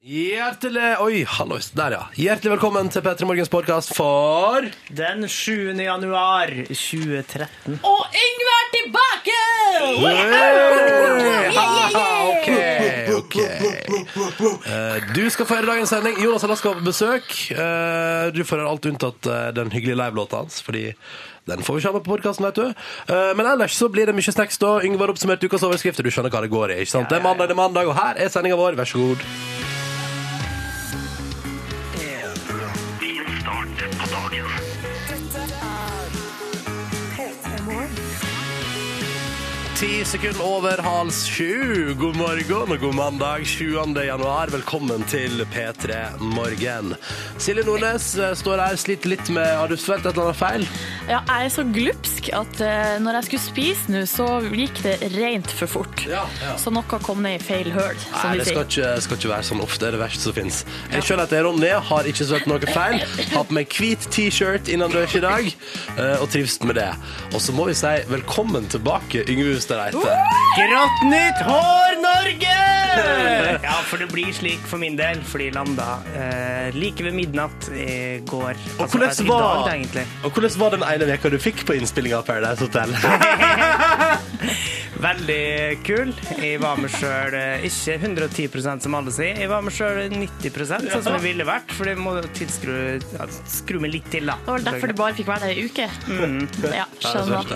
Hjertelig 0.00 0.94
Oi, 1.04 1.24
hallois. 1.28 1.66
Der, 1.76 1.92
ja. 1.92 2.04
Hjertelig 2.16 2.54
velkommen 2.54 2.86
til 2.88 3.02
P3 3.04 3.26
Morgens 3.28 3.50
podkast 3.52 3.90
for 3.92 4.64
Den 4.96 5.26
7. 5.28 5.74
januar 5.76 6.48
2013. 6.70 7.76
Og 7.84 8.16
Yngve 8.22 8.54
er 8.54 8.70
tilbake! 8.78 9.36
Haha, 11.52 12.06
OK. 12.32 12.48
ok 13.18 13.36
Eh, 14.70 15.04
Du 15.12 15.20
skal 15.28 15.44
få 15.50 15.58
høre 15.58 15.68
dagens 15.68 15.92
sending. 15.92 16.16
Jonas 16.24 16.48
Alaska 16.48 16.72
på 16.78 16.86
besøk. 16.88 17.28
Eh, 17.52 18.32
Du 18.32 18.40
får 18.40 18.56
høre 18.62 18.72
alt 18.72 18.88
unntatt 18.88 19.28
eh, 19.28 19.50
den 19.60 19.68
hyggelige 19.68 20.00
livelåta 20.00 20.40
hans, 20.40 20.62
fordi 20.64 20.94
den 21.44 21.60
får 21.66 21.76
vi 21.76 21.80
ikke 21.84 21.90
ha 21.92 21.98
med 21.98 22.06
på 22.08 22.14
podkasten, 22.16 22.48
vet 22.48 22.56
du. 22.56 22.66
Eh, 23.12 23.32
Men 23.36 23.52
ellers 23.52 23.76
så 23.76 23.92
blir 23.92 24.08
det 24.08 24.16
mye 24.16 24.32
snacks 24.32 24.56
da. 24.64 24.78
Yngve 24.80 25.04
har 25.04 25.12
oppsummert 25.12 25.44
ukas 25.44 25.68
overskrifter. 25.68 26.00
Du 26.00 26.08
skjønner 26.08 26.32
hva 26.32 26.40
det 26.40 26.54
går 26.56 26.72
i. 26.72 26.80
ikke 26.86 26.96
sant? 26.96 27.12
Det 27.12 27.20
er 27.20 27.26
mandag, 27.28 27.52
det 27.52 27.58
er 27.58 27.64
mandag, 27.66 27.84
og 27.92 28.00
her 28.00 28.16
er 28.16 28.32
sendinga 28.32 28.56
vår. 28.56 28.80
Vær 28.80 28.88
så 28.88 29.04
god. 29.10 29.28
Ti 39.80 40.02
sekunder 40.04 40.42
over 40.44 40.80
halv 40.84 41.08
sju. 41.10 41.94
God 41.96 42.16
morgen 42.20 42.72
og 42.74 42.80
god 42.82 42.94
mandag 42.98 43.46
20. 43.48 43.94
januar. 44.04 44.50
Velkommen 44.52 45.00
til 45.08 45.40
P3 45.48 46.18
Morgen. 46.20 46.90
Silje 47.40 47.64
Nordnes 47.64 48.10
eh, 48.20 48.34
står 48.36 48.60
her, 48.60 48.76
sliter 48.76 49.08
litt 49.14 49.30
med 49.32 49.48
Har 49.48 49.72
du 49.72 49.78
svelget 49.80 50.10
et 50.10 50.18
eller 50.18 50.28
annet 50.28 50.36
feil? 50.36 50.66
Ja, 51.08 51.22
jeg 51.24 51.46
er 51.48 51.54
så 51.54 51.64
glupsk 51.64 52.28
at 52.36 52.60
eh, 52.66 52.98
når 53.00 53.18
jeg 53.20 53.28
skulle 53.30 53.44
spise 53.46 53.94
nå, 53.94 54.02
så 54.10 54.26
gikk 54.52 54.82
det 54.84 54.98
rent 55.14 55.54
for 55.56 55.72
fort. 55.78 56.04
Ja, 56.10 56.26
ja. 56.44 56.52
Så 56.60 56.74
noe 56.76 57.00
kom 57.00 57.24
ned 57.24 57.38
i 57.40 57.42
feil 57.48 57.72
høl, 57.72 57.96
som 58.04 58.28
Nei, 58.28 58.34
de 58.36 58.44
det 58.44 58.50
skal 58.50 58.60
sier. 58.60 58.68
ikke, 58.68 59.06
skal 59.06 59.20
ikke 59.22 59.32
være 59.32 59.48
sånn 59.48 59.64
ofte. 59.64 59.80
Det 59.80 59.88
er 59.94 59.96
det 59.96 60.02
verste 60.04 60.28
som 60.28 60.36
fins. 60.36 60.60
Jeg 60.92 61.08
skjønner 61.08 61.24
at 61.24 61.32
det 61.32 61.40
er 61.40 61.48
Ronny, 61.48 61.72
har 61.88 62.12
ikke 62.12 62.28
svelget 62.28 62.52
noe 62.52 62.76
feil. 62.76 63.00
Har 63.32 63.48
på 63.48 63.56
meg 63.56 63.72
hvit 63.80 64.10
T-shirt 64.12 64.68
innendørs 64.76 65.16
i 65.16 65.24
dag, 65.24 65.50
eh, 65.96 66.14
og 66.20 66.28
trives 66.36 66.60
med 66.68 66.76
det. 66.82 66.90
Og 67.32 67.40
så 67.40 67.56
må 67.56 67.70
vi 67.72 67.78
si 67.80 67.96
velkommen 68.12 68.68
tilbake, 68.76 69.24
Yngve 69.24 69.56
Hustad 69.56 69.69
Reite. 69.78 70.14
Grått 70.56 71.04
nytt 71.10 71.42
hår, 71.46 72.00
Norge! 72.02 72.56
Ja, 73.60 73.76
for 73.86 74.00
det 74.02 74.08
blir 74.10 74.32
slik 74.34 74.62
for 74.66 74.80
min 74.82 74.96
del, 74.98 75.20
fordi 75.26 75.50
landa 75.54 75.98
eh, 76.16 76.70
like 76.74 77.04
ved 77.04 77.14
midnatt 77.14 77.68
i 77.74 78.18
går. 78.26 78.58
Og 78.78 78.82
Altså, 78.86 78.98
hvordan 78.98 79.26
i 79.26 79.28
dag, 79.30 79.70
egentlig. 79.74 80.04
og 80.24 80.32
hvordan 80.34 80.56
var 80.62 80.74
den 80.74 80.84
ene 80.86 81.08
veka 81.12 81.30
du 81.32 81.38
fikk 81.42 81.64
på 81.68 81.76
innspillinga 81.78 82.20
av 82.20 82.26
Paradise 82.28 82.66
Hotel? 82.66 82.94
Veldig 85.00 85.78
kul. 85.86 86.10
Jeg 86.42 86.60
var 86.60 86.76
med 86.80 86.92
sjøl 86.92 87.36
ikke 87.64 87.94
110% 88.02 88.84
som 88.84 88.96
alle 88.98 89.12
sier. 89.14 89.38
Jeg 89.40 89.48
var 89.48 89.62
med 89.64 89.72
sjøl 89.72 90.00
90 90.12 90.58
sånn 90.68 91.04
som 91.06 91.16
jeg 91.16 91.24
ville 91.24 91.46
vært, 91.48 91.72
for 91.76 91.88
det 91.88 91.94
må 92.00 92.12
tilskru 92.36 92.74
ja, 92.98 93.28
skru 93.48 93.80
meg 93.80 93.94
litt 93.94 94.10
til, 94.12 94.28
da. 94.28 94.36
Det 94.42 94.50
var 94.50 94.58
vel 94.58 94.66
derfor 94.68 94.92
du 94.92 94.96
bare 95.00 95.16
fikk 95.16 95.30
være 95.30 95.48
der 95.48 95.62
i 95.62 95.64
uke. 95.70 95.86
Mm. 96.10 96.42
Ja, 96.76 96.84
skjønner. 97.00 97.54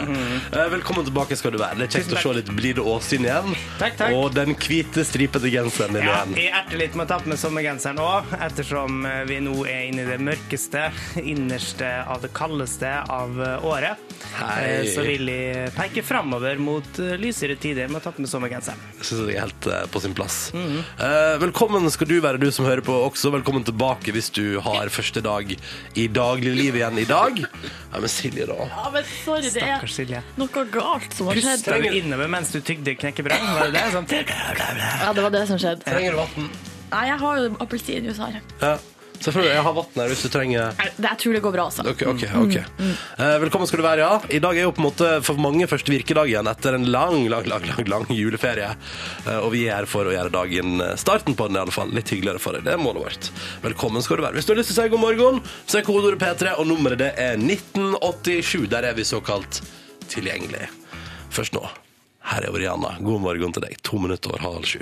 Eh, 0.54 0.70
Velkommen 0.72 1.04
tilbake 1.08 1.36
skal 1.36 1.52
du 1.54 1.60
være. 1.60 1.82
Det 1.84 1.90
er 2.04 2.10
kjekt 2.10 2.12
å 2.12 2.14
takk. 2.14 2.22
se 2.22 2.34
litt 2.40 2.52
blide 2.56 2.84
Åsyn 2.84 3.24
igjen. 3.26 3.54
Takk, 3.78 3.96
takk. 3.96 4.12
Og 4.14 4.34
den 4.34 4.54
hvite, 4.54 5.04
stripete 5.04 5.50
genseren 5.52 5.94
din 5.96 6.04
Ja, 6.04 6.24
igjen. 6.24 6.36
jeg 6.36 6.52
erter 6.52 6.78
litt 6.78 6.94
med 6.94 7.06
å 7.06 7.08
ta 7.08 7.18
på 7.24 7.28
meg 7.32 7.38
sommergenseren 7.38 7.98
òg, 7.98 8.24
ettersom 8.40 9.04
eh, 9.06 9.24
vi 9.28 9.40
nå 9.40 9.54
er 9.66 9.88
inne 9.88 10.02
i 10.04 10.10
det 10.12 10.18
mørkeste, 10.20 10.90
innerste 11.22 11.90
av 12.06 12.22
det 12.22 12.32
kaldeste 12.36 12.90
av 13.08 13.40
eh, 13.42 13.64
året. 13.66 13.96
Hei. 14.34 14.64
Eh, 14.64 14.84
Så 14.94 15.02
vil 15.06 15.28
jeg 15.30 15.70
peke 15.76 16.02
framover 16.06 16.58
mot 16.62 16.98
eh, 17.02 17.14
lysere 17.20 17.56
tider 17.60 17.88
med 17.88 18.00
å 18.00 18.04
ta 18.06 18.12
på 18.14 18.24
meg 18.24 18.30
sommergenseren. 18.30 18.80
Jeg 19.00 19.08
synes 19.10 19.26
det 19.28 19.36
er 19.36 19.44
helt 19.46 19.68
eh, 19.70 19.84
på 19.94 20.02
sin 20.04 20.14
plass. 20.16 20.38
Mhm. 20.54 20.80
Eh, 20.98 21.36
velkommen 21.44 21.90
skal 21.94 22.10
du 22.10 22.16
være, 22.24 22.40
du 22.42 22.50
som 22.54 22.66
hører 22.68 22.84
på 22.84 22.94
også. 23.08 23.32
Velkommen 23.34 23.64
tilbake 23.66 24.12
hvis 24.14 24.30
du 24.34 24.58
har 24.64 24.90
første 24.92 25.22
dag 25.24 25.54
i 25.54 26.06
dagliglivet 26.08 26.80
igjen 26.82 26.98
i 27.02 27.08
dag. 27.08 27.40
Ja, 27.94 28.00
men 28.02 28.10
Silje, 28.10 28.46
da. 28.50 28.56
Ja, 28.66 28.88
men 28.90 29.04
sorry, 29.24 29.44
det 29.46 29.60
er 29.62 29.76
Stakkars 29.78 29.94
Silje. 29.94 30.22
noe 30.40 30.64
galt 30.74 31.14
som 31.14 31.28
har 31.30 31.38
skjedd. 31.38 31.62
Pusta 31.62 31.76
innover 32.00 32.28
mens 32.32 32.50
du 32.54 32.60
tygde 32.60 32.96
knekkebrød? 33.00 33.44
Var 33.58 33.70
det 33.70 33.76
det? 33.78 33.84
Sånn. 33.94 34.08
Ja, 34.10 35.12
det 35.12 35.22
var 35.28 35.30
det 35.34 35.46
som 35.50 35.58
skjedde. 35.60 35.84
Trenger 35.86 36.16
du 36.18 36.22
vann? 36.24 36.50
Nei, 36.94 37.06
jeg 37.10 37.18
har 37.18 37.38
jo 37.42 37.54
appelsinjuice 37.64 38.18
her. 38.26 38.42
Ja. 38.62 38.74
Selvfølgelig. 39.24 39.52
Jeg 39.54 39.62
har 39.64 39.72
vann 39.72 39.94
her 39.96 40.08
hvis 40.10 40.22
du 40.22 40.28
trenger 40.28 40.74
det- 40.76 41.00
Jeg 41.00 41.18
tror 41.22 41.32
det 41.32 41.40
går 41.42 41.52
bra, 41.54 41.64
altså. 41.70 41.84
Ok, 41.88 42.02
ok, 42.10 42.24
ok. 42.42 42.56
Eh, 43.16 43.38
velkommen 43.40 43.66
skal 43.70 43.78
du 43.80 43.84
være, 43.86 43.98
ja. 44.02 44.20
I 44.28 44.38
dag 44.42 44.56
er 44.58 44.62
jo 44.66 44.72
på 44.72 44.82
en 44.82 44.88
måte 44.90 45.22
for 45.24 45.34
mange 45.40 45.64
første 45.70 45.88
virkedag 45.94 46.28
igjen 46.28 46.46
etter 46.50 46.74
en 46.74 46.84
lang, 46.92 47.28
lang, 47.30 47.46
lang, 47.46 47.62
lang, 47.70 47.88
lang 47.88 48.04
juleferie. 48.10 48.74
Eh, 49.26 49.38
og 49.38 49.52
vi 49.52 49.62
er 49.68 49.76
her 49.76 49.86
for 49.86 50.04
å 50.04 50.12
gjøre 50.12 50.30
dagen, 50.34 50.80
eh, 50.82 50.96
starten 51.00 51.34
på 51.38 51.46
den 51.48 51.56
i 51.56 51.60
alle 51.62 51.72
fall, 51.72 51.88
litt 51.94 52.10
hyggeligere 52.10 52.40
for 52.42 52.52
deg. 52.58 52.64
Det 52.64 52.74
er 52.74 52.82
målet 52.82 53.02
vårt. 53.06 53.30
Velkommen 53.62 54.02
skal 54.02 54.16
du 54.18 54.22
være. 54.26 54.34
Hvis 54.34 54.46
du 54.46 54.52
har 54.52 54.60
lyst 54.60 54.74
til 54.74 54.76
å 54.76 54.82
si 54.84 54.88
god 54.90 55.00
morgen, 55.00 55.40
så 55.66 55.78
er 55.78 55.82
kodeordet 55.88 56.18
P3, 56.20 56.58
og 56.58 56.66
nummeret 56.66 56.98
det 56.98 57.14
er 57.16 57.36
1987. 57.38 58.66
Der 58.68 58.82
er 58.90 58.92
vi 58.94 59.02
såkalt 59.08 59.62
tilgjengelig. 60.10 60.68
Først 61.30 61.54
nå. 61.54 61.64
Her 62.24 62.44
er 62.44 62.50
Oriana. 62.50 62.96
God 63.00 63.20
morgen 63.20 63.52
til 63.52 63.62
deg. 63.66 63.76
To 63.84 63.98
minutter 64.00 64.32
over 64.32 64.40
halv 64.40 64.64
sju. 64.64 64.80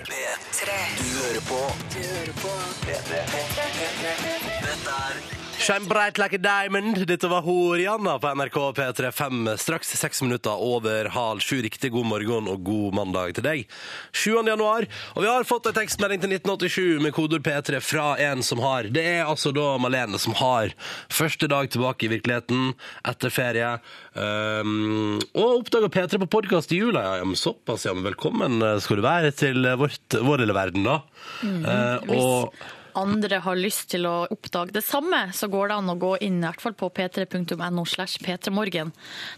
Shine 5.62 5.86
bright 5.86 6.18
like 6.18 6.34
a 6.34 6.38
diamond. 6.38 7.06
Dette 7.06 7.28
var 7.28 7.42
Horianna 7.42 8.18
på 8.18 8.34
NRK 8.34 8.54
P3 8.54 9.10
5. 9.10 9.58
Straks 9.58 9.88
seks 9.88 10.22
minutter 10.22 10.50
over 10.50 11.04
halv 11.04 11.38
sju. 11.38 11.60
Riktig 11.62 11.92
god 11.94 12.06
morgen 12.06 12.48
og 12.50 12.64
god 12.66 12.96
mandag 12.98 13.36
til 13.36 13.46
deg. 13.46 13.76
7. 14.10 14.40
januar. 14.48 14.88
Og 15.14 15.22
vi 15.22 15.30
har 15.30 15.46
fått 15.46 15.68
en 15.70 15.76
tekstmelding 15.76 16.24
til 16.24 16.34
1987 16.34 16.98
med 17.04 17.14
kodord 17.14 17.46
P3 17.46 17.78
fra 17.78 18.08
en 18.26 18.42
som 18.42 18.58
har 18.64 18.90
Det 18.90 19.06
er 19.06 19.22
altså 19.22 19.54
da 19.54 19.76
Malene 19.78 20.18
som 20.18 20.34
har 20.42 20.74
første 21.06 21.46
dag 21.46 21.70
tilbake 21.70 22.08
i 22.08 22.12
virkeligheten 22.16 22.74
etter 23.06 23.30
ferie. 23.30 23.70
Um, 24.18 25.22
og 25.30 25.62
oppdaga 25.62 25.94
P3 25.94 26.24
på 26.26 26.32
podkast 26.40 26.74
i 26.74 26.82
jula. 26.82 27.06
Ja, 27.22 27.24
men 27.24 27.38
såpass, 27.38 27.86
ja. 27.86 27.94
Men 27.94 28.10
velkommen 28.10 28.58
skal 28.82 28.98
du 28.98 29.06
være 29.06 29.30
til 29.30 29.62
vårt, 29.78 30.02
vår 30.10 30.42
lille 30.42 30.58
verden, 30.58 30.90
da. 30.90 31.04
Eh, 31.46 32.16
og 32.18 32.50
andre 32.98 33.40
har 33.44 33.58
lyst 33.58 33.90
til 33.92 34.06
å 34.08 34.26
oppdage 34.32 34.74
det 34.74 34.84
samme, 34.86 35.24
så 35.36 35.48
går 35.52 35.70
det 35.70 35.78
an 35.80 35.92
å 35.92 35.96
gå 36.00 36.12
inn 36.24 36.40
i 36.40 36.46
hvert 36.46 36.62
fall 36.62 36.74
på 36.78 36.90
p3.no 36.94 37.84
slash 37.88 38.20
p3morgen. 38.24 38.92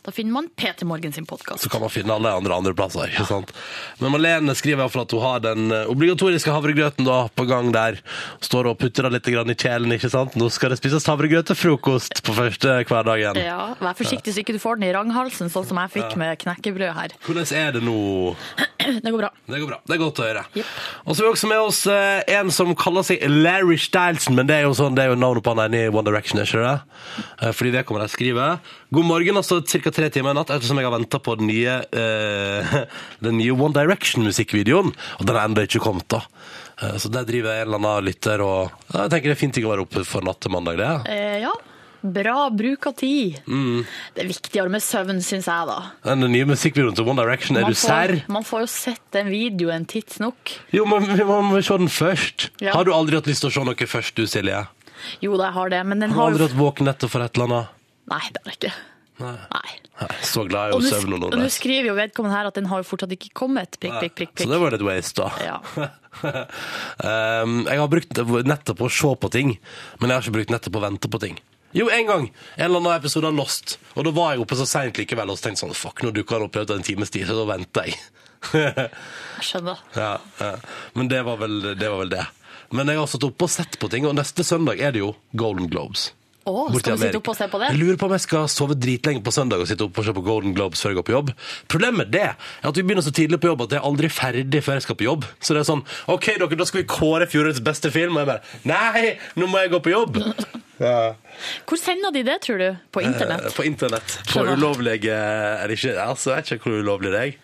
Da 0.04 0.15
finner 0.15 0.37
man 0.37 0.50
P3 0.56 0.87
Morgen 0.88 1.12
sin 1.12 1.26
podkast. 1.26 1.64
så 1.64 1.70
kan 1.72 1.82
man 1.84 1.93
finne 1.93 2.14
alle 2.14 2.32
andre 2.34 2.54
andre 2.54 2.75
plasser. 2.76 3.10
ikke 3.12 3.26
sant? 3.28 3.53
Men 4.00 4.14
Malene 4.14 4.54
skriver 4.59 4.82
i 4.82 4.82
hvert 4.84 4.94
fall 4.94 5.06
at 5.06 5.14
hun 5.14 5.25
har 5.25 5.44
den 5.44 5.70
eh, 5.72 5.91
obligatoriske 5.91 6.53
havregrøten 6.54 7.06
da 7.09 7.25
på 7.34 7.47
gang 7.48 7.72
der. 7.75 8.00
Står 8.44 8.70
og 8.70 8.78
putter 8.82 9.10
litt 9.12 9.28
i 9.28 9.34
kjelen. 9.34 9.93
ikke 9.97 10.10
sant? 10.12 10.37
Nå 10.38 10.50
skal 10.53 10.75
det 10.75 10.81
spises 10.81 11.06
havregrøt 11.09 11.50
til 11.50 11.59
frokost 11.59 12.22
på 12.25 12.37
første 12.37 12.76
hverdagen. 12.88 13.38
Ja, 13.41 13.75
Vær 13.81 13.97
forsiktig 13.98 14.34
så 14.34 14.43
ikke 14.44 14.56
du 14.56 14.62
får 14.62 14.81
den 14.81 14.88
i 14.91 14.94
ranghalsen, 14.97 15.50
sånn 15.53 15.66
som 15.69 15.81
jeg 15.82 15.94
fikk 15.98 16.16
med 16.20 16.38
knekkebrød 16.44 16.94
her. 16.97 17.16
Hvordan 17.26 17.50
er 17.59 17.76
det 17.78 17.84
nå? 17.84 17.98
Det 19.04 19.10
går 19.10 19.16
bra. 19.16 19.31
Det 19.48 19.59
går 19.62 19.69
bra. 19.70 19.78
Det 19.87 19.94
er 19.97 20.00
godt 20.00 20.19
å 20.20 20.25
høre. 20.26 20.43
Yep. 20.59 20.72
Og 21.06 21.14
så 21.16 21.22
er 21.22 21.25
vi 21.25 21.31
også 21.32 21.48
med 21.48 21.60
oss 21.64 21.78
eh, 21.88 22.20
en 22.37 22.50
som 22.53 22.75
kaller 22.76 23.06
seg 23.06 23.22
Larry 23.44 23.77
Stylesen, 23.81 24.34
men 24.38 24.49
det 24.49 24.59
er 24.59 24.66
jo 24.66 24.75
sånn, 24.77 24.97
det 24.97 25.05
er 25.05 25.12
jo 25.12 25.21
navnet 25.21 25.44
på 25.44 25.55
han 25.55 25.65
ene 25.66 25.84
i 25.84 25.93
One 25.93 26.06
Direction, 26.09 26.41
ikke 26.43 26.65
det? 26.65 26.75
Eh, 27.43 27.53
fordi 27.55 27.75
å 27.84 28.09
skrive. 28.10 28.49
God 28.94 29.09
morgen, 29.09 29.41
altså 29.41 29.60
ca. 29.60 29.94
tre 29.94 30.10
timer 30.10 30.34
i 30.34 30.41
natt, 30.41 30.53
ettersom 30.55 30.81
jeg 30.81 30.88
har 30.88 30.97
venta 30.97 31.21
på 31.22 31.37
den 31.41 31.50
nye, 31.50 31.78
uh, 31.94 32.77
den 33.27 33.38
nye 33.41 33.55
One 33.55 33.75
Direction-musikkvideoen, 33.77 34.94
og 35.19 35.27
den 35.28 35.37
har 35.37 35.49
ennå 35.49 35.66
ikke 35.69 35.84
kommet, 35.84 36.09
da. 36.15 36.25
Eh, 36.82 36.97
så 36.99 37.10
der 37.12 37.27
driver 37.28 37.55
jeg 37.55 37.62
en 37.62 37.69
eller 37.69 37.81
annen 37.81 38.09
lytter 38.09 38.43
og 38.43 38.72
Jeg 38.91 39.12
tenker 39.12 39.31
det 39.31 39.37
er 39.37 39.38
fint 39.38 39.55
ting 39.55 39.66
å 39.66 39.71
være 39.71 39.84
oppe 39.87 40.03
for 40.09 40.26
natt 40.26 40.41
til 40.43 40.55
mandag, 40.55 40.81
det. 40.81 40.91
Eh, 41.12 41.38
ja. 41.44 41.53
Bra 42.04 42.50
bruk 42.53 42.87
av 42.91 42.92
tid. 43.00 43.38
Mm. 43.48 43.84
Det 44.12 44.25
er 44.25 44.28
viktigere 44.28 44.69
med 44.69 44.82
søvn, 44.84 45.22
syns 45.25 45.47
jeg, 45.48 45.69
da. 45.70 45.76
Den 46.04 46.26
nye 46.28 46.48
musikkvideoen 46.50 46.98
til 46.98 47.09
One 47.09 47.22
Direction, 47.22 47.56
er 47.56 47.65
Man 47.65 47.72
du 47.72 47.78
serr? 47.81 48.12
man 48.28 48.44
får 48.44 48.66
jo 48.66 48.70
sett 48.75 49.04
den 49.16 49.31
videoen 49.32 49.87
tidsnok. 49.88 50.53
Jo, 50.76 50.84
men 50.91 51.06
vi 51.09 51.25
må 51.25 51.62
se 51.64 51.78
den 51.81 51.88
først. 51.88 52.50
Ja. 52.60 52.75
Har 52.76 52.84
du 52.84 52.93
aldri 52.93 53.16
hatt 53.16 53.31
lyst 53.31 53.47
til 53.47 53.48
å 53.48 53.54
se 53.56 53.64
noe 53.64 53.88
først, 53.88 54.19
du, 54.20 54.29
Silje? 54.29 54.67
Jo 55.25 55.38
da, 55.38 55.49
jeg 55.49 55.56
har 55.56 55.73
det, 55.73 55.81
men 55.88 56.05
den 56.05 56.12
Har 56.12 56.29
du 56.29 56.37
aldri 56.37 56.49
hatt 56.50 56.58
våken 56.58 56.90
nettopp 56.90 57.14
for 57.14 57.25
et 57.25 57.40
eller 57.40 57.49
annet? 57.49 57.81
Nei, 58.12 58.20
det 58.29 58.44
har 58.44 58.52
jeg 58.52 58.61
ikke. 58.61 58.75
Nei. 59.25 59.34
Nei. 59.55 60.11
Så 60.26 60.43
glad 60.49 60.75
i 60.75 60.75
er 60.75 61.05
å 61.06 61.08
nå 61.08 61.19
og 61.29 61.37
nå 61.38 61.49
skriver 61.52 61.93
jo 61.93 61.96
vedkommende 61.96 62.34
her 62.34 62.49
at 62.50 62.56
den 62.58 62.67
har 62.67 62.82
jo 62.82 62.88
fortsatt 62.88 63.12
ikke 63.14 63.31
kommet. 63.37 63.79
Prikk, 63.81 63.96
prikk, 64.02 64.14
prikk. 64.19 64.43
Så 64.43 64.50
det 64.50 64.58
var 64.61 64.75
litt 64.75 64.84
waste, 64.84 65.23
da. 65.23 65.31
Ja. 65.40 65.88
um, 67.44 67.61
jeg 67.70 67.81
har 67.81 67.90
brukt 67.93 68.25
nettet 68.44 68.75
på 68.76 68.88
å 68.88 68.93
se 68.93 69.12
på 69.23 69.31
ting, 69.32 69.56
men 70.02 70.11
jeg 70.11 70.19
har 70.19 70.26
ikke 70.26 70.37
brukt 70.40 70.55
nettet 70.56 70.75
på 70.75 70.82
å 70.82 70.87
vente 70.88 71.11
på 71.11 71.23
ting. 71.23 71.38
Jo, 71.75 71.88
en 71.91 72.06
gang. 72.06 72.26
En 72.56 72.65
eller 72.69 72.81
annen 72.82 72.97
episode 72.97 73.26
av 73.29 73.35
Lost. 73.35 73.79
Og 73.99 74.06
da 74.06 74.12
var 74.15 74.35
jeg 74.35 74.44
oppe 74.44 74.59
så 74.59 74.67
seint 74.69 74.99
likevel 75.00 75.32
og 75.32 75.38
så 75.41 75.49
tenkte 75.49 75.65
sånn 75.65 75.75
Fuck, 75.75 76.05
nå 76.06 76.12
dukker 76.15 76.38
han 76.38 76.47
opp 76.47 76.55
i 76.55 76.62
løpet 76.62 76.75
av 76.76 76.81
en 76.81 76.87
times 76.87 77.11
tid, 77.11 77.26
så 77.26 77.37
da 77.41 77.49
venter 77.50 77.91
jeg. 77.91 77.99
Jeg 78.55 79.47
skjønner. 79.49 79.79
ja, 79.97 80.11
ja. 80.38 80.50
Men 80.94 81.09
det 81.11 81.23
var, 81.26 81.38
vel, 81.41 81.55
det 81.81 81.88
var 81.88 82.03
vel 82.05 82.11
det. 82.12 82.26
Men 82.76 82.91
jeg 82.93 82.99
har 83.00 83.09
satt 83.11 83.25
oppe 83.26 83.47
og 83.47 83.50
sett 83.53 83.79
på 83.81 83.88
ting, 83.93 84.05
og 84.06 84.15
neste 84.19 84.44
søndag 84.47 84.81
er 84.85 84.93
det 84.94 85.00
jo 85.03 85.15
Golden 85.37 85.67
Globes. 85.73 86.11
Borti 86.44 86.82
skal 86.82 86.99
du 86.99 87.02
sitte 87.06 87.20
opp 87.23 87.31
og 87.32 87.37
se 87.38 87.49
på 87.49 87.61
det? 87.62 87.70
Jeg 87.73 87.81
lurer 87.81 87.99
på 88.00 88.08
om 88.08 88.14
jeg 88.17 88.25
skal 88.26 88.49
sove 88.52 88.76
dritlenge 88.76 89.23
på 89.25 89.32
søndag 89.32 89.62
og 89.64 89.69
sitte 89.70 89.87
opp 89.87 90.00
og 90.00 90.05
se 90.05 90.12
på 90.17 90.25
Golden 90.26 90.52
Globes 90.56 90.82
før 90.85 90.93
jeg 90.93 90.99
går 91.00 91.06
på 91.08 91.14
jobb. 91.17 91.31
Problemet 91.73 92.00
med 92.02 92.12
det 92.12 92.25
er 92.26 92.69
at 92.69 92.76
vi 92.76 92.85
begynner 92.85 93.06
så 93.06 93.14
tidlig 93.17 93.41
på 93.41 93.49
jobb 93.52 93.64
at 93.64 93.76
jeg 93.76 93.81
er 93.81 93.88
aldri 93.88 94.11
ferdig 94.12 94.61
før 94.67 94.79
jeg 94.79 94.87
skal 94.87 94.99
på 95.00 95.08
jobb. 95.08 95.25
Så 95.41 95.56
det 95.56 95.62
er 95.64 95.70
sånn 95.70 95.85
OK, 96.12 96.29
dere, 96.37 96.61
da 96.61 96.69
skal 96.69 96.82
vi 96.82 96.88
kåre 96.91 97.31
fjorårets 97.31 97.64
beste 97.64 97.93
film. 97.94 98.19
Og 98.19 98.25
jeg 98.25 98.31
bare 98.35 98.69
Nei, 98.69 99.14
nå 99.41 99.49
må 99.49 99.64
jeg 99.64 99.73
gå 99.75 99.82
på 99.88 99.94
jobb! 99.96 100.20
Ja. 100.82 101.14
Hvor 101.70 101.79
sender 101.79 102.11
de 102.11 102.25
det, 102.26 102.41
tror 102.43 102.58
du? 102.58 102.64
På 102.91 102.99
internett? 103.05 103.44
Eh, 103.46 103.52
På 103.55 103.62
internett. 103.62 104.17
På 104.32 104.43
ulovlige 104.43 105.14
Eller 105.14 105.70
ikke, 105.76 105.93
altså, 106.02 106.32
jeg 106.32 106.43
vet 106.43 106.50
ikke 106.56 106.67
hvor 106.73 106.81
ulovlig 106.82 107.12
det 107.14 107.20
er. 107.20 107.37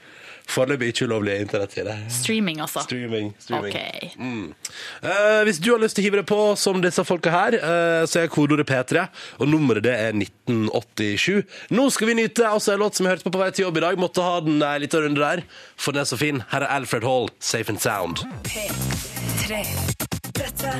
Foreløpig 0.50 0.90
ikke 0.92 1.06
ulovlige 1.08 1.44
internettsider. 1.44 2.00
Streaming, 2.10 2.60
altså. 2.60 2.82
Streaming. 2.84 3.32
streaming. 3.38 3.76
Ok. 3.76 4.16
Mm. 4.18 4.54
Eh, 5.02 5.42
hvis 5.46 5.60
du 5.62 5.70
har 5.72 5.82
lyst 5.82 5.96
til 5.98 6.04
å 6.04 6.08
hive 6.08 6.20
deg 6.20 6.28
på 6.30 6.40
som 6.58 6.82
disse 6.82 7.04
folka 7.06 7.32
her, 7.34 7.56
eh, 7.58 8.02
så 8.10 8.24
er 8.24 8.32
kodeordet 8.32 8.66
P3, 8.68 9.06
og 9.38 9.48
nummeret 9.48 9.86
det 9.86 9.94
er 9.94 10.12
1987. 10.16 11.44
Nå 11.70 11.88
skal 11.94 12.10
vi 12.10 12.18
nyte 12.22 12.48
altså 12.48 12.74
en 12.74 12.82
låt 12.84 12.98
som 12.98 13.06
jeg 13.06 13.16
hørte 13.16 13.28
på 13.28 13.34
på 13.36 13.42
vei 13.44 13.50
til 13.54 13.68
jobb 13.68 13.78
i 13.78 13.86
dag. 13.86 14.00
Måtte 14.00 14.26
ha 14.26 14.40
den 14.44 14.60
en 14.60 14.82
liten 14.82 15.06
runde 15.06 15.22
der, 15.22 15.44
for 15.76 15.94
den 15.94 16.02
er 16.02 16.10
så 16.10 16.18
fin. 16.20 16.42
Her 16.50 16.66
er 16.66 16.78
Alfred 16.80 17.06
Hall, 17.06 17.30
Safe 17.38 17.70
and 17.70 17.80
Sound. 17.80 18.26
P3. 18.50 20.09
Dette, 20.40 20.70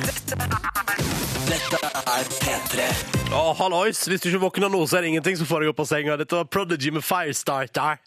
Å, 3.31 3.41
hallois! 3.59 3.99
Hvis 4.09 4.23
du 4.23 4.27
ikke 4.31 4.41
våkner 4.41 4.71
nå, 4.73 4.79
så 4.89 4.97
er 4.97 5.05
det 5.05 5.11
ingenting 5.11 5.37
som 5.37 5.47
får 5.47 5.63
deg 5.63 5.69
opp 5.71 5.83
av 5.83 5.87
senga. 5.87 6.15
Dette 6.19 6.35
var 6.35 6.47
Prodigy 6.49 6.89
med 6.95 7.05
Firestarter. 7.05 8.01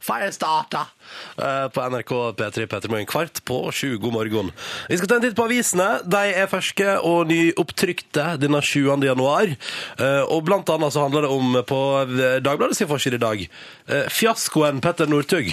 Firestarter! 0.00 0.86
Uh, 1.34 1.66
på 1.74 1.82
NRK 1.90 2.12
P3 2.38 2.68
P3 2.70 2.90
Morgen 2.92 3.08
kvart 3.10 3.42
på 3.46 3.58
sju. 3.74 3.96
God 4.00 4.14
morgen. 4.14 4.52
Vi 4.86 5.00
skal 5.00 5.10
ta 5.10 5.18
en 5.18 5.24
titt 5.26 5.36
på 5.36 5.48
avisene. 5.50 5.88
De 6.06 6.22
er 6.30 6.48
ferske 6.50 6.94
og 7.02 7.26
nyopptrykte 7.32 8.28
denne 8.40 8.62
7. 8.62 8.86
januar. 9.10 9.50
Uh, 9.98 10.22
og 10.30 10.46
blant 10.46 10.70
annet 10.70 10.94
så 10.94 11.04
handler 11.08 11.26
det 11.26 11.34
om 11.34 11.60
på 11.66 11.80
Dagbladet 12.46 12.78
sin 12.78 12.90
forside 12.90 13.18
i 13.18 13.24
dag 13.26 13.46
Uh, 13.90 14.06
fiaskoen 14.12 14.78
Petter 14.78 15.08
Northug. 15.10 15.48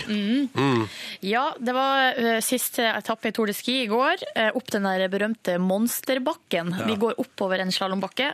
Ja, 1.25 1.47
det 1.57 1.73
var 1.73 2.13
eh, 2.13 2.37
siste 2.45 2.85
etappe 2.85 3.31
i 3.31 3.33
Tour 3.33 3.49
de 3.49 3.55
Ski 3.57 3.79
i 3.81 3.87
går. 3.89 4.21
eh, 4.35 4.51
opp 4.53 4.69
den 4.69 4.85
der 4.85 5.07
berømte 5.09 5.46
monsterbakken. 5.55 6.73
Vi 6.89 6.97
går 6.99 7.15
oppover 7.23 7.63
en 7.63 7.71
slalåmbakke. 7.71 8.33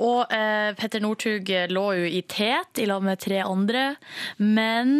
Og 0.00 0.32
eh, 0.32 0.72
Petter 0.78 1.04
Northug 1.04 1.52
lå 1.70 1.86
jo 2.00 2.08
i 2.08 2.24
tet 2.24 2.80
i 2.80 2.88
lag 2.88 3.04
med 3.04 3.20
tre 3.20 3.42
andre, 3.44 3.84
men 4.40 4.96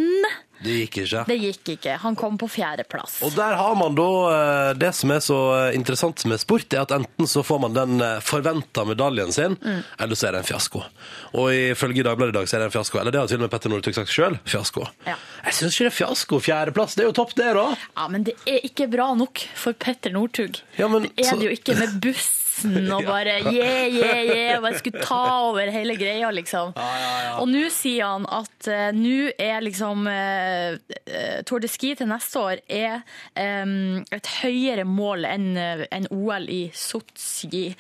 Det 0.63 0.75
gikk 0.83 0.99
ikke. 1.05 1.25
det 1.27 1.37
gikk 1.41 1.69
ikke. 1.77 1.95
Han 2.03 2.17
kom 2.21 2.37
på 2.41 2.49
fjerdeplass. 2.53 3.19
Og 3.25 3.33
der 3.37 3.55
har 3.57 3.75
man 3.81 3.95
da 3.97 4.09
eh, 4.35 4.73
Det 4.77 4.91
som 4.95 5.11
er 5.15 5.23
så 5.25 5.39
eh, 5.57 5.77
interessant 5.79 6.25
med 6.29 6.41
sport, 6.43 6.69
er 6.77 6.83
at 6.83 6.93
enten 6.97 7.27
så 7.31 7.43
får 7.47 7.61
man 7.65 7.73
den 7.77 8.03
forventa 8.21 8.85
medaljen 8.85 9.33
sin, 9.33 9.57
eller 9.99 10.15
så 10.19 10.29
er 10.29 10.33
det 10.37 10.43
en 10.45 10.49
fiasko. 10.51 10.83
Og 11.41 11.49
ifølge 11.55 12.05
Dagbladet 12.05 12.35
i 12.35 12.39
dag 12.39 12.49
så 12.51 12.57
er 12.59 12.65
det 12.65 12.69
en 12.71 12.75
fiasko. 12.77 13.01
Eller 13.01 13.15
det 13.15 13.21
har 13.23 13.31
til 13.31 13.41
og 13.41 13.47
med 13.47 13.53
Petter 13.55 13.73
Northug 13.73 13.97
sagt 13.97 14.13
sjøl. 14.13 14.37
Fiasko. 14.45 14.85
Ja. 15.07 15.17
Jeg 15.47 15.57
syns 15.59 15.75
ikke 15.79 15.89
det 15.89 15.93
er 15.93 15.99
fiasko. 16.01 16.41
Fjerdeplass, 16.45 16.97
det 16.99 17.05
er 17.07 17.11
jo 17.11 17.17
topp, 17.21 17.35
det, 17.39 17.49
da. 17.57 17.67
Ja, 17.97 18.09
men 18.13 18.25
det 18.29 18.37
er 18.51 18.61
ikke 18.69 18.89
bra 18.93 19.11
nok 19.19 19.43
for 19.57 19.73
Petter 19.81 20.13
Northug. 20.15 20.61
Ja, 20.79 20.89
men 20.93 21.09
det 21.09 21.13
er 21.25 21.31
så- 21.31 21.39
det 21.41 21.49
jo 21.51 21.57
ikke 21.57 21.79
med 21.81 22.01
bussen 22.51 22.91
og 22.93 23.05
bare 23.11 23.39
yeah, 23.47 23.87
yeah, 23.89 24.21
yeah, 24.25 24.57
og 24.57 24.65
bare 24.67 24.79
skulle 24.79 25.05
ta 25.05 25.21
over 25.49 25.71
hele 25.73 25.97
greia, 25.99 26.31
liksom. 26.35 26.75
Og 27.41 27.49
nå 27.51 27.67
sier 27.73 28.07
han 28.07 28.27
at 28.31 28.69
uh, 28.71 28.91
nå 28.97 29.31
er 29.39 29.63
liksom 29.65 30.07
uh, 30.11 30.77
Tour 31.47 31.63
de 31.63 31.71
Ski 31.71 31.95
til 31.99 32.11
neste 32.11 32.41
år 32.41 32.63
er 32.69 33.01
um, 33.37 34.03
et 34.13 34.33
høyere 34.41 34.87
mål 34.89 35.27
enn 35.29 35.51
enn 35.61 36.09
OL 36.15 36.49
i 36.51 36.63
Sotsji. 36.77 37.71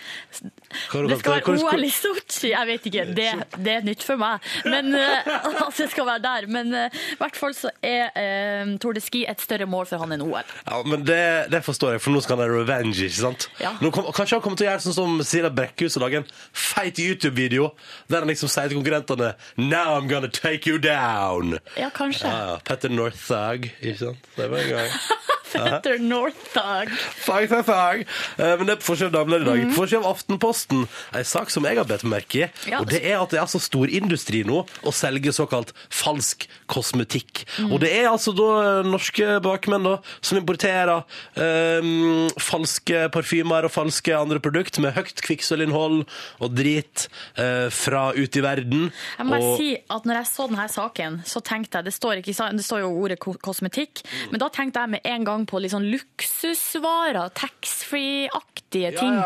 Det 0.71 1.19
skal 1.19 1.39
være 1.39 1.57
OL 1.59 1.85
i 1.85 1.91
Sotsji, 1.91 2.51
jeg 2.53 2.69
vet 2.69 2.87
ikke, 2.91 3.05
det, 3.17 3.29
det 3.59 3.73
er 3.79 3.87
nytt 3.87 4.05
for 4.07 4.21
meg. 4.21 4.45
Men 4.69 4.95
uh, 4.95 5.31
altså, 5.67 5.85
det 5.85 5.91
skal 5.95 6.07
være 6.07 6.23
der. 6.25 6.47
Men 6.51 6.75
eh, 6.75 7.01
i 7.15 7.19
hvert 7.21 7.39
fall 7.39 7.55
så 7.57 7.73
er 7.83 8.11
uh, 8.15 8.75
Tour 8.83 8.97
de 8.97 9.03
Ski 9.05 9.25
et 9.29 9.43
større 9.43 9.67
mål 9.71 9.89
for 9.91 10.03
han 10.03 10.15
enn 10.15 10.25
OL. 10.25 10.55
Ja, 10.67 10.81
men 10.87 11.05
det, 11.07 11.23
det 11.53 11.63
forstår 11.67 11.97
jeg, 11.97 12.05
for 12.05 12.15
nå 12.15 12.23
skal 12.25 12.39
han 12.39 12.47
ha 12.47 12.61
revenge, 12.61 12.97
ikke 13.09 13.19
sant? 13.19 13.49
Ja. 13.63 13.75
Kom, 13.91 14.11
kanskje 14.15 14.39
han 14.39 14.45
kommer 14.45 14.61
til 14.61 14.69
å 14.69 14.71
gjøre 14.71 14.85
sånn 14.87 14.99
som 14.99 15.19
Sira 15.27 15.51
Brekkhus 15.55 15.99
og 15.99 16.07
lage 16.07 16.23
en 16.23 16.31
feit 16.53 17.01
YouTube-video 17.01 17.73
der 18.11 18.23
han 18.23 18.31
liksom 18.31 18.51
sier 18.51 18.71
til 18.71 18.81
konkurrentene 18.81 19.35
Now 19.59 19.97
I'm 19.99 20.09
gonna 20.11 20.31
take 20.31 20.71
you 20.71 20.79
down. 20.83 21.59
Ja, 21.79 21.91
kanskje. 21.95 22.31
Ja. 22.31 22.59
Petter 22.67 22.93
Northug, 22.93 23.71
ikke 23.81 23.99
sant? 24.05 24.33
Det 24.37 24.51
var 24.51 24.65
en 24.65 24.75
gang. 24.77 24.97
Petter 25.53 25.99
Northug. 26.11 26.91
Fag, 27.25 27.49
fag, 27.51 27.65
fag. 27.67 28.05
Eh, 28.39 28.55
Men 28.61 28.67
det 28.69 28.75
er 28.77 28.81
på 28.83 28.89
forsida 28.91 29.09
av 29.11 29.17
Dagbladet 29.19 29.47
i 29.47 29.51
dag. 29.51 29.65
På 29.75 29.81
forsida 29.83 30.01
av 30.05 30.11
Aftenposten, 30.15 30.85
en 31.17 31.25
sak 31.27 31.51
som 31.51 31.65
jeg 31.69 31.79
har 31.81 31.89
bedt 31.89 32.05
merke 32.09 32.45
i. 32.45 32.49
Ja. 32.71 32.81
Og 32.83 32.89
det 32.91 33.03
er 33.05 33.19
at 33.21 33.31
det 33.33 33.39
er 33.41 33.45
altså 33.47 33.61
storindustri 33.63 34.43
nå 34.49 34.63
å 34.87 34.93
selge 34.95 35.33
såkalt 35.37 35.73
falsk 35.91 36.47
kosmetikk. 36.71 37.45
Og 37.71 37.79
det 37.83 37.91
er 38.01 38.09
altså 38.11 38.35
da 38.37 38.49
eh, 38.81 38.89
norske 38.89 39.39
bakmenn 39.45 39.87
da, 39.87 39.97
som 40.25 40.39
importerer 40.41 41.03
um, 41.37 42.29
falske 42.41 43.07
parfymer 43.15 43.67
og 43.67 43.73
falske 43.75 44.15
andre 44.17 44.41
produkt 44.43 44.79
med 44.83 44.95
høyt 44.97 45.21
kvikksølvinnhold 45.25 46.03
og 46.41 46.55
drit 46.57 47.07
uh, 47.39 47.69
fra 47.75 48.11
ute 48.17 48.41
i 48.41 48.45
verden. 48.45 48.87
Jeg 49.19 49.27
må 49.29 49.39
Og- 49.41 49.57
si 49.61 49.71
at 49.91 50.07
når 50.09 50.21
jeg 50.21 50.31
så 50.31 50.47
denne 50.51 50.69
saken, 50.71 51.21
så 51.27 51.41
tenkte 51.45 51.79
jeg 51.81 51.85
Det 51.91 51.95
står, 51.95 52.21
ikke, 52.21 52.35
det 52.57 52.65
står 52.65 52.81
jo 52.85 52.91
ordet 53.03 53.19
kosmetikk, 53.21 54.03
Mm. 54.11 54.31
men 54.33 54.41
da 54.41 54.49
tenkte 54.49 54.81
jeg 54.81 54.91
med 54.91 55.01
en 55.05 55.25
gang 55.25 55.40
på 55.49 55.61
liksom 55.63 55.85
luksusvarer, 55.91 57.31
taxfree-aktige 57.37 58.93
ting. 58.99 59.17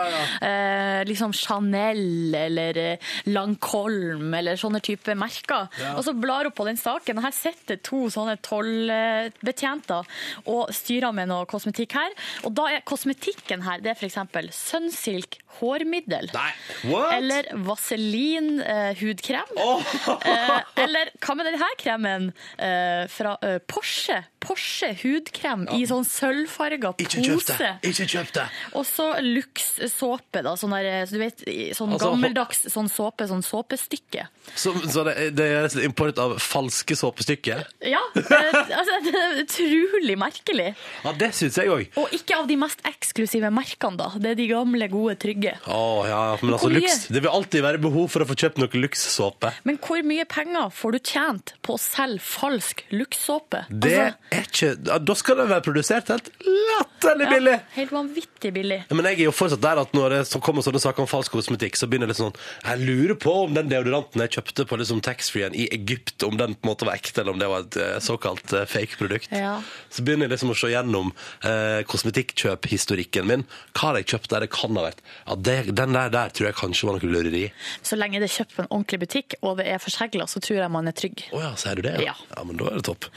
Eh, 0.45 1.03
liksom 1.09 1.35
Chanel 1.37 2.35
eller 2.35 2.81
eh, 2.81 3.13
eller 3.27 4.61
sånne 4.61 4.81
type 4.85 5.15
merker. 5.19 5.69
Og 5.95 6.03
så 6.07 6.15
blar 6.17 6.49
hun 6.49 6.57
på 6.57 6.67
den 6.69 6.81
saken, 6.81 7.19
og 7.19 7.27
her 7.27 7.37
sitter 7.37 7.81
to 7.85 8.07
sånne 8.13 8.37
tollbetjenter 8.45 10.09
og 10.51 10.73
styrer 10.75 11.15
med 11.17 11.31
noe 11.31 11.49
kosmetikk 11.51 11.97
her. 11.99 12.15
Og 12.45 12.55
da 12.57 12.71
er 12.73 12.87
kosmetikken 12.87 13.65
her, 13.67 13.83
det 13.85 13.95
er 13.95 14.01
f.eks. 14.01 14.21
Sunsilk 14.55 15.41
hårmiddel. 15.61 16.31
Nei, 16.35 16.51
what? 16.91 17.15
Eller 17.17 17.49
Vaselin 17.67 18.61
eh, 18.61 18.93
hudkrem. 19.01 19.57
Oh! 19.61 19.83
Eh, 20.25 20.61
eller 20.85 21.11
hva 21.23 21.37
med 21.39 21.49
denne 21.51 21.73
kremen 21.81 22.31
eh, 22.59 23.05
fra 23.13 23.37
eh, 23.45 23.59
Porsche? 23.71 24.23
Porsche 24.45 24.91
hudkrem 25.01 25.65
i 25.73 25.85
sånn 25.89 26.05
sølvfarga 26.05 26.93
pose. 26.99 27.71
Ikke 27.89 28.07
kjøp 28.09 28.33
det! 28.37 28.45
Og 28.77 28.85
så 28.89 29.07
Lux 29.25 29.71
såpe, 29.93 30.43
da. 30.45 30.53
Sånn, 30.61 30.75
der, 30.77 31.09
du 31.09 31.19
vet, 31.21 31.45
sånn 31.77 31.95
Altså, 31.95 32.11
gammeldags 32.11 32.65
sånn 32.73 32.91
såpe, 32.93 33.29
sånn 33.31 33.45
såpestykke. 33.47 34.27
Så, 34.53 34.75
så 34.91 35.05
det, 35.07 35.31
det 35.39 35.47
gjøres 35.49 35.77
import 35.87 36.21
av 36.21 36.37
falske 36.43 36.97
såpestykker? 36.99 37.63
Ja, 37.89 38.03
eh, 38.21 38.59
altså, 38.81 38.99
det 39.07 39.15
er 39.21 39.41
utrolig 39.45 40.17
merkelig. 40.21 40.71
Ja, 41.05 41.15
det 41.21 41.31
syns 41.39 41.59
jeg 41.61 41.73
òg. 41.73 41.87
Og 42.01 42.13
ikke 42.17 42.39
av 42.43 42.49
de 42.51 42.59
mest 42.61 42.85
eksklusive 42.89 43.51
merkene, 43.55 44.01
da. 44.01 44.11
Det 44.19 44.35
er 44.35 44.41
de 44.41 44.49
gamle, 44.51 44.89
gode, 44.93 45.17
trygge. 45.23 45.44
Å, 45.71 45.81
ja, 46.09 46.21
men 46.43 46.55
altså, 46.57 46.71
luks, 46.73 47.07
det 47.13 47.23
vil 47.25 47.31
alltid 47.33 47.65
være 47.65 47.81
behov 47.83 48.09
for 48.13 48.25
å 48.25 48.29
få 48.29 48.37
kjøpt 48.45 48.61
noe 48.63 48.81
lukssåpe. 48.81 49.53
Men 49.69 49.79
hvor 49.85 50.01
mye 50.07 50.25
penger 50.31 50.71
får 50.75 50.97
du 50.97 50.99
tjent 51.13 51.55
på 51.65 51.77
å 51.77 51.81
selge 51.81 52.23
falsk 52.25 52.85
Lux-såpe? 52.95 53.65
Det 53.71 53.93
Altså, 53.95 54.15
er 54.35 54.47
ikke 54.49 54.99
Da 55.07 55.15
skal 55.19 55.39
det 55.41 55.47
være 55.51 55.65
produsert 55.65 56.11
helt 56.13 56.31
latterlig 56.45 57.29
billig! 57.31 57.55
Ja, 57.59 57.75
helt 57.77 57.95
vanvittig 57.95 58.53
billig. 58.55 58.81
Men 58.91 59.09
jeg 59.11 59.21
er 59.21 59.29
jo 59.29 59.35
fortsatt 59.35 59.63
der 59.65 59.81
at 59.85 59.95
når 59.97 60.17
det 60.17 60.21
så 60.31 60.41
kommer 60.45 60.65
sånne 60.67 60.81
saker 60.83 61.05
om 61.05 61.11
falsk 61.11 61.35
kosmetikk, 61.35 61.79
så 61.79 61.89
begynner 61.91 62.11
det 62.11 62.17
sånn 62.19 62.35
Jeg 62.65 62.83
lurer 62.85 63.17
på 63.21 63.35
om 63.45 63.55
den 63.57 63.71
deodoranten 63.73 64.23
jeg 64.25 64.35
kjøpte 64.39 64.67
på 64.71 64.79
liksom 64.81 65.03
taxfree-en 65.05 65.57
i 65.59 65.67
Egypt, 65.75 66.23
om 66.27 66.37
den 66.41 66.55
på 66.57 66.67
en 66.69 66.73
måte 66.73 66.89
var 66.89 66.99
ekte, 66.99 67.23
eller 67.23 67.35
om 67.35 67.41
det 67.43 67.49
var 67.51 67.67
et 67.67 67.79
eh, 67.81 67.97
såkalt 68.05 68.53
eh, 68.57 68.67
fake-produkt. 68.71 69.33
Ja. 69.35 69.57
Så 69.93 70.05
begynner 70.07 70.29
jeg 70.29 70.35
liksom 70.37 70.53
å 70.55 70.59
se 70.59 70.71
gjennom 70.73 71.13
eh, 71.45 71.81
kosmetikkjøphistorikken 71.91 73.27
min. 73.29 73.45
Hva 73.75 73.91
har 73.91 74.01
jeg 74.01 74.11
kjøpt 74.15 74.31
der 74.33 74.45
det 74.47 74.51
kan 74.55 74.77
ha 74.79 74.87
vært? 74.89 75.03
Ja, 75.35 75.41
det, 75.41 75.75
Den 75.75 75.93
der, 75.93 76.11
der 76.11 76.31
tror 76.31 76.49
jeg 76.49 76.57
kanskje 76.59 76.87
var 76.89 76.99
noe 76.99 77.11
lureri. 77.11 77.45
Så 77.83 77.99
lenge 77.99 78.21
det 78.23 78.29
er 78.29 78.35
kjøpt 78.37 78.57
på 78.57 78.65
en 78.65 78.71
ordentlig 78.71 79.01
butikk, 79.03 79.37
og 79.43 79.59
det 79.59 79.67
er 79.73 79.83
forsegla, 79.83 80.29
så 80.31 80.43
tror 80.45 80.61
jeg 80.63 80.73
man 80.73 80.91
er 80.91 80.95
trygg. 80.97 81.27
Å 81.35 81.43
ja, 81.43 81.53
sier 81.59 81.81
du 81.81 81.87
det? 81.89 81.97
Ja. 82.05 82.15
ja, 82.15 82.45
men 82.47 82.61
da 82.61 82.71
er 82.71 82.79
det 82.79 82.87
topp. 82.87 83.09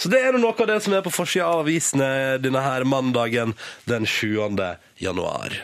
Så 0.00 0.10
det 0.12 0.22
er 0.24 0.38
noe 0.38 0.54
av 0.54 0.70
det 0.70 0.80
som 0.84 0.96
er 0.96 1.04
på 1.06 1.14
forsida 1.14 1.46
av 1.46 1.62
avisene 1.64 2.10
denne 2.42 2.64
her 2.64 2.86
mandagen 2.88 3.54
den 3.90 4.08
7. 4.08 4.34
januar. 4.98 5.60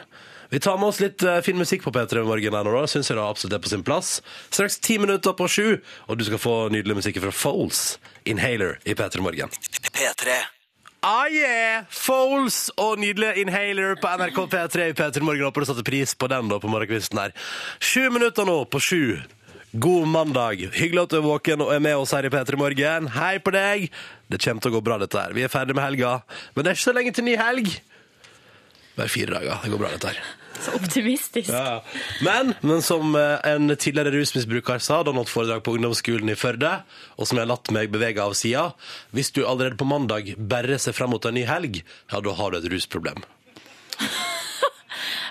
Vi 0.48 0.60
tar 0.62 0.78
med 0.78 0.92
oss 0.92 1.00
litt 1.02 1.22
eh, 1.26 1.40
fin 1.42 1.58
musikk 1.58 1.82
på 1.82 1.90
P3 1.90 2.22
i 2.22 2.26
morgen 2.26 2.54
her 2.54 2.66
nå, 2.66 2.74
da. 2.76 2.86
Syns 2.90 3.10
jeg 3.10 3.18
da 3.18 3.26
absolutt 3.26 3.56
er 3.58 3.64
på 3.64 3.72
sin 3.72 3.82
plass. 3.86 4.20
Straks 4.54 4.78
ti 4.78 5.00
minutter 5.02 5.34
på 5.34 5.48
sju, 5.50 5.80
og 6.06 6.20
du 6.20 6.26
skal 6.28 6.38
få 6.38 6.58
nydelig 6.74 7.00
musikk 7.00 7.18
fra 7.24 7.34
Foles, 7.34 7.96
Inhaler, 8.30 8.78
i 8.86 8.94
P3 8.94 9.24
Morgen. 9.26 9.50
P3. 9.90 10.38
Ah 11.06 11.28
yeah! 11.30 11.84
Foles 11.86 12.64
og 12.82 12.98
nydelige 12.98 13.44
Inhaler 13.44 13.94
på 14.02 14.10
NRK 14.18 14.40
P3 14.50 14.88
i 14.90 14.94
P3 14.98 15.20
Morgen. 15.22 15.44
Håper 15.46 15.62
du 15.62 15.68
satte 15.68 15.84
pris 15.86 16.16
på 16.18 16.26
den 16.32 16.48
da 16.50 16.58
på 16.58 16.66
morgenkvisten 16.66 17.20
her. 17.20 17.34
Sju 17.78 18.08
minutter 18.10 18.48
nå 18.48 18.56
på 18.66 18.80
sju. 18.82 19.02
God 19.78 20.08
mandag. 20.10 20.64
Hyggelig 20.74 21.04
at 21.04 21.14
du 21.14 21.20
er 21.20 21.28
våken 21.28 21.62
og 21.62 21.70
er 21.76 21.84
med 21.84 21.94
oss 22.00 22.10
her 22.16 22.26
i 22.26 22.32
P3 22.34 22.58
Morgen. 22.58 23.06
Hei 23.14 23.36
på 23.38 23.54
deg! 23.54 23.86
Det 24.26 24.42
kommer 24.42 24.66
til 24.66 24.72
å 24.72 24.76
gå 24.80 24.82
bra, 24.88 24.98
dette 24.98 25.22
her. 25.22 25.36
Vi 25.36 25.46
er 25.46 25.52
ferdig 25.52 25.78
med 25.78 25.86
helga. 25.86 26.16
Men 26.56 26.66
det 26.66 26.72
er 26.72 26.80
ikke 26.80 26.88
så 26.88 26.96
lenge 26.98 27.14
til 27.14 27.28
ny 27.28 27.36
helg. 27.38 27.70
Bare 28.98 29.12
fire 29.12 29.38
dager. 29.38 29.62
Det 29.62 29.74
går 29.76 29.84
bra, 29.84 29.92
dette 29.94 30.10
her. 30.10 30.24
Så 30.60 30.74
optimistisk. 30.78 31.50
Ja. 31.52 31.82
Men, 32.24 32.54
men 32.60 32.82
som 32.84 33.14
eh, 33.18 33.36
en 33.52 33.70
tidligere 33.76 34.14
rusmisbruker 34.14 34.82
sa 34.82 35.02
da 35.02 35.12
han 35.12 35.20
holdt 35.20 35.32
foredrag 35.32 35.64
på 35.66 35.76
ungdomsskolen 35.76 36.32
i 36.32 36.38
Førde, 36.38 36.72
og 37.16 37.28
som 37.28 37.38
jeg 37.38 37.46
har 37.46 37.52
latt 37.52 37.72
meg 37.74 37.92
bevege 37.94 38.22
av 38.22 38.36
sida, 38.38 38.68
hvis 39.16 39.32
du 39.36 39.44
allerede 39.44 39.78
på 39.80 39.88
mandag 39.88 40.34
bare 40.38 40.80
ser 40.82 40.96
fram 40.96 41.14
mot 41.14 41.28
en 41.28 41.36
ny 41.36 41.46
helg, 41.48 41.82
ja, 42.12 42.22
da 42.22 42.36
har 42.40 42.52
du 42.52 42.60
et 42.60 42.70
rusproblem. 42.72 43.24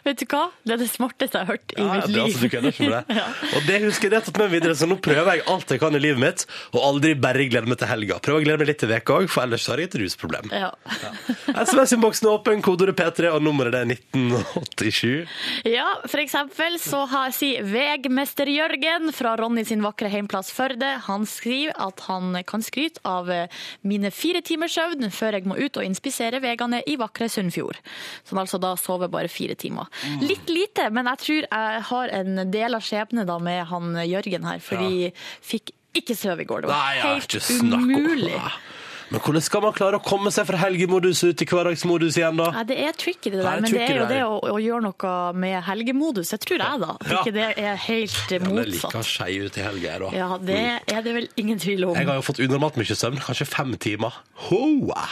Vet 0.05 0.19
du 0.21 0.25
hva? 0.29 0.43
Det 0.63 0.75
er 0.75 0.81
det 0.83 0.87
smarteste 0.91 1.39
jeg 1.39 1.47
har 1.47 1.55
hørt 1.55 1.73
i 1.73 1.81
Ja, 1.81 1.85
mitt 1.95 2.11
liv. 2.13 2.21
altså, 2.23 2.41
du 2.45 2.49
kødder 2.53 2.71
ikke 2.75 2.89
med 2.89 3.09
det. 3.09 3.23
Og 3.57 3.63
det 3.65 3.79
husker 3.87 4.05
jeg 4.07 4.13
rett 4.13 4.27
og 4.29 4.35
slett 4.35 4.41
med 4.43 4.51
videre, 4.53 4.75
så 4.77 4.87
nå 4.89 4.97
prøver 5.01 5.31
jeg 5.39 5.45
alt 5.49 5.73
jeg 5.73 5.81
kan 5.81 5.97
i 5.97 6.01
livet 6.03 6.21
mitt, 6.21 6.45
og 6.75 6.79
aldri 6.85 7.15
bare 7.17 7.47
glede 7.49 7.71
meg 7.71 7.79
til 7.81 7.89
helga. 7.89 8.19
Prøver 8.21 8.43
å 8.43 8.45
glede 8.45 8.61
meg 8.61 8.69
litt 8.69 8.79
til 8.83 8.91
veka 8.93 9.17
òg, 9.17 9.27
for 9.33 9.43
ellers 9.47 9.65
har 9.71 9.81
jeg 9.81 9.89
et 9.89 9.97
rusproblem. 10.03 10.51
Ja. 10.53 10.69
SMS-innboksen 11.55 12.27
er 12.29 12.35
åpen, 12.37 12.61
kodeordet 12.65 12.95
P3, 12.99 13.31
og 13.33 13.41
nummeret 13.45 13.75
er 13.81 13.89
1987. 13.89 15.25
ja, 15.69 15.87
for 16.05 16.21
eksempel 16.21 16.77
så 16.81 17.03
har, 17.11 17.33
sier 17.35 17.65
Vegmester 17.65 18.49
Jørgen 18.51 19.09
fra 19.15 19.35
Ronny 19.39 19.65
sin 19.67 19.83
vakre 19.85 20.09
heimplass 20.13 20.51
Førde, 20.55 20.93
han 21.07 21.25
skriver 21.29 21.73
at 21.81 22.05
han 22.07 22.37
kan 22.47 22.63
skryte 22.63 23.01
av 23.07 23.29
eh, 23.33 23.47
mine 23.87 24.11
fire 24.13 24.41
timers 24.45 24.75
søvn 24.77 25.09
før 25.13 25.37
jeg 25.39 25.47
må 25.49 25.57
ut 25.59 25.77
og 25.81 25.85
inspisere 25.87 26.39
vegene 26.43 26.81
i 26.87 26.95
vakre 26.99 27.27
Sunnfjord. 27.31 27.79
Så 28.23 28.35
han 28.35 28.43
altså 28.43 28.59
da 28.61 28.73
sover 28.79 29.09
bare 29.11 29.31
fire 29.31 29.55
timer. 29.59 29.89
Litt 30.21 30.51
lite, 30.51 30.89
men 30.93 31.09
jeg 31.13 31.23
tror 31.23 31.41
jeg 31.47 31.81
har 31.89 32.15
en 32.19 32.45
del 32.51 32.77
av 32.77 32.85
skjebnen 32.85 33.27
da 33.27 33.39
med 33.39 33.65
han 33.71 33.95
Jørgen 34.05 34.47
her, 34.47 34.61
for 34.63 34.81
de 34.81 35.09
ja. 35.09 35.11
fikk 35.45 35.73
ikke 35.95 36.15
sove 36.17 36.43
i 36.43 36.49
går. 36.49 36.65
Det 36.65 36.71
var 36.71 36.89
Nei, 36.89 37.03
helt 37.05 37.37
umulig. 37.61 38.39
Men 39.13 39.21
hvordan 39.21 39.43
skal 39.45 39.61
man 39.61 39.73
klare 39.75 39.99
å 39.99 40.03
komme 40.03 40.31
seg 40.33 40.47
fra 40.49 40.57
helgemodus 40.57 41.21
ut 41.27 41.41
i 41.43 41.45
hverdagsmodus 41.49 42.17
igjen, 42.17 42.39
da? 42.41 42.47
Ja, 42.57 42.63
det 42.67 42.77
er 42.87 42.95
tricky 42.97 43.29
det 43.29 43.43
der, 43.43 43.59
det 43.61 43.67
men 43.67 43.75
det 43.75 43.83
er 43.85 43.99
jo 43.99 44.07
det 44.09 44.21
å, 44.25 44.39
å 44.55 44.57
gjøre 44.61 44.81
noe 44.87 45.11
med 45.37 45.59
helgemodus. 45.67 46.33
Jeg 46.33 46.41
tror 46.45 46.63
jeg, 46.63 46.81
da. 46.81 46.95
At 46.97 47.11
Ja. 47.13 47.21
ikke 47.21 47.35
det 47.35 47.45
er 47.53 47.77
helt 47.85 48.17
Ja, 48.17 48.39
det 48.39 48.63
er 48.63 48.71
like 48.73 49.03
skei 49.05 49.37
ut 49.45 49.59
i 49.61 49.65
helga, 49.67 49.85
jeg, 49.91 50.01
da. 50.01 50.09
Ja, 50.17 50.29
det 50.41 50.59
er 50.97 51.05
det 51.05 51.15
vel 51.19 51.29
ingen 51.37 51.61
tvil 51.61 51.85
om. 51.91 51.95
Jeg 51.95 52.09
har 52.09 52.17
jo 52.17 52.25
fått 52.25 52.41
unormalt 52.41 52.81
mye 52.81 52.97
søvn, 52.97 53.21
kanskje 53.21 53.45
fem 53.45 53.77
timer. 53.77 54.21
Hoa! 54.49 55.05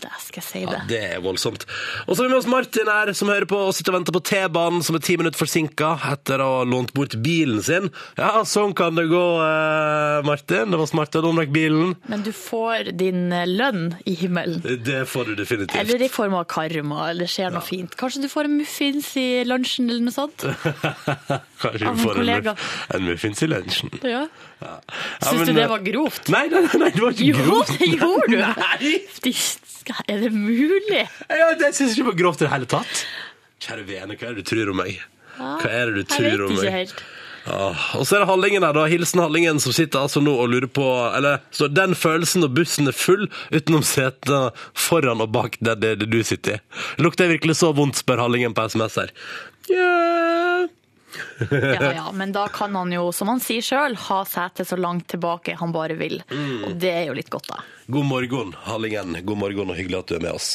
Det 0.00 0.10
skal 0.20 0.40
jeg 0.42 0.44
si 0.48 0.60
Ja, 0.64 0.70
det. 0.74 0.80
det 0.90 0.98
er 1.16 1.20
voldsomt. 1.24 1.62
Og 2.06 2.16
så 2.16 2.22
har 2.22 2.26
vi 2.28 2.32
med 2.34 2.40
oss 2.42 2.48
Martin 2.50 2.88
her, 2.90 3.12
som 3.16 3.28
hører 3.30 3.46
på 3.48 3.56
og 3.68 3.74
sitter 3.76 3.94
og 3.94 4.00
venter 4.00 4.12
på 4.16 4.22
T-banen, 4.26 4.82
som 4.84 4.96
er 4.98 5.02
ti 5.06 5.16
minutter 5.20 5.38
forsinka 5.40 5.92
etter 6.12 6.42
å 6.44 6.48
ha 6.58 6.64
lånt 6.68 6.92
bort 6.96 7.14
bilen 7.24 7.62
sin. 7.64 7.86
Ja, 8.18 8.42
sånn 8.48 8.74
kan 8.76 8.98
det 8.98 9.06
gå, 9.12 9.22
eh, 9.44 10.26
Martin. 10.26 10.74
Det 10.74 10.80
var 10.82 10.90
smart 10.90 11.14
å 11.16 11.22
låne 11.24 11.44
vekk 11.44 11.54
bilen. 11.54 11.94
Men 12.10 12.24
du 12.26 12.32
får 12.36 12.90
din 13.00 13.32
eh, 13.32 13.46
lønn 13.48 13.94
i 14.04 14.16
himmelen. 14.18 14.60
Det 14.84 15.04
får 15.08 15.30
du 15.30 15.34
definitivt. 15.40 15.78
Eller 15.80 16.02
i 16.04 16.10
form 16.12 16.34
av 16.40 16.44
karma, 16.52 17.08
eller 17.14 17.30
skjer 17.30 17.54
noe 17.54 17.64
fint. 17.64 17.94
Kanskje 17.96 18.26
du 18.26 18.28
får 18.32 18.50
en 18.50 18.58
muffins 18.58 19.12
i 19.20 19.28
lunsjen, 19.48 19.88
eller 19.88 20.04
noe 20.10 20.16
sånt? 20.16 20.44
Kanskje 21.64 21.86
du 21.86 22.02
får 22.02 22.20
en, 22.24 22.52
en 22.98 23.08
muffins 23.08 23.42
i 23.46 23.50
lunsjen. 23.54 23.94
Ja. 24.02 24.26
Ja, 24.64 24.78
Syns 25.20 25.40
men, 25.42 25.46
du 25.46 25.52
det 25.58 25.64
eh, 25.64 25.68
var 25.68 25.82
grovt? 25.84 26.28
Nei, 26.32 26.46
nei, 26.52 26.62
nei, 26.80 26.90
det 26.94 27.02
var 27.02 27.12
ikke 27.16 27.26
Jo, 27.26 27.40
grovt. 27.44 27.72
det 27.80 27.88
gjorde 27.94 28.28
du! 28.30 28.38
Nei! 28.64 28.92
Er 30.08 30.20
det 30.24 30.30
mulig? 30.34 31.02
Ja, 31.30 31.50
det 31.58 31.72
syns 31.76 31.92
jeg 31.94 32.00
ikke 32.02 32.10
var 32.12 32.20
grovt 32.22 32.42
i 32.42 32.46
det 32.46 32.52
hele 32.54 32.68
tatt. 32.70 33.04
Kjære 33.64 33.84
vene, 33.88 34.16
hva 34.18 34.30
er 34.30 34.34
det 34.38 34.44
du 34.44 34.48
tror 34.50 34.72
om 34.74 34.80
meg? 34.82 34.96
Hva 35.38 35.68
er 35.70 35.90
det 35.90 35.94
du 35.94 36.00
Jeg 36.02 36.08
tror 36.14 36.26
vet 36.30 36.42
om 36.46 36.56
ikke 36.56 36.64
meg? 36.64 36.74
helt. 36.80 37.04
Ja, 37.44 37.66
og 37.98 38.06
så 38.08 38.16
er 38.16 38.22
det 38.22 38.28
Hallingen 38.30 38.64
her, 38.64 38.72
da. 38.72 38.86
Hilsen 38.88 39.20
Hallingen, 39.20 39.58
som 39.60 39.74
sitter 39.76 40.00
altså 40.06 40.22
nå 40.24 40.32
og 40.40 40.46
lurer 40.48 40.64
på 40.72 40.84
Eller 41.12 41.42
så 41.52 41.66
den 41.68 41.92
følelsen 41.92 42.40
når 42.40 42.54
bussen 42.56 42.88
er 42.88 42.96
full, 42.96 43.26
utenom 43.52 43.82
setene 43.84 44.46
foran 44.72 45.20
og 45.20 45.28
bak 45.34 45.58
der 45.60 45.76
det, 45.76 45.90
det 46.00 46.08
du 46.08 46.22
sitter 46.24 46.56
i. 46.56 46.62
Lukter 47.04 47.26
det 47.28 47.34
virkelig 47.36 47.58
så 47.60 47.74
vondt, 47.76 48.00
spør 48.00 48.22
Hallingen 48.24 48.56
på 48.56 48.64
SMS 48.72 48.96
her. 49.02 49.12
Ja 49.68 49.90
Ja, 51.50 51.92
ja, 51.94 52.06
men 52.12 52.32
da 52.34 52.46
kan 52.52 52.74
han 52.76 52.92
jo, 52.94 53.08
som 53.14 53.28
han 53.32 53.40
sier 53.42 53.62
sjøl, 53.64 53.94
ha 54.08 54.20
setet 54.28 54.68
så 54.70 54.76
langt 54.80 55.06
tilbake 55.12 55.54
han 55.60 55.72
bare 55.74 55.96
vil. 55.98 56.20
Mm. 56.30 56.64
Og 56.68 56.76
det 56.80 56.90
er 56.92 57.06
jo 57.08 57.16
litt 57.16 57.30
godt, 57.32 57.48
da. 57.52 57.62
God 57.86 58.06
morgen, 58.08 58.54
Hallingen. 58.64 59.18
God 59.26 59.38
morgen, 59.42 59.70
og 59.70 59.76
hyggelig 59.76 59.98
at 60.00 60.08
du 60.12 60.14
er 60.16 60.22
med 60.24 60.32
oss. 60.38 60.48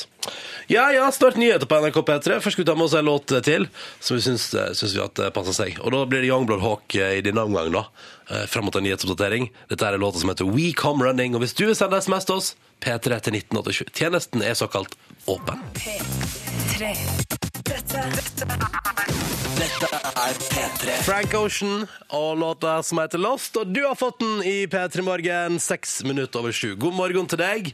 Ja, 0.69 0.87
ja, 0.93 1.05
snart 1.13 1.37
nyheter 1.37 1.69
på 1.69 1.77
NRK 1.81 1.99
P3. 2.07 2.39
Først 2.41 2.57
skal 2.57 2.63
vi 2.65 2.69
ta 2.69 2.75
med 2.77 2.87
oss 2.87 2.95
en 2.97 3.05
låt 3.05 3.33
til, 3.45 3.67
som 4.01 4.17
vi 4.17 4.23
syns, 4.25 4.47
syns 4.77 4.95
vi 4.97 5.03
at 5.03 5.21
passer 5.35 5.55
seg. 5.57 5.77
Og 5.83 5.93
da 5.93 6.01
blir 6.09 6.25
det 6.25 6.31
Youngblood 6.31 6.63
Hawk 6.65 6.97
i 6.99 7.21
denne 7.25 7.45
omgang, 7.45 7.69
da. 7.73 7.85
eh, 8.33 8.45
Fram 8.49 8.65
mot 8.69 8.75
en 8.81 8.85
nyhetsoppdatering. 8.89 9.49
Dette 9.69 9.85
er 9.89 9.97
en 9.97 10.03
låt 10.05 10.17
som 10.21 10.33
heter 10.33 10.49
We 10.49 10.71
Come 10.77 11.05
Running. 11.05 11.37
Og 11.37 11.45
hvis 11.45 11.53
du 11.57 11.67
vil 11.69 11.77
sende 11.77 12.01
SMS 12.01 12.25
til 12.29 12.41
oss, 12.41 12.51
P3 12.81 13.21
til 13.21 13.39
1987. 13.41 13.93
Tjenesten 13.93 14.45
er 14.45 14.57
såkalt 14.57 14.97
åpen. 15.29 15.61
P3. 15.77 16.95
Dette, 17.39 18.01
dette 19.59 19.89
er 20.19 20.39
P3. 20.51 20.95
Frank 21.05 21.33
Ocean 21.39 21.85
og 22.15 22.37
låta 22.41 22.73
som 22.83 22.99
heter 23.01 23.21
Lost. 23.21 23.55
Og 23.59 23.69
du 23.71 23.81
har 23.85 23.95
fått 23.99 24.19
den 24.21 24.41
i 24.43 24.65
P3 24.69 25.03
Morgen, 25.05 25.59
seks 25.63 25.99
minutter 26.07 26.41
over 26.41 26.55
sju. 26.55 26.73
God 26.79 26.97
morgen 26.97 27.29
til 27.31 27.39
deg. 27.41 27.71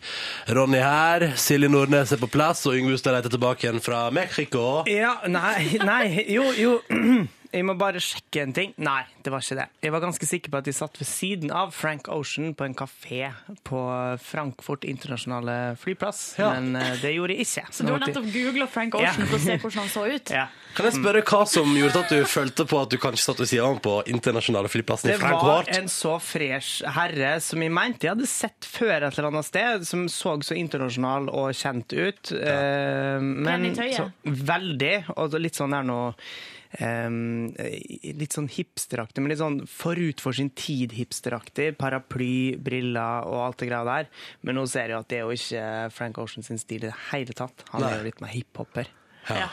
Ronny 0.53 0.81
her. 0.83 1.31
Silje 1.39 1.69
Nordnes 1.71 2.13
er 2.13 2.21
på 2.21 2.29
plass, 2.31 2.65
og 2.69 2.77
Yngve 2.77 2.99
Ustad 2.99 3.17
leter 3.17 3.33
tilbake 3.33 3.65
igjen 3.67 3.81
fra 3.83 4.05
Mexico. 4.13 4.83
Ja, 4.89 5.17
nei, 5.31 5.79
nei, 5.81 6.03
jo, 6.29 6.51
jo. 6.59 6.77
Jeg 7.55 7.63
må 7.63 7.73
bare 7.79 8.01
sjekke 8.03 8.41
en 8.43 8.51
ting. 8.55 8.73
Nei, 8.83 9.05
det 9.23 9.31
var 9.31 9.39
ikke 9.45 9.55
det. 9.61 9.65
Jeg 9.85 9.93
var 9.95 10.01
ganske 10.03 10.27
sikker 10.27 10.51
på 10.51 10.59
at 10.59 10.67
de 10.67 10.73
satt 10.75 10.97
ved 10.99 11.07
siden 11.07 11.53
av 11.55 11.71
Frank 11.71 12.09
Ocean 12.11 12.51
på 12.57 12.65
en 12.67 12.75
kafé 12.75 13.29
på 13.63 13.79
Frankfurt 14.19 14.83
internasjonale 14.89 15.55
flyplass, 15.79 16.35
Ja. 16.41 16.49
men 16.59 16.75
eh, 16.75 16.97
det 17.01 17.13
gjorde 17.15 17.37
jeg 17.37 17.45
ikke. 17.47 17.63
Så 17.71 17.85
du 17.87 17.93
har 17.93 18.03
nettopp 18.03 18.27
googla 18.33 18.67
Frank 18.67 18.95
Ocean 18.99 19.21
Ja. 19.23 19.27
for 19.31 19.37
å 19.39 19.43
se 19.45 19.55
hvordan 19.63 19.79
han 19.85 19.91
så 19.93 20.03
ut? 20.11 20.33
Ja. 20.35 20.47
Kan 20.75 20.89
jeg 20.89 20.97
spørre 20.97 21.21
hva 21.23 21.41
som 21.47 21.71
gjorde 21.79 22.01
at 22.03 22.11
du 22.11 22.25
følte 22.27 22.65
på 22.67 22.81
at 22.81 22.91
du 22.91 22.97
kanskje 22.99 23.23
satt 23.29 23.39
ved 23.39 23.47
siden 23.53 23.63
av 23.63 23.71
ham 23.77 23.79
på 23.85 23.93
internasjonale 24.11 24.67
flyplassen 24.73 25.13
i 25.13 25.17
Frankfurt? 25.21 25.69
Det 25.71 25.77
var 25.77 25.83
en 25.83 25.87
så 25.95 26.17
fresh 26.19 26.83
herre 26.97 27.37
som 27.45 27.63
jeg 27.63 27.71
mente 27.71 28.09
jeg 28.09 28.15
hadde 28.17 28.27
sett 28.27 28.67
før 28.67 28.97
et 29.07 29.15
eller 29.15 29.29
annet 29.31 29.47
sted, 29.47 29.87
som 29.87 30.03
så 30.11 30.35
så 30.43 30.57
internasjonal 30.59 31.29
og 31.31 31.53
kjent 31.55 31.93
ut. 31.95 32.33
Ja. 32.35 33.21
men 33.23 33.69
i 33.69 33.71
tøyet. 33.77 33.95
så, 33.95 34.09
veldig. 34.25 34.95
Og 35.15 35.37
litt 35.39 35.55
sånn 35.55 35.71
der 35.71 35.85
nå 35.87 35.99
eh, 36.11 36.54
Litt 36.79 38.35
sånn 38.35 38.49
hipsteraktig, 38.51 39.21
men 39.23 39.31
litt 39.31 39.39
sånn 39.41 39.61
forut 39.69 40.21
for 40.23 40.35
sin 40.35 40.49
tid-hipsteraktig. 40.57 41.73
Paraply, 41.79 42.55
briller 42.61 43.27
og 43.29 43.39
alt 43.47 43.61
det 43.63 43.69
greia 43.69 43.85
der. 43.87 44.09
Men 44.45 44.59
nå 44.59 44.65
ser 44.71 44.91
jeg 44.93 44.99
at 44.99 45.09
det 45.11 45.19
er 45.21 45.25
jo 45.27 45.35
ikke 45.37 45.65
Frank 45.95 46.19
Ocean 46.23 46.43
sin 46.47 46.59
stil 46.61 46.83
i 46.83 46.89
det 46.89 46.95
hele 47.11 47.35
tatt. 47.37 47.65
Han 47.73 47.85
Nei. 47.85 47.91
er 47.93 48.01
jo 48.03 48.07
litt 48.09 48.21
mer 48.23 48.33
hiphopper. 48.35 48.91
Ja. 49.29 49.47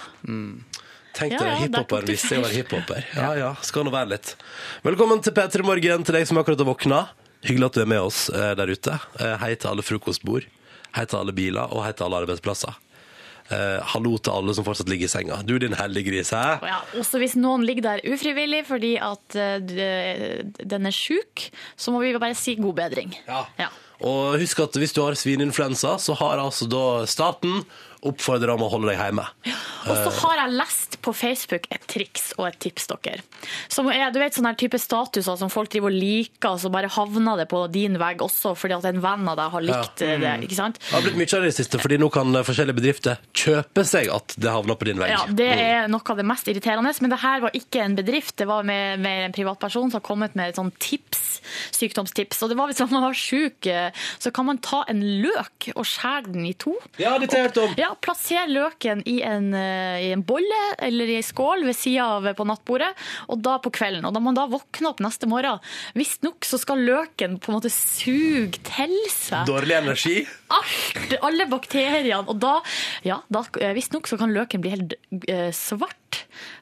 Tenk 1.13 1.35
Ja, 1.35 1.39
deg 1.39 1.49
ja, 1.49 1.53
ja, 1.53 1.59
hiphopper 1.67 2.07
hvis 2.09 2.23
jeg 2.31 2.41
var 2.43 2.53
hiphoper. 2.55 3.03
hiphopper. 3.05 3.21
Ja 3.21 3.33
ja, 3.37 3.51
skal 3.65 3.85
nå 3.85 3.93
være 3.93 4.15
litt. 4.15 4.35
Velkommen 4.85 5.21
til 5.25 5.35
P3 5.37 5.65
Morgen 5.69 6.07
til 6.09 6.17
deg 6.17 6.25
som 6.29 6.41
akkurat 6.41 6.61
har 6.63 6.69
våkna. 6.71 7.01
Hyggelig 7.45 7.67
at 7.69 7.77
du 7.77 7.81
er 7.83 7.91
med 7.91 8.01
oss 8.07 8.27
eh, 8.31 8.53
der 8.57 8.71
ute. 8.71 8.95
Eh, 9.21 9.35
hei 9.43 9.55
til 9.59 9.73
alle 9.73 9.85
frokostbord. 9.85 10.47
Hei 10.97 11.05
til 11.09 11.19
alle 11.19 11.33
biler, 11.37 11.69
og 11.73 11.83
hei 11.85 11.93
til 11.97 12.07
alle 12.07 12.21
arbeidsplasser. 12.23 12.77
Eh, 13.51 13.79
hallo 13.93 14.15
til 14.23 14.33
alle 14.33 14.55
som 14.57 14.67
fortsatt 14.67 14.91
ligger 14.91 15.09
i 15.09 15.13
senga. 15.13 15.41
Du 15.47 15.57
din 15.61 15.75
hellige 15.77 16.11
gris, 16.11 16.31
hæ? 16.35 16.59
Ja, 16.63 16.81
også 16.99 17.21
hvis 17.23 17.35
noen 17.39 17.67
ligger 17.67 17.89
der 17.89 18.05
ufrivillig 18.13 18.63
fordi 18.69 18.95
at 19.03 19.39
uh, 19.39 19.57
den 20.73 20.89
er 20.89 20.95
sjuk, 20.95 21.49
så 21.77 21.95
må 21.95 22.03
vi 22.05 22.15
bare 22.19 22.39
si 22.39 22.55
god 22.61 22.77
bedring. 22.79 23.17
Ja. 23.27 23.45
Ja. 23.59 23.73
Og 24.03 24.39
husk 24.41 24.63
at 24.65 24.77
hvis 24.79 24.95
du 24.95 25.03
har 25.05 25.19
svineinfluensa, 25.19 25.97
så 26.03 26.17
har 26.19 26.43
altså 26.43 26.67
da 26.71 26.85
staten 27.07 27.63
oppfordra 28.03 28.57
om 28.57 28.65
å 28.67 28.71
holde 28.73 28.91
deg 28.91 28.99
hjemme. 28.99 29.25
Og 29.83 29.99
så 29.99 30.11
har 30.23 30.41
jeg 30.43 30.55
lest 30.59 30.97
på 31.03 31.13
Facebook 31.17 31.67
et 31.75 31.85
triks 31.91 32.31
og 32.39 32.47
et 32.49 32.59
tips 32.63 32.89
dere. 32.91 33.23
Som 33.73 33.89
er, 33.91 34.05
du 34.15 34.21
vet 34.23 34.35
sånne 34.37 34.55
type 34.59 34.79
statuser 34.79 35.39
som 35.39 35.51
folk 35.51 35.71
driver 35.73 35.91
og 35.91 35.99
liker, 35.99 36.59
så 36.61 36.71
bare 36.73 36.91
havner 36.93 37.43
det 37.43 37.49
på 37.51 37.65
din 37.73 37.99
vegg 38.01 38.23
også 38.23 38.55
fordi 38.59 38.77
at 38.77 38.87
en 38.91 39.01
venn 39.03 39.31
av 39.31 39.39
deg 39.39 39.55
har 39.55 39.67
likt 39.67 40.05
ja. 40.05 40.19
det. 40.23 40.33
ikke 40.47 40.59
sant? 40.59 40.79
Det 40.83 40.95
har 40.95 41.07
blitt 41.07 41.19
mye 41.19 41.29
av 41.29 41.45
det 41.45 41.51
i 41.51 41.53
det 41.53 41.59
siste, 41.59 41.81
fordi 41.83 41.99
nå 42.03 42.11
kan 42.15 42.39
forskjellige 42.47 42.79
bedrifter 42.79 43.23
kjøpe 43.43 43.87
seg 43.89 44.11
at 44.15 44.37
det 44.39 44.55
havner 44.55 44.79
på 44.79 44.89
din 44.91 45.03
vegg. 45.03 45.15
Ja, 45.15 45.25
Det 45.43 45.51
er 45.51 45.91
noe 45.91 46.15
av 46.15 46.21
det 46.21 46.27
mest 46.29 46.51
irriterende, 46.51 46.95
men 47.03 47.15
det 47.15 47.21
her 47.23 47.43
var 47.47 47.59
ikke 47.59 47.83
en 47.83 47.97
bedrift. 47.99 48.37
Det 48.39 48.49
var 48.51 48.67
med, 48.67 49.03
med 49.03 49.27
en 49.29 49.35
privatperson 49.35 49.91
som 49.91 49.99
har 49.99 50.07
kommet 50.07 50.39
med 50.39 50.53
et 50.53 50.61
sånt 50.61 50.79
tips, 50.83 51.41
sykdomstips. 51.75 52.43
Og 52.45 52.53
det 52.53 52.59
var 52.59 52.71
hvis 52.71 52.83
man 52.93 53.07
var 53.07 53.19
sjuk, 53.19 53.67
eh, 53.71 53.91
så 54.23 54.33
kan 54.35 54.49
man 54.49 54.61
ta 54.63 54.83
en 54.91 55.03
løk 55.23 55.71
og 55.75 55.85
skjære 55.89 56.33
den 56.33 56.47
i 56.51 56.55
to. 56.55 56.77
Ja, 57.01 57.17
det 57.19 57.31
har 57.33 57.43
jeg 57.43 57.51
hørt 57.51 57.63
om. 57.65 57.77
Ja, 57.81 57.92
Plasser 58.03 58.51
løken 58.51 59.03
i 59.09 59.19
en, 59.27 59.53
eh, 59.55 60.09
i 60.09 60.11
en 60.15 60.25
bolle 60.27 60.61
eller 60.83 61.11
i 61.11 61.19
ei 61.21 61.27
skål 61.27 61.67
ved 61.67 61.77
sida 61.77 62.07
av 62.17 62.29
på 62.39 62.47
nattbordet, 62.49 62.91
og 63.29 63.43
da 63.45 63.59
på 63.63 63.73
kvelden. 63.75 64.07
Og 64.09 64.15
da 64.15 64.23
man 64.25 64.39
da 64.39 64.47
våkner 64.51 64.93
opp 64.93 65.03
neste 65.05 65.29
morgen, 65.31 65.63
visstnok 65.99 66.47
så 66.49 66.61
skal 66.61 66.83
løken 66.83 67.39
på 67.43 67.53
en 67.53 67.59
måte 67.59 67.73
suge 67.73 68.63
til 68.67 68.95
seg 69.13 69.49
Dårlig 69.49 69.79
energi. 69.79 70.17
alt, 70.53 71.17
alle 71.23 71.49
bakteriene. 71.51 72.23
Og 72.29 72.39
da, 72.43 72.59
ja, 73.07 73.21
da 73.33 73.45
eh, 73.61 73.75
visstnok 73.77 74.11
så 74.11 74.19
kan 74.21 74.33
løken 74.35 74.63
bli 74.65 74.75
helt 74.75 74.97
eh, 75.29 75.51
svart, 75.57 75.99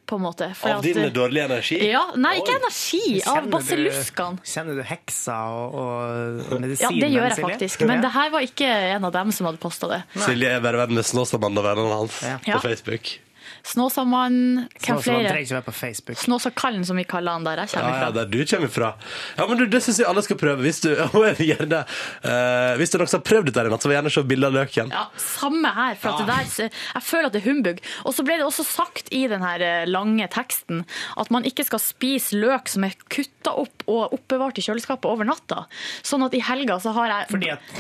på 0.06 0.18
en 0.18 0.25
måte. 0.25 0.50
For 0.58 0.75
Av 0.75 0.80
at, 0.80 0.88
din 0.88 1.12
dårlige 1.14 1.44
energi. 1.50 1.80
Ja, 1.90 2.02
nei, 2.18 2.37
ikke 2.40 2.56
energi. 2.58 3.20
Av 3.25 3.46
baseluskene 3.50 3.80
basilluskene. 3.90 4.44
Kjenner 4.52 4.78
du 4.80 4.84
heksa 4.87 5.37
og, 5.54 5.75
og, 5.80 6.54
medisinen? 6.60 6.99
Ja, 6.99 7.06
det 7.06 7.10
gjør 7.14 7.26
jeg 7.26 7.37
Silje? 7.38 7.49
faktisk. 7.49 7.87
Men 7.90 8.04
det 8.04 8.12
her 8.14 8.30
var 8.34 8.46
ikke 8.46 8.70
en 8.96 9.08
av 9.08 9.12
dem 9.16 9.32
som 9.37 9.49
hadde 9.50 9.62
posta 9.62 9.90
det. 9.90 10.00
Silje 10.26 10.54
er 10.56 10.62
bare 10.64 10.82
venn 10.84 10.96
med 10.99 11.06
Snåsamannen 11.06 11.62
og 11.62 11.68
vennene 11.68 11.99
hans 12.02 12.22
Ja. 12.26 12.38
på 12.44 12.60
Facebook. 12.64 13.18
Snåsamann, 13.67 14.67
hvem 14.81 14.99
flere? 15.02 15.35
ikke 15.43 15.57
være 15.59 15.67
på 15.67 15.75
Facebook. 15.75 16.17
Snåsakallen, 16.21 16.85
som 16.87 16.97
vi 16.97 17.05
kaller 17.09 17.33
han 17.38 17.45
der 17.45 17.61
jeg 17.64 17.71
Ja, 17.75 17.81
kommer 17.81 17.97
ja, 17.97 18.05
fra. 18.07 18.11
der 18.17 18.25
du 18.31 18.38
kommer 18.47 18.69
fra. 18.73 18.90
Ja, 19.38 19.47
men 19.47 19.59
du, 19.59 19.67
Det 19.67 19.83
syns 19.83 19.99
jeg 20.00 20.09
alle 20.09 20.23
skal 20.23 20.37
prøve. 20.40 20.61
Hvis 20.64 20.81
du, 20.85 20.90
og 21.14 21.26
jeg 21.29 21.37
vil 21.38 21.50
gjerne, 21.55 21.83
eh, 22.25 22.76
hvis 22.81 22.90
det 22.90 22.99
er 22.99 23.05
noen 23.05 23.12
som 23.12 23.21
har 23.21 23.26
prøvd 23.31 23.50
dette, 23.50 23.67
i 23.67 23.71
natt, 23.75 23.83
så 23.85 23.88
vil 23.90 23.97
jeg 23.97 24.02
gjerne 24.02 24.14
se 24.17 24.25
bilde 24.31 24.47
av 24.50 24.57
løken. 24.59 24.90
Ja, 24.95 25.05
Samme 25.17 25.73
her. 25.76 25.95
for 26.00 26.11
at 26.14 26.25
det 26.25 26.29
der, 26.31 26.71
Jeg 26.95 27.02
føler 27.02 27.26
at 27.31 27.33
det 27.37 27.43
er 27.45 27.49
humbug. 27.50 27.81
Og 28.05 28.14
så 28.17 28.25
ble 28.26 28.38
det 28.40 28.47
også 28.47 28.64
sagt 28.67 29.09
i 29.12 29.26
den 29.31 29.43
her 29.45 29.61
eh, 29.61 29.87
lange 29.87 30.26
teksten 30.33 30.85
at 31.21 31.31
man 31.31 31.45
ikke 31.45 31.64
skal 31.67 31.81
spise 31.83 32.37
løk 32.40 32.69
som 32.71 32.85
er 32.87 32.95
kutta 33.12 33.52
opp 33.61 33.79
og 33.90 34.14
oppbevart 34.16 34.61
i 34.61 34.64
kjøleskapet 34.64 35.09
over 35.11 35.28
natta. 35.28 35.64
Sånn 36.06 36.25
at 36.26 36.35
i 36.38 36.42
helga 36.47 36.78
så 36.82 36.94
har 36.97 37.11
jeg 37.12 37.28
Fordi 37.35 37.52
at, 37.56 37.70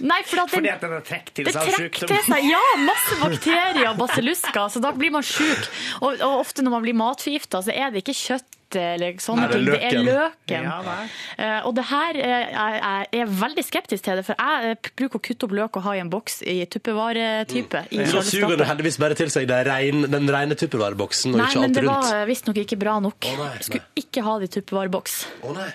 Nei, 0.00 0.20
fordi 0.26 0.42
at 0.42 0.52
fordi 0.54 0.66
den, 0.68 0.74
at 0.74 0.84
den 0.86 0.94
har 0.96 1.06
trukket 1.06 1.34
til 1.38 1.48
det 1.48 1.54
seg 1.56 1.72
sjukdom. 1.76 2.12
til 2.12 2.22
seg 2.28 2.48
ja, 2.50 2.62
masse 2.84 3.18
bakterier 3.22 3.90
og 3.92 4.00
basillusker, 4.02 4.62
så 4.74 4.82
da 4.84 4.92
blir 4.96 5.14
man 5.14 5.26
sjuk. 5.26 5.68
Og, 6.02 6.16
og 6.18 6.38
ofte 6.42 6.64
når 6.64 6.78
man 6.78 6.86
blir 6.88 6.98
matforgifta, 6.98 7.62
så 7.68 7.74
er 7.74 7.92
det 7.94 8.04
ikke 8.04 8.16
kjøtt 8.18 8.57
eller 8.76 9.16
sånne 9.22 9.46
det 9.48 9.58
ting, 9.58 9.66
det 9.70 9.78
er 9.88 10.02
løken. 10.04 10.66
Ja. 10.68 10.96
Eh, 11.38 11.66
og 11.68 11.74
det 11.78 11.84
her 11.88 12.18
eh, 12.20 12.44
jeg, 12.52 12.80
jeg 13.14 13.22
er 13.24 13.32
veldig 13.40 13.64
skeptisk 13.64 14.04
til 14.04 14.20
det, 14.20 14.24
for 14.26 14.34
jeg 14.38 14.74
eh, 14.74 14.90
bruker 14.98 15.20
å 15.20 15.22
kutte 15.28 15.48
opp 15.48 15.54
løk 15.56 15.78
og 15.80 15.86
ha 15.86 15.94
i 15.96 16.02
en 16.02 16.10
boks 16.12 16.42
i 16.44 16.58
tuppevaretype 16.66 17.84
Mm. 17.88 18.04
Da 18.10 18.20
suger 18.24 18.56
du 18.58 18.64
heldigvis 18.66 18.98
bare 19.00 19.16
til 19.18 19.30
seg 19.32 19.46
det 19.48 19.58
rein, 19.68 20.02
den 20.10 20.28
rene 20.30 20.56
tuppervareboksen, 20.58 21.32
og 21.34 21.40
Nei, 21.40 21.48
ikke 21.50 21.62
men 21.62 21.74
det 21.76 21.84
rundt. 21.84 22.08
var 22.10 22.26
visstnok 22.28 22.58
ikke 22.64 22.78
bra 22.80 22.98
nok. 23.00 23.24
Å, 23.24 23.34
nei, 23.38 23.50
skulle 23.64 23.84
ikke 24.02 24.24
ha 24.26 24.34
det 24.42 24.50
i 24.50 24.52
tuppevareboks. 24.58 25.16
Å 25.46 25.54
nei. 25.56 25.70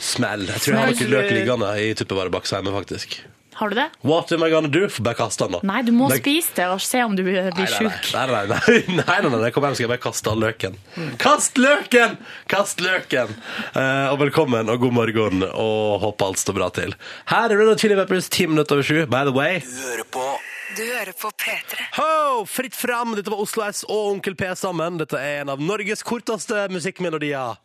Smell. 0.00 0.46
Jeg 0.46 0.62
tror 0.62 0.74
jeg 0.74 0.80
har 0.80 0.92
noe 0.94 1.10
løk 1.10 1.30
liggende 1.34 1.70
i 1.82 1.88
tuppervareboksen 1.98 2.58
hjemme, 2.60 2.74
faktisk. 2.76 3.16
Har 3.54 3.70
du 3.70 3.76
det? 3.78 3.86
What 4.02 4.32
am 4.34 4.42
I 4.42 4.50
gonna 4.50 4.68
do? 4.68 4.84
Får 4.90 5.04
bare 5.06 5.18
kaste 5.18 5.46
den, 5.46 5.56
da. 5.56 5.60
Nei, 5.66 5.82
du 5.86 5.92
må 5.94 6.08
Nei. 6.10 6.18
spise 6.18 6.54
det 6.56 6.66
og 6.72 6.80
se 6.82 7.02
om 7.06 7.14
du 7.16 7.22
blir 7.26 7.50
sjuk. 7.70 8.08
nei, 8.14 8.24
nei, 8.26 8.44
nei, 8.50 8.60
nei, 8.88 9.02
nei, 9.04 9.18
nei, 9.30 9.40
nei, 9.44 9.50
kom 9.54 9.66
hjem, 9.68 9.76
skal 9.78 9.86
jeg 9.86 9.92
bare 9.94 10.02
kaste 10.04 10.32
all 10.32 10.42
løken. 10.42 10.78
Kast 11.22 11.60
løken! 11.62 12.16
Kast 12.50 12.82
løken! 12.84 13.30
Eh, 13.74 14.06
og 14.10 14.18
velkommen, 14.24 14.68
og 14.72 14.82
god 14.82 14.96
morgen, 14.98 15.44
og 15.50 16.00
håper 16.02 16.32
alt 16.32 16.42
står 16.42 16.58
bra 16.58 16.70
til. 16.74 16.96
Her 17.30 17.54
er 17.54 17.62
Red 17.62 17.78
Chili 17.82 17.98
Peppers, 17.98 18.28
ti 18.32 18.48
minutter 18.50 18.74
over 18.78 18.86
sju, 18.90 19.04
by 19.06 19.22
the 19.28 19.34
way. 19.34 19.60
Du 19.62 19.78
hører 19.86 20.10
på 20.18 20.26
Du 20.74 20.82
hører 20.82 21.12
på 21.14 21.28
P3. 21.38 21.84
Ho! 22.00 22.44
Fritt 22.50 22.74
fram! 22.74 23.12
Dette 23.14 23.30
var 23.30 23.38
Oslo 23.44 23.62
S 23.68 23.84
og 23.86 24.16
Onkel 24.16 24.34
P 24.34 24.48
sammen. 24.58 24.96
Dette 24.98 25.20
er 25.20 25.44
en 25.44 25.52
av 25.54 25.60
Norges 25.62 26.02
korteste 26.02 26.64
musikkmelodier. 26.74 27.60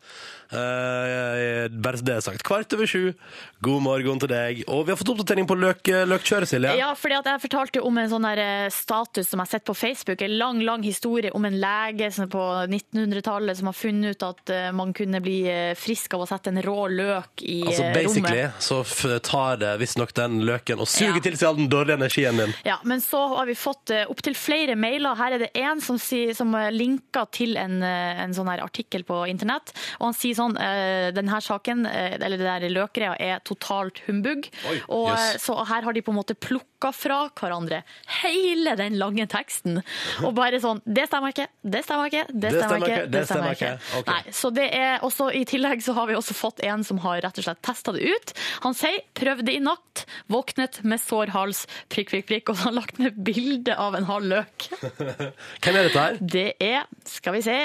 Eh, 0.50 1.68
bare 1.70 2.00
det 2.02 2.16
er 2.18 2.24
sagt. 2.26 2.44
Kvart 2.48 2.74
over 2.74 2.88
sju. 2.90 3.14
God 3.62 3.84
morgen 3.86 4.20
til 4.22 4.32
deg. 4.32 4.62
Og 4.72 4.86
vi 4.88 4.94
har 4.94 5.00
fått 5.00 5.12
oppdatering 5.14 5.48
på 5.50 5.58
løk, 5.60 5.90
løkkjøret, 6.10 6.50
Silje. 6.50 6.72
Ja, 6.80 6.92
fordi 6.98 7.18
at 7.20 7.28
jeg 7.30 7.42
fortalte 7.44 7.84
om 7.86 8.00
en 8.02 8.10
sånn 8.12 8.26
der 8.26 8.42
eh, 8.44 8.70
status 8.74 9.30
som 9.30 9.42
jeg 9.42 9.46
har 9.46 9.52
sett 9.58 9.66
på 9.68 9.76
Facebook. 9.78 10.24
En 10.26 10.38
lang, 10.40 10.62
lang 10.66 10.86
historie 10.86 11.32
om 11.36 11.46
en 11.48 11.58
lege 11.62 12.10
som 12.16 12.30
på 12.32 12.42
1900-tallet 12.70 13.60
som 13.60 13.70
har 13.70 13.78
funnet 13.78 14.16
ut 14.18 14.26
at 14.30 14.54
eh, 14.56 14.70
man 14.76 14.94
kunne 14.98 15.22
bli 15.26 15.38
eh, 15.52 15.74
frisk 15.80 16.16
av 16.18 16.26
å 16.26 16.30
sette 16.30 16.54
en 16.54 16.62
rå 16.66 16.88
løk 16.94 17.44
i 17.46 17.60
Altså 17.68 17.86
eh, 17.86 17.94
Basically 18.00 18.44
rommet. 18.46 18.64
så 18.64 19.20
tar 19.30 19.60
det 19.62 19.76
visstnok 19.84 20.16
den 20.18 20.40
løken 20.48 20.82
og 20.82 20.90
suger 20.90 21.20
Ja. 21.20 21.24
til 21.30 21.38
seg 21.40 21.50
all 21.52 21.60
den 21.62 21.70
dårlige 21.72 22.00
energien 22.00 22.40
din. 22.42 22.56
Ja, 22.68 22.80
men 22.88 23.02
så 23.06 23.22
har 23.36 23.46
vi 23.50 23.58
fått 23.60 23.92
opptil 24.10 24.36
flere 24.38 24.76
mailer. 24.80 25.18
Her 25.20 25.36
er 25.38 25.44
det 25.46 25.52
en 25.60 25.82
som, 25.84 26.00
som 26.00 26.56
eh, 26.58 26.70
linker 26.74 27.30
til 27.36 27.58
en, 27.60 27.80
eh, 27.86 28.24
en 28.26 28.34
sånn 28.38 28.50
artikkel 28.56 29.04
på 29.08 29.22
internett. 29.30 29.74
Og 30.00 30.10
han 30.10 30.18
sier 30.18 30.39
sånn 30.40 30.58
uh, 30.58 31.10
denne 31.16 31.42
saken, 31.44 31.86
eh, 31.90 32.18
eller 32.18 32.40
det 32.40 32.48
der 32.48 32.74
løkgreia, 32.74 33.16
er 33.20 33.44
totalt 33.48 34.02
humbug. 34.08 34.50
Oi, 34.70 34.78
og, 34.88 35.12
eh, 35.14 35.38
Så 35.42 35.56
her 35.70 35.86
har 35.86 35.94
de 35.94 36.04
på 36.06 36.14
en 36.14 36.20
måte 36.20 36.38
plukka 36.38 36.69
fra 36.96 37.30
hverandre 37.36 37.82
hele 38.22 38.76
den 38.80 38.96
lange 38.98 39.26
teksten. 39.28 39.82
Og 40.24 40.34
bare 40.38 40.60
sånn 40.64 40.80
Det 40.86 41.08
stemmer 41.10 41.34
ikke, 41.34 41.48
det 41.64 41.84
stemmer 41.84 42.08
ikke, 42.08 42.24
det 42.40 42.52
stemmer 42.56 42.86
ikke. 42.88 43.08
det 43.12 43.24
stemmer 43.28 43.52
ikke. 43.58 43.72
Nei, 44.08 44.22
så 44.32 44.50
det 44.56 44.70
er 44.74 45.00
også 45.04 45.28
I 45.36 45.44
tillegg 45.46 45.84
så 45.84 45.94
har 45.94 46.08
vi 46.08 46.16
også 46.16 46.34
fått 46.34 46.64
en 46.64 46.84
som 46.88 46.98
har 47.04 47.20
rett 47.26 47.38
og 47.38 47.44
slett 47.44 47.62
testa 47.62 47.92
det 47.92 48.02
ut. 48.08 48.34
Han 48.64 48.74
sier 48.74 49.02
'prøvde 49.14 49.52
i 49.52 49.60
natt, 49.60 50.06
våknet 50.32 50.84
med 50.84 51.00
sår 51.04 51.28
hals', 51.36 51.66
prikk, 51.90 52.10
prikk, 52.14 52.28
prikk, 52.28 52.50
og 52.50 52.56
så 52.56 52.64
har 52.64 52.72
han 52.72 52.76
lagt 52.80 53.00
ned 53.00 53.18
bilde 53.24 53.76
av 53.76 53.96
en 53.96 54.06
halv 54.06 54.24
løk. 54.26 54.70
Hvem 55.62 55.76
er 55.76 55.84
dette 55.90 56.00
her? 56.00 56.18
Det 56.22 56.54
er, 56.64 56.86
skal 57.06 57.34
vi 57.34 57.42
se 57.42 57.58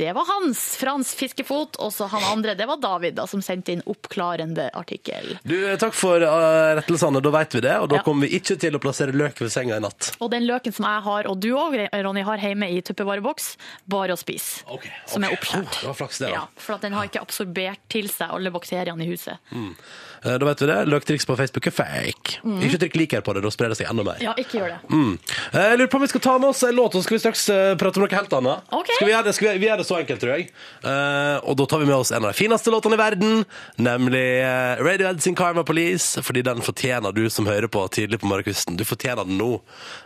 Det 0.00 0.12
var 0.16 0.24
Hans, 0.26 0.76
Frans 0.80 1.14
Fiskefot, 1.14 1.76
og 1.78 1.92
så 1.92 2.08
han 2.08 2.22
andre, 2.32 2.54
det 2.56 2.66
var 2.66 2.80
David, 2.80 3.14
da, 3.14 3.26
som 3.28 3.42
sendte 3.44 3.72
inn 3.72 3.82
oppklarende 3.86 4.70
artikkel. 4.74 5.36
Du, 5.44 5.76
Takk 5.76 5.92
for 5.94 6.16
uh, 6.24 6.74
rettelsene, 6.80 7.20
da 7.20 7.30
vet 7.30 7.54
vi 7.54 7.60
det. 7.60 7.76
Og 7.78 7.88
da 7.88 7.96
Ja. 7.96 8.02
kommer 8.02 8.26
vi 8.26 8.32
ikke 8.38 8.39
til 8.42 8.76
å 8.76 8.80
plassere 8.82 9.12
løk 9.16 9.40
ved 9.42 9.52
senga 9.52 9.76
i 9.78 9.82
natt. 9.84 10.12
Og 10.20 10.30
den 10.32 10.46
løken 10.48 10.74
som 10.74 10.86
jeg 10.88 11.04
har, 11.06 11.28
og 11.30 11.40
du 11.42 11.50
òg, 11.54 11.76
Ronny, 11.92 12.22
har 12.26 12.42
hjemme 12.42 12.68
i 12.70 12.80
tuppevareboks, 12.84 13.52
bare 13.90 14.16
å 14.16 14.20
spise. 14.20 14.64
Ok, 14.70 14.88
Som 15.10 15.24
er 15.26 15.34
oppskjært. 15.36 15.68
Oh, 15.70 15.80
det 15.80 15.90
var 15.92 15.98
flaks 16.02 16.18
det, 16.22 16.30
da. 16.30 16.32
Ja, 16.40 16.44
for 16.60 16.76
at 16.78 16.86
den 16.86 16.96
har 16.96 17.08
ikke 17.10 17.22
absorbert 17.22 17.82
til 17.92 18.08
seg 18.12 18.32
alle 18.36 18.52
bakteriene 18.54 19.04
i 19.06 19.10
huset. 19.12 19.38
Eh, 20.24 20.36
Da 20.38 20.46
vet 20.46 20.60
vi 20.62 20.66
det. 20.68 20.78
Løktriks 20.90 21.26
på 21.26 21.36
Facebook 21.38 21.66
er 21.66 21.74
fake. 21.74 22.40
Ikke 22.60 22.78
trykk 22.82 22.96
liker 23.00 23.20
på 23.24 23.34
det, 23.34 23.42
da 23.46 23.50
sprer 23.50 23.72
det 23.72 23.78
seg 23.80 23.88
enda 23.90 24.04
mer. 24.04 24.18
Mm. 24.20 24.24
Ja, 24.26 24.34
ikke 24.36 24.58
gjør 24.60 24.74
det. 24.74 24.78
Mm. 24.90 25.18
Eh, 25.52 25.68
Jeg 25.70 25.78
lurer 25.78 25.90
på 25.92 25.96
om 26.00 26.02
vi 26.04 26.10
skal 26.12 26.20
ta 26.26 26.34
med 26.38 26.48
oss 26.50 26.62
en 26.62 26.74
låt, 26.76 26.94
og 26.94 27.00
så 27.00 27.02
skal 27.06 27.16
vi 27.16 27.22
straks 27.24 27.44
eh, 27.54 27.74
prate 27.80 27.96
om 28.00 28.04
noe 28.06 28.14
helt 28.16 28.32
annet. 28.40 28.70
Ok. 28.70 28.90
Skal 28.94 29.06
vi, 29.08 29.12
gjøre 29.14 29.24
det, 29.30 29.34
skal 29.38 29.48
vi, 29.48 29.58
vi 29.64 29.68
gjør 29.70 29.80
det 29.82 29.86
så 29.88 29.98
enkelt, 30.00 30.20
tror 30.20 30.34
jeg. 30.36 30.48
Eh, 30.84 31.36
og 31.48 31.56
da 31.60 31.66
tar 31.72 31.78
vi 31.84 31.88
med 31.88 31.96
oss 31.96 32.12
en 32.12 32.24
av 32.24 32.30
de 32.34 32.38
fineste 32.38 32.70
låtene 32.74 32.98
i 32.98 33.00
verden, 33.00 33.44
nemlig 33.80 34.26
Radio 34.44 34.86
Radiohead 34.90 35.22
sin 35.24 35.34
Karma 35.38 35.62
Police, 35.64 36.20
fordi 36.22 36.42
den 36.44 36.60
fortjener 36.60 37.12
du 37.16 37.22
som 37.30 37.46
hører 37.48 37.68
på 37.72 37.86
tidlig 37.94 38.20
på 38.20 38.28
morgenkvisten. 38.28 38.76
Du 38.76 38.84
fortjener 38.84 39.24
den 39.24 39.38
nå, 39.40 39.60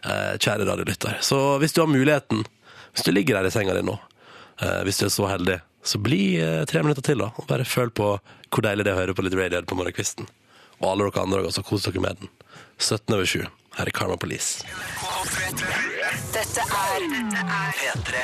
eh, 0.07 0.35
kjære 0.39 0.67
radiolytter. 0.69 1.19
Så 1.21 1.59
hvis 1.59 1.73
du 1.75 1.81
har 1.83 1.89
muligheten, 1.91 2.45
hvis 2.95 3.03
du 3.05 3.11
ligger 3.13 3.41
der 3.41 3.49
i 3.49 3.51
senga 3.51 3.75
di 3.75 3.83
nå, 3.83 3.99
eh, 4.63 4.83
hvis 4.87 4.99
du 5.03 5.07
er 5.07 5.11
så 5.11 5.27
heldig, 5.33 5.59
så 5.85 6.01
bli 6.01 6.37
eh, 6.41 6.63
tre 6.69 6.83
minutter 6.83 7.05
til 7.05 7.21
da, 7.21 7.31
og 7.37 7.49
bare 7.51 7.67
føl 7.69 7.93
på 7.95 8.15
hvor 8.55 8.65
deilig 8.65 8.87
det 8.87 8.93
er 8.93 8.97
å 8.97 9.03
høre 9.03 9.17
på 9.17 9.27
litt 9.27 9.37
Radiohead 9.37 9.69
på 9.69 9.77
morgenkvisten. 9.79 10.29
Og 10.81 10.89
alle 10.91 11.11
dere 11.11 11.27
andre 11.27 11.45
også, 11.49 11.65
kos 11.67 11.87
dere 11.87 12.03
med 12.03 12.23
den. 12.23 12.33
17 12.79 13.15
over 13.15 13.29
7. 13.29 13.45
Her 13.75 13.91
er 13.91 13.95
Karma 13.95 14.17
Police. 14.17 14.63
Dette 16.35 16.63
er 16.63 17.05
P3. 17.75 18.23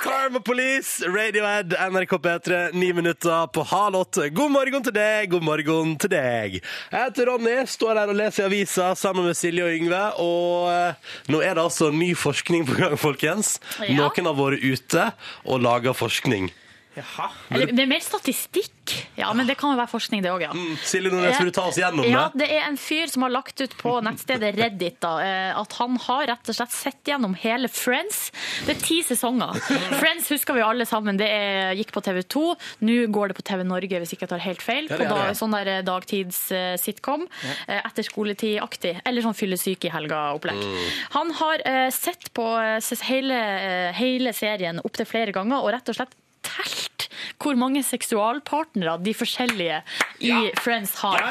Karma 0.00 0.40
Police, 0.44 1.08
Radiohead, 1.08 1.72
NRK 1.92 2.12
P3, 2.24 2.60
ni 2.76 2.92
minutter 2.92 3.46
på 3.52 3.64
halv 3.68 3.96
åtte. 4.02 4.28
God 4.36 4.52
morgen 4.52 4.84
til 4.84 4.94
deg, 4.96 5.30
god 5.32 5.44
morgen 5.44 5.96
til 6.00 6.12
deg. 6.12 6.60
Jeg 6.60 7.06
heter 7.06 7.30
Ronny, 7.30 7.56
står 7.68 8.00
her 8.02 8.12
og 8.12 8.20
leser 8.20 8.44
i 8.44 8.48
avisa 8.50 8.92
sammen 8.96 9.28
med 9.28 9.36
Silje 9.40 9.64
og 9.64 9.76
Yngve. 9.76 10.04
Og 10.24 10.70
eh, 10.72 11.12
nå 11.32 11.42
er 11.44 11.56
det 11.56 11.64
altså 11.64 11.90
ny 11.92 12.12
forskning 12.16 12.68
på 12.68 12.76
gang, 12.80 12.96
folkens. 13.00 13.58
Ja. 13.80 14.04
Noen 14.04 14.32
har 14.32 14.40
vært 14.40 14.64
ute 14.64 15.10
og 15.44 15.64
laga 15.64 15.96
forskning. 15.96 16.52
Jaha. 17.00 17.30
Eller, 17.50 17.72
det 17.74 17.84
er 17.84 17.90
mer 17.90 18.04
statistikk. 18.04 18.76
Ja, 19.18 19.28
men 19.36 19.46
det 19.46 19.54
kan 19.60 19.74
jo 19.74 19.78
være 19.78 19.90
forskning, 19.92 20.22
det 20.24 20.30
òg, 20.32 20.42
ja. 20.42 20.50
Mm, 20.56 20.74
Silje 20.82 21.12
Nordnes, 21.12 21.38
vil 21.38 21.50
du 21.50 21.54
ta 21.54 21.66
oss 21.70 21.78
gjennom 21.78 22.06
Ja, 22.08 22.24
det? 22.32 22.42
det 22.42 22.48
er 22.56 22.64
en 22.66 22.78
fyr 22.80 23.10
som 23.12 23.22
har 23.26 23.32
lagt 23.34 23.60
ut 23.62 23.74
på 23.78 23.92
nettstedet 24.02 24.50
Reddit 24.56 24.98
da, 25.04 25.12
eh, 25.22 25.50
at 25.60 25.76
han 25.78 25.98
har 26.06 26.26
rett 26.32 26.50
og 26.50 26.56
slett 26.56 26.74
sett 26.74 27.10
gjennom 27.12 27.36
hele 27.38 27.70
Friends. 27.70 28.30
Det 28.66 28.74
er 28.76 28.80
ti 28.82 29.00
sesonger. 29.06 29.60
Friends 30.00 30.30
husker 30.32 30.58
vi 30.58 30.64
alle 30.64 30.86
sammen. 30.88 31.20
Det 31.20 31.28
er, 31.30 31.74
gikk 31.78 31.92
på 31.94 32.02
TV 32.06 32.22
2. 32.26 32.44
Nå 32.88 32.98
går 33.14 33.30
det 33.30 33.38
på 33.38 33.46
TV 33.52 33.64
Norge, 33.68 34.02
hvis 34.02 34.14
ikke 34.16 34.26
jeg 34.26 34.32
tar 34.34 34.44
helt 34.46 34.64
feil. 34.64 34.90
På 34.90 34.98
det 34.98 35.06
er 35.06 35.14
da, 35.14 35.36
sånn 35.38 35.54
der 35.54 35.72
eh, 35.76 35.82
dagtids-sitcom. 35.86 37.28
Etter 37.70 38.06
skoletid-aktig. 38.06 38.96
Eller 39.06 39.24
sånn 39.24 39.38
fyllesyke 39.38 39.90
i 39.90 39.94
helga-opplegg. 39.94 40.58
Mm. 40.60 40.88
Han 41.18 41.30
har 41.40 41.62
eh, 41.68 41.90
sett 41.94 42.32
på 42.36 42.46
eh, 42.58 43.04
hele, 43.10 43.38
eh, 43.60 43.92
hele 44.00 44.34
serien 44.36 44.80
opptil 44.84 45.08
flere 45.08 45.34
ganger 45.36 45.62
og 45.62 45.72
rett 45.74 45.92
og 45.92 46.00
slett 46.00 46.16
telt 46.42 46.99
hvor 47.40 47.58
mange 47.58 47.82
seksualpartnere 47.86 48.98
de 49.02 49.14
forskjellige 49.16 49.80
i 50.20 50.34
Friends 50.60 50.94
har. 51.02 51.22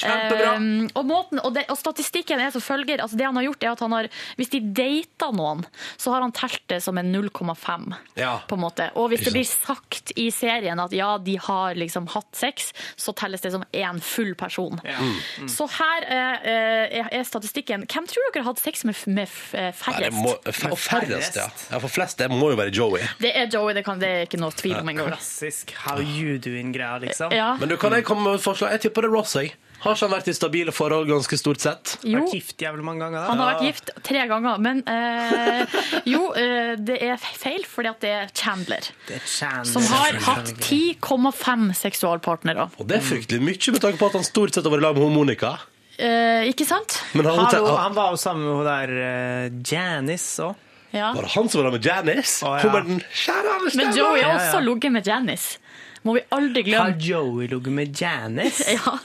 Kjempebra. 0.00 0.54
Um, 0.56 0.88
og, 0.94 1.04
måten, 1.08 1.40
og, 1.42 1.54
det, 1.56 1.66
og 1.72 1.78
statistikken 1.80 2.40
er 2.40 2.52
som 2.54 2.62
følger. 2.64 3.02
Altså 3.02 3.18
det 3.18 3.26
han 3.28 3.36
har 3.38 3.46
gjort 3.48 3.64
er 3.66 3.72
at 3.74 3.84
han 3.84 3.94
har, 3.96 4.08
Hvis 4.38 4.52
de 4.54 4.60
dater 4.76 5.34
noen, 5.36 5.64
så 6.00 6.14
har 6.14 6.24
han 6.24 6.32
telt 6.36 6.62
det 6.70 6.80
som 6.84 6.98
en 7.00 7.12
0,5. 7.14 7.90
Ja. 8.20 8.40
på 8.48 8.54
en 8.56 8.60
måte. 8.62 8.90
Og 8.98 9.08
hvis 9.12 9.24
det 9.24 9.32
blir 9.34 9.46
sagt 9.46 10.12
i 10.18 10.28
serien 10.34 10.80
at 10.82 10.92
ja, 10.94 11.14
de 11.22 11.36
har 11.40 11.76
liksom 11.78 12.08
hatt 12.12 12.28
sex, 12.36 12.70
så 13.00 13.14
telles 13.16 13.40
det 13.44 13.52
som 13.54 13.64
én 13.72 14.00
full 14.04 14.34
person. 14.38 14.80
Mm. 14.84 15.48
Så 15.50 15.66
her 15.78 16.06
eh, 16.06 16.98
er, 17.00 17.08
er 17.20 17.24
statistikken. 17.26 17.86
Hvem 17.90 18.08
tror 18.10 18.30
dere 18.34 18.44
har 18.44 18.50
hatt 18.52 18.62
sex 18.62 18.84
med, 18.88 18.98
med 19.06 19.28
eh, 19.56 19.70
færrest? 19.76 20.18
må, 20.20 20.34
f- 20.50 20.66
og 20.70 20.78
færrest, 20.78 21.38
ja. 21.40 21.48
ja. 21.70 21.80
For 21.82 21.92
flest 21.92 22.20
det 22.20 22.30
må 22.32 22.52
jo 22.52 22.58
være 22.60 22.74
Joey. 22.74 23.04
Det 23.22 23.32
er 23.36 23.48
Joey, 23.52 23.74
det, 23.78 23.84
kan, 23.86 24.00
det 24.02 24.10
er 24.10 24.26
ikke 24.28 24.40
noe 24.42 24.54
tvil 24.56 24.76
om 24.80 24.92
engang. 24.92 25.14
Klassisk 25.20 25.74
how 25.76 26.00
you 26.00 26.38
doing-greia, 26.38 26.98
liksom. 26.98 27.32
Ja. 27.32 27.56
Men 27.60 27.68
du, 27.68 27.76
kan 27.76 27.92
jeg 27.92 28.06
komme 28.08 28.24
med 28.24 28.38
et 28.40 28.44
forslag? 28.44 28.72
Jeg 28.72 28.88
tipper 28.88 29.04
det 29.04 29.10
er 29.10 29.18
Ross, 29.18 29.34
jeg. 29.36 29.52
Har 29.80 29.96
ikke 29.96 30.06
han 30.06 30.12
vært 30.12 30.28
i 30.28 30.34
stabile 30.36 30.72
forhold 30.76 31.06
ganske 31.08 31.36
stort 31.40 31.62
sett? 31.64 31.94
Jo, 32.04 32.20
Vært 32.20 32.34
gift 32.36 32.60
jævlig 32.60 32.84
mange 32.84 33.00
ganger, 33.00 33.22
da. 33.22 33.30
han 33.30 33.40
har 33.40 33.50
vært 33.54 33.62
gift 33.64 33.92
tre 34.04 34.24
ganger, 34.28 34.60
men 34.60 34.82
eh, 34.92 35.78
jo, 36.08 36.26
eh, 36.36 36.74
det 36.76 36.98
er 37.04 37.16
feil, 37.20 37.64
fordi 37.68 37.88
at 37.88 38.04
det 38.04 38.12
er 38.12 38.32
Chandler. 38.36 38.90
Det 39.08 39.16
er 39.16 39.24
Chandler, 39.24 39.72
Som 39.72 39.88
har 39.88 40.20
hatt 40.26 40.52
10,5 40.52 41.70
seksualpartnere. 41.80 42.68
Og 42.76 42.88
det 42.88 43.00
er 43.00 43.06
fryktelig 43.08 43.40
mye 43.44 43.76
med 43.76 43.84
tanke 43.86 44.00
på 44.00 44.10
at 44.12 44.18
han 44.20 44.28
stort 44.28 44.56
sett 44.56 44.68
har 44.68 44.76
vært 44.76 44.84
i 44.84 44.88
lag 44.88 45.00
med 45.00 45.16
Monica. 45.16 45.54
Eh, 45.96 46.48
ikke 46.52 46.68
sant? 46.68 47.00
Men 47.16 47.28
han, 47.28 47.46
Hallo, 47.48 47.72
han 47.76 47.96
var 47.96 48.12
jo 48.12 48.20
sammen 48.20 48.44
med 48.48 48.60
hun 48.60 48.68
der 48.68 48.92
uh, 49.00 49.62
Janice 49.64 50.44
òg. 50.48 50.66
Ja. 50.90 51.12
Var 51.14 51.22
det 51.22 51.30
han 51.36 51.48
som 51.48 51.60
var 51.62 51.70
der 51.70 51.78
med 51.78 51.86
Janice? 51.86 52.46
Å, 52.46 52.56
ja. 52.56 52.62
Kommer 52.64 52.80
den 52.88 53.02
kjære 53.14 53.52
Anders 53.56 53.74
Men? 53.78 53.92
Joey 53.96 54.08
har 54.10 54.18
Ja, 54.18 54.28
ja. 54.28 54.46
også 54.48 54.60
ligget 54.66 54.92
med 54.92 55.06
Janice. 55.06 55.58
Må 56.02 56.14
vi 56.16 56.22
aldri 56.32 56.62
Har 56.64 56.68
glemme. 56.90 56.96
Joey 57.04 57.46
ligget 57.52 57.72
med 57.72 58.00
Janice? 58.00 58.64
Ja. 58.74 58.98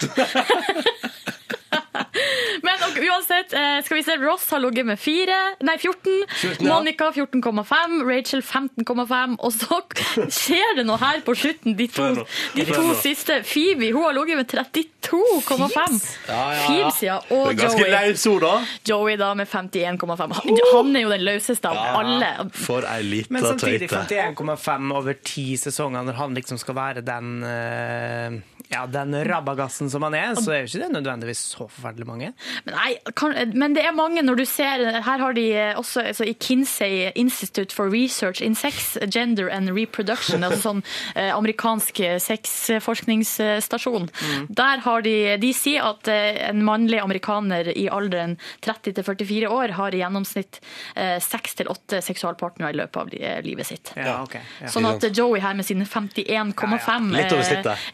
Uansett, 3.15 3.53
eh, 3.53 3.83
skal 3.85 3.97
vi 3.97 4.03
se, 4.03 4.17
Ross 4.17 4.51
har 4.51 4.59
ligget 4.59 4.85
med 4.85 4.99
4, 4.99 5.35
nei 5.63 5.77
14, 5.77 6.25
14, 6.27 6.67
ja. 6.67 6.73
Monica 6.73 7.11
14,5, 7.11 8.01
Rachel 8.09 8.41
15,5, 8.41 9.35
og 9.39 9.53
så 9.53 9.79
skjer 10.39 10.75
det 10.79 10.85
noe 10.87 10.99
her 10.99 11.21
på 11.25 11.35
slutten, 11.37 11.77
de 11.79 11.87
to, 11.87 12.09
de 12.55 12.65
to 12.67 12.83
siste. 12.99 13.39
Phoebe, 13.47 13.91
hun 13.95 14.03
har 14.03 14.17
ligget 14.17 14.41
med 14.41 14.51
32,5. 14.51 15.99
Ja, 16.27 16.33
ja, 16.33 16.57
ja. 16.57 16.65
Phoebes, 16.65 17.01
ja, 17.03 17.19
og 17.31 17.53
Joey. 17.55 17.87
løs 17.93 18.25
ord, 18.31 18.43
da. 18.43 18.55
Joey 18.89 19.15
da 19.21 19.31
med 19.37 19.47
51,5. 19.47 20.35
Han, 20.73 20.95
er 20.95 21.05
jo 21.05 21.13
den 21.13 21.25
løseste 21.25 21.71
av 21.71 22.01
alle. 22.01 22.33
For 22.55 22.87
ei 22.89 22.99
lita 23.05 23.33
Men 23.35 23.47
samtidig 23.47 23.89
51,5 23.91 24.91
over 24.95 25.15
ti 25.23 25.53
sesonger 25.59 26.03
når 26.09 26.19
han 26.19 26.35
liksom 26.35 26.59
skal 26.59 26.77
være 26.77 27.05
den 27.05 27.31
eh, 27.47 28.41
ja, 28.71 28.85
den 28.89 29.13
rabagassen 29.27 29.89
som 29.89 30.03
han 30.07 30.15
er, 30.17 30.35
så 30.39 30.51
er 30.51 30.63
jo 30.63 30.69
ikke 30.69 30.83
det 30.85 30.91
nødvendigvis 30.95 31.41
så 31.53 31.67
forferdelig 31.67 32.07
mange. 32.07 32.31
Men, 32.65 32.75
nei, 32.77 32.91
kan, 33.17 33.35
men 33.53 33.75
det 33.77 33.85
er 33.85 33.95
mange 33.95 34.23
når 34.25 34.39
du 34.41 34.45
ser 34.49 34.83
Her 35.05 35.21
har 35.21 35.35
de 35.37 35.45
også 35.77 36.01
altså, 36.09 36.25
i 36.27 36.33
Kinsey 36.33 37.11
Institute 37.15 37.75
for 37.75 37.91
Research 37.91 38.41
in 38.41 38.55
Sex, 38.55 38.97
Gender 39.13 39.49
and 39.53 39.69
Reproduction, 39.75 40.43
altså 40.43 40.61
sånn 40.65 40.81
eh, 41.15 41.31
amerikansk 41.35 42.01
sexforskningsstasjon. 42.23 44.09
Der 44.49 44.83
har 44.85 45.05
de 45.05 45.15
De 45.41 45.51
sier 45.55 45.85
at 45.85 46.09
eh, 46.11 46.41
en 46.49 46.63
mannlig 46.65 46.99
amerikaner 47.03 47.69
i 47.75 47.87
alderen 47.91 48.37
30 48.65 48.97
til 48.97 49.05
44 49.05 49.51
år 49.51 49.75
har 49.79 49.95
i 49.95 50.01
gjennomsnitt 50.01 50.61
eh, 50.95 51.17
seks 51.23 51.59
til 51.59 51.69
åtte 51.71 52.01
seksualpartnere 52.05 52.73
i 52.73 52.79
løpet 52.81 53.01
av 53.01 53.15
eh, 53.19 53.39
livet 53.45 53.69
sitt. 53.69 53.93
Ja, 53.95 54.21
okay, 54.23 54.43
Ja. 54.61 54.71
Sånn 54.71 54.87
at 54.89 55.03
Joey 55.15 55.41
her 55.43 55.55
med 55.57 55.67
sine 55.67 55.85
51,5 55.85 57.11
Litt 57.15 57.33
over 57.33 57.45
snittet. 57.45 57.89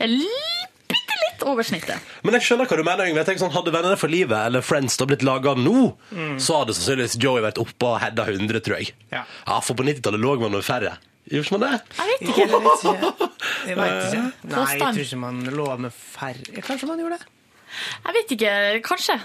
Litt 1.41 1.47
over 1.49 1.63
snittet. 1.65 1.99
Men 2.23 2.33
jeg 2.37 2.45
skjønner 2.45 2.67
hva 2.69 2.77
du 2.77 2.83
mener, 2.85 3.09
Yngve. 3.09 3.25
Sånn, 3.41 3.51
Hadde 3.53 3.71
Venner 3.73 3.97
for 3.99 4.11
livet 4.11 4.37
eller 4.47 4.61
Friends 4.65 4.97
da 4.97 5.05
blitt 5.09 5.23
laga 5.25 5.55
nå, 5.57 5.93
så 6.41 6.61
hadde 6.61 6.75
sannsynligvis 6.77 7.17
Joey 7.21 7.41
vært 7.43 7.59
oppe 7.61 7.87
og 7.95 7.99
hedda 8.03 8.25
100, 8.29 8.61
tror 8.65 8.77
jeg. 8.79 8.93
Ja. 9.11 9.23
For 9.61 9.75
på 9.75 9.85
90-tallet 9.87 10.21
lå 10.21 10.35
man 10.41 10.51
med 10.57 10.65
færre. 10.65 10.95
Gjorde 11.31 11.53
man 11.57 11.61
det? 11.65 11.81
Jeg 11.97 12.07
vet 12.07 12.21
Jeg 12.21 12.29
ikke. 12.29 12.47
vet 12.51 12.81
ikke. 12.81 13.27
Jeg 13.69 13.77
vet 13.77 14.07
ikke. 14.07 14.23
Nei, 14.51 14.63
jeg 14.71 14.81
tror 14.81 15.03
ikke 15.05 15.19
man 15.21 15.43
lå 15.53 15.67
med 15.79 15.93
færre 15.93 16.63
Kanskje 16.65 16.89
man 16.89 16.99
gjorde 17.03 17.19
det? 17.21 17.27
Jeg 18.05 18.15
vet 18.17 18.33
ikke. 18.35 18.55
Kanskje. 18.87 19.19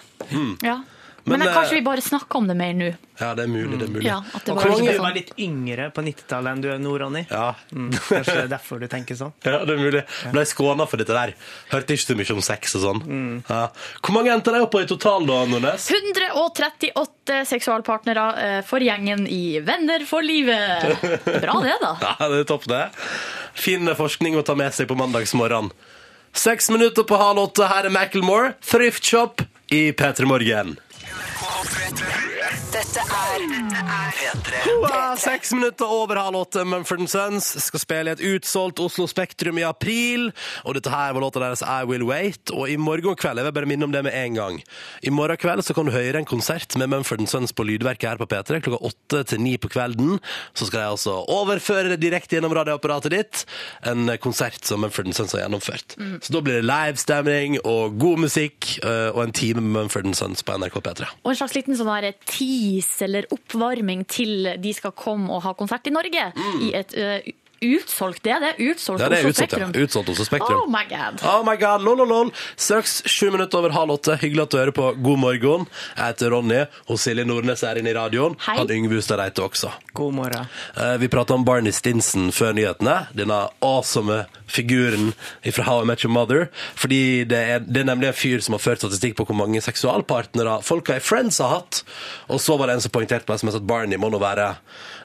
Ja. 0.62 0.76
Men, 1.26 1.40
Men, 1.40 1.48
eh, 1.48 1.54
kanskje 1.56 1.74
vi 1.74 1.82
bare 1.82 2.02
snakker 2.06 2.38
om 2.38 2.46
det 2.46 2.54
mer 2.54 2.74
nå. 2.78 2.88
Ja, 3.18 3.32
det 3.34 3.46
er 3.46 3.48
mulig. 3.50 3.78
det 3.80 3.86
er 3.88 3.90
mulig. 3.90 4.04
Ja, 4.06 4.20
det 4.44 4.52
Og 4.52 4.60
kanskje 4.62 4.84
du 4.92 4.98
var 5.00 5.08
sånn. 5.10 5.14
litt 5.16 5.30
yngre 5.42 5.86
på 5.90 6.02
90-tallet 6.06 6.52
enn 6.52 6.60
du 6.62 6.68
er 6.70 6.78
nå, 6.78 6.92
Ronny. 7.00 7.22
Ja. 7.30 7.48
Mm, 7.72 7.88
kanskje 7.96 8.34
det 8.36 8.44
er 8.44 8.50
derfor 8.52 8.78
du 8.78 8.86
tenker 8.92 9.18
sånn. 9.18 9.32
ja, 9.42 9.58
det 9.66 9.74
er 9.74 9.80
mulig. 9.80 10.02
Ble 10.30 10.44
skåna 10.46 10.86
for 10.86 11.02
dette 11.02 11.16
der. 11.16 11.32
Hørte 11.72 11.96
ikke 11.96 12.04
så 12.06 12.16
mye 12.20 12.36
om 12.36 12.44
sex 12.46 12.76
og 12.78 12.84
sånn. 12.84 13.02
Ja. 13.48 13.62
Hvor 14.04 14.14
mange 14.14 14.30
endte 14.36 14.54
de 14.54 14.60
opp 14.62 14.70
på 14.76 14.84
i 14.84 14.86
total, 14.86 15.26
da, 15.26 15.40
Nornes? 15.50 15.88
138 15.90 17.40
seksualpartnere 17.50 18.26
eh, 18.44 18.60
for 18.66 18.78
gjengen 18.84 19.26
i 19.26 19.58
Venner 19.66 20.04
for 20.06 20.22
livet. 20.22 20.86
Bra 21.42 21.58
det, 21.64 21.76
da. 21.82 21.96
Ja, 22.06 22.30
det 22.30 22.44
er 22.44 22.48
topp, 22.52 22.68
det. 22.70 22.84
Fin 23.56 23.88
forskning 23.96 24.36
å 24.38 24.44
ta 24.46 24.54
med 24.54 24.74
seg 24.76 24.86
på 24.90 24.96
mandagsmorgen. 24.98 25.72
Seks 26.36 26.68
minutter 26.70 27.06
på 27.08 27.16
halv 27.16 27.40
åtte. 27.48 27.64
Her 27.70 27.88
er 27.88 27.94
Macclemore, 27.94 28.54
Thrift 28.60 29.04
Shop 29.08 29.40
i 29.72 29.88
P3 29.96 30.28
Morgen. 30.28 30.76
Paulo 31.56 31.64
Fetter. 31.70 32.35
Dette 32.76 33.00
er 33.00 33.44
P3. 34.16 34.58
Hoa, 34.82 35.14
Seks 35.16 35.54
minutter 35.56 35.88
over 35.88 36.18
halv 36.20 36.42
åtte. 36.42 36.60
Mumford 36.68 37.06
Sons 37.08 37.46
skal 37.64 37.80
spille 37.80 38.12
i 38.12 38.16
et 38.16 38.22
utsolgt 38.34 38.80
Oslo 38.84 39.06
Spektrum 39.08 39.56
i 39.60 39.64
april. 39.64 40.26
Og 40.68 40.76
dette 40.76 40.92
her 40.92 41.14
var 41.16 41.24
låta 41.24 41.40
deres 41.40 41.62
I 41.64 41.86
Will 41.88 42.04
Wait. 42.04 42.52
Og 42.52 42.68
i 42.68 42.76
morgen 42.76 43.16
kveld, 43.16 43.40
jeg 43.40 43.48
vil 43.48 43.54
bare 43.56 43.70
minne 43.70 43.86
om 43.88 43.94
det 43.94 44.02
med 44.04 44.16
en 44.16 44.36
gang. 44.36 44.58
I 45.00 45.12
morgen 45.14 45.40
kveld 45.40 45.64
så 45.64 45.76
kan 45.76 45.88
du 45.88 45.94
høre 45.94 46.20
en 46.20 46.28
konsert 46.28 46.76
med 46.76 46.90
Mumford 46.92 47.24
Sons 47.30 47.54
på 47.56 47.64
Lydverket 47.64 48.10
her 48.10 48.20
på 48.20 48.28
P3 48.28 48.60
klokka 48.66 48.90
åtte 48.90 49.22
til 49.32 49.40
ni 49.40 49.54
på 49.56 49.72
kvelden. 49.72 50.18
Så 50.52 50.68
skal 50.68 50.84
jeg 50.84 50.96
altså 50.98 51.16
overføre 51.32 51.94
det 51.94 52.00
direkte 52.04 52.36
gjennom 52.36 52.56
radioapparatet 52.60 53.16
ditt. 53.16 53.46
En 53.88 54.12
konsert 54.20 54.60
som 54.68 54.84
Mumford 54.84 55.14
Sons 55.16 55.32
har 55.32 55.46
gjennomført. 55.46 55.96
Så 56.20 56.36
da 56.36 56.44
blir 56.44 56.60
det 56.60 56.68
livestemning 56.68 57.56
og 57.64 57.96
god 58.04 58.26
musikk 58.26 58.74
eh, 58.82 59.08
og 59.14 59.24
en 59.24 59.36
time 59.36 59.64
med 59.64 59.80
Mumford 59.80 60.12
Sons 60.18 60.44
på 60.44 60.60
NRK 60.60 60.80
P3. 60.84 61.10
Og 61.24 61.32
en 61.32 61.40
slags 61.40 61.56
liten 61.56 61.80
sånn 61.80 61.92
her 61.94 62.12
tease 62.66 63.06
eller 63.06 63.26
oppvarming 63.30 64.04
til 64.10 64.52
de 64.58 64.72
skal 64.74 64.92
komme 64.98 65.30
og 65.30 65.42
ha 65.46 65.54
konsert 65.54 65.86
i 65.86 65.94
Norge. 65.94 66.30
I 66.66 66.72
et 66.74 66.94
uh, 66.98 67.34
utsolgt 67.66 68.20
Det 68.26 68.32
er 68.34 68.42
det. 68.42 68.48
Utsolgt 68.60 69.00
Ja, 69.00 69.06
det 69.08 69.16
er 69.22 69.24
Oslo 69.24 69.30
utsolgt, 69.32 69.52
ja. 69.56 69.58
Spektrum. 69.64 69.84
Utsolgt 69.86 70.10
Oslo 70.12 70.24
Spektrum. 70.26 70.58
Oh 70.60 70.68
my 70.68 70.82
god. 70.90 71.22
Oh 71.24 71.40
my 71.46 71.54
god, 71.56 71.80
lol, 71.86 71.96
lol, 72.02 72.10
lol. 72.12 72.32
Straks 72.60 72.98
sju 73.08 73.30
minutter 73.32 73.62
over 73.62 73.72
halv 73.72 73.94
åtte. 73.96 74.18
Hyggelig 74.20 74.42
at 74.44 74.52
du 74.52 74.58
hører 74.60 74.74
på 74.76 74.90
God 75.00 75.22
morgen. 75.22 75.64
Jeg 75.96 76.04
heter 76.10 76.34
Ronny, 76.34 76.60
og 76.92 77.00
Silje 77.00 77.24
Nordnes 77.24 77.64
er 77.64 77.80
inne 77.80 77.94
i 77.94 77.96
radioen. 77.96 78.36
Hei. 78.44 78.58
Han 78.60 78.74
Yngve 78.76 78.98
Hustad 79.00 79.22
Reite 79.22 79.46
også. 79.46 79.72
God 79.96 80.18
morgen. 80.18 80.50
Eh, 80.76 80.96
Vi 81.00 81.08
prata 81.08 81.32
om 81.38 81.46
Barney 81.48 81.72
Stinson 81.72 82.28
før 82.36 82.52
nyhetene. 82.60 82.98
Denne 83.16 83.46
awesome 83.64 84.26
figuren 84.46 85.12
fra 85.52 85.66
How 85.66 85.82
I 85.82 85.88
Met 85.90 86.04
Your 86.04 86.12
Mother. 86.14 86.48
Fordi 86.78 87.24
det 87.28 87.42
er, 87.54 87.64
det 87.64 87.82
er 87.82 87.88
nemlig 87.90 88.10
en 88.10 88.18
fyr 88.18 88.44
som 88.44 88.56
har 88.56 88.64
ført 88.64 88.82
statistikk 88.82 89.16
på 89.18 89.28
hvor 89.28 89.38
mange 89.38 89.62
seksualpartnere 89.64 90.60
folka 90.66 90.98
i 90.98 91.04
Friends 91.04 91.40
har 91.42 91.54
hatt. 91.58 91.82
Og 92.32 92.42
så 92.42 92.58
var 92.58 92.70
det 92.70 92.78
en 92.78 92.86
som 92.86 92.94
poengterte 92.94 93.28
på 93.28 93.36
SMS 93.36 93.58
at 93.60 93.66
Barney 93.68 94.00
må 94.00 94.10
nå 94.12 94.22
være 94.22 94.54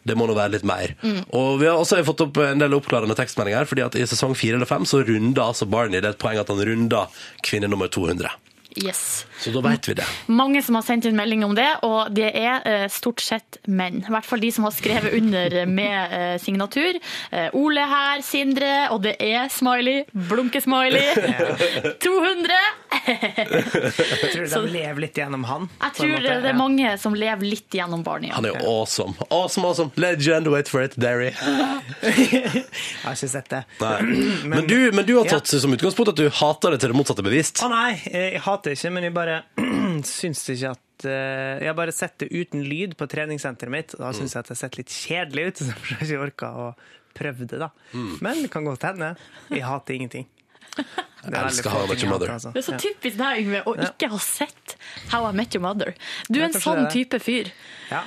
det 0.07 0.15
må 0.17 0.25
nå 0.25 0.33
være 0.33 0.55
litt 0.55 0.65
mer. 0.65 0.95
Og 1.37 1.59
vi 1.61 1.67
har 1.69 1.77
også 1.77 1.99
fått 2.07 2.23
opp 2.25 2.39
en 2.41 2.61
del 2.61 2.73
oppklarende 2.73 3.17
tekstmeldinger, 3.17 3.67
fordi 3.69 3.85
at 3.85 3.97
i 3.99 4.07
sesong 4.09 4.33
fire 4.37 4.57
eller 4.57 4.69
fem 4.69 4.87
så 4.89 5.03
runda 5.05 5.45
altså 5.51 5.69
Barney. 5.69 6.01
Det 6.01 6.09
er 6.09 6.15
et 6.15 6.23
poeng 6.23 6.41
at 6.41 6.49
han 6.49 6.63
runda 6.71 7.05
kvinne 7.45 7.69
nummer 7.69 7.91
200. 7.91 8.31
Yes. 8.75 9.25
Så 9.39 9.51
da 9.51 9.61
vet 9.65 9.87
vi 9.89 9.93
det. 9.99 10.05
Mange 10.31 10.61
som 10.63 10.77
har 10.77 10.85
sendt 10.85 11.05
inn 11.09 11.17
melding 11.17 11.43
om 11.43 11.55
det, 11.57 11.67
og 11.83 12.11
det 12.15 12.29
er 12.39 12.67
eh, 12.67 12.85
stort 12.91 13.19
sett 13.23 13.59
menn. 13.67 13.99
I 14.05 14.13
hvert 14.13 14.27
fall 14.27 14.43
de 14.43 14.51
som 14.53 14.67
har 14.67 14.75
skrevet 14.75 15.15
under 15.17 15.57
med 15.79 16.15
eh, 16.15 16.35
signatur. 16.41 16.99
Eh, 17.31 17.49
Ole 17.57 17.83
her, 17.91 18.23
Sindre, 18.25 18.71
og 18.95 19.01
det 19.03 19.17
er 19.19 19.49
smiley. 19.51 20.05
Blunkesmiley. 20.13 21.11
200! 21.99 22.61
Jeg 23.01 24.31
tror 24.31 24.47
de 24.51 24.71
lever 24.71 24.99
litt 25.05 25.17
gjennom 25.17 25.45
han. 25.47 25.67
Jeg 25.79 25.95
tror 25.97 26.11
måte, 26.11 26.21
det 26.23 26.33
er 26.35 26.47
ja. 26.51 26.57
mange 26.59 26.91
som 27.01 27.15
lever 27.17 27.47
litt 27.47 27.75
gjennom 27.75 28.03
Barney. 28.05 28.31
Han 28.35 28.45
er 28.45 28.55
jo 28.55 28.73
awesome. 28.75 29.15
Awesome, 29.29 29.65
awesome. 29.67 29.91
Legend, 29.99 30.51
wait 30.53 30.69
for 30.69 30.83
it, 30.83 30.95
Derry. 30.99 31.31
Jeg 32.01 32.65
har 33.03 33.15
ikke 33.15 33.31
sett 33.31 33.49
det. 33.51 33.63
Men, 33.81 34.49
Men, 34.51 34.67
du, 34.67 34.91
men 34.93 35.05
du 35.05 35.15
har 35.17 35.27
tatt 35.29 35.49
som 35.49 35.73
utgangspunkt 35.73 36.11
at 36.13 36.19
du 36.19 36.27
hater 36.33 36.73
det 36.73 36.81
til 36.83 36.91
det 36.91 36.97
motsatte 36.97 37.23
bevisst. 37.25 37.61
Å 37.63 37.69
nei, 37.71 37.93
jeg 38.05 38.41
hater 38.43 38.60
ikke, 38.69 38.91
men 38.93 39.03
jeg 39.07 39.13
bare 39.15 39.37
syns 40.07 40.43
ikke 40.53 40.71
at 40.75 41.05
eh, 41.09 41.61
Jeg 41.63 41.67
har 41.71 41.77
bare 41.77 41.91
sett 41.95 42.17
det 42.21 42.29
uten 42.31 42.61
lyd 42.67 42.93
på 42.99 43.07
treningssenteret 43.09 43.71
mitt, 43.73 43.95
og 43.97 44.03
da 44.05 44.11
syns 44.13 44.35
jeg 44.35 44.39
at 44.43 44.47
det 44.51 44.55
har 44.55 44.61
sett 44.61 44.77
litt 44.77 44.89
kjedelig 44.93 45.45
ut. 45.47 45.57
Så 45.63 45.71
jeg 45.71 45.97
har 45.97 46.05
ikke 46.05 46.21
orka 46.27 46.51
å 46.51 46.67
prøve 47.17 47.47
det, 47.49 47.59
da. 47.59 47.71
Men 48.21 48.43
det 48.45 48.51
kan 48.53 48.63
godt 48.69 48.85
hende. 48.87 49.15
Jeg 49.51 49.65
hater 49.67 49.97
ingenting. 49.97 50.27
Det 51.21 51.35
er 51.37 51.43
elsker 51.45 51.69
How 51.69 51.83
I 51.83 51.89
Met 51.91 52.01
Your 52.01 52.09
Mother. 52.13 52.29
hater, 52.31 52.33
altså. 52.33 52.51
Det 52.55 52.61
er 52.61 52.65
så 52.65 52.77
typisk 52.81 53.17
deg, 53.19 53.41
Yngve, 53.43 53.59
å 53.69 53.73
ikke 53.77 54.07
ha 54.09 54.17
sett 54.23 54.71
How 55.11 55.27
I 55.29 55.33
Met 55.37 55.53
Your 55.53 55.61
Mother. 55.61 55.91
Du 56.31 56.39
er 56.39 56.47
en 56.47 56.55
sånn 56.55 56.79
det 56.79 56.85
er 56.85 56.87
det. 56.87 56.93
type 56.95 57.19
fyr. 57.21 57.51
Ja, 57.91 57.99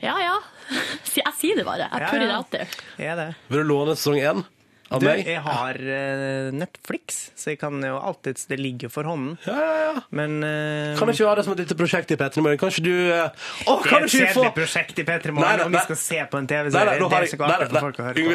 Ja 0.00 0.14
ja. 0.22 0.36
Jeg 1.18 1.34
sier 1.36 1.58
det 1.60 1.66
bare. 1.68 1.90
Jeg 1.92 2.00
Ja, 2.00 2.08
put 2.08 2.22
it 2.24 2.30
ja. 2.30 2.38
out 2.38 2.48
there. 2.54 2.68
jeg 2.96 3.12
er. 3.26 3.34
Vil 3.52 3.60
du 3.60 3.68
låne 3.74 3.92
sesong 3.98 4.16
én 4.22 4.40
Du, 5.00 5.06
meg? 5.06 5.22
jeg 5.26 5.40
har 5.44 5.78
eh, 5.78 6.50
Netflix, 6.54 7.20
så 7.38 7.52
jeg 7.52 7.60
kan 7.60 7.78
jo 7.84 7.96
alltid 7.96 8.40
Det 8.50 8.58
ligger 8.60 8.92
for 8.92 9.08
hånden. 9.08 9.36
Ja, 9.46 9.56
ja, 9.56 9.78
ja. 9.86 10.02
Men 10.10 10.38
uh, 10.44 10.98
Kan 10.98 11.10
ikke 11.12 11.22
vi 11.22 11.28
ha 11.28 11.34
det 11.38 11.44
som 11.46 11.54
et 11.54 11.62
lite 11.62 11.76
prosjekt 11.78 12.12
i 12.12 12.18
P3 12.20 12.44
Morgen? 12.44 12.60
Kanskje 12.60 12.84
du 12.84 12.92
uh, 12.92 13.28
Å, 13.68 13.76
det 13.82 13.92
er 13.92 14.06
et 14.06 14.14
kjedelig 14.14 14.36
få 14.36 14.46
prosjekt 14.56 15.02
i 15.02 15.06
P3 15.08 15.34
Morgen 15.36 15.64
om 15.66 15.76
vi 15.76 15.84
skal 15.88 16.00
se 16.00 16.20
på 16.32 16.40
en 16.40 16.48
TV-serie. 16.50 16.96
Det 17.02 17.18
er 17.18 17.28
ikke 17.28 17.50
nei, 17.52 17.68
for 17.72 17.86
folk 17.88 18.00
å 18.00 18.08
høre 18.08 18.26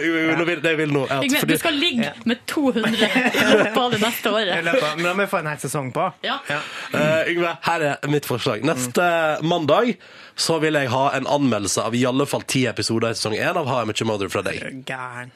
på. 1.28 1.48
Du 1.48 1.58
skal 1.62 1.78
ligge 1.78 2.14
med 2.28 2.46
200 2.50 2.94
i 2.98 3.48
løpet 3.52 3.82
av 3.82 3.96
det 3.96 4.02
neste 4.04 4.34
året. 4.34 4.70
Men 4.70 5.06
da 5.06 5.14
må 5.14 5.26
vi 5.26 5.30
få 5.32 5.42
en 5.42 5.52
hel 5.52 5.60
sesong 5.62 5.92
på. 5.96 6.08
Ja. 6.26 6.40
Eh, 6.52 7.34
Yngve, 7.34 7.58
her 7.68 7.88
er 7.94 8.12
mitt 8.12 8.28
forslag. 8.30 8.66
Neste 8.68 9.08
mandag 9.46 9.96
så 10.38 10.60
vil 10.62 10.78
jeg 10.78 10.92
ha 10.94 11.04
en 11.18 11.28
anmeldelse 11.34 11.82
av 11.82 11.96
i 11.98 12.04
alle 12.06 12.28
fall 12.30 12.44
ti 12.46 12.68
episoder 12.70 13.10
i 13.10 13.18
sesong 13.18 13.34
én 13.40 13.58
av 13.58 13.66
How 13.66 13.82
I 13.82 13.90
Met 13.90 14.02
Your 14.02 14.10
Mother 14.12 14.30
fra 14.30 14.44
deg. 14.46 14.62
Gæren. 14.86 15.32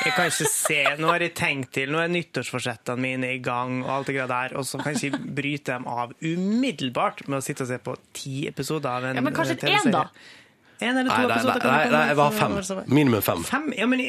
Jeg 0.00 0.14
kan 0.16 0.30
ikke 0.30 0.48
se 0.48 0.78
Nå 0.96 1.10
har 1.10 1.20
jeg 1.20 1.34
tenkt 1.36 1.74
til, 1.76 1.92
nå 1.92 2.00
er 2.00 2.08
nyttårsforsettene 2.08 3.04
mine 3.04 3.34
i 3.34 3.40
gang, 3.44 3.82
og 3.84 3.92
alt 3.98 4.08
det 4.08 4.16
greia 4.16 4.28
der, 4.30 4.56
og 4.56 4.64
så 4.64 4.80
kan 4.80 4.96
jeg 4.96 5.12
ikke 5.12 5.32
bryte 5.36 5.74
dem 5.74 5.84
av 5.92 6.14
umiddelbart 6.24 7.26
med 7.28 7.42
å 7.42 7.44
sitte 7.44 7.66
og 7.66 7.72
se 7.72 7.80
på 7.84 7.96
ti 8.16 8.46
episoder 8.48 8.88
av 8.90 9.10
en 9.10 9.20
Ja, 9.20 9.26
men 9.28 9.36
kanskje 9.36 9.58
en, 9.68 9.92
da? 9.92 10.06
En 10.80 10.96
eller 10.96 11.10
to 11.10 11.16
Nei, 11.16 11.26
nei, 11.26 11.34
episoder 11.36 11.52
nei, 11.52 11.60
det 11.60 11.70
nei, 11.70 11.90
nei, 11.92 12.06
jeg 12.08 12.16
var 12.16 12.30
fem. 12.32 12.84
Minimum 12.88 13.22
fem. 13.22 13.42
Fem? 13.44 13.66
Ja, 13.76 13.86
men 13.90 14.00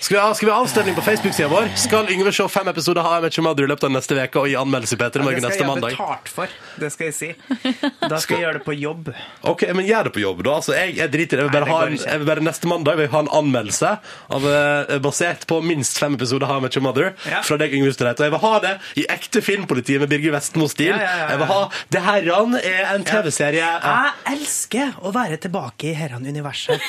Skal 0.00 0.14
vi 0.16 0.20
ha, 0.22 0.34
skal 0.38 0.46
vi 0.48 0.52
ha 0.52 0.58
avstemning 0.62 0.94
på 0.94 1.02
Facebook-sida 1.02 1.48
vår? 1.50 1.70
Skal 1.80 2.10
Yngve 2.14 2.32
se 2.34 2.46
fem 2.52 2.68
episoder 2.70 3.02
av 3.02 3.26
Your 3.26 3.42
Mother 3.48 3.66
i 3.66 3.70
løpet 3.72 3.88
av 3.88 3.94
neste 3.96 4.18
uke 4.20 4.42
og 4.44 4.46
gi 4.50 4.54
anmeldelse 4.60 4.94
i 4.94 5.00
P3 5.00 5.24
Morgen 5.24 5.40
det 5.40 5.48
neste 5.48 5.58
skal 5.58 5.66
jeg 5.66 5.72
ha 5.72 5.88
betalt 5.88 6.30
for, 6.36 6.54
det 6.78 6.90
skal 6.94 7.10
jeg 7.10 7.16
si. 7.18 7.30
Da 8.14 8.20
skal 8.22 8.36
jeg 8.38 8.44
gjøre 8.44 8.60
det 8.60 8.64
på 8.68 8.76
jobb. 8.78 9.10
Ok, 9.50 9.64
men 9.74 9.88
gjør 9.88 10.08
det 10.10 10.12
på 10.14 10.22
jobb, 10.22 10.44
da. 10.46 10.54
Altså, 10.60 10.76
jeg, 10.78 10.94
jeg 11.00 11.12
driter 11.16 11.40
i 11.40 11.40
det. 11.40 11.48
Jeg 11.48 11.50
vil 11.50 11.72
bare, 11.74 11.88
det 11.90 11.98
en, 11.98 12.06
jeg 12.12 12.22
vil 12.22 12.30
bare 12.30 12.46
neste 12.46 12.70
mandag 12.70 13.00
vil 13.00 13.10
ha 13.14 13.22
en 13.24 13.32
anmeldelse 13.40 13.92
av, 14.38 14.48
eh, 14.54 14.94
basert 15.04 15.46
på 15.50 15.58
minst 15.66 15.98
fem 15.98 16.14
episoder 16.18 16.46
av 16.46 16.68
Your 16.68 16.84
Mother 16.86 17.10
Ja. 17.26 17.42
fra 17.46 17.58
deg, 17.60 17.74
Yngve 17.74 17.94
Streit. 17.96 18.20
Og 18.22 18.28
jeg 18.28 18.34
vil 18.36 18.44
ha 18.44 18.54
det 18.62 18.74
i 19.02 19.06
ekte 19.10 19.42
Filmpolitiet 19.44 20.04
med 20.04 20.12
Birger 20.14 20.36
Vestmo-stil. 20.36 20.92
Ja, 20.94 21.00
ja, 21.02 21.10
ja, 21.10 21.18
ja. 21.24 21.28
Jeg 21.34 21.42
vil 21.42 21.50
ha 21.50 21.60
Det 21.96 22.04
herran 22.06 22.56
er 22.60 22.82
en 22.94 23.04
TV-serie. 23.08 23.64
Ja. 23.64 23.94
Jeg 24.28 24.38
elsker 24.38 24.94
å 25.02 25.12
være 25.14 25.40
tilbake 25.42 25.90
i 25.90 25.96
herrene 26.04 26.30
universet. 26.34 26.84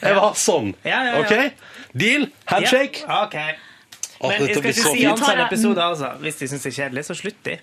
Jeg 0.00 0.16
var 0.16 0.38
sånn. 0.38 0.72
Ja, 0.86 1.02
ja, 1.10 1.18
ja. 1.18 1.24
OK? 1.24 1.90
Deal? 2.00 2.28
Handshake? 2.50 3.04
Ja, 3.04 3.24
ok. 3.26 3.36
Men 4.20 4.32
jeg 4.46 4.56
skal 4.56 4.70
ikke 4.70 4.94
si 4.94 5.04
antall 5.08 5.44
episoder, 5.46 5.82
altså. 5.90 6.10
Hvis 6.24 6.40
de 6.40 6.48
syns 6.50 6.66
det 6.66 6.72
er 6.72 6.76
kjedelig, 6.82 7.06
så 7.08 7.16
slutter 7.18 7.54
de. 7.54 7.58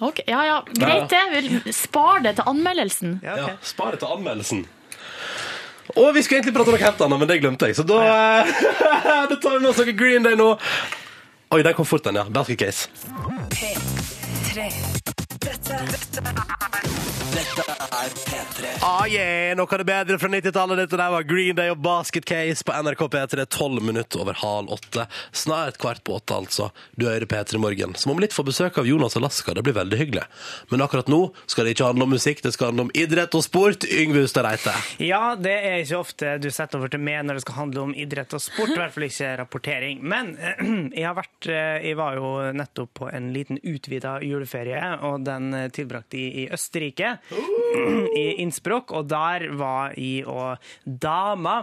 Ok, 0.00 0.20
ja, 0.30 0.40
ja, 0.46 0.58
greit 0.78 1.10
det. 1.10 1.22
Vi 1.64 1.72
Spar 1.74 2.20
det 2.22 2.36
til 2.38 2.46
anmeldelsen. 2.46 3.16
Ja, 3.26 3.36
Ja, 3.36 3.48
spar 3.62 3.94
det 3.94 4.02
til 4.02 4.12
anmeldelsen. 4.14 4.66
Og 5.96 6.12
vi 6.14 6.22
skulle 6.22 6.38
egentlig 6.42 6.54
prate 6.54 6.68
om 6.70 6.76
noe 6.76 6.82
helt 6.84 7.00
annet, 7.06 7.18
men 7.22 7.30
det 7.30 7.38
glemte 7.42 7.70
jeg. 7.70 7.78
Så 7.78 7.86
da 7.88 7.98
ja. 8.04 8.44
Da 9.32 9.38
tar 9.40 9.56
vi 9.56 9.62
med 9.64 9.70
oss 9.72 9.80
noe 9.80 9.96
Green 9.96 10.26
Day 10.26 10.36
nå. 10.38 10.52
Oi, 11.50 11.62
der 11.64 11.72
kom 11.74 11.88
fort 11.88 12.04
den, 12.04 12.20
ja. 12.20 12.26
Basket 12.28 12.60
Case. 12.60 12.90
P3. 13.56 14.68
Dette, 15.38 15.82
dette 15.94 16.97
Dette 17.38 17.62
er 17.70 18.08
P3. 18.26 18.70
Ah, 18.82 19.04
yeah, 19.06 19.52
noe 19.54 19.70
av 19.70 19.78
det 19.78 19.84
bedre 19.86 20.16
fra 20.18 20.28
90-tallet. 20.32 20.80
Dette 20.80 20.98
der 20.98 21.10
var 21.12 21.26
Green 21.28 21.54
Day 21.54 21.70
og 21.70 21.78
Basket 21.84 22.24
Case 22.26 22.64
på 22.66 22.74
NRK 22.74 23.04
P3. 23.12 23.44
12 23.46 23.84
minutter 23.84 24.24
over 24.24 24.34
halv 24.40 24.72
åtte. 24.74 25.04
Snart 25.30 25.76
kvart 25.78 26.00
på 26.02 26.16
åtte, 26.16 26.34
altså. 26.34 26.66
Du 26.98 27.04
hører 27.06 27.28
P3 27.30 27.60
Morgen. 27.62 27.94
Som 27.94 28.16
om 28.16 28.22
litt 28.22 28.34
får 28.34 28.48
besøk 28.48 28.80
av 28.82 28.88
Jonas 28.90 29.14
og 29.14 29.22
Laska. 29.22 29.54
Det 29.54 29.62
blir 29.62 29.76
veldig 29.76 30.00
hyggelig. 30.00 30.24
Men 30.72 30.82
akkurat 30.82 31.06
nå 31.12 31.20
skal 31.46 31.68
det 31.68 31.76
ikke 31.76 31.92
handle 31.92 32.08
om 32.08 32.12
musikk, 32.16 32.42
det 32.42 32.52
skal 32.56 32.72
handle 32.72 32.88
om 32.88 32.90
idrett 32.98 33.38
og 33.38 33.46
sport. 33.46 33.86
Yngve 33.86 34.24
Hustad 34.26 34.48
Reite. 34.48 34.74
Ja, 35.06 35.36
det 35.38 35.54
er 35.54 35.78
ikke 35.84 36.02
ofte 36.02 36.34
du 36.42 36.50
setter 36.50 36.82
over 36.82 36.90
til 36.90 37.04
meg 37.06 37.22
når 37.28 37.38
det 37.38 37.46
skal 37.46 37.58
handle 37.60 37.86
om 37.86 37.94
idrett 37.94 38.34
og 38.34 38.42
sport, 38.42 38.74
i 38.74 38.80
hvert 38.82 38.96
fall 38.96 39.06
ikke 39.06 39.30
rapportering. 39.44 40.02
Men 40.02 40.34
jeg 40.98 41.06
har 41.06 41.14
vært 41.20 41.52
eh, 41.52 41.86
Jeg 41.86 42.02
var 42.02 42.18
jo 42.18 42.34
nettopp 42.58 42.96
på 43.04 43.12
en 43.14 43.30
liten 43.36 43.62
utvida 43.62 44.18
juleferie, 44.26 44.82
og 45.06 45.22
den 45.30 45.52
eh, 45.54 45.70
tilbrakte 45.78 46.18
jeg 46.18 46.34
i 46.34 46.50
Østerrike. 46.58 47.14
Ooh. 47.32 47.67
I 48.18 48.24
Innsbruck, 48.42 48.92
og 48.96 49.08
der 49.10 49.48
var 49.58 49.92
jeg 49.98 50.24
og 50.28 50.56
dama 50.84 51.62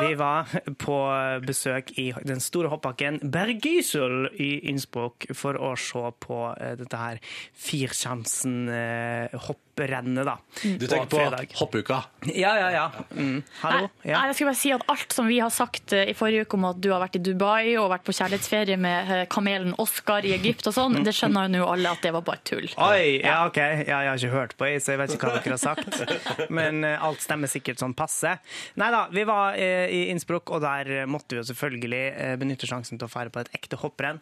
Vi 0.00 0.14
var 0.18 0.46
på 0.78 0.98
besøk 1.46 1.90
i 1.98 2.12
den 2.26 2.40
store 2.40 2.68
hoppbakken 2.72 3.18
Bergisel 3.32 4.28
i 4.40 4.50
Innsbruck 4.70 5.26
for 5.36 5.54
å 5.58 5.74
se 5.80 6.10
på 6.22 6.40
eh, 6.60 6.74
dette 6.80 6.96
her 7.00 7.18
firkjansen-hopprennet, 7.60 10.24
da. 10.26 10.36
Du 10.62 10.86
tenker 10.86 11.06
på 11.10 11.16
fredag. 11.20 11.46
hoppuka? 11.58 12.02
Ja, 12.34 12.54
ja, 12.58 12.70
ja. 12.74 12.90
Mm. 13.16 13.42
Hallo? 13.62 13.88
Nei, 14.04 14.10
Ja. 14.12 14.20
jeg 14.26 14.34
skulle 14.36 14.50
bare 14.52 14.60
si 14.60 14.72
at 14.74 14.82
Alt 14.90 15.12
som 15.14 15.26
vi 15.30 15.38
har 15.40 15.50
sagt 15.54 15.92
eh, 15.96 16.08
i 16.10 16.14
forrige 16.16 16.42
uke 16.46 16.54
om 16.58 16.64
at 16.70 16.80
du 16.82 16.88
har 16.92 17.00
vært 17.02 17.16
i 17.16 17.22
Dubai 17.24 17.76
og 17.78 17.90
vært 17.92 18.04
på 18.06 18.12
kjærlighetsferie 18.16 18.76
med 18.80 19.10
eh, 19.10 19.24
kamelen 19.30 19.74
Oscar 19.78 20.24
i 20.26 20.32
Egypt 20.36 20.66
og 20.70 20.74
sånn, 20.76 21.04
det 21.06 21.14
skjønner 21.16 21.42
jo 21.48 21.52
nå 21.58 21.62
alle 21.72 21.88
at 21.94 22.02
det 22.04 22.12
var 22.16 22.22
bare 22.26 22.42
tull. 22.44 22.68
Oi, 22.76 23.20
ja, 23.24 23.46
OK. 23.46 23.56
Ja, 23.60 24.00
jeg 24.04 24.10
har 24.10 24.16
ikke 24.20 24.34
hørt 24.34 24.54
på, 24.60 24.64
så 24.80 24.86
jeg 24.94 25.00
vet 25.02 25.10
ikke 25.16 25.26
hva 25.30 25.39
dere 25.44 25.56
har 25.56 25.62
sagt. 25.62 26.48
Men 26.56 26.84
eh, 26.84 27.00
alt 27.02 27.22
stemmer 27.24 27.50
sikkert 27.50 27.80
sånn 27.80 27.94
passe. 27.96 28.36
Nei 28.80 28.90
da, 28.92 29.04
vi 29.12 29.24
var 29.28 29.58
eh, 29.58 29.90
i 29.90 30.00
Innsbruck, 30.12 30.52
og 30.54 30.62
der 30.64 31.06
måtte 31.10 31.36
vi 31.36 31.40
jo 31.40 31.46
selvfølgelig 31.50 32.02
eh, 32.10 32.34
benytte 32.40 32.68
sjansen 32.68 33.00
til 33.00 33.08
å 33.08 33.12
fære 33.12 33.32
på 33.34 33.42
et 33.42 33.52
ekte 33.56 33.78
hopprenn 33.80 34.20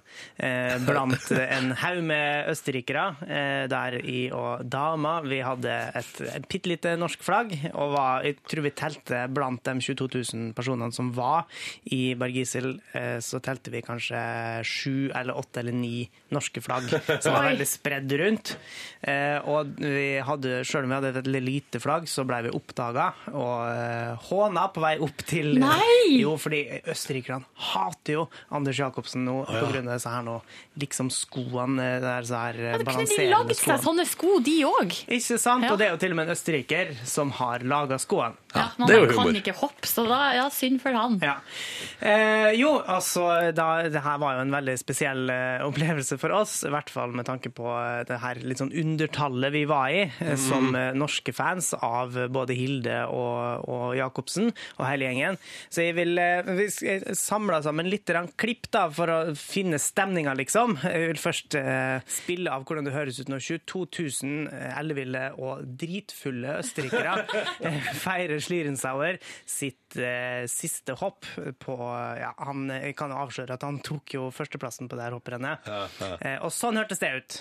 blant 0.87 1.31
en 1.33 1.73
haug 1.81 2.01
med 2.07 2.49
østerrikere. 2.53 3.05
Der 3.71 3.97
i 3.99 4.29
og 4.35 4.65
dama 4.71 5.19
vi 5.25 5.41
hadde 5.45 5.73
et, 5.99 6.11
et 6.29 6.47
bitte 6.51 6.71
lite 6.71 6.95
norsk 7.01 7.23
flagg, 7.25 7.55
og 7.73 7.95
var, 7.95 8.27
jeg 8.27 8.39
tror 8.49 8.65
vi 8.67 8.73
telte 8.77 9.23
blant 9.35 9.63
de 9.67 9.75
22 9.85 10.09
000 10.35 10.53
personene 10.57 10.95
som 10.95 11.11
var 11.17 11.47
i 11.95 12.15
Bergisel, 12.19 12.77
så 13.25 13.41
telte 13.45 13.73
vi 13.75 13.83
kanskje 13.85 14.21
sju 14.67 15.09
eller 15.09 15.37
åtte 15.39 15.63
eller 15.63 15.77
ni 15.77 16.09
norske 16.35 16.63
flagg 16.65 16.89
som 16.93 17.35
var 17.35 17.49
veldig 17.51 17.69
spredd 17.69 18.15
rundt. 18.23 18.55
Og 19.49 19.75
vi 19.83 20.09
hadde, 20.25 20.63
selv 20.69 20.87
om 20.87 20.93
vi 20.93 20.99
hadde 20.99 21.08
et 21.16 21.27
lite 21.33 21.81
flagg, 21.81 22.07
så 22.09 22.25
ble 22.29 22.42
vi 22.47 22.51
oppdaga 22.55 23.09
og 23.33 23.64
eh, 23.73 24.29
håna 24.29 24.66
på 24.75 24.83
vei 24.85 24.94
opp 25.05 25.25
til 25.29 25.55
Nei! 25.59 26.18
Jo, 26.21 26.35
fordi 26.40 26.61
østerrikerne 26.92 27.44
hater 27.73 28.12
jo 28.18 28.27
Anders 28.55 28.79
Jacobsen 28.79 29.25
nå 29.27 29.38
på 29.49 29.64
grunn 29.73 29.88
av 29.88 29.97
disse 29.99 30.12
her 30.12 30.23
nå, 30.27 30.37
liksom 30.81 31.09
skoene 31.14 31.88
eh, 31.97 32.01
der 32.05 32.29
så 32.29 32.42
her 32.44 32.61
ja, 32.61 32.73
Ja, 32.73 32.79
da 32.79 32.85
kunne 32.85 32.85
de 32.85 32.90
balanserende 32.92 33.35
lagd 33.37 33.57
seg 33.62 33.83
sånne 33.88 34.07
sko, 34.09 34.35
de 34.44 34.57
òg. 34.68 34.97
Ikke 35.18 35.38
sant? 35.40 35.64
Ja. 35.64 35.73
Og 35.73 35.79
det 35.81 35.88
er 35.88 35.94
jo 35.97 36.01
til 36.05 36.14
og 36.14 36.21
med 36.21 36.29
en 36.29 36.35
østerriker 36.37 36.92
som 37.09 37.33
har 37.38 37.64
laga 37.68 37.99
skoene. 38.03 38.37
Ja, 38.55 38.68
men 38.81 38.88
han 38.88 39.11
kan 39.12 39.37
ikke 39.37 39.53
hoppe, 39.59 39.87
så 39.88 40.07
da, 40.09 40.21
ja, 40.38 40.47
synd 40.53 40.81
for 40.83 40.97
han. 40.97 41.18
Ja. 41.23 41.35
Eh, 42.01 42.53
jo, 42.59 42.71
altså, 42.81 43.27
da, 43.57 43.66
det 43.92 44.01
her 44.05 44.18
var 44.23 44.38
jo 44.38 44.44
en 44.47 44.55
veldig 44.55 44.77
spesiell 44.81 45.29
eh, 45.33 45.64
opplevelse 45.66 46.16
for 46.21 46.33
oss, 46.38 46.62
i 46.64 46.73
hvert 46.73 46.88
fall 46.92 47.12
med 47.16 47.27
tanke 47.29 47.53
på 47.55 47.66
eh, 47.77 48.03
det 48.09 48.21
her 48.23 48.40
litt 48.44 48.62
sånn 48.62 48.73
undertallet 48.73 49.53
vi 49.55 49.64
var 49.68 49.92
i, 49.92 50.05
Mm. 50.18 50.37
som 50.40 50.75
eh, 50.77 50.92
norske 50.99 51.35
fans 51.37 51.73
av 51.75 52.17
både 52.33 52.57
Hilde 52.59 53.01
og, 53.13 53.69
og 53.69 53.97
Jacobsen 53.99 54.51
og 54.51 54.85
hele 54.87 55.09
gjengen. 55.09 55.39
Så 55.71 55.87
jeg 55.87 55.97
vil 55.99 56.19
eh, 56.23 56.53
vi 56.59 56.69
samle 57.17 57.61
sammen 57.65 57.89
litt 57.91 58.09
klipp 58.39 58.71
da, 58.73 58.87
for 58.95 59.11
å 59.13 59.19
finne 59.39 59.79
stemninga, 59.83 60.35
liksom. 60.39 60.79
Jeg 60.83 61.13
vil 61.13 61.21
først 61.21 61.57
eh, 61.59 61.99
spille 62.09 62.53
av 62.53 62.65
hvordan 62.67 62.89
det 62.89 62.95
høres 62.95 63.21
ut 63.21 63.31
når 63.33 63.45
22 63.45 63.85
000 64.25 64.69
elleville 64.79 65.25
og 65.39 65.65
dritfulle 65.81 66.59
østerrikere 66.63 67.43
eh, 67.69 67.91
feirer 67.99 68.43
Slirensauer 68.43 69.21
sitt 69.49 69.99
eh, 70.01 70.45
siste 70.51 70.97
hopp 71.01 71.29
på 71.63 71.77
ja, 72.19 72.33
han, 72.49 72.69
Jeg 72.73 72.97
kan 72.99 73.15
avsløre 73.15 73.59
at 73.59 73.67
han 73.67 73.83
tok 73.85 74.17
jo 74.19 74.29
førsteplassen 74.35 74.89
på 74.89 74.99
det 74.99 75.09
her 75.09 75.19
hopprennet. 75.19 75.69
Eh, 76.21 76.39
og 76.43 76.53
sånn 76.55 76.81
hørtes 76.81 77.03
det 77.03 77.15
ut. 77.19 77.41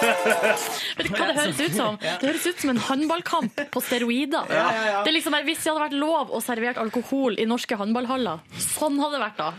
Vet 0.00 1.06
du 1.06 1.14
hva 1.14 1.28
det 1.30 1.36
høres 1.38 1.60
ut 1.60 1.76
som? 1.76 1.98
Det 2.00 2.26
høres 2.26 2.46
ut 2.46 2.64
som 2.64 2.72
en 2.74 2.82
håndballkamp 2.88 3.62
på 3.72 3.82
steroider. 3.84 4.50
Det 4.50 5.10
er 5.10 5.14
liksom, 5.14 5.36
Hvis 5.46 5.62
det 5.64 5.72
hadde 5.72 5.84
vært 5.86 5.98
lov 6.00 6.34
å 6.34 6.42
servere 6.44 6.82
alkohol 6.82 7.38
i 7.40 7.46
norske 7.48 7.78
håndballhaller, 7.80 8.42
sånn 8.60 8.98
hadde 9.00 9.18
det 9.18 9.22
vært 9.24 9.40
da. 9.40 9.50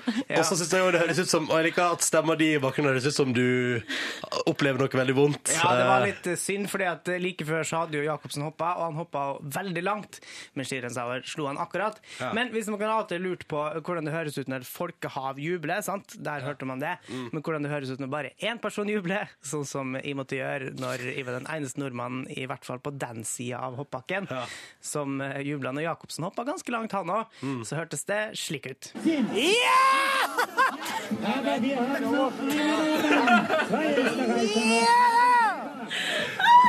Og 0.42 0.46
så 0.48 0.58
synes 0.58 0.76
jeg 0.76 0.86
jo 0.86 0.92
det 0.96 1.02
høres 1.04 1.20
ut 1.22 1.32
som 1.32 1.48
Og 1.50 1.58
jeg 1.60 1.70
liker 1.70 1.96
at 1.96 2.06
stemma 2.06 2.36
di 2.40 2.52
i 2.56 2.62
bakgrunnen 2.62 2.94
høres 2.94 3.08
ut 3.10 3.16
som 3.16 3.32
du 3.36 3.46
opplever 4.50 4.82
noe 4.82 5.02
veldig 5.02 5.16
vondt. 5.18 5.54
Ja, 5.56 5.74
det 5.78 5.88
var 5.88 6.02
Eh, 6.02 6.10
litt 6.12 6.40
synd, 6.40 6.68
fordi 6.72 6.88
at 6.90 7.10
like 7.22 7.46
før 7.48 7.66
så 7.68 7.84
hadde 7.84 8.00
jo 8.00 8.06
Jacobsen 8.06 8.44
hoppa, 8.46 8.74
og 8.80 8.88
han 8.90 9.00
hoppa 9.00 9.24
veldig 9.58 9.84
langt. 9.86 10.20
Men 10.58 10.68
Schlierenzauer 10.68 11.26
slo 11.30 11.48
han 11.50 11.60
akkurat. 11.62 12.00
Men 12.36 12.52
hvis 12.54 12.70
man 12.72 12.80
kan 12.82 12.94
alltid 12.96 13.22
og 13.22 13.26
lurt 13.28 13.48
på 13.52 13.62
hvordan 13.82 14.08
det 14.08 14.16
høres 14.16 14.38
ut 14.40 14.52
når 14.52 14.66
folkehav 14.68 15.40
jubler, 15.42 15.84
sant? 15.86 16.16
der 16.22 16.44
hørte 16.46 16.68
man 16.68 16.82
det. 16.82 16.96
Mm. 17.10 17.30
Men 17.34 17.44
hvordan 17.44 17.66
det 17.66 17.72
høres 17.72 17.92
ut 17.94 18.02
når 18.02 18.12
bare 18.12 18.34
én 18.42 18.60
person 18.62 18.90
jubler, 18.90 19.32
sånn 19.46 19.66
som 19.68 19.96
jeg 20.36 20.42
å 20.42 20.48
gjøre 20.48 20.74
når 20.80 21.04
jeg 21.12 21.26
var 21.28 21.38
den 21.40 21.48
eneste 21.54 21.82
nordmannen, 21.82 22.26
i 22.32 22.46
hvert 22.50 22.66
fall 22.68 22.80
på 22.84 22.94
den 22.98 23.24
sida 23.28 23.60
av 23.68 23.76
hoppbakken, 23.80 24.28
som 24.82 25.20
uh, 25.22 25.40
jubla 25.44 25.72
når 25.76 25.88
Jacobsen 25.90 26.24
hoppa 26.28 26.46
ganske 26.48 26.72
langt, 26.74 26.92
han 26.98 27.10
òg, 27.10 27.26
Mm. 27.42 27.62
så 27.66 27.76
hørtes 27.80 28.04
det 28.06 28.22
slik 28.38 28.66
ut. 28.72 28.92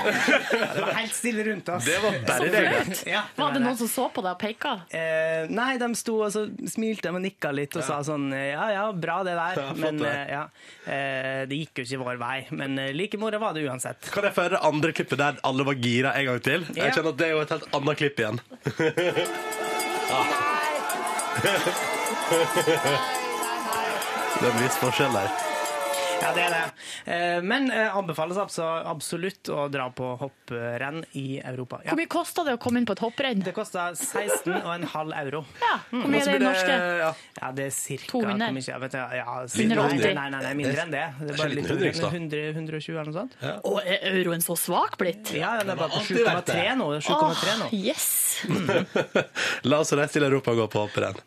Det 0.05 0.83
var 0.83 0.93
helt 0.99 1.15
stille 1.17 1.45
rundt 1.47 1.69
oss. 1.75 1.85
Det 1.87 1.99
var 2.03 2.17
bare 2.27 2.37
Så 2.39 2.45
det. 2.51 2.63
flaut. 2.69 3.03
Ja, 3.13 3.23
Var 3.37 3.53
det 3.57 3.61
noen 3.65 3.77
som 3.81 3.89
så 3.93 4.07
på 4.15 4.23
deg 4.25 4.33
og 4.35 4.41
peka? 4.43 4.73
Eh, 4.91 5.47
nei, 5.53 5.71
de 5.83 5.89
sto 5.99 6.17
og 6.27 6.31
så 6.35 6.45
smilte 6.71 7.13
og 7.13 7.21
nikka 7.25 7.53
litt 7.55 7.77
og 7.79 7.85
sa 7.87 8.01
sånn 8.07 8.29
Ja 8.35 8.67
ja, 8.75 8.85
bra 8.93 9.21
det 9.27 9.35
der. 9.39 9.61
Ja, 9.63 9.73
men 9.79 9.99
det. 10.03 10.13
eh, 10.13 10.33
ja, 10.37 10.43
eh, 10.87 11.41
det 11.51 11.59
gikk 11.63 11.83
jo 11.83 11.87
ikke 11.89 12.01
vår 12.05 12.21
vei. 12.23 12.39
Men 12.51 12.79
eh, 12.79 12.93
like 12.97 13.19
moro 13.21 13.39
var 13.43 13.53
det 13.57 13.65
uansett. 13.69 14.11
Kan 14.13 14.25
jeg 14.29 14.35
få 14.37 14.47
høre 14.47 14.57
det 14.59 14.63
andre 14.73 14.93
klippet 14.97 15.19
der 15.23 15.41
alle 15.45 15.65
var 15.69 15.75
gira 15.79 16.15
en 16.19 16.27
gang 16.33 16.41
til? 16.45 16.67
Ja. 16.75 16.85
Jeg 16.89 16.99
kjenner 16.99 17.13
at 17.15 17.19
Det 17.23 17.27
er 17.29 17.33
jo 17.37 17.41
et 17.47 17.53
helt 17.57 17.69
annet 17.81 17.97
klipp 18.03 18.17
igjen. 18.23 18.41
Ah. 20.13 20.27
Det 24.43 24.49
er 24.49 24.51
en 24.51 24.59
viss 24.63 24.77
forskjell 24.83 25.15
der. 25.15 25.52
Ja, 26.23 26.31
det 26.37 26.45
er 26.47 26.53
det. 26.55 26.63
Eh, 27.13 27.39
Men 27.43 27.69
eh, 27.75 27.97
anbefales 27.99 28.39
altså 28.39 28.65
absolutt 28.89 29.51
å 29.53 29.67
dra 29.73 29.89
på 29.95 30.13
hopprenn 30.21 31.03
i 31.19 31.41
Europa. 31.43 31.81
Ja. 31.85 31.93
Hvor 31.93 32.01
mye 32.03 32.11
kosta 32.13 32.45
det 32.47 32.55
å 32.57 32.61
komme 32.63 32.81
inn 32.83 32.87
på 32.89 32.95
et 32.97 33.03
hopprenn? 33.03 33.43
Det 33.45 33.55
koster 33.57 33.97
16,5 33.99 35.13
euro. 35.23 35.45
Ja, 35.63 35.75
hvor 35.91 36.09
mye 36.13 36.23
er 36.23 36.31
det 36.31 36.39
i 36.41 36.45
norske? 36.45 36.79
Ja. 37.03 37.11
Ja, 37.43 37.53
det 37.57 37.67
er 37.69 37.75
cirka 37.75 38.13
200? 38.15 38.39
hvor 38.47 38.57
mye, 38.57 38.67
jeg 38.71 38.83
vet, 38.87 38.97
ja, 38.99 39.37
180? 39.43 40.15
Nei, 40.15 40.29
nei, 40.37 40.43
nei, 40.47 40.55
mindre 40.63 40.85
enn 40.87 40.95
det. 40.95 41.05
Det 41.19 41.35
er 41.35 41.41
bare 41.43 41.57
litt 41.57 41.71
under 41.73 42.09
100, 42.13 42.43
120 42.55 42.93
eller 42.97 43.11
noe 43.11 43.19
sånt. 43.19 43.37
Og 43.69 43.81
er 43.83 44.07
euroen 44.13 44.45
så 44.45 44.57
svak 44.59 44.99
blitt? 45.01 45.33
Ja, 45.37 45.57
det 45.63 45.75
er 45.75 45.81
bare 45.81 45.91
på 45.97 46.05
7,3 46.07 46.77
nå. 46.79 46.91
7,3 47.03 47.59
nå. 47.65 47.71
Yes! 47.83 48.09
La 49.69 49.79
oss 49.83 49.93
reise 49.97 50.17
til 50.17 50.27
Europa 50.27 50.53
og 50.55 50.63
gå 50.63 50.67
på 50.73 50.83
hopprenn. 50.87 51.19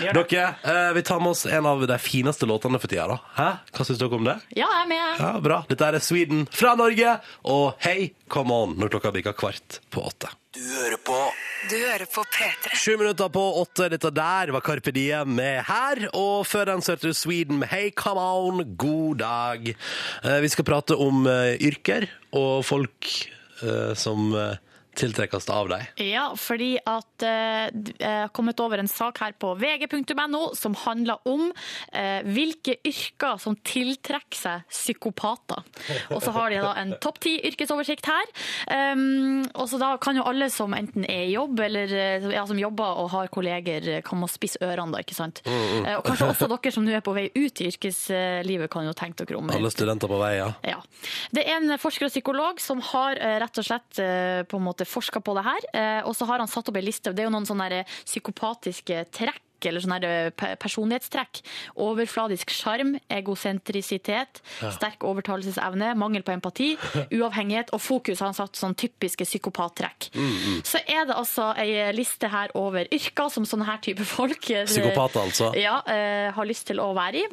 Dere, 0.00 0.46
eh, 0.64 0.90
vi 0.96 1.02
tar 1.06 1.20
med 1.22 1.34
oss 1.34 1.44
en 1.46 1.66
av 1.70 1.82
de 1.86 1.98
fineste 2.02 2.46
låtene 2.48 2.80
for 2.82 2.90
tida. 2.90 3.06
da. 3.10 3.18
Hæ? 3.38 3.48
Hva 3.74 3.86
syns 3.86 4.00
dere 4.00 4.18
om 4.18 4.26
det? 4.26 4.36
Ja, 4.54 4.66
jeg 4.68 4.82
er 4.84 4.88
med. 4.90 5.20
Ja, 5.20 5.32
Bra. 5.42 5.58
Dette 5.70 5.88
er 5.88 5.98
Sweden 6.04 6.44
fra 6.52 6.74
Norge, 6.78 7.16
og 7.50 7.74
hei, 7.84 8.12
come 8.30 8.54
on, 8.54 8.74
når 8.78 8.92
klokka 8.92 9.12
bikker 9.14 9.34
kvart 9.38 9.80
på 9.94 10.04
åtte. 10.06 10.28
Du 10.54 10.60
hører 10.62 11.00
på 11.02 11.16
Du 11.70 11.74
hører 11.80 12.04
på 12.12 12.22
P3. 12.30 12.74
Sju 12.78 12.92
minutter 13.00 13.30
på 13.32 13.42
åtte. 13.62 13.88
Dette 13.90 14.10
der 14.14 14.52
var 14.54 14.62
Carpe 14.62 14.92
Diem 14.94 15.32
med 15.34 15.64
her. 15.66 16.04
Og 16.14 16.44
før 16.46 16.68
den 16.70 16.84
så 16.84 16.92
hørte 16.94 17.10
du 17.10 17.16
Sweden 17.16 17.58
med 17.62 17.72
Hey, 17.72 17.88
come 17.90 18.20
on, 18.20 18.60
god 18.78 19.18
dag. 19.24 19.70
Eh, 20.22 20.38
Vi 20.44 20.50
skal 20.52 20.68
prate 20.68 20.94
om 21.00 21.24
eh, 21.26 21.56
yrker 21.64 22.06
og 22.36 22.62
folk 22.68 23.08
eh, 23.64 23.94
som 23.98 24.28
tiltrekkes 24.96 25.48
av 25.52 25.70
deg. 25.72 26.02
Ja, 26.02 26.30
fordi 26.38 26.72
at 26.80 27.26
eh, 27.26 27.68
jeg 27.98 28.14
har 28.24 28.32
kommet 28.34 28.60
over 28.64 28.80
en 28.80 28.90
sak 28.90 29.20
her 29.22 29.36
på 29.38 29.52
vg.no 29.60 30.42
som 30.56 30.76
handler 30.84 31.20
om 31.28 31.50
eh, 31.92 32.24
hvilke 32.24 32.78
yrker 32.86 33.38
som 33.42 33.58
tiltrekker 33.60 34.38
seg 34.38 34.64
psykopater. 34.70 35.62
Og 36.14 36.22
så 36.24 36.32
har 36.34 36.50
de 36.50 36.62
da 36.64 36.72
en 36.80 36.94
topp 37.02 37.20
ti 37.24 37.36
yrkesoversikt 37.44 38.08
her. 38.08 38.32
Um, 38.94 39.44
og 39.52 39.68
så 39.70 39.78
da 39.80 39.92
kan 40.02 40.16
jo 40.16 40.24
alle 40.26 40.48
som 40.52 40.74
enten 40.76 41.04
er 41.06 41.26
i 41.28 41.34
jobb, 41.34 41.60
eller 41.66 41.92
eh, 41.92 42.28
ja, 42.34 42.44
som 42.48 42.58
jobber 42.58 43.02
og 43.04 43.10
har 43.14 43.30
kolleger, 43.34 43.90
komme 44.02 44.14
kan 44.14 44.22
må 44.22 44.30
spisse 44.30 44.60
ørene 44.62 44.94
da, 44.94 45.02
ikke 45.02 45.16
sant? 45.16 45.42
Eh, 45.44 45.94
og 45.96 46.04
kanskje 46.06 46.30
også 46.30 46.48
dere 46.52 46.72
som 46.74 46.86
nå 46.86 46.94
er 46.94 47.02
på 47.04 47.14
vei 47.16 47.26
ut 47.34 47.62
i 47.62 47.68
yrkeslivet, 47.70 48.70
kan 48.72 48.86
jo 48.86 48.94
tenke 48.96 49.26
dere 49.26 49.40
om. 49.40 49.50
Alle 49.54 49.72
studenter 49.74 50.10
på 50.10 50.20
vei, 50.20 50.36
ja. 50.38 50.50
Ja. 50.66 50.78
Det 51.34 51.44
er 51.44 51.58
en 51.58 51.74
forsker 51.80 52.08
og 52.08 52.14
psykolog 52.14 52.62
som 52.62 52.82
har 52.92 53.18
eh, 53.18 53.36
rett 53.42 53.60
og 53.60 53.66
slett 53.66 54.00
eh, 54.02 54.42
på 54.48 54.60
en 54.60 54.66
måte 54.66 54.83
forska 54.88 55.20
på 55.24 55.34
det 55.38 55.44
her. 55.44 55.68
eh, 55.74 56.02
Og 56.08 56.14
så 56.16 56.26
har 56.26 56.38
han 56.38 56.48
satt 56.48 56.68
opp 56.68 56.76
ei 56.76 56.82
liste. 56.86 57.12
Det 57.14 57.24
er 57.24 57.28
jo 57.30 57.34
noen 57.36 57.46
sånne 57.48 57.84
psykopatiske 58.04 59.06
trekk. 59.12 59.40
Eller 59.64 59.80
sånne 59.80 60.32
personlighetstrekk. 60.60 61.38
Overfladisk 61.80 62.50
sjarm, 62.52 62.98
egosentrisitet, 63.08 64.42
sterk 64.74 65.04
overtalelsesevne, 65.08 65.94
mangel 65.96 66.24
på 66.26 66.34
empati, 66.34 66.66
uavhengighet 67.16 67.72
og 67.72 67.80
fokus 67.80 68.20
han 68.20 68.36
satt 68.36 68.58
sånn 68.60 68.76
typiske 68.76 69.24
psykopattrekk. 69.24 70.10
Så 70.68 70.82
er 70.84 71.06
det 71.08 71.16
altså 71.16 71.52
ei 71.56 71.92
liste 71.96 72.28
her 72.28 72.52
over 72.60 72.88
yrker 72.92 73.32
som 73.32 73.46
sånne 73.48 73.64
her 73.68 73.80
type 73.84 74.04
folk 74.04 74.50
eh, 74.52 74.66
Psykopater, 74.68 75.24
altså. 75.30 75.52
ja, 75.56 75.78
uh, 75.86 76.28
har 76.36 76.44
lyst 76.50 76.68
til 76.68 76.82
å 76.84 76.90
være 76.96 77.24
i. 77.24 77.26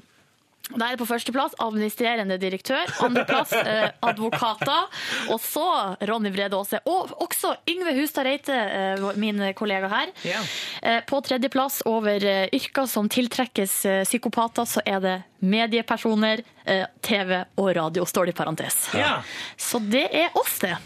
Da 0.70 0.88
er 0.88 0.96
det 0.96 1.02
på 1.02 1.08
førsteplass 1.10 1.56
administrerende 1.60 2.38
direktør, 2.40 2.88
andreplass 3.04 3.52
eh, 3.58 3.90
advokater, 4.08 4.88
og 5.34 5.42
så 5.44 5.66
Ronny 6.08 6.32
Brede 6.32 6.56
Aase. 6.56 6.80
Og 6.88 7.12
også 7.24 7.56
Yngve 7.70 7.96
Hustad 7.98 8.28
Reite, 8.28 8.56
eh, 8.56 9.06
min 9.20 9.42
kollega 9.58 9.90
her. 9.92 10.14
Yeah. 10.24 10.52
Eh, 10.82 11.00
på 11.10 11.20
tredjeplass 11.26 11.82
over 11.90 12.24
eh, 12.24 12.46
yrker 12.56 12.88
som 12.88 13.10
tiltrekkes 13.12 13.78
eh, 13.90 14.02
psykopater, 14.08 14.70
så 14.70 14.84
er 14.86 15.02
det 15.04 15.16
mediepersoner, 15.42 16.44
eh, 16.70 16.86
TV 17.04 17.42
og 17.60 17.72
radio, 17.76 18.06
står 18.08 18.30
det 18.30 18.36
i 18.38 18.40
parentes. 18.40 18.84
Yeah. 18.96 19.26
Så 19.58 19.82
det 19.92 20.08
er 20.14 20.38
oss, 20.40 20.60
det. 20.64 20.78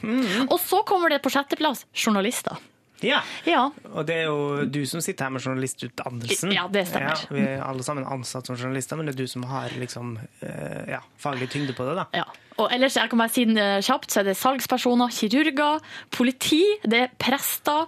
Og 0.50 0.58
så 0.64 0.82
kommer 0.88 1.14
det 1.14 1.22
på 1.22 1.34
sjetteplass 1.34 1.86
journalister. 1.94 2.58
Ja. 3.04 3.20
Ja, 3.46 3.70
Og 3.92 4.06
det 4.08 4.16
er 4.22 4.30
jo 4.30 4.66
du 4.72 4.86
som 4.88 5.02
sitter 5.04 5.28
her 5.28 5.34
med 5.36 5.44
journalistutdannelsen. 5.44 6.54
Ja, 6.56 6.68
det 6.72 6.86
stemmer. 6.88 7.26
vi 7.30 7.42
er 7.44 7.64
alle 7.66 7.84
sammen 7.84 8.06
ansatt 8.08 8.48
som 8.48 8.56
journalister, 8.56 8.96
men 8.96 9.10
det 9.10 9.16
er 9.16 9.24
du 9.24 9.28
som 9.28 9.44
har 9.50 9.70
liksom, 9.78 10.16
eh, 10.42 10.86
ja, 10.96 11.02
faglig 11.22 11.50
tyngde 11.52 11.76
på 11.76 11.86
det. 11.90 11.96
da. 12.00 12.06
Ja. 12.14 12.24
Og 12.58 12.72
ellers 12.72 12.96
jeg 12.96 13.10
kan 13.12 13.20
bare 13.20 13.34
si 13.36 13.44
den 13.46 13.60
kjapt, 13.84 14.12
så 14.12 14.22
er 14.22 14.30
det 14.30 14.38
salgspersoner, 14.40 15.12
kirurger, 15.12 15.82
politi, 16.16 16.64
det 16.88 17.02
er 17.02 17.10
prester, 17.20 17.86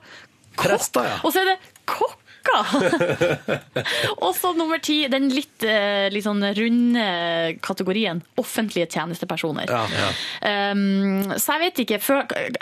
kokk, 0.58 0.68
Prester, 0.68 1.06
ja. 1.08 1.18
og 1.24 1.32
så 1.32 1.40
er 1.46 1.54
det 1.54 1.58
kokker! 2.48 3.62
og 4.26 4.32
så 4.38 4.54
nummer 4.58 4.82
ti, 4.84 5.00
den 5.12 5.30
litt, 5.34 5.66
litt 6.14 6.26
sånn 6.26 6.44
runde 6.58 7.06
kategorien 7.64 8.22
offentlige 8.40 8.88
tjenestepersoner. 8.92 9.70
Ja, 9.70 9.84
ja. 9.92 10.72
Um, 10.72 11.34
så 11.38 11.58
jeg 11.58 11.64
vet 11.68 11.82
ikke, 11.84 12.00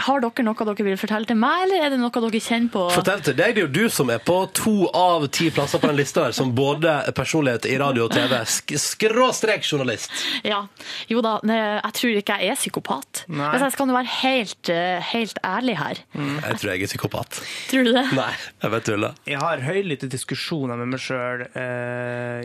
har 0.08 0.24
dere 0.24 0.46
noe 0.46 0.68
dere 0.70 0.88
vil 0.88 1.00
fortelle 1.00 1.30
til 1.30 1.40
meg, 1.40 1.66
eller 1.66 1.86
er 1.86 1.94
det 1.94 2.00
noe 2.02 2.14
dere 2.14 2.42
kjenner 2.42 2.72
på? 2.74 2.86
Fortell 2.96 3.24
til 3.26 3.38
deg, 3.38 3.56
det 3.56 3.64
er 3.64 3.68
jo 3.68 3.74
du 3.76 3.94
som 3.94 4.12
er 4.14 4.22
på 4.24 4.38
to 4.56 4.76
av 4.96 5.28
ti 5.36 5.50
plasser 5.54 5.82
på 5.82 5.90
den 5.92 6.00
lista 6.00 6.28
her, 6.28 6.36
som 6.36 6.54
både 6.56 7.00
er 7.10 7.16
personlighet 7.16 7.68
i 7.70 7.78
radio 7.82 8.08
og 8.08 8.16
TV. 8.16 8.38
Sk 8.50 8.76
skråstrek 8.82 9.66
journalist. 9.66 10.12
Ja, 10.46 10.66
jo 11.12 11.22
da, 11.26 11.38
jeg 11.46 11.96
tror 12.00 12.20
ikke 12.20 12.38
jeg 12.42 12.54
er 12.54 12.60
psykopat. 12.60 13.26
Nei. 13.28 13.50
Hvis 13.54 13.66
jeg 13.66 13.76
skal 13.76 13.94
være 13.94 14.12
helt, 14.22 14.72
eh, 14.72 15.12
helt 15.12 15.42
ærlig 15.46 15.78
her. 15.80 16.02
Jeg 16.16 16.60
tror 16.62 16.72
jeg 16.72 16.86
er 16.86 16.92
psykopat. 16.92 17.42
Tror 17.72 17.88
du 17.88 17.92
det? 17.96 18.06
Nei, 18.16 18.32
jeg 18.64 18.74
vet 18.76 18.88
tuller. 18.90 19.20
Jeg 19.30 19.42
har 19.42 19.64
høylytte 19.76 20.10
diskusjoner 20.12 20.80
med 20.82 20.94
meg 20.96 21.04
sjøl 21.04 21.46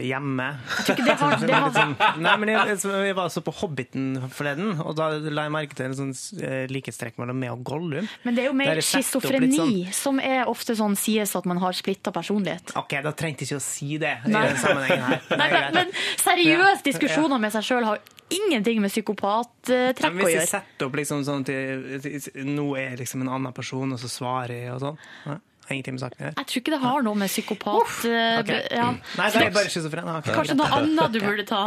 hjemme. 0.04 0.48
ikke 0.84 1.04
det 1.06 1.16
har- 1.20 1.36
det 1.46 1.54
har- 1.54 1.72
sånn- 1.74 1.96
Nei, 2.20 2.36
men 2.42 2.48
jeg, 2.52 2.78
jeg 2.82 3.14
var 3.16 3.28
så 3.32 3.42
på 3.46 3.54
Hobbiten 3.60 4.28
forleden, 4.34 4.80
og 4.82 4.94
da 4.98 5.10
la 5.18 5.46
jeg 5.46 5.54
merke 5.54 5.76
til 5.78 5.86
en 5.90 5.96
sånn 5.98 6.12
eh, 6.42 6.66
likhetstrekk 6.70 7.18
mellom 7.22 7.38
meg 7.40 7.52
og 7.54 7.64
Gollum. 7.64 8.08
Men 8.24 8.34
det 8.36 8.44
er 8.44 8.50
jo 8.50 8.56
mer 8.58 8.74
jeg 8.80 8.86
schizofreni 8.90 9.56
sånn- 9.56 9.92
som 10.00 10.20
er 10.20 10.44
ofte 10.50 10.76
sånn 10.78 10.96
sies 10.98 11.34
at 11.38 11.46
man 11.48 11.58
har 11.62 11.72
splitta 11.76 12.12
personlighet. 12.14 12.74
OK, 12.76 12.96
da 13.04 13.12
trengte 13.12 13.44
jeg 13.46 13.52
ikke 13.52 13.60
å 13.60 13.64
si 13.64 13.98
det 14.00 14.14
i 14.26 14.30
Nei. 14.34 14.46
den 14.48 14.56
sammenhengen 14.62 15.04
her. 15.10 15.20
Er 15.30 15.36
Nei, 15.40 15.70
men 15.74 15.92
seriøst, 16.20 16.84
diskusjoner 16.86 17.40
med 17.40 17.52
seg 17.54 17.64
sjøl 17.66 17.84
har 17.88 18.00
ingenting 18.30 18.78
med 18.82 18.92
psykopattrekk 18.92 19.98
å 19.98 20.10
gjøre. 20.10 20.24
hvis 20.24 20.36
jeg 20.36 20.48
setter 20.52 20.86
opp 20.86 20.94
liksom 21.00 21.24
sånn 21.26 21.42
til 21.48 22.44
Nå 22.46 22.66
er 22.78 22.92
jeg 22.92 22.98
liksom 23.02 23.24
en 23.24 23.32
annen 23.36 23.52
person, 23.56 23.90
og 23.96 23.98
så 23.98 24.10
svarer 24.10 24.54
jeg 24.54 24.74
og 24.76 24.80
sånn. 24.84 24.98
Nei, 25.26 25.34
har 25.34 25.40
ingenting 25.76 25.96
med 25.96 26.02
saken 26.02 26.18
å 26.18 26.24
gjøre. 26.24 26.34
Jeg 26.38 26.48
tror 26.50 26.62
ikke 26.62 26.74
det 26.74 26.80
har 26.82 27.04
noe 27.06 27.20
med 27.20 27.30
psykopat 27.32 27.92
eh, 28.08 28.38
Ok. 28.40 28.52
ja. 28.76 28.86
Nei, 29.20 29.28
det 29.34 29.42
er 29.42 29.54
bare 29.56 29.72
schizofren. 29.72 30.10
Okay. 30.20 30.32
ok. 30.32 30.38
Kanskje 30.40 30.56
noe 30.58 30.70
annet 30.78 31.14
du 31.14 31.20
burde 31.24 31.46
ta. 31.48 31.62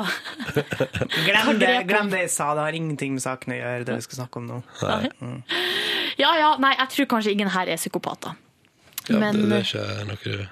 Glem 1.27 1.61
det, 1.61 1.71
glem 1.89 2.11
det 2.13 2.23
jeg 2.25 2.33
sa, 2.35 2.51
det 2.57 2.65
har 2.67 2.77
ingenting 2.77 3.15
med 3.17 3.25
saken 3.25 3.55
å 3.55 3.59
gjøre, 3.59 3.87
det 3.89 3.99
vi 3.99 4.07
skal 4.07 4.21
snakke 4.23 4.41
om 4.41 4.49
nå. 4.49 4.61
Ja 6.21 6.33
ja, 6.37 6.49
nei, 6.61 6.75
jeg 6.77 6.91
tror 6.93 7.09
kanskje 7.15 7.33
ingen 7.33 7.49
her 7.53 7.71
er 7.73 7.79
psykopater. 7.81 8.35
Ja, 9.09 9.19
Men 9.19 9.39
det, 9.39 9.47
det 9.49 9.61
er 9.61 9.65
ikke 9.67 10.05
noe 10.07 10.19
du 10.23 10.43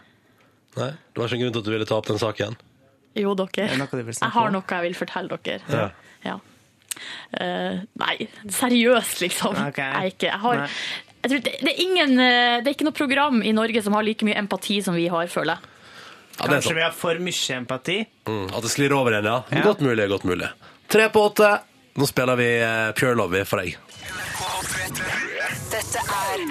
Nei, 0.71 0.87
det 0.95 1.19
var 1.19 1.27
ikke 1.27 1.35
en 1.35 1.41
grunn 1.43 1.55
til 1.55 1.61
at 1.61 1.67
du 1.67 1.73
ville 1.73 1.87
ta 1.87 1.97
opp 1.99 2.07
den 2.07 2.19
saken. 2.19 2.55
jo, 3.19 3.33
dere. 3.35 3.65
Er 3.67 3.81
Jeg 4.07 4.31
har 4.31 4.53
noe 4.55 4.63
jeg 4.69 4.85
vil 4.85 4.95
fortelle 4.95 5.39
dere. 5.43 5.59
Ja. 5.67 5.89
Ja. 6.23 6.37
Uh, 7.31 7.81
nei, 7.99 8.15
seriøst, 8.51 9.21
liksom. 9.23 9.57
Okay. 9.71 9.91
Jeg, 9.91 10.15
ikke, 10.15 10.27
jeg, 10.29 10.39
har, 10.43 10.63
det, 11.21 11.39
det, 11.43 11.71
er 11.71 11.81
ingen, 11.81 12.15
eh, 12.19 12.61
det 12.61 12.71
er 12.71 12.75
ikke 12.75 12.87
noe 12.87 12.97
program 12.97 13.41
i 13.45 13.53
Norge 13.55 13.83
som 13.85 13.93
har 13.97 14.05
like 14.07 14.25
mye 14.25 14.37
empati 14.41 14.81
som 14.83 14.97
vi 14.97 15.07
har, 15.11 15.27
føler 15.31 15.57
jeg. 15.57 15.67
Ja, 16.37 16.47
det 16.47 16.47
er 16.47 16.55
Kanskje 16.55 16.77
vi 16.77 16.85
har 16.85 16.95
for 16.97 17.21
mye 17.21 17.57
empati? 17.57 17.97
Mm, 18.29 18.47
at 18.49 18.65
det 18.65 18.73
sklir 18.73 18.95
over 18.97 19.13
igjen, 19.13 19.29
ja. 19.29 19.41
Ja. 19.51 19.65
Godt 19.67 19.83
mulig, 19.85 20.07
godt 20.09 20.25
mulig. 20.25 20.49
Tre 20.91 21.09
på 21.13 21.27
åtte. 21.29 21.51
Nå 21.99 22.07
spiller 22.07 22.39
vi 22.39 22.49
eh, 22.63 22.91
Pure 22.97 23.15
Love 23.19 23.45
for 23.45 23.61
deg. 23.61 23.77
Dette 25.71 26.01
er 26.03 26.41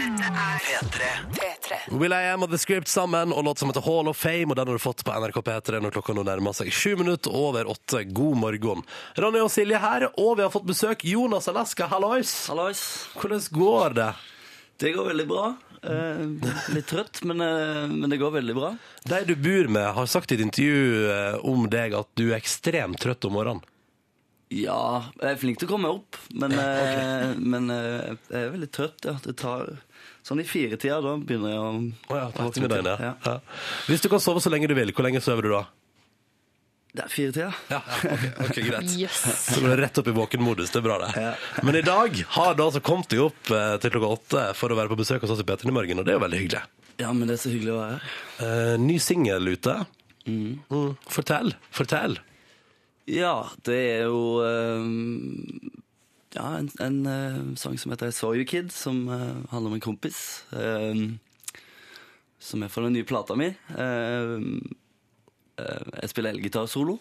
P3. 0.64 1.08
P3. 1.36 1.78
Will 2.00 2.12
I 2.12 2.30
Am 2.32 2.44
og 2.44 2.52
The 2.52 2.58
Script 2.60 2.88
sammen, 2.88 3.32
og 3.32 3.44
låt 3.44 3.60
som 3.60 3.68
heter 3.68 3.84
Hall 3.84 4.08
of 4.08 4.16
Fame, 4.16 4.48
og 4.52 4.56
den 4.56 4.68
har 4.68 4.78
du 4.78 4.82
fått 4.82 5.04
på 5.04 5.12
NRK 5.12 5.40
P3 5.44 5.80
når 5.80 5.94
klokka 5.96 6.14
nå 6.16 6.24
nærmer 6.28 6.56
seg 6.56 6.70
sju 6.72 6.94
minutter 7.00 7.34
over 7.36 7.68
åtte. 7.68 8.04
God 8.08 8.40
morgen. 8.40 8.84
Ronny 9.20 9.42
og 9.44 9.50
Silje 9.52 9.80
her, 9.80 10.08
og 10.14 10.38
vi 10.38 10.44
har 10.46 10.52
fått 10.52 10.68
besøk. 10.68 11.04
Jonas 11.08 11.48
Alaska, 11.52 11.88
hallois. 11.90 12.32
Hallois. 12.52 12.84
Hvordan 13.16 13.48
går 13.56 13.96
det? 14.00 14.10
Det 14.80 14.94
går 14.96 15.10
veldig 15.12 15.26
bra. 15.28 15.50
Eh, 15.82 16.22
litt 16.74 16.86
trøtt, 16.88 17.22
men, 17.24 17.40
eh, 17.40 17.88
men 17.88 18.10
det 18.10 18.16
går 18.20 18.30
veldig 18.38 18.54
bra. 18.56 18.70
De 19.04 19.20
du 19.28 19.34
bor 19.36 19.68
med, 19.68 19.92
har 19.96 20.06
sagt 20.08 20.32
i 20.32 20.38
et 20.38 20.44
intervju 20.44 21.10
eh, 21.12 21.36
om 21.44 21.66
deg 21.72 21.96
at 21.96 22.08
du 22.16 22.30
er 22.30 22.38
ekstremt 22.38 23.00
trøtt 23.00 23.28
om 23.28 23.36
morgenen. 23.36 23.64
Ja, 24.50 25.12
jeg 25.20 25.36
er 25.36 25.38
flink 25.38 25.60
til 25.60 25.68
å 25.68 25.72
komme 25.76 25.92
opp, 25.94 26.16
men, 26.34 26.56
eh, 26.58 27.36
men 27.38 27.70
jeg 27.70 28.16
er 28.34 28.48
veldig 28.56 28.70
trøtt. 28.74 29.04
Ja. 29.06 29.14
Det 29.22 29.36
tar 29.38 29.68
sånn 30.26 30.40
i 30.42 30.48
firetida, 30.48 30.98
da 31.04 31.14
begynner 31.16 31.52
jeg 31.52 31.60
å 31.60 31.68
oh, 31.70 32.16
ja, 32.16 32.24
på 32.34 32.48
ettermiddagen. 32.48 33.04
Ja. 33.04 33.12
ja. 33.24 33.36
Hvis 33.86 34.02
du 34.04 34.08
kan 34.12 34.24
sove 34.24 34.42
så 34.42 34.52
lenge 34.52 34.68
du 34.68 34.74
vil, 34.76 34.92
hvor 34.96 35.06
lenge 35.06 35.22
sover 35.24 35.46
du 35.46 35.54
da? 35.54 35.62
Det 36.90 37.04
er 37.04 37.10
firetida. 37.12 37.50
Ja, 37.70 37.78
ja 38.02 38.14
ok, 38.16 38.24
ok, 38.48 38.56
greit. 38.66 38.94
Yes. 38.98 39.20
Så 39.46 39.60
du 39.62 39.68
det 39.70 39.76
rett 39.78 39.98
opp 40.00 40.08
i 40.10 40.14
våkenmodus, 40.16 40.72
det 40.74 40.80
er 40.80 40.86
bra 40.88 40.96
det. 41.04 41.10
Ja. 41.22 41.32
Men 41.62 41.78
i 41.78 41.82
dag 41.86 42.16
har 42.36 42.56
du 42.58 42.64
altså 42.64 42.80
kommet 42.82 43.10
deg 43.12 43.22
opp 43.28 43.52
eh, 43.54 43.76
til 43.82 43.92
klokka 43.94 44.10
åtte 44.16 44.44
for 44.58 44.74
å 44.74 44.78
være 44.80 44.90
på 44.90 44.98
besøk 44.98 45.22
hos 45.22 45.30
oss 45.36 45.42
i 45.44 45.46
P3 45.46 45.70
i 45.70 45.76
morgen, 45.76 46.02
og 46.02 46.08
det 46.08 46.14
er 46.14 46.18
jo 46.18 46.24
veldig 46.24 46.40
hyggelig. 46.42 46.64
Ja, 47.00 47.12
men 47.16 47.30
det 47.30 47.36
er 47.38 47.42
så 47.44 47.52
hyggelig 47.54 47.72
å 47.76 47.78
være 47.78 47.94
her. 48.00 48.10
Eh, 48.48 48.74
ny 48.82 48.98
singel 49.00 49.52
ute. 49.54 49.76
Mm. 50.26 50.58
Fortell, 51.08 51.54
fortell. 51.72 52.18
Ja, 53.10 53.36
det 53.66 53.78
er 53.94 54.02
jo 54.10 54.18
eh, 54.44 54.90
ja, 56.36 56.44
en, 56.58 56.68
en 56.84 56.98
eh, 57.10 57.38
sang 57.58 57.78
som 57.80 57.94
heter 57.94 58.10
I 58.10 58.14
Saw 58.18 58.34
You 58.38 58.44
Kid, 58.50 58.74
som 58.74 59.04
eh, 59.08 59.30
handler 59.54 59.70
om 59.72 59.78
en 59.78 59.86
kompis. 59.86 60.20
eh, 60.52 61.06
som 62.40 62.62
er 62.64 62.70
fra 62.72 62.86
den 62.86 62.94
nye 62.96 63.04
plata 63.08 63.34
mi. 63.36 63.50
Eh, 63.78 64.36
jeg 66.00 66.10
spiller 66.12 66.34
elgitarsolo. 66.34 66.94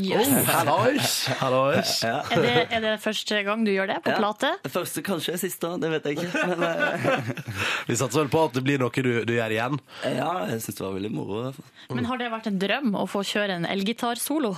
Yes. 0.00 0.28
Hallois! 0.48 1.12
Hallois. 1.42 1.92
Ja. 2.04 2.18
Er, 2.34 2.42
det, 2.44 2.52
er 2.76 2.82
det 2.84 2.92
første 3.00 3.38
gang 3.46 3.64
du 3.64 3.70
gjør 3.72 3.88
det 3.94 3.96
på 4.04 4.12
Ja. 4.12 4.18
plate? 4.20 4.50
Første 4.70 5.02
kanskje 5.06 5.38
siste, 5.40 5.70
det 5.80 5.90
vet 5.94 6.08
jeg 6.10 6.18
ikke. 6.20 6.44
Men 6.52 6.64
eh, 6.68 7.32
Vi 7.88 7.96
satser 7.96 8.22
vel 8.24 8.30
på 8.34 8.44
at 8.48 8.54
det 8.58 8.64
blir 8.66 8.82
noe 8.82 8.92
du, 8.94 9.10
du 9.24 9.34
gjør 9.38 9.54
igjen. 9.56 9.80
ja, 10.04 10.30
jeg 10.52 10.60
syns 10.66 10.78
det 10.80 10.84
var 10.86 10.94
veldig 10.98 11.12
moro. 11.16 11.42
i. 11.50 11.94
Men 11.96 12.08
har 12.10 12.20
det 12.20 12.30
vært 12.34 12.48
en 12.52 12.60
drøm 12.62 12.94
å 13.00 13.06
få 13.10 13.24
kjøre 13.26 13.56
en 13.60 13.68
elgitarsolo? 13.72 14.54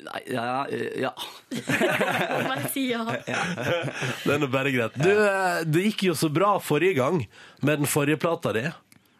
Nei, 0.00 0.20
ja, 0.32 0.44
eh, 0.70 1.00
ja. 1.02 1.10
Bare 2.46 2.68
si 2.72 2.86
ja. 2.92 3.02
Det 3.04 4.34
er 4.36 4.38
nå 4.40 4.46
bare 4.52 4.70
greit. 4.72 4.94
Du, 4.96 5.10
eh, 5.10 5.64
det 5.66 5.82
gikk 5.88 6.06
jo 6.10 6.14
så 6.16 6.30
bra 6.32 6.54
forrige 6.62 6.94
gang 7.00 7.18
med 7.66 7.82
den 7.82 7.90
forrige 7.90 8.20
plata 8.22 8.52
di. 8.56 8.62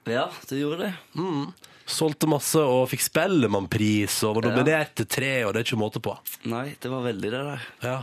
ja, 0.09 0.29
det 0.49 0.61
gjorde 0.63 0.87
det. 0.87 0.95
Solgte 1.91 2.29
masse 2.31 2.63
og 2.63 2.87
fikk 2.93 3.03
Spellemannpris 3.09 4.21
og 4.29 4.37
var 4.39 4.49
Ja. 4.49 4.55
nominert 4.57 4.95
til 5.01 5.07
tre, 5.11 5.33
og 5.45 5.53
det 5.55 5.61
er 5.63 5.69
ikke 5.69 5.81
måte 5.83 6.01
på. 6.03 6.17
Nei, 6.47 6.77
det 6.81 6.91
var 6.91 7.03
veldig 7.05 7.31
det 7.31 7.45
der. 7.51 7.61
Ja. 7.83 7.99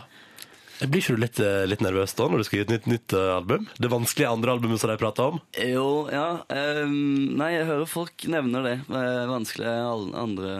Blir 0.78 1.02
ikke 1.02 1.16
du 1.16 1.22
litt, 1.24 1.40
eh, 1.42 1.64
litt 1.66 1.80
nervøs 1.82 2.14
da 2.14 2.28
når 2.30 2.38
du 2.38 2.44
skal 2.46 2.60
gi 2.60 2.66
et 2.68 2.70
nytt, 2.76 2.86
nytt 2.92 3.14
eh, 3.18 3.32
album? 3.40 3.64
Det 3.82 3.90
vanskelige 3.90 4.30
andre 4.30 4.52
albumet 4.54 4.80
som 4.80 4.92
de 4.92 4.98
prater 5.02 5.32
om? 5.32 5.40
Jo, 5.58 5.88
ja. 6.14 6.44
ehm, 6.54 7.34
nei, 7.36 7.48
jeg 7.56 7.66
hører 7.66 7.88
folk 7.90 8.14
nevner 8.30 8.62
det. 8.68 8.76
Det 8.86 9.02
er 9.02 9.26
vanskelig 9.32 9.66
al- 9.66 10.14
andre 10.14 10.52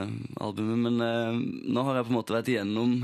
albumet. 0.42 0.80
Men 0.88 0.98
ehm, 1.06 1.44
nå 1.70 1.84
har 1.86 2.00
jeg 2.00 2.08
på 2.08 2.10
en 2.16 2.18
måte 2.18 2.34
vært 2.34 2.50
igjennom 2.50 2.96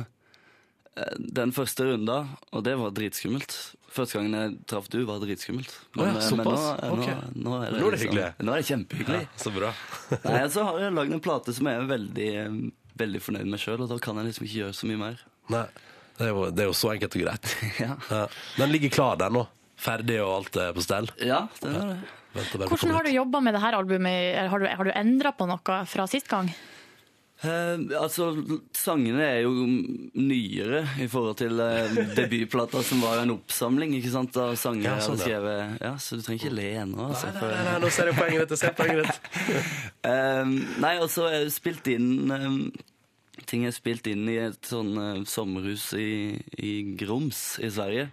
eh, 0.98 1.14
den 1.20 1.52
første 1.54 1.86
runda, 1.86 2.18
og 2.52 2.64
det 2.66 2.74
var 2.82 2.90
dritskummelt. 2.98 3.76
Første 3.94 4.18
gangen 4.18 4.34
jeg 4.34 4.54
traff 4.72 4.88
du, 4.90 5.00
var 5.06 5.20
dritskummelt. 5.22 5.70
Å 5.94 6.06
ja, 6.08 6.14
eh, 6.18 6.30
men 6.34 6.48
nå, 6.48 6.54
eh, 6.58 6.86
nå, 6.90 6.96
Ok. 6.96 7.10
nå 7.38 7.56
er 7.60 7.72
det, 7.76 7.80
Nå 7.84 7.88
er 7.88 7.94
det 7.96 8.00
hyggelig. 8.02 8.28
Nå 8.42 8.54
er 8.56 8.62
det 8.64 8.68
kjempehyggelig. 8.72 9.24
Så 9.38 9.52
bra. 9.54 9.70
Nei, 10.26 10.40
så 10.50 10.64
har 10.66 10.80
jeg 10.82 10.96
lagd 10.98 11.14
en 11.14 11.22
plate 11.22 11.54
som 11.54 11.70
jeg 11.70 11.78
er 11.84 11.86
veldig, 11.92 12.30
eh, 12.42 12.56
veldig 13.04 13.22
fornøyd 13.22 13.52
med 13.54 13.62
sjøl, 13.62 13.84
og 13.86 13.92
da 13.94 14.00
kan 14.02 14.18
jeg 14.18 14.32
liksom 14.32 14.48
ikke 14.50 14.60
gjøre 14.64 14.78
så 14.80 14.90
mye 14.90 15.02
mer. 15.04 15.22
Nei, 15.54 15.64
det 16.18 16.26
er, 16.26 16.34
jo, 16.34 16.48
det 16.50 16.66
er 16.66 16.72
jo 16.72 16.76
så 16.82 16.92
enkelt 16.96 17.20
og 17.20 17.26
greit. 17.28 17.54
Ja, 17.86 17.94
Ja. 18.10 18.24
Den 18.58 18.74
ligger 18.74 18.94
klar 18.98 19.22
der 19.22 19.30
nå. 19.34 19.46
Ferdig 19.84 20.18
og 20.24 20.34
alt 20.40 20.58
er 20.64 20.74
på 20.74 20.82
stell. 20.86 21.10
ja 21.22 21.44
det 21.62 21.70
er 21.74 21.94
det. 21.94 22.02
Hvordan 22.66 22.94
har 22.96 23.06
du 23.06 23.12
jobba 23.14 23.40
med 23.46 23.54
dette 23.54 23.74
albumet? 23.78 24.50
Har 24.50 24.62
du, 24.62 24.66
har 24.66 24.88
du 24.90 24.92
endra 24.98 25.32
på 25.38 25.46
noe 25.46 25.80
fra 25.86 26.06
sist 26.10 26.26
gang? 26.32 26.50
Eh, 27.44 27.82
altså, 28.00 28.30
Sangene 28.78 29.26
er 29.26 29.42
jo 29.44 29.52
nyere 30.16 30.84
i 31.04 31.08
forhold 31.12 31.36
til 31.42 31.60
eh, 31.60 31.98
debutplata, 32.20 32.80
som 32.88 33.02
var 33.04 33.20
en 33.24 33.34
oppsamling 33.36 33.98
ikke 33.98 34.14
sant, 34.14 34.38
av 34.40 34.54
sanger 34.60 34.88
Ja, 34.88 34.96
sånn, 35.04 35.20
skrevet. 35.20 35.76
Ja, 35.84 35.94
Så 36.00 36.20
du 36.20 36.24
trenger 36.24 36.46
ikke 36.46 36.56
le 36.56 36.70
ennå. 36.86 37.10
Altså, 37.10 37.34
Nei, 37.36 37.50
nei, 37.52 37.66
nei, 37.68 37.76
nå 37.84 37.92
ser 37.92 38.12
jeg 38.12 38.20
poenget 38.22 38.54
ditt. 38.54 38.64
Jeg 38.64 38.78
poenget 38.80 39.12
ditt. 39.12 39.20
Eh, 40.04 40.50
nei, 40.84 40.98
og 41.00 41.08
så 41.12 41.30
er 41.30 41.46
det 41.46 41.54
spilt 41.56 41.88
inn 41.88 42.32
eh, 42.36 42.58
Ting 43.48 43.64
er 43.68 43.72
spilt 43.76 44.06
inn 44.12 44.26
i 44.28 44.36
et 44.44 44.68
sånn 44.68 44.92
eh, 45.00 45.22
sommerhus 45.28 45.86
i, 46.00 46.36
i 46.60 46.74
Grums 47.00 47.56
i 47.64 47.70
Sverige. 47.72 48.10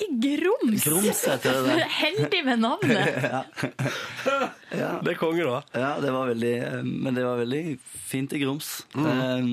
I 0.00 0.06
Grums! 0.22 0.84
Grums 0.86 1.20
heter 1.28 1.58
det. 1.66 1.86
Heldig 2.02 2.44
med 2.46 2.62
navnet! 2.62 3.44
Det 4.72 5.12
er 5.12 5.18
konge, 5.20 5.44
da. 5.44 5.58
Ja, 5.76 5.90
det 6.00 6.12
var 6.14 6.30
veldig 6.30 6.52
eh, 6.64 6.78
Men 6.86 7.14
det 7.16 7.24
var 7.26 7.36
veldig 7.42 7.62
fint 7.84 8.32
i 8.32 8.40
Grums. 8.40 8.70
Eh, 8.96 9.50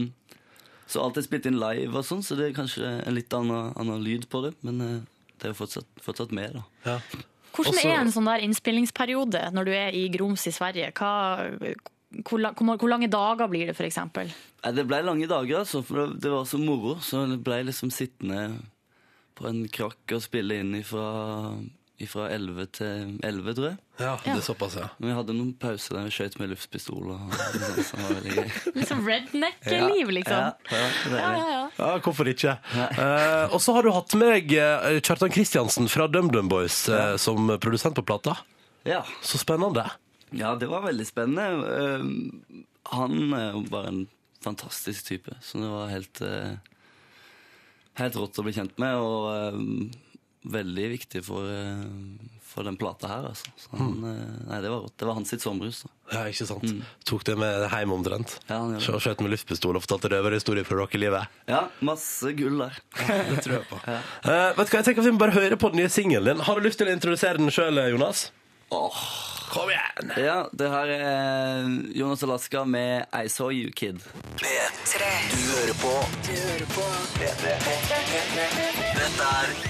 så 0.90 1.04
alt 1.04 1.20
er 1.20 1.26
spilt 1.26 1.46
inn 1.50 1.60
live 1.60 1.92
og 2.00 2.06
sånn, 2.08 2.24
så 2.26 2.38
det 2.40 2.48
er 2.50 2.56
kanskje 2.58 2.88
en 3.04 3.14
litt 3.18 3.34
annen, 3.36 3.74
annen 3.78 4.00
lyd 4.06 4.30
på 4.32 4.42
det. 4.48 4.54
Men 4.66 4.80
eh, 4.86 4.96
det 5.38 5.50
er 5.50 5.54
jo 5.54 5.60
fortsatt, 5.60 5.90
fortsatt 6.06 6.32
med, 6.36 6.56
da. 6.56 6.64
Ja. 6.88 6.96
Hvordan 7.54 7.76
Også- 7.76 7.92
er 7.92 8.00
en 8.00 8.12
sånn 8.16 8.30
der 8.30 8.44
innspillingsperiode 8.48 9.44
når 9.56 9.68
du 9.70 9.74
er 9.76 9.96
i 9.98 10.06
Grums 10.14 10.48
i 10.48 10.54
Sverige? 10.56 10.92
Hva, 10.96 11.12
hvor, 12.24 12.40
hvor, 12.42 12.76
hvor 12.80 12.90
lange 12.92 13.10
dager 13.12 13.50
blir 13.52 13.70
det, 13.70 13.76
eksempel? 13.86 14.32
Det 14.64 14.86
ble 14.88 15.02
lange 15.06 15.28
dager, 15.30 15.62
altså, 15.66 15.84
for 15.86 16.06
det- 16.08 16.22
det 16.24 16.32
var 16.34 16.46
så 16.50 16.58
moro. 16.62 16.96
Så 17.04 17.26
det 17.30 17.42
ble 17.44 17.60
liksom 17.70 17.92
sittende 17.92 18.48
på 19.40 19.48
en 19.50 19.64
krakk 19.72 20.16
og 20.18 20.22
spille 20.24 20.60
inn 20.62 20.74
ifra, 20.78 21.06
fra 22.12 22.26
11 22.32 22.68
til 22.78 23.14
11, 23.26 23.54
tror 23.58 23.66
jeg. 23.70 23.78
ja, 24.00 24.12
det 24.24 24.34
er 24.34 24.44
såpass, 24.44 24.76
ja. 24.80 24.88
Men 25.00 25.12
vi 25.12 25.16
hadde 25.18 25.36
noen 25.36 25.54
pauser 25.60 25.98
der 25.98 26.06
vi 26.08 26.14
skjøt 26.16 26.38
med 26.42 26.52
luftpistol. 26.54 27.10
Og, 27.16 27.34
liksom, 27.56 27.80
som 27.90 28.04
var 28.06 28.14
veldig 28.20 28.36
gøy. 28.38 28.52
Litt 28.78 28.92
sånn 28.92 29.04
redneck-liv, 29.08 30.14
liksom. 30.20 30.44
Ja, 30.44 30.54
ja, 30.76 30.84
Ja, 30.84 31.18
ja, 31.24 31.48
ja. 31.56 31.64
Ja, 31.80 31.90
hvorfor 32.04 32.30
ikke? 32.32 32.58
Uh, 32.76 33.48
og 33.56 33.60
så 33.64 33.76
har 33.78 33.88
du 33.88 33.92
hatt 33.96 34.16
med 34.20 34.32
deg 34.36 34.56
eh, 34.60 35.00
Kjartan 35.00 35.34
Kristiansen 35.34 35.90
fra 35.92 36.08
DumDum 36.12 36.52
Boys 36.52 36.82
uh, 36.92 37.16
som 37.20 37.52
produsent 37.64 37.96
på 38.00 38.06
plata. 38.08 38.38
Ja. 38.88 39.02
Så 39.24 39.40
spennende. 39.42 39.88
ja, 40.32 40.54
det 40.60 40.70
var 40.72 40.86
veldig 40.88 41.08
spennende. 41.08 41.68
Uh, 42.00 42.64
Han 42.96 43.34
er 43.38 43.52
jo 43.54 43.66
bare 43.70 43.92
en 43.92 44.06
fantastisk 44.44 45.06
type, 45.12 45.36
så 45.44 45.60
det 45.60 45.68
var 45.70 45.90
helt 45.92 46.22
eh, 46.24 46.54
Helt 48.00 48.20
rått 48.20 48.40
å 48.40 48.46
bli 48.46 48.56
kjent 48.56 48.78
med, 48.82 48.96
og 49.00 49.30
eh, 49.34 50.04
veldig 50.50 50.86
viktig 50.94 51.22
for, 51.26 51.48
eh, 51.52 51.84
for 52.48 52.68
den 52.68 52.78
plata 52.80 53.10
her, 53.12 53.28
altså. 53.32 53.52
Så 53.60 53.72
han, 53.76 53.92
mm. 54.00 54.46
nei, 54.50 54.60
det 54.64 54.72
var 54.72 54.86
rått. 54.86 54.96
Det 55.00 55.10
var 55.10 55.18
hans 55.20 55.34
sitt 55.34 55.44
sommerhus. 55.44 55.84
Ja, 56.14 56.24
ikke 56.32 56.48
sant? 56.50 56.72
Tok 57.08 57.26
det 57.28 57.36
med 57.40 57.66
hjem 57.70 57.96
omtrent. 57.98 58.38
Ja, 58.48 58.62
han 58.62 58.78
gjør 58.78 58.86
det. 58.98 59.02
Skjøt 59.06 59.24
med 59.26 59.34
luftpistol 59.36 59.80
og 59.80 59.86
fortalte 59.86 60.14
røverhistorier 60.16 60.68
fra 60.68 60.80
rockelivet. 60.80 61.42
Ja, 61.52 61.66
masse 61.86 62.34
gull 62.40 62.64
der. 62.64 62.80
Det 62.96 63.44
tror 63.46 63.60
jeg 63.60 63.68
på. 63.72 63.82
Eh, 64.30 64.52
vet 64.56 64.68
du 64.68 64.74
hva, 64.74 64.80
jeg 64.80 64.86
tenker 64.86 65.02
at 65.02 65.08
Vi 65.08 65.12
må 65.16 65.22
bare 65.22 65.36
høre 65.36 65.58
på 65.60 65.72
den 65.74 65.84
nye 65.84 65.92
singelen 65.92 66.34
din. 66.34 66.46
Har 66.46 66.60
du 66.60 66.66
lyst 66.66 66.80
til 66.82 66.90
å 66.90 66.94
introdusere 66.94 67.40
den 67.40 67.52
sjøl, 67.54 67.80
Jonas? 67.92 68.30
Åh. 68.76 69.04
Kom 69.50 69.70
igjen! 69.70 70.26
Ja, 70.26 70.50
det 70.52 70.70
her 70.70 70.88
er 70.88 71.70
Jonas 71.98 72.24
Alaska 72.24 72.64
med 72.66 73.06
I 73.24 73.30
Saw 73.30 73.52
You 73.52 73.72
Kid. 73.72 73.98
P3. 74.38 75.10
Du 75.32 75.42
hører 75.54 75.74
på. 75.82 75.94
Du 76.28 76.36
hører 76.38 76.66
på. 76.76 76.86
P3. 77.18 77.56
Dette 79.00 79.32
er 79.42 79.69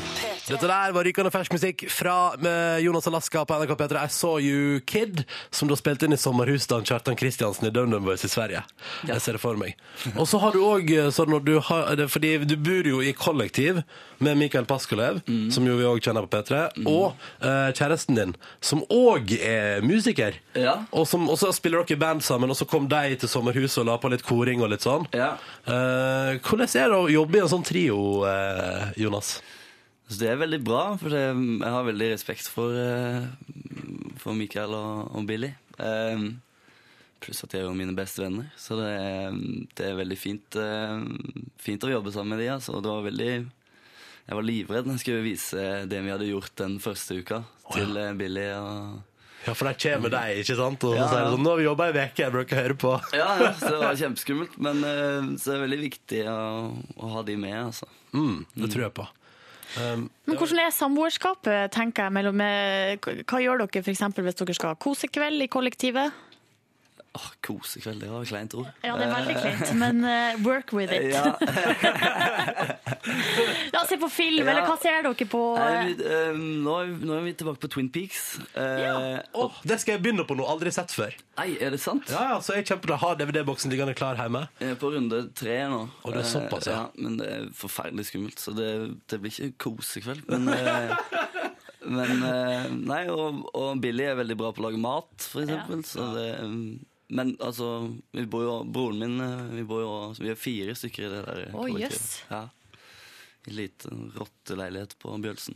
Dette 0.50 0.66
der 0.66 0.94
var 0.96 1.06
rykende 1.06 1.30
fersk 1.30 1.54
musikk 1.54 1.84
fra 1.94 2.34
Jonas 2.82 3.06
Alaska 3.08 3.44
på 3.46 3.58
NRK 3.60 3.74
P3. 3.78 4.00
I 4.02 4.10
Saw 4.10 4.40
You 4.42 4.80
Kid, 4.90 5.22
som 5.54 5.70
da 5.70 5.76
spilte 5.78 6.08
inn 6.08 6.16
i 6.16 6.18
sommerhuset 6.18 6.72
av 6.74 6.86
Kjartan 6.90 7.18
Kristiansen 7.20 7.68
i 7.70 7.72
DumDum 7.74 8.08
Boys 8.08 8.26
i 8.26 8.30
Sverige. 8.32 8.64
Jeg 9.06 9.22
ser 9.22 9.38
det 9.38 9.42
for 9.44 9.60
meg. 9.62 9.76
Og 10.16 10.26
så 10.30 10.40
har 10.42 10.56
du 10.56 10.64
òg 10.66 10.90
sånn 11.14 11.30
når 11.30 11.44
du 11.46 11.54
har 11.68 12.02
Fordi 12.10 12.32
du 12.50 12.56
bor 12.58 12.90
jo 12.90 13.02
i 13.06 13.14
kollektiv 13.14 13.84
med 14.18 14.40
Mikael 14.40 14.66
Paskolev, 14.68 15.22
som 15.54 15.68
jo 15.70 15.78
vi 15.78 15.86
òg 15.88 16.02
kjenner 16.04 16.26
på 16.26 16.40
P3, 16.40 16.64
og 16.90 17.14
eh, 17.46 17.70
kjæresten 17.78 18.18
din, 18.18 18.34
som 18.60 18.82
òg 18.90 19.32
er 19.38 19.86
musiker. 19.86 20.42
Ja. 20.58 20.80
Og, 20.90 21.06
som, 21.08 21.30
og 21.30 21.38
så 21.40 21.54
spiller 21.56 21.86
dere 21.86 21.96
i 21.96 22.02
band 22.02 22.26
sammen, 22.26 22.50
og 22.50 22.58
så 22.58 22.68
kom 22.68 22.90
de 22.90 23.16
til 23.22 23.32
sommerhuset 23.32 23.84
og 23.84 23.88
la 23.92 24.00
på 24.02 24.12
litt 24.12 24.26
koring 24.26 24.66
og 24.66 24.74
litt 24.74 24.84
sånn. 24.84 25.06
Ja. 25.14 25.36
Eh, 25.70 26.42
hvordan 26.42 26.68
er 26.68 26.92
det 26.92 27.00
å 27.00 27.08
jobbe 27.20 27.38
i 27.40 27.46
en 27.46 27.54
sånn 27.54 27.70
trio, 27.70 28.02
eh, 28.28 28.92
Jonas? 29.06 29.38
Så 30.10 30.18
det 30.24 30.30
er 30.32 30.40
veldig 30.42 30.60
bra, 30.66 30.84
for 30.98 31.14
jeg 31.14 31.60
har 31.62 31.84
veldig 31.86 32.08
respekt 32.16 32.48
for, 32.50 32.74
eh, 32.74 33.28
for 34.18 34.34
Mikael 34.38 34.72
og, 34.74 35.12
og 35.20 35.28
Billy. 35.30 35.52
Um, 35.78 36.40
pluss 37.22 37.44
at 37.46 37.52
de 37.54 37.60
er 37.60 37.68
jo 37.68 37.76
mine 37.78 37.94
beste 37.94 38.24
venner. 38.24 38.48
Så 38.58 38.80
det 38.80 38.88
er, 38.90 39.36
det 39.78 39.86
er 39.92 40.00
veldig 40.00 40.18
fint, 40.18 40.58
eh, 40.58 41.04
fint 41.62 41.86
å 41.86 41.92
jobbe 41.94 42.14
sammen 42.16 42.34
med 42.34 42.42
de. 42.42 42.48
Altså. 42.56 42.80
Det 42.82 42.90
var 42.90 43.06
veldig, 43.06 43.30
jeg 43.44 44.40
var 44.40 44.48
livredd 44.48 44.90
når 44.90 44.98
jeg 44.98 45.04
skulle 45.06 45.28
vise 45.28 45.68
det 45.92 46.02
vi 46.08 46.14
hadde 46.16 46.32
gjort 46.32 46.58
den 46.64 46.80
første 46.82 47.20
uka 47.22 47.44
til 47.76 48.02
eh, 48.02 48.10
Billy. 48.18 48.48
Og, 48.58 48.98
Ja, 49.46 49.54
for 49.54 49.70
der 49.70 49.78
kommer 49.80 50.16
de, 50.16 50.24
ikke 50.42 50.58
sant? 50.58 50.88
Og 50.90 50.98
så 50.98 51.06
sier 51.06 51.22
de 51.28 51.36
sånn, 51.36 51.46
nå 51.46 51.54
har 51.54 51.62
vi 51.62 51.70
jobba 51.70 51.92
ei 51.92 51.94
uke, 52.02 52.24
jeg 52.26 52.34
bruker 52.34 52.58
å 52.58 52.64
høre 52.66 52.80
på. 52.82 52.96
ja, 53.14 53.30
ja, 53.46 53.54
så 53.62 53.76
det 53.76 53.84
var 53.86 54.02
kjempeskummelt. 54.02 54.58
Men 54.58 54.82
så 55.38 55.54
er 55.54 55.60
det 55.60 55.64
veldig 55.68 55.84
viktig 55.86 56.26
å, 56.34 56.42
å 56.98 57.14
ha 57.14 57.24
de 57.30 57.38
med, 57.46 57.56
altså. 57.70 57.88
Mm, 58.10 58.42
det 58.58 58.74
tror 58.74 58.88
jeg 58.90 58.96
på. 58.98 59.06
Um, 59.78 60.08
Men 60.26 60.38
hvordan 60.40 60.64
er 60.64 60.72
samboerskapet, 60.74 61.70
tenker 61.76 62.08
jeg, 62.08 62.16
mellom 62.16 62.42
Hva 62.42 63.42
gjør 63.44 63.62
dere 63.62 63.84
eksempel 63.94 64.26
hvis 64.26 64.40
dere 64.40 64.56
skal 64.58 64.74
ha 64.74 64.80
kosekveld 64.82 65.46
i 65.46 65.52
kollektivet? 65.52 66.16
Åh, 67.20 67.26
Kosekveld, 67.44 68.00
det 68.00 68.08
var 68.14 68.24
kleint 68.30 68.54
ord. 68.56 68.70
Ja, 68.86 68.94
det 68.96 69.10
er 69.10 69.12
veldig 69.12 69.34
kleint, 69.42 69.72
men 69.76 69.98
uh, 70.08 70.38
work 70.46 70.72
with 70.78 70.94
it. 70.96 71.10
Ja, 71.12 71.34
Ja, 73.74 73.84
se 73.90 73.98
på 73.98 74.10
film, 74.12 74.46
Ja. 74.46 74.52
eller 74.52 74.66
hva 74.68 74.76
ser 74.82 75.04
dere 75.06 75.26
på? 75.30 75.40
Nei, 75.58 75.94
eh, 75.96 76.36
nå, 76.38 76.74
er 76.82 76.90
vi, 76.92 76.96
nå 77.08 77.16
er 77.18 77.24
vi 77.26 77.34
tilbake 77.40 77.62
på 77.64 77.70
Twin 77.72 77.90
Peaks. 77.94 78.24
Ja. 78.56 78.94
Åh, 79.34 79.52
det 79.68 79.80
skal 79.82 79.96
jeg 79.98 80.04
begynne 80.04 80.26
på 80.28 80.36
nå, 80.38 80.46
aldri 80.50 80.72
sett 80.76 80.94
før. 80.96 81.16
Nei, 81.40 81.50
er 81.64 81.74
det 81.76 81.82
sant? 81.82 82.10
Ja, 82.12 82.36
altså, 82.38 82.56
jeg 82.58 82.68
kjemper, 82.70 82.96
har 83.02 83.18
DVD-boksen 83.20 83.72
liggende 83.74 83.96
klar 83.98 84.20
hjemme. 84.20 84.46
Jeg 84.62 84.76
er 84.76 84.80
på 84.82 84.92
runde 84.94 85.24
tre 85.38 85.58
nå. 85.72 85.82
Å, 86.04 86.14
det 86.14 86.22
er 86.24 86.30
såpass, 86.34 86.70
ja. 86.70 86.82
ja. 86.86 86.90
Men 87.00 87.18
det 87.22 87.30
er 87.38 87.48
forferdelig 87.58 88.10
skummelt, 88.12 88.40
så 88.44 88.50
det, 88.58 88.70
det 89.10 89.22
blir 89.24 89.34
ikke 89.36 89.58
kosekveld. 89.70 90.22
Men, 90.30 90.44
eh, 90.54 90.96
men 91.98 92.16
eh, 92.30 92.70
Nei, 92.92 93.04
og, 93.14 93.44
og 93.56 93.82
Billy 93.84 94.06
er 94.12 94.20
veldig 94.20 94.38
bra 94.40 94.54
på 94.54 94.64
å 94.64 94.68
lage 94.70 94.82
mat, 94.84 95.12
for 95.24 95.46
eksempel. 95.46 95.80
Så 95.88 96.12
det, 96.18 96.30
men 97.10 97.34
altså, 97.42 97.68
vi 98.14 98.24
bor 98.30 98.44
jo, 98.46 98.56
broren 98.70 99.00
min 99.02 99.22
eh, 99.26 99.46
Vi 99.58 99.64
bor 99.68 99.82
jo, 99.82 99.92
vi 100.20 100.30
er 100.30 100.38
fire 100.38 100.76
stykker 100.78 101.08
i 101.08 101.12
det 101.12 101.22
der 101.26 101.40
Å, 101.50 101.64
kollektivet. 101.64 101.86
jøss. 101.90 102.24
Ja. 102.30 102.42
I 103.50 103.56
liten 103.56 104.10
rotteleilighet 104.18 104.94
på 105.02 105.16
Bjølsen. 105.24 105.56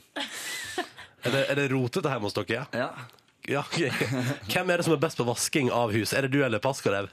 Er 1.24 1.36
det, 1.36 1.44
er 1.52 1.60
det 1.60 1.68
rotete 1.72 2.10
hjemme 2.10 2.28
hos 2.30 2.36
dere? 2.36 2.66
Ja. 2.76 2.88
Ja, 3.48 3.60
okay. 3.68 3.90
Hvem 4.50 4.70
er 4.72 4.80
det 4.80 4.86
som 4.88 4.96
er 4.96 5.02
best 5.04 5.20
på 5.20 5.26
vasking 5.28 5.70
av 5.76 5.92
hus? 5.92 6.14
Er 6.16 6.26
det 6.26 6.32
du 6.34 6.40
eller 6.46 6.64
Paskarev? 6.64 7.10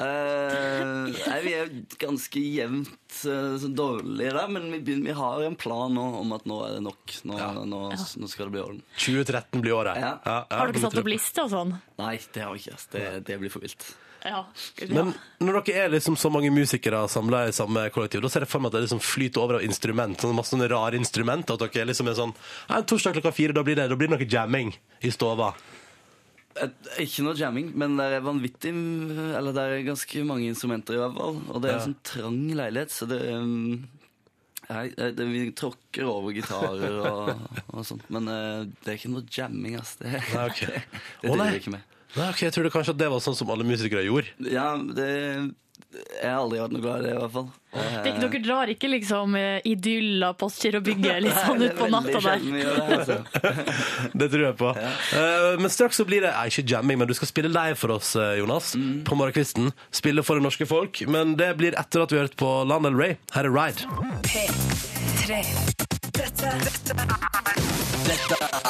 Eh, 0.00 0.84
nei, 1.12 1.38
vi 1.44 1.52
er 1.58 1.70
ganske 2.00 2.40
jevnt 2.40 3.16
eh, 3.28 3.56
så 3.60 3.68
dårlige 3.68 4.32
der, 4.32 4.46
men 4.48 4.70
vi, 4.72 4.78
begynner, 4.80 5.10
vi 5.10 5.16
har 5.18 5.42
en 5.44 5.56
plan 5.60 5.92
nå 5.92 6.04
om 6.22 6.36
at 6.36 6.46
nå 6.48 6.60
er 6.64 6.76
det 6.78 6.84
nok. 6.86 7.16
Nå, 7.28 7.40
nå, 7.68 7.80
nå 7.92 8.30
skal 8.30 8.48
det 8.48 8.54
bli 8.54 8.62
orden. 8.62 8.84
2013 8.96 9.60
blir 9.60 9.76
året. 9.76 10.00
Ja. 10.00 10.14
Har 10.24 10.72
dere 10.72 10.86
satt 10.86 10.96
opp 11.02 11.10
liste 11.10 11.44
og 11.44 11.52
sånn? 11.52 11.74
Nei, 12.00 12.14
det 12.32 12.46
har 12.46 12.56
vi 12.56 12.64
ikke. 12.64 12.78
Det, 12.94 13.04
det 13.28 13.40
blir 13.42 13.52
for 13.52 13.66
vilt. 13.66 13.90
Ja. 14.24 14.44
Men 14.88 15.12
når 15.40 15.60
dere 15.64 15.84
er 15.84 15.92
liksom 15.94 16.16
så 16.20 16.30
mange 16.32 16.52
musikere 16.52 17.02
samla 17.08 17.46
i 17.48 17.56
samme 17.56 17.86
kollektiv, 17.92 18.22
da 18.24 18.30
ser 18.32 18.44
jeg 18.44 18.52
for 18.52 18.64
meg 18.64 18.72
at 18.72 18.78
det 18.78 18.86
liksom 18.86 19.02
flyter 19.04 19.42
over 19.44 19.58
av 19.58 19.66
instrument. 19.66 20.20
Sånn 20.20 20.36
masse 20.36 20.54
sånne 20.54 20.68
rare 20.72 21.00
instrument. 21.00 21.52
At 21.52 21.64
dere 21.66 21.88
liksom 21.92 22.08
er 22.08 22.16
sånn 22.18 22.34
torsdag 22.68 23.18
klokka 23.18 23.34
fire, 23.36 23.56
da 23.56 23.64
blir 23.66 23.76
det, 23.76 23.88
da 23.92 24.00
blir 24.00 24.08
det 24.08 24.16
noe 24.16 24.28
jamming 24.28 24.72
i 25.04 25.12
stova. 25.12 25.52
Ikke 27.00 27.22
noe 27.24 27.38
jamming, 27.38 27.70
men 27.78 27.94
det 27.98 28.08
er 28.10 28.24
vanvittig 28.26 28.72
Eller 28.74 29.54
det 29.54 29.62
er 29.62 29.84
ganske 29.86 30.24
mange 30.26 30.48
instrumenter, 30.50 30.96
i 30.96 31.00
hvert 31.00 31.16
fall. 31.16 31.38
Og 31.46 31.62
det 31.62 31.70
er 31.70 31.78
en 31.78 31.86
sånn 31.88 32.00
trang 32.06 32.40
leilighet, 32.58 32.94
så 32.94 33.08
det 33.10 33.20
um, 33.30 33.86
jeg, 34.70 34.92
det, 35.16 35.26
Vi 35.30 35.44
tråkker 35.56 36.10
over 36.10 36.34
gitarer 36.34 36.98
og, 37.10 37.30
og 37.70 37.86
sånt. 37.86 38.06
Men 38.12 38.28
uh, 38.30 38.66
det 38.82 38.92
er 38.92 38.98
ikke 38.98 39.14
noe 39.14 39.26
jamming, 39.30 39.78
ass. 39.80 39.96
Det, 40.02 40.12
Nei, 40.34 40.44
okay. 40.46 40.82
det, 41.22 41.24
det 41.24 41.32
driver 41.32 41.54
vi 41.54 41.62
ikke 41.62 41.76
med. 41.78 41.89
Nei, 42.16 42.28
ok, 42.32 42.42
Jeg 42.48 42.54
trodde 42.56 42.70
kanskje 42.74 42.94
at 42.96 43.00
det 43.00 43.08
var 43.12 43.22
sånn 43.24 43.36
som 43.38 43.50
alle 43.54 43.66
musikere 43.66 44.02
gjorde. 44.06 44.32
Ja, 44.50 44.72
det 44.76 45.08
Jeg 45.90 46.26
har 46.26 46.38
aldri 46.42 46.58
vært 46.60 46.74
noe 46.74 46.82
glad 46.84 47.00
i 47.00 47.06
det, 47.06 47.12
i 47.14 47.18
hvert 47.18 47.32
fall. 47.34 47.46
Det 47.70 47.82
er 47.82 48.08
ikke, 48.10 48.20
dere 48.22 48.40
drar 48.44 48.70
ikke 48.70 48.88
liksom 48.90 49.34
eh, 49.38 49.60
idyll 49.66 50.22
av 50.26 50.34
Postgirobygget 50.38 51.22
litt 51.24 51.38
sånn 51.46 51.62
det 51.62 51.70
ut 51.72 51.78
på 51.78 51.86
er 51.86 51.92
natta 51.94 52.20
der? 52.26 52.44
det, 52.44 52.66
altså. 52.98 53.16
Det 54.20 54.28
tror 54.32 54.44
jeg 54.44 54.56
på. 54.60 54.70
Eh, 54.76 55.48
men 55.62 55.72
straks 55.72 55.98
så 56.02 56.06
blir 56.06 56.22
det 56.26 56.30
er 56.34 56.50
ikke 56.52 56.66
jamming, 56.74 57.00
men 57.00 57.10
du 57.10 57.14
skal 57.18 57.30
spille 57.30 57.50
live 57.50 57.78
for 57.80 57.94
oss, 57.96 58.12
Jonas. 58.14 58.72
Jonas. 58.74 59.04
På 59.08 59.18
morgenkvisten. 59.18 59.70
Spille 59.94 60.22
for 60.26 60.38
det 60.38 60.46
norske 60.46 60.66
folk. 60.70 61.02
Men 61.10 61.36
det 61.40 61.52
blir 61.58 61.78
etter 61.78 62.04
at 62.04 62.14
vi 62.14 62.20
har 62.20 62.28
hørt 62.28 62.38
på 62.40 62.50
Lana 62.70 62.90
Del 62.90 62.98
Rey. 63.00 63.18
Her 63.34 63.50
er 63.50 63.54
Ride. 63.54 63.86
P3. 64.26 65.42
Dette, 66.20 66.56
dette 66.66 66.94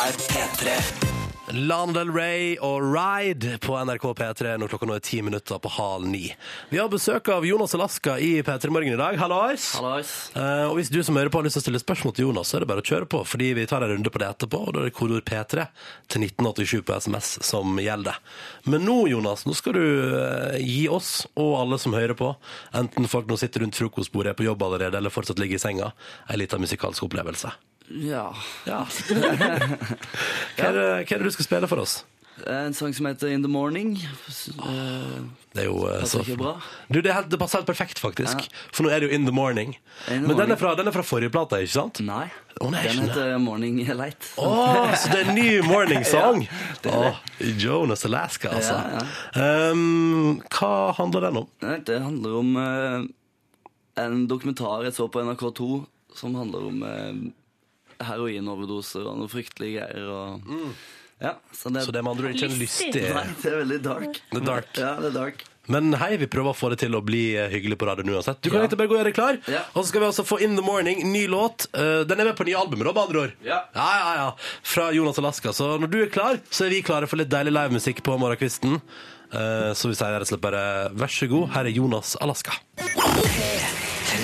Er 0.00 0.20
P3 0.28 1.19
Lana 1.52 1.92
Del 1.92 2.10
Rey 2.14 2.52
og 2.62 2.84
Ride 2.94 3.56
på 3.62 3.74
NRK 3.84 4.04
P3 4.18 4.52
når 4.60 4.70
klokka 4.70 4.86
nå 4.86 4.96
er 4.98 5.02
ti 5.04 5.18
minutter 5.24 5.58
på 5.62 5.72
halv 5.74 6.06
ni. 6.06 6.28
Vi 6.70 6.78
har 6.78 6.90
besøk 6.92 7.28
av 7.34 7.46
Jonas 7.46 7.74
Alaska 7.74 8.16
i 8.22 8.42
P3 8.46 8.70
Morgen 8.70 8.94
i 8.94 8.98
dag. 9.00 9.18
Hallois! 9.18 9.70
Hallois. 9.78 10.12
Eh, 10.36 10.64
og 10.68 10.76
hvis 10.78 10.92
du 10.92 11.00
som 11.06 11.18
hører 11.18 11.32
på 11.32 11.40
har 11.40 11.48
lyst 11.48 11.58
til 11.58 11.64
å 11.64 11.66
stille 11.66 11.82
spørsmål 11.82 12.14
til 12.14 12.28
Jonas, 12.28 12.50
så 12.50 12.58
er 12.58 12.64
det 12.64 12.70
bare 12.70 12.84
å 12.84 12.86
kjøre 12.86 13.08
på, 13.10 13.22
fordi 13.26 13.50
vi 13.58 13.66
tar 13.70 13.86
en 13.86 13.94
runde 13.94 14.12
på 14.12 14.22
det 14.22 14.28
etterpå, 14.30 14.60
og 14.62 14.76
da 14.76 14.84
er 14.84 14.90
det 14.90 14.96
kodeord 14.98 15.26
P3 15.26 15.66
til 16.12 16.26
1987 16.28 16.84
på 16.86 16.98
SMS 17.02 17.32
som 17.46 17.82
gjelder. 17.82 18.20
Men 18.70 18.86
nå, 18.86 19.00
Jonas, 19.10 19.46
nå 19.48 19.56
skal 19.58 19.78
du 19.78 19.84
eh, 20.20 20.60
gi 20.62 20.84
oss 20.92 21.26
og 21.34 21.56
alle 21.64 21.80
som 21.82 21.96
hører 21.98 22.18
på, 22.18 22.34
enten 22.78 23.10
folk 23.10 23.30
nå 23.30 23.40
sitter 23.40 23.66
rundt 23.66 23.80
frokostbordet, 23.80 24.34
er 24.34 24.38
på 24.38 24.46
jobb 24.46 24.68
allerede, 24.68 25.00
eller 25.00 25.14
fortsatt 25.14 25.42
ligger 25.42 25.58
i 25.58 25.64
senga, 25.66 25.90
en 26.28 26.42
liten 26.42 26.62
musikalsk 26.62 27.08
opplevelse. 27.08 27.54
Ja. 27.90 28.30
Ja. 28.68 28.84
hva, 30.56 30.70
er 30.70 30.72
det, 30.76 30.86
hva 30.86 31.02
er 31.02 31.18
det 31.18 31.26
du 31.26 31.34
skal 31.34 31.48
spille 31.48 31.70
for 31.70 31.82
oss? 31.82 32.00
En 32.48 32.72
sang 32.72 32.94
som 32.96 33.04
heter 33.04 33.28
In 33.34 33.42
The 33.44 33.50
Morning. 33.52 33.98
Eh, 34.00 35.16
Det 35.52 35.64
er 35.64 35.66
jo 35.66 35.82
eh, 35.90 36.04
så 36.08 36.22
bra? 36.38 36.54
Du, 36.88 37.00
det, 37.02 37.10
er 37.10 37.18
helt, 37.18 37.28
det 37.32 37.38
passer 37.40 37.60
helt 37.60 37.68
perfekt, 37.68 38.00
faktisk. 38.00 38.46
Ja. 38.46 38.62
For 38.72 38.86
nå 38.86 38.92
er 38.94 39.02
det 39.02 39.10
jo 39.10 39.18
In 39.18 39.26
The 39.26 39.34
Morning. 39.34 39.74
In 40.08 40.22
the 40.22 40.30
Men 40.30 40.38
den 40.38 40.54
er, 40.54 40.60
fra, 40.60 40.72
den 40.78 40.88
er 40.88 40.94
fra 40.94 41.04
forrige 41.04 41.32
plate, 41.34 41.60
ikke 41.66 41.74
sant? 41.74 42.00
Nei. 42.06 42.30
Oh, 42.60 42.70
nei, 42.72 42.86
Den 42.86 43.04
heter 43.04 43.36
Morning 43.42 43.82
Light. 43.98 44.30
Oh, 44.40 44.88
så 44.94 45.12
det 45.12 45.20
er 45.20 45.32
en 45.32 45.36
ny 45.36 45.60
morning 45.66 46.04
song! 46.06 46.46
det 46.84 46.88
det. 46.88 46.96
Åh, 46.96 47.20
Jonas 47.60 48.06
Alaska, 48.08 48.54
altså. 48.56 48.78
Ja, 48.96 49.06
Um, 49.70 50.40
hva 50.50 50.90
handler 50.96 51.28
den 51.28 51.38
om? 51.42 51.46
Det 51.86 51.96
handler 52.02 52.34
om 52.40 52.56
uh, 52.56 53.04
en 54.00 54.26
dokumentar 54.30 54.84
jeg 54.86 54.96
så 54.96 55.06
på 55.12 55.22
NRK2 55.22 55.68
som 56.16 56.34
handler 56.34 56.66
om 56.66 56.82
eh, 56.82 57.14
heroinoverdoser 58.08 59.04
og 59.10 59.20
noe 59.20 59.28
fryktelige 59.32 59.80
greier. 59.84 60.08
Og, 60.08 60.74
ja, 61.20 61.34
så 61.52 61.68
det, 61.74 61.84
Så 61.84 61.92
det 61.92 62.00
er 62.00 62.06
med 62.06 62.14
andre 62.16 62.30
ord 62.30 62.34
ikke 62.38 62.48
en 62.50 62.58
Lystig. 62.60 63.04
Nei, 63.14 63.26
det 63.42 63.52
er 63.52 63.58
veldig 63.64 63.80
dark. 63.84 64.20
Det 64.32 64.40
er 64.42 64.46
dark. 64.54 64.70
Ja, 64.80 64.94
det 65.02 65.10
er 65.12 65.16
dark. 65.20 65.46
Men 65.70 65.92
hei, 65.94 66.16
vi 66.18 66.26
prøver 66.26 66.50
å 66.50 66.56
få 66.56 66.70
det 66.72 66.80
til 66.80 66.96
å 66.98 67.02
bli 67.04 67.36
eh, 67.38 67.46
hyggelig 67.52 67.76
på 67.78 67.86
radioen 67.86 68.08
uansett. 68.16 68.40
Du 68.42 68.48
kan 68.50 68.56
Ja. 68.58 68.64
egentlig 68.64 68.78
bare 68.80 68.90
gå 68.90 68.96
og 68.96 69.02
gjøre 69.04 69.12
klar. 69.14 69.36
Ja. 69.46 69.60
Og 69.76 69.84
så 69.84 69.88
skal 69.92 70.00
vi 70.02 70.06
altså 70.08 70.24
få 70.26 70.40
In 70.42 70.56
The 70.58 70.64
Morning, 70.66 71.04
ny 71.12 71.26
låt. 71.30 71.68
Eh, 71.76 72.00
den 72.10 72.18
er 72.18 72.24
med 72.32 72.36
på 72.40 72.46
nye 72.48 72.56
albumet, 72.58 72.88
da, 72.88 72.92
med 72.96 73.02
andre 73.04 73.20
ord. 73.28 73.36
Ja. 73.46 73.60
ja, 73.76 73.86
ja, 74.00 74.14
ja. 74.22 74.26
Fra 74.66 74.88
Jonas 74.96 75.20
Alaska. 75.22 75.52
Så 75.54 75.76
når 75.78 75.92
du 75.92 76.00
er 76.02 76.10
klar, 76.10 76.40
så 76.50 76.66
er 76.66 76.74
vi 76.74 76.82
klare 76.82 77.06
for 77.06 77.20
litt 77.20 77.30
deilig 77.30 77.52
livemusikk 77.54 78.02
på 78.02 78.16
morgenkvisten. 78.18 78.80
Eh, 79.30 79.70
så 79.78 79.92
vi 79.92 79.94
sier 79.94 80.10
rett 80.16 80.26
og 80.26 80.32
slett 80.32 80.42
bare 80.42 80.64
vær 80.90 81.12
så 81.20 81.28
god, 81.30 81.52
her 81.54 81.68
er 81.70 81.76
Jonas 81.76 82.16
Alaska. 82.18 82.56
P3 82.80 82.96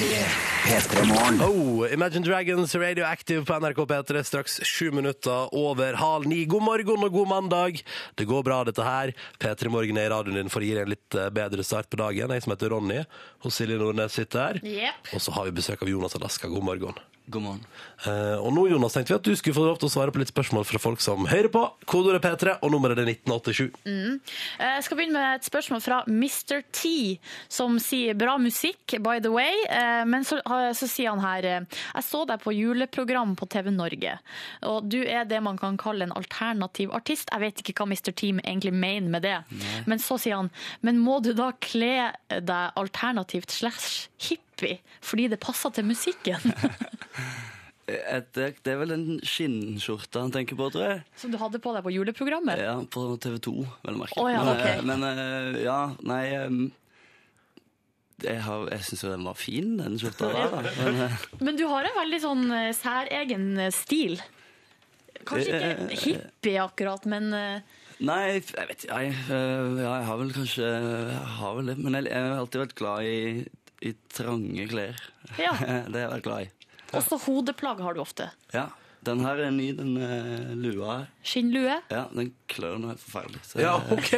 Morgen. 0.02 0.55
Oh, 0.66 1.86
Imagine 1.92 2.24
Dragons 2.24 2.74
Radioactive 2.74 3.44
på 3.44 3.54
NRK 3.60 3.76
P3 3.86 4.22
straks 4.22 4.60
sju 4.66 4.90
minutter 4.90 5.54
over 5.54 5.94
halv 5.94 6.26
ni. 6.26 6.40
God 6.44 6.62
morgen 6.66 7.04
og 7.06 7.12
god 7.14 7.28
mandag. 7.28 7.84
Det 8.18 8.26
går 8.26 8.42
bra, 8.42 8.64
dette 8.66 8.82
her. 8.82 9.12
P3 9.38 9.70
Morgen 9.70 10.00
er 10.02 10.08
i 10.08 10.10
radioen 10.10 10.40
din 10.40 10.50
for 10.50 10.64
å 10.64 10.66
gi 10.66 10.74
deg 10.74 10.88
en 10.88 10.94
litt 10.96 11.14
eh, 11.14 11.30
bedre 11.30 11.62
start 11.62 11.86
på 11.86 12.00
dagen. 12.02 12.34
Jeg 12.34 12.42
som 12.42 12.56
heter 12.56 12.74
Ronny, 12.74 13.04
og 13.46 13.54
Silje 13.54 13.78
Nordnes 13.78 14.18
sitter 14.18 14.42
her. 14.42 14.58
Yep. 14.66 15.12
Og 15.14 15.22
så 15.22 15.36
har 15.38 15.46
vi 15.46 15.54
besøk 15.60 15.86
av 15.86 15.92
Jonas 15.92 16.18
Alaska. 16.18 16.50
God 16.50 16.66
morgen. 16.66 16.98
God 17.26 17.42
morgen. 17.42 17.62
Uh, 18.06 18.38
og 18.38 18.52
nå, 18.54 18.66
Jonas, 18.70 18.94
tenkte 18.94 19.10
vi 19.10 19.16
at 19.18 19.26
du 19.26 19.32
skulle 19.34 19.56
få 19.56 19.64
lov 19.66 19.80
til 19.82 19.88
å 19.88 19.90
svare 19.90 20.12
på 20.14 20.20
litt 20.20 20.30
spørsmål 20.30 20.62
fra 20.68 20.78
folk 20.78 21.00
som 21.02 21.24
hører 21.26 21.48
på. 21.50 21.62
Kodeordet 21.90 22.22
P3, 22.22 22.52
og 22.62 22.70
nummeret 22.70 23.00
er 23.02 23.08
1987. 23.10 23.64
Jeg 24.62 24.84
skal 24.86 25.00
begynne 25.00 25.18
med 25.18 25.40
et 25.40 25.48
spørsmål 25.48 25.82
fra 25.82 25.98
Mr. 26.06 26.62
T, 26.70 26.92
som 27.50 27.80
sier 27.82 28.14
bra 28.18 28.36
musikk, 28.38 28.94
by 29.02 29.18
the 29.24 29.32
way. 29.34 29.58
Eh, 29.66 30.04
Men 30.06 30.26
så, 30.28 30.38
så 30.78 30.86
sier 30.86 31.10
han 31.10 31.24
her 31.24 31.48
eh, 31.50 31.66
Jeg 31.96 32.06
så 32.06 32.22
deg 32.30 32.44
på 32.44 32.54
juleprogram 32.54 33.34
på 33.38 33.48
TV 33.50 33.72
Norge, 33.74 34.14
og 34.70 34.86
du 34.86 35.00
er 35.02 35.26
det 35.26 35.42
man 35.42 35.58
kan 35.58 35.78
kalle 35.80 36.06
en 36.06 36.14
alternativ 36.14 36.94
artist. 36.94 37.32
Jeg 37.34 37.42
vet 37.42 37.64
ikke 37.64 37.74
hva 37.82 37.88
Mr. 37.90 38.12
T 38.14 38.30
egentlig 38.36 38.74
mener 38.76 39.10
med 39.10 39.26
det, 39.26 39.36
men 39.90 39.98
så 40.02 40.18
sier 40.20 40.38
han 40.38 40.52
Men 40.86 41.02
må 41.02 41.18
du 41.24 41.32
da 41.36 41.50
kle 41.62 42.12
deg 42.30 42.78
alternativt 42.78 43.50
slash 43.58 44.06
hippie 44.22 44.78
fordi 45.04 45.26
det 45.28 45.36
passer 45.42 45.74
til 45.76 45.84
musikken? 45.84 46.54
Det, 47.86 48.46
det 48.66 48.72
er 48.72 48.80
vel 48.80 48.90
en 48.96 49.04
skinnskjorte 49.22 50.18
han 50.18 50.32
tenker 50.34 50.58
på, 50.58 50.66
tror 50.74 50.82
jeg. 50.88 51.02
Som 51.20 51.30
du 51.30 51.36
hadde 51.38 51.60
på 51.62 51.70
deg 51.76 51.84
på 51.86 51.92
juleprogrammet? 51.94 52.58
Ja, 52.58 52.72
På 52.90 53.04
TV 53.22 53.36
2, 53.46 53.52
vel 53.84 53.94
å 53.94 54.00
merke. 54.00 54.18
Oh, 54.18 54.26
ja, 54.32 54.40
men, 54.42 54.58
eh, 54.58 54.80
men 54.88 55.04
eh, 55.06 55.60
ja, 55.62 55.76
nei 56.02 56.24
Jeg, 58.24 58.40
har- 58.42 58.66
jeg 58.72 58.80
syns 58.88 59.04
jo 59.04 59.10
den 59.12 59.26
var 59.28 59.36
fin, 59.38 59.76
den 59.78 59.98
skjorta 60.00 60.32
der. 60.32 60.50
da. 60.50 60.62
Men, 60.82 61.00
eh, 61.04 61.16
Men 61.46 61.56
du 61.60 61.66
har 61.68 61.84
en 61.84 61.98
veldig 62.00 62.20
sånn 62.24 62.44
særegen 62.74 63.46
stil. 63.76 64.16
Kanskje 65.26 65.58
ikke 65.60 66.00
hippie 66.06 66.60
akkurat, 66.62 67.04
men 67.10 67.28
nei, 67.30 68.20
jeg 68.38 68.66
vet 68.70 68.84
ikke. 68.86 68.98
Jeg, 69.02 69.14
ja, 69.28 69.92
jeg 70.00 70.06
har 70.08 70.18
vel 70.20 70.32
kanskje 70.32 70.64
jeg 70.64 71.22
har 71.38 71.54
vel 71.58 71.70
det. 71.72 71.76
Men 71.82 71.98
jeg, 72.00 72.08
jeg 72.12 72.24
har 72.30 72.38
alltid 72.40 72.62
vært 72.64 72.74
glad 72.78 73.04
i, 73.10 73.46
i 73.84 73.94
trange 74.16 74.66
klær. 74.70 75.00
Ja. 75.38 75.52
det 75.92 75.98
har 75.98 76.04
jeg 76.06 76.12
vært 76.16 76.26
glad 76.30 76.46
i. 76.46 76.52
også 77.02 77.18
hodeplagg 77.26 77.80
har 77.84 77.94
du 77.96 78.00
ofte. 78.02 78.30
Ja, 78.54 78.66
Den 79.06 79.20
her 79.22 79.38
er 79.38 79.52
ny, 79.54 79.68
den 79.78 79.92
uh, 80.00 80.54
lua 80.58 80.86
her. 80.96 81.04
Skinnlue. 81.22 81.76
Ja, 81.92 82.06
Den 82.14 82.32
klør 82.50 82.78
nå 82.82 82.88
helt 82.90 83.02
forferdelig. 83.04 83.42
Så, 83.46 83.60
Ja, 83.62 83.76
OK. 83.94 84.10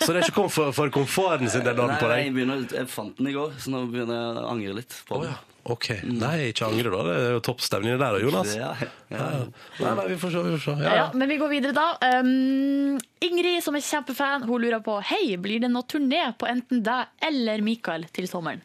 Så 0.00 0.08
det 0.12 0.22
er 0.22 0.22
ikke 0.24 0.38
kom 0.38 0.48
for, 0.54 0.72
for 0.72 0.88
komforten 0.94 1.50
sin 1.52 1.66
del, 1.66 1.76
Nei, 1.76 1.98
på 2.00 2.06
nei, 2.08 2.14
deg? 2.14 2.24
jeg, 2.24 2.32
begynner, 2.38 2.64
jeg 2.78 2.88
fant 2.88 3.18
den 3.18 3.28
i 3.28 3.36
går, 3.36 3.52
så 3.60 3.74
nå 3.74 3.82
begynner 3.92 4.16
jeg 4.22 4.40
å 4.40 4.48
angre 4.54 4.78
litt. 4.80 4.96
på 5.10 5.20
den. 5.24 5.34
ja. 5.34 5.36
OK. 5.66 5.88
Nei, 6.06 6.52
ikke 6.52 6.62
angre, 6.68 6.90
da. 6.94 6.98
Det 7.08 7.14
er 7.18 7.32
jo 7.34 7.38
topp 7.42 7.62
stemning 7.66 7.96
der, 7.98 8.16
Jonas. 8.22 8.52
Ja, 8.54 8.68
ja, 8.78 8.86
ja. 9.10 9.24
Nei, 9.82 9.94
nei, 9.98 10.04
vi 10.12 10.18
får 10.22 10.30
se. 10.36 10.42
Vi 10.46 10.52
får 10.54 10.62
se. 10.62 10.74
Ja, 10.78 10.84
Ja, 10.86 10.92
ja, 11.00 11.06
men 11.18 11.26
vi 11.32 11.38
går 11.40 11.50
videre, 11.50 11.72
da. 11.74 12.20
Um, 12.22 13.00
Ingrid, 13.26 13.58
som 13.66 13.74
er 13.74 13.82
kjempefan, 13.82 14.46
hun 14.46 14.62
lurer 14.62 14.78
på 14.86 14.94
Hei, 15.10 15.34
blir 15.42 15.58
det 15.66 15.72
noe 15.74 15.82
turné 15.90 16.22
på 16.38 16.46
enten 16.46 16.84
deg 16.86 17.10
eller 17.26 17.66
Mikael 17.66 18.06
til 18.14 18.30
sommeren? 18.30 18.62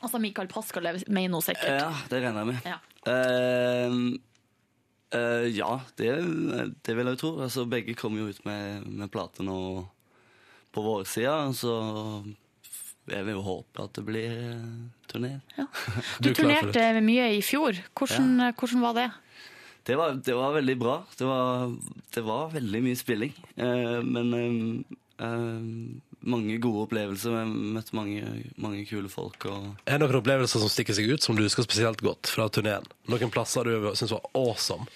Altså 0.00 0.20
Mikael 0.22 0.48
Paskalev 0.50 1.02
mener 1.08 1.36
hun 1.36 1.44
sikkert. 1.44 1.80
Ja, 1.82 1.92
det 2.10 2.20
regner 2.24 2.44
jeg 2.44 2.50
med. 2.50 2.58
Ja. 2.66 2.78
uh, 3.06 3.96
uh, 5.14 5.46
ja, 5.52 5.70
det, 6.00 6.10
det 6.86 6.96
vil 6.96 7.10
jeg 7.10 7.16
jo 7.18 7.22
tro. 7.22 7.32
Altså, 7.46 7.66
begge 7.68 7.96
kommer 7.98 8.22
jo 8.22 8.30
ut 8.32 8.44
med, 8.48 8.86
med 8.88 9.12
plate 9.12 9.44
nå 9.46 9.58
på 10.70 10.84
vårsida, 10.84 11.50
så 11.56 11.74
jeg 13.10 13.26
vil 13.26 13.34
jo 13.34 13.42
håpe 13.42 13.82
at 13.82 13.96
det 13.98 14.06
blir 14.06 14.36
turné. 15.10 15.34
Ja. 15.58 15.66
Du, 16.22 16.30
Du 16.30 16.30
er 16.30 16.38
turnerte 16.38 16.86
mye 17.04 17.32
i 17.36 17.42
fjor. 17.44 17.80
Hvordan, 17.98 18.54
hvordan 18.54 18.86
var 18.86 18.96
det? 18.96 19.10
Det 19.88 19.96
var, 19.98 20.16
det 20.22 20.36
var 20.36 20.54
veldig 20.54 20.76
bra. 20.78 20.96
Det 21.18 21.26
var, 21.26 21.74
det 22.14 22.22
var 22.24 22.52
veldig 22.54 22.82
mye 22.84 22.98
spilling. 23.00 23.34
Uh, 23.58 24.00
men 24.06 24.34
eh, 24.36 24.98
Eh, 25.20 25.60
mange 26.20 26.56
gode 26.62 26.86
opplevelser. 26.86 27.36
Jeg 27.36 27.46
har 27.46 27.76
møtt 27.76 27.92
mange, 27.96 28.32
mange 28.60 28.82
kule 28.88 29.10
folk. 29.12 29.46
Og 29.48 29.70
Er 29.86 29.98
det 29.98 30.04
noen 30.04 30.20
opplevelser 30.20 30.62
som 30.62 30.72
stikker 30.72 30.96
seg 30.96 31.12
ut, 31.12 31.24
som 31.24 31.38
du 31.38 31.44
husker 31.44 31.64
spesielt 31.66 32.02
godt 32.04 32.32
fra 32.32 32.48
turneen? 32.52 32.88
Noen 33.10 33.32
plasser 33.32 33.68
du 33.68 33.92
syns 33.94 34.16
var 34.16 34.26
awesome? 34.38 34.88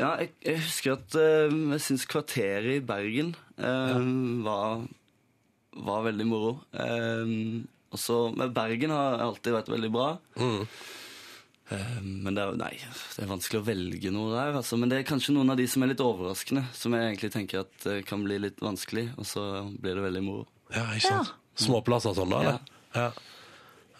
ja, 0.00 0.14
jeg, 0.20 0.30
jeg 0.44 0.62
husker 0.62 0.94
at 0.96 1.18
uh, 1.18 1.58
jeg 1.74 1.84
syns 1.84 2.06
kvarteret 2.10 2.78
i 2.78 2.84
Bergen 2.84 3.34
eh, 3.58 4.06
var, 4.46 4.86
var 5.76 6.06
veldig 6.06 6.26
moro. 6.28 6.54
Uh, 6.74 7.60
også, 7.90 8.30
men 8.36 8.54
Bergen 8.54 8.94
har 8.94 9.20
alltid 9.26 9.56
vært 9.56 9.72
veldig 9.72 9.92
bra. 9.92 10.14
Mm. 10.38 10.64
men 12.02 12.34
det 12.34 12.42
er, 12.42 12.56
nei, 12.58 12.72
det 13.14 13.22
er 13.22 13.28
vanskelig 13.30 13.60
å 13.60 13.66
velge 13.66 14.10
noe 14.14 14.30
der. 14.32 14.56
Altså. 14.60 14.78
Men 14.78 14.90
det 14.90 15.00
er 15.00 15.10
kanskje 15.10 15.34
noen 15.36 15.52
av 15.52 15.58
de 15.58 15.66
som 15.70 15.82
er 15.84 15.92
litt 15.92 16.02
overraskende, 16.02 16.64
som 16.74 16.94
jeg 16.94 17.10
egentlig 17.10 17.30
tenker 17.34 17.64
at 17.64 17.90
kan 18.08 18.24
bli 18.26 18.40
litt 18.42 18.62
vanskelig, 18.62 19.10
og 19.18 19.28
så 19.28 19.44
blir 19.74 19.98
det 19.98 20.06
veldig 20.06 20.24
moro. 20.26 20.48
Ja, 20.74 20.86
ikke 20.94 21.06
sant? 21.08 21.34
Småplasser 21.60 22.12
og 22.12 22.16
sånn, 22.20 22.30
da? 22.32 22.40
eller? 22.40 22.58
Ja. 22.94 23.08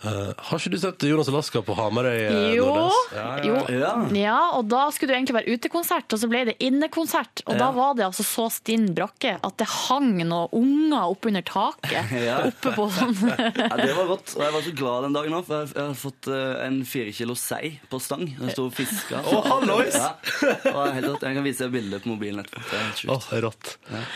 Eh, 0.00 0.30
har 0.36 0.56
ikke 0.58 0.70
du 0.72 0.78
sett 0.80 1.02
Jonas 1.04 1.28
Alaska 1.28 1.60
på 1.62 1.74
Hamarøy? 1.76 2.20
eh, 2.24 2.54
Jo, 2.56 2.68
Ja, 3.12 3.36
ja. 3.36 3.44
jo. 3.44 3.56
Ja. 3.68 3.90
Ja, 4.16 4.38
og 4.56 4.68
da 4.72 4.86
skulle 4.94 5.12
det 5.12 5.18
egentlig 5.18 5.36
være 5.36 5.56
utekonsert, 5.58 6.08
og 6.14 6.18
så 6.22 6.28
ble 6.30 6.44
det 6.48 6.54
innekonsert. 6.64 7.42
Og 7.46 7.58
da 7.60 7.70
var 7.76 7.94
det 7.98 8.06
altså 8.06 8.24
så 8.24 8.46
stinn 8.52 8.86
brakke 8.96 9.34
at 9.44 9.56
det 9.60 9.66
hang 9.68 10.14
noen 10.24 10.48
unger 10.56 11.10
oppunder 11.12 11.44
taket. 11.44 12.08
Ja. 12.30 12.38
Oppe 12.50 12.72
på 12.76 12.84
sånn 12.92 13.14
Ja, 13.30 13.76
det 13.80 13.92
var 13.96 14.06
godt, 14.10 14.32
og 14.36 14.42
jeg 14.44 14.52
var 14.54 14.64
så 14.64 14.72
glad 14.76 15.04
den 15.06 15.14
dagen 15.16 15.34
òg, 15.36 15.44
for 15.48 15.62
jeg, 15.64 15.70
jeg 15.74 15.86
har 15.90 15.96
fått 15.98 16.28
eh, 16.30 16.64
en 16.66 16.80
fire 16.88 17.12
kilo 17.16 17.34
sei 17.38 17.70
på 17.90 18.00
stang. 18.02 18.24
Den 18.38 18.52
sto 18.54 18.66
og 18.68 18.74
fiska. 18.76 19.20
Oh, 19.30 19.40
hallois! 19.46 19.96
Ja. 19.96 20.10
Og 20.72 20.80
jeg, 20.86 20.96
helt 21.00 21.24
jeg 21.26 21.36
kan 21.38 21.44
vise 21.46 21.64
deg 21.66 21.74
bildet 21.76 22.04
på 22.04 22.12
mobilen 22.12 22.42
etterpå. 22.44 22.64
Er. 22.80 23.14
Åh, 23.16 23.28
rått. 23.44 23.72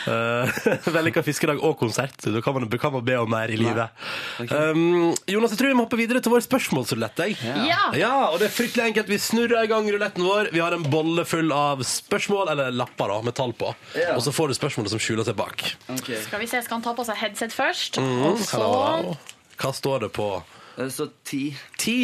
Uh, 0.06 0.88
Vellykka 0.94 1.24
fiskedag 1.26 1.60
og 1.64 1.76
konsert. 1.80 2.16
Da 2.24 2.42
kan 2.44 2.56
man, 2.58 2.68
kan 2.80 2.92
man 2.94 3.04
be 3.06 3.16
om 3.20 3.30
mer 3.30 3.52
i 3.52 3.58
livet. 3.60 4.04
Okay. 4.44 4.70
Um, 4.72 5.14
Jonas, 5.30 5.54
jeg 5.56 5.60
tror 5.62 5.73
vi 5.74 5.78
må 5.80 5.84
hoppe 5.88 5.98
videre 5.98 6.20
til 6.22 6.30
vår 6.30 6.44
spørsmålsrulett. 6.46 7.20
Ja! 7.42 7.80
Ja, 7.98 8.12
og 8.30 8.38
det 8.38 8.46
er 8.46 8.54
fryktelig 8.54 8.84
enkelt. 8.92 9.08
Vi 9.10 9.18
snurrer 9.18 9.66
i 9.66 9.70
gang 9.70 9.88
ruletten 9.90 10.22
vår. 10.22 10.52
Vi 10.54 10.60
har 10.62 10.76
en 10.76 10.84
bolle 10.86 11.24
full 11.26 11.50
av 11.54 11.82
spørsmål, 11.88 12.52
eller 12.52 12.74
lapper 12.78 13.10
da, 13.10 13.16
med 13.26 13.34
tall 13.34 13.54
på. 13.58 13.72
Ja. 13.98 14.12
Og 14.14 14.22
så 14.22 14.30
får 14.34 14.52
du 14.52 14.56
spørsmålet 14.60 14.94
som 14.94 15.02
skjuler 15.02 15.26
seg 15.26 15.34
bak. 15.38 15.64
Okay. 15.96 16.20
Skal 16.22 16.42
vi 16.44 16.46
se, 16.50 16.60
skal 16.62 16.78
han 16.78 16.84
ta 16.86 16.94
på 16.94 17.06
seg 17.08 17.18
headset 17.24 17.56
først? 17.56 17.98
Mm, 17.98 18.22
og 18.30 18.44
så 18.46 18.60
hallo. 18.62 19.16
Hva 19.58 19.72
står 19.74 20.06
det 20.06 20.12
på 20.14 20.28
Det 20.76 20.88
står 20.94 21.10
ti. 21.26 21.42
ti? 21.78 21.98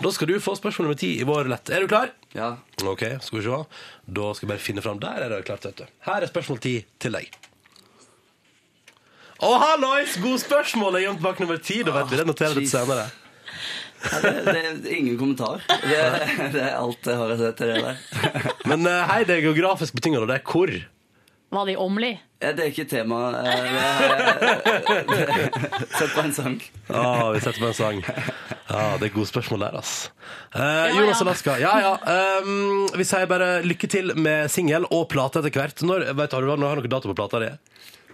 Da 0.00 0.12
skal 0.12 0.28
du 0.28 0.36
få 0.42 0.56
spørsmål 0.58 0.90
nummer 0.90 1.00
ti 1.00 1.14
i 1.20 1.24
vår 1.28 1.46
rulett. 1.48 1.72
Er 1.72 1.84
du 1.84 1.88
klar? 1.88 2.12
Ja. 2.36 2.52
Ok, 2.84 3.06
skal 3.24 3.40
vi 3.40 3.46
se. 3.46 3.62
Da 4.20 4.28
skal 4.36 4.48
jeg 4.48 4.52
bare 4.52 4.64
finne 4.68 4.84
fram. 4.84 5.00
Der 5.00 5.24
er 5.24 5.32
det 5.32 5.44
klart, 5.48 5.64
vet 5.64 5.80
du. 5.80 5.88
Her 6.08 6.20
er 6.24 6.32
spørsmål 6.32 6.60
ti 6.64 6.76
til 7.00 7.16
deg. 7.16 7.32
Å, 9.42 9.50
hallois! 9.60 10.14
God 10.22 10.38
spørsmål! 10.42 10.94
Jeg 10.98 11.04
er 11.04 11.08
gjemt 11.10 11.22
bak 11.24 11.40
nummer 11.42 11.58
ti. 11.62 11.80
Da 11.86 11.94
vet 11.96 12.10
vi 12.12 12.20
det. 12.20 12.26
Noterer 12.28 12.54
det 12.58 12.64
jeez. 12.66 12.74
senere. 12.76 13.06
Ja, 14.04 14.18
det, 14.20 14.32
det 14.84 14.90
er 14.92 14.98
ingen 14.98 15.16
kommentar. 15.18 15.62
Det, 15.80 16.00
det 16.54 16.60
er 16.60 16.74
alt 16.76 17.06
jeg 17.08 17.16
har 17.18 17.32
å 17.32 17.36
si 17.40 17.48
til 17.58 17.72
det 17.72 17.80
der. 17.82 17.96
Men 18.68 18.84
eh, 18.90 19.02
hei, 19.10 19.22
det 19.28 19.38
er 19.38 19.46
geografisk 19.48 19.96
betinget, 19.96 20.20
og 20.22 20.28
det 20.30 20.36
er 20.38 20.44
hvor. 20.50 20.70
var 21.54 21.64
det 21.68 21.74
i 21.74 21.80
Åmli. 21.80 22.12
Ja, 22.44 22.50
det 22.52 22.66
er 22.66 22.70
ikke 22.74 22.84
tema. 22.90 23.18
eh, 23.40 23.54
Sett 25.96 26.12
på 26.12 26.20
en 26.26 26.34
sang. 26.36 26.58
Ah, 26.92 27.30
vi 27.32 27.40
setter 27.40 27.60
på 27.64 27.70
en 27.70 27.78
sang. 27.78 28.02
Ja, 28.04 28.84
det 29.00 29.08
er 29.08 29.14
gode 29.14 29.30
spørsmål 29.30 29.64
der, 29.66 29.78
ass. 29.80 29.94
Eh, 30.52 30.60
Ja, 30.60 30.92
Jonas 30.98 31.20
ja. 31.20 31.24
Alaska. 31.26 31.56
Ja, 31.62 31.72
ja. 31.80 31.94
Um, 32.44 32.84
vi 33.00 33.04
sier 33.08 33.26
bare 33.30 33.50
lykke 33.64 33.88
til 33.92 34.12
med 34.20 34.52
singel 34.52 34.84
og 34.92 35.08
plate 35.12 35.40
etter 35.40 35.54
hvert. 35.56 35.80
Når, 35.84 36.10
vet, 36.12 36.28
du, 36.30 36.36
har 36.36 36.44
du 36.44 36.52
har 36.52 36.60
noen 36.76 36.92
dato 36.92 37.08
på 37.12 37.16
plata 37.22 37.40
di? 37.42 37.50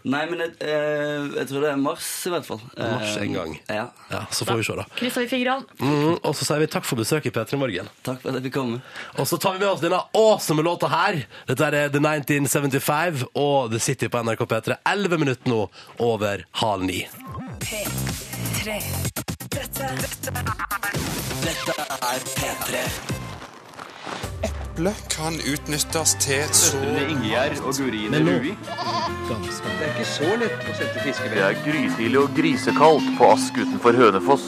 Nei, 0.05 0.23
men 0.31 0.39
jeg, 0.41 0.53
eh, 0.65 1.27
jeg 1.37 1.49
tror 1.51 1.61
det 1.65 1.71
er 1.73 1.81
mars, 1.81 2.07
i 2.27 2.31
hvert 2.33 2.47
fall. 2.47 2.61
Mars 2.79 3.17
en 3.21 3.33
gang. 3.37 3.55
Eh, 3.69 3.75
Ja. 3.77 3.87
Ja, 4.11 4.21
så 4.33 4.45
får 4.49 4.57
vi 4.57 4.65
se, 4.65 4.77
da. 4.79 4.85
Krysser 4.97 5.21
vi 5.27 5.29
fingrene. 5.31 5.65
Mm, 5.79 6.17
og 6.25 6.35
så 6.35 6.45
sier 6.49 6.59
vi 6.63 6.67
takk 6.73 6.85
for 6.89 6.97
besøket 6.99 7.31
i 7.31 7.35
P3 7.37 7.59
Morgen. 7.61 7.89
Takk 8.03 8.21
for 8.23 8.31
at 8.33 8.41
jeg 8.41 8.49
fikk 8.49 8.57
komme. 8.57 8.81
Og 9.19 9.27
så 9.29 9.39
tar 9.41 9.53
vi 9.55 9.63
med 9.65 9.69
oss 9.69 9.81
denne 9.85 10.01
awesome 10.17 10.63
låta 10.67 10.89
her. 10.91 11.21
Dette 11.47 11.69
er 11.69 11.89
The 11.93 12.01
1975 12.01 13.25
og 13.35 13.71
The 13.71 13.79
City 13.81 14.09
på 14.09 14.23
NRK 14.25 14.47
P3. 14.51 14.77
11 14.89 15.19
minutter 15.21 15.51
nå 15.53 15.63
over 16.01 16.45
halv 16.65 16.83
ni. 16.89 17.05
P3. 17.61 18.81
Dette, 19.51 19.91
dette 21.45 21.75
er 22.03 22.31
P3. 22.37 23.30
Eple 24.71 24.93
kan 25.11 25.35
utnyttes 25.51 26.13
til 26.23 26.47
så 26.55 26.79
Ingjerd 27.11 27.59
og 27.67 27.75
Gurine 27.75 28.21
Rui. 28.23 28.53
Det 28.55 29.37
er 29.37 29.91
ikke 29.91 30.07
så 30.09 30.31
lett 30.39 30.67
å 30.71 30.75
sette 30.79 31.03
fiskevær. 31.05 31.35
Det 31.35 31.45
er 31.49 31.61
grytidlig 31.65 32.21
og 32.21 32.35
grisekaldt 32.37 33.09
på 33.19 33.31
Ask 33.35 33.59
utenfor 33.59 33.99
Hønefoss. 33.99 34.47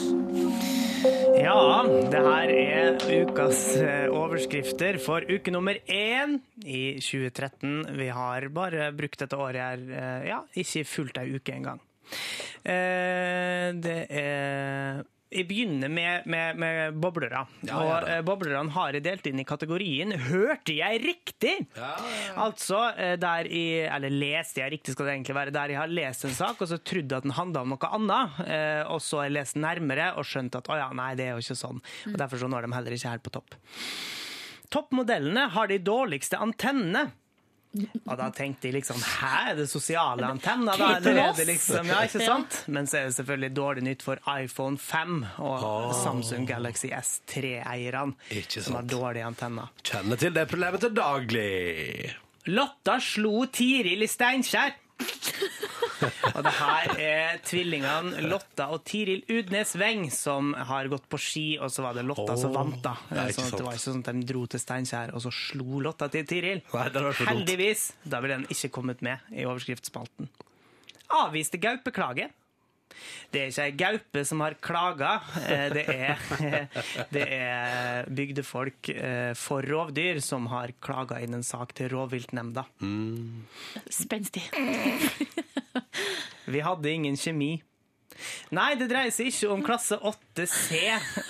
Ja, 1.43 1.83
det 2.11 2.21
her 2.23 2.51
er 2.53 2.99
ukas 3.25 3.63
eh, 3.81 4.05
overskrifter 4.13 4.99
for 5.03 5.25
uke 5.27 5.51
nummer 5.51 5.79
én 5.91 6.37
i 6.63 6.83
2013. 7.03 7.97
Vi 7.97 8.07
har 8.15 8.47
bare 8.55 8.91
brukt 8.95 9.19
dette 9.25 9.39
året 9.39 9.59
her, 9.59 9.83
eh, 9.91 10.29
ja, 10.29 10.39
ikke 10.55 10.85
fullt 10.87 11.19
ei 11.19 11.33
uke 11.35 11.57
engang. 11.57 11.83
Eh, 12.63 13.73
Det 13.83 13.99
er 14.07 15.03
jeg 15.33 15.47
begynner 15.49 15.91
med, 15.91 16.27
med, 16.29 16.59
med 16.61 16.97
boblere. 17.01 17.43
og 17.73 18.09
eh, 18.09 18.21
Boblerne 18.25 18.73
har 18.75 18.95
jeg 18.97 19.05
delt 19.05 19.27
inn 19.29 19.41
i 19.41 19.47
kategorien 19.47 20.13
'Hørte 20.13 20.75
jeg 20.77 21.01
riktig?' 21.03 21.67
Altså 22.37 22.81
eh, 22.97 23.15
der 23.19 23.49
jeg 23.49 23.89
Eller 23.93 24.13
leste 24.13 24.61
jeg 24.61 24.75
riktig, 24.77 24.93
skal 24.93 25.09
det 25.09 25.15
egentlig 25.17 25.37
være. 25.37 25.55
Der 25.55 25.73
jeg 25.73 25.81
har 25.81 25.91
lest 25.91 26.25
en 26.25 26.37
sak 26.37 26.61
og 26.61 26.69
så 26.69 26.77
trodde 26.77 27.17
at 27.17 27.25
den 27.25 27.35
handla 27.37 27.63
om 27.63 27.73
noe 27.73 27.89
annet, 27.97 28.41
eh, 28.47 28.83
og 28.87 29.01
så 29.01 29.21
har 29.21 29.29
jeg 29.29 29.37
lest 29.39 29.59
nærmere 29.59 30.13
og 30.17 30.27
skjønt 30.27 30.55
at 30.59 30.69
å 30.69 30.79
ja, 30.79 30.89
nei, 30.95 31.13
det 31.19 31.27
er 31.27 31.35
jo 31.37 31.43
ikke 31.43 31.59
sånn. 31.59 31.81
Og 32.11 32.19
Derfor 32.19 32.41
så 32.41 32.49
når 32.51 32.67
de 32.67 32.77
heller 32.77 32.97
ikke 32.97 33.15
helt 33.15 33.25
på 33.25 33.33
topp. 33.33 33.57
Toppmodellene 34.73 35.49
har 35.53 35.69
de 35.69 35.77
dårligste 35.81 36.39
antennene. 36.41 37.11
Og 37.73 38.17
da 38.19 38.27
tenkte 38.35 38.67
jeg 38.69 38.75
liksom 38.77 38.99
Hæ, 39.01 39.29
er 39.51 39.55
det 39.57 39.65
sosiale 39.71 40.27
antenner? 40.29 40.77
Da? 40.77 40.89
Eller 40.99 41.21
er 41.23 41.37
det 41.37 41.47
liksom, 41.49 41.87
ja, 41.89 42.03
ikke 42.05 42.21
sant? 42.21 42.59
Men 42.67 42.89
så 42.89 42.99
er 42.99 43.07
det 43.09 43.15
selvfølgelig 43.17 43.51
dårlig 43.57 43.85
nytt 43.87 44.05
for 44.05 44.21
iPhone 44.29 44.77
5 44.77 45.15
og 45.41 45.95
Samsung 46.03 46.45
Galaxy 46.49 46.91
S3-eierne, 46.93 48.13
som 48.53 48.77
har 48.77 48.85
dårlige 48.89 49.25
antenner. 49.25 49.73
Kjenner 49.81 50.21
til 50.21 50.35
det 50.35 50.45
problemet 50.51 50.85
til 50.85 50.93
daglig. 50.97 52.13
Lotta 52.53 52.99
slo 53.01 53.45
Tiril 53.47 54.03
i 54.03 54.09
Steinkjer. 54.11 54.75
og 56.35 56.39
det 56.45 56.53
her 56.57 56.93
er 57.03 57.41
tvillingene 57.47 58.23
Lotta 58.27 58.67
og 58.75 58.83
Tiril 58.87 59.23
Udnes 59.31 59.73
Weng 59.79 60.05
som 60.13 60.51
har 60.53 60.89
gått 60.91 61.07
på 61.11 61.19
ski, 61.21 61.45
og 61.59 61.71
så 61.73 61.85
var 61.85 61.97
det 61.97 62.05
Lotta 62.07 62.35
som 62.39 62.55
vant. 62.55 62.79
da. 62.83 62.95
ja, 63.13 63.27
sånn 63.35 63.51
det 63.53 63.63
var 63.65 63.77
ikke 63.77 63.85
sånn 63.85 64.03
at 64.03 64.11
de 64.11 64.27
dro 64.33 64.45
til 64.51 64.63
Steinkjer, 64.63 65.13
og 65.15 65.23
så 65.25 65.33
slo 65.33 65.81
Lotta 65.85 66.09
til 66.13 66.27
Tiril. 66.29 66.63
Nei, 66.73 66.87
det. 66.93 67.05
Heldigvis, 67.23 67.89
da 68.03 68.21
ville 68.23 68.41
den 68.41 68.49
ikke 68.53 68.71
kommet 68.79 69.03
med 69.05 69.33
i 69.33 69.47
overskriftsspalten. 69.47 70.31
Avviste 71.13 71.59
gaupeklage. 71.61 72.31
Det 73.33 73.41
er 73.41 73.51
ikke 73.51 73.65
ei 73.65 73.75
gaupe 73.79 74.23
som 74.27 74.43
har 74.45 74.55
klaga, 74.63 75.13
eh, 75.43 75.65
det 75.73 75.85
er, 75.89 76.23
det 77.15 77.25
er 77.25 78.09
bygdefolk 78.13 78.91
eh, 78.93 79.33
for 79.39 79.65
rovdyr 79.65 80.21
som 80.23 80.47
har 80.53 80.75
klaga 80.83 81.19
inn 81.23 81.39
en 81.39 81.45
sak 81.45 81.73
til 81.77 81.91
rovviltnemnda. 81.93 82.65
Spenstig. 83.89 84.45
Vi 86.53 86.61
hadde 86.63 86.91
ingen 86.91 87.17
kjemi. 87.17 87.55
Nei, 88.55 88.73
det 88.79 88.89
dreier 88.91 89.13
seg 89.13 89.29
ikke 89.31 89.51
om 89.53 89.63
klasse 89.65 89.97
8C 89.97 90.81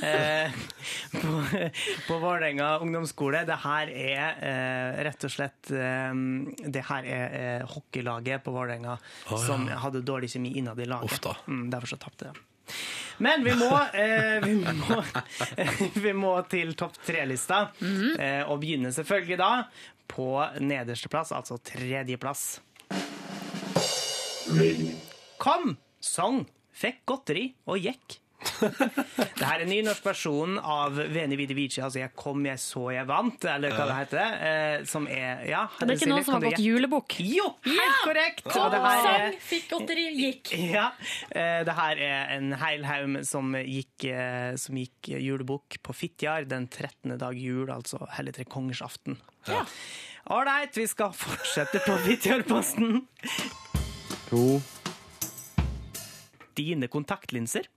eh, 0.05 0.55
på, 1.13 1.33
på 2.07 2.19
Vålerenga 2.21 2.77
ungdomsskole. 2.83 3.43
Det 3.47 3.59
her 3.65 3.91
er 3.91 4.41
eh, 4.49 5.03
rett 5.09 5.27
og 5.27 5.33
slett 5.33 5.71
eh, 5.73 6.09
Det 6.63 6.85
her 6.89 7.09
er 7.17 7.37
eh, 7.41 7.67
hockeylaget 7.75 8.43
på 8.45 8.55
Vålerenga 8.55 8.97
som 9.27 9.67
hadde 9.67 10.03
dårlig 10.05 10.31
kjemi 10.35 10.55
innad 10.59 10.79
i 10.79 10.89
laget. 10.89 11.11
Uff 11.11 11.23
da. 11.23 11.37
Mm, 11.47 11.69
derfor 11.73 11.95
så 11.95 12.01
tapte 12.01 12.31
de. 12.31 12.45
Men 13.17 13.43
vi 13.45 13.53
må, 13.55 13.69
eh, 13.93 14.39
vi 14.43 14.55
må, 14.55 14.99
vi 16.05 16.13
må 16.17 16.33
til 16.49 16.73
topp 16.79 16.97
tre-lista, 17.05 17.67
eh, 17.83 18.41
og 18.49 18.59
begynner 18.63 18.93
selvfølgelig 18.95 19.37
da 19.41 19.51
på 20.13 20.27
nederste 20.63 21.09
plass, 21.11 21.31
altså 21.35 21.59
tredjeplass. 21.63 22.61
Kom, 25.43 25.75
sang, 26.03 26.43
fikk 26.73 27.05
godteri 27.09 27.47
og 27.69 27.79
gikk. 27.83 28.19
Det 29.39 29.45
her 29.47 29.61
er 29.63 29.67
nynorskversjonen 29.69 30.57
av 30.59 30.97
Veni 31.13 31.37
Vidi 31.39 31.55
Vici, 31.55 31.79
altså 31.79 32.01
'Jeg 32.01 32.11
kom, 32.19 32.41
jeg 32.45 32.59
så, 32.59 32.89
jeg 32.91 33.07
vant', 33.07 33.45
eller 33.47 33.71
hva 33.71 33.85
det 33.87 33.95
heter. 34.01 34.33
Eh, 34.49 34.83
som 34.83 35.07
er 35.07 35.45
Ja, 35.47 35.61
Det 35.79 35.89
er 35.89 35.95
ikke 35.95 36.09
noen 36.11 36.25
som 36.27 36.33
har 36.35 36.43
gått 36.49 36.59
julebukk. 36.59 37.15
Jo, 37.23 37.45
helt 37.63 38.01
korrekt! 38.03 38.43
Og 38.47 38.51
Kom, 38.51 38.71
det 38.73 38.81
her 38.83 38.97
er- 38.99 39.31
sang, 39.31 39.39
fikk 39.47 39.69
godteri, 39.71 40.05
gikk. 40.19 40.51
ja, 40.75 40.89
eh, 41.31 41.63
det 41.63 41.73
her 41.77 41.95
er 42.03 42.35
en 42.35 42.51
heil 42.59 42.83
haug 42.83 43.23
som 43.25 43.53
gikk, 43.55 44.03
eh, 44.11 44.55
som 44.59 44.75
gikk 44.75 45.13
julebukk 45.23 45.79
på 45.81 45.95
Fitjar 45.95 46.43
den 46.45 46.67
13. 46.67 47.15
dag 47.17 47.39
jul, 47.39 47.67
altså 47.71 48.03
Helligtre 48.17 48.43
kongers 48.43 48.81
aften. 48.83 49.17
Ja. 49.47 49.63
Ålreit, 50.35 50.75
vi 50.75 50.85
skal 50.87 51.11
fortsette 51.15 51.79
på 51.87 51.95
Fitjarposten. 52.03 53.05
To, 54.29 54.59
dine 56.57 56.87
kontaktlinser? 56.91 57.69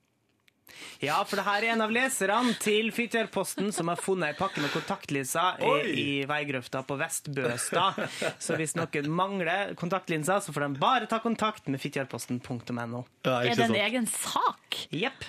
Ja, 1.00 1.20
for 1.24 1.38
det 1.38 1.44
her 1.46 1.62
er 1.62 1.72
en 1.76 1.82
av 1.84 1.92
leserne 1.94 2.56
til 2.60 2.88
Fitjarposten 2.92 3.68
som 3.72 3.86
har 3.88 4.00
funnet 4.02 4.32
ei 4.32 4.36
pakke 4.36 4.60
med 4.60 4.72
kontaktlinser 4.74 5.60
i, 5.62 5.92
i 6.02 6.06
veigrøfta 6.28 6.82
på 6.88 6.96
Vestbøstad. 7.00 8.00
Så 8.42 8.58
hvis 8.58 8.74
noen 8.76 9.08
mangler 9.14 9.76
kontaktlinser, 9.78 10.42
så 10.42 10.52
får 10.52 10.66
de 10.66 10.80
bare 10.82 11.06
ta 11.08 11.20
kontakt 11.22 11.70
med 11.70 11.80
fitjarposten.no. 11.80 13.04
Ja, 13.24 13.36
Er 13.46 13.54
det 13.54 13.68
en 13.68 13.70
sant? 13.70 13.78
egen 13.84 14.10
sak? 14.10 14.80
Jepp. 14.90 15.24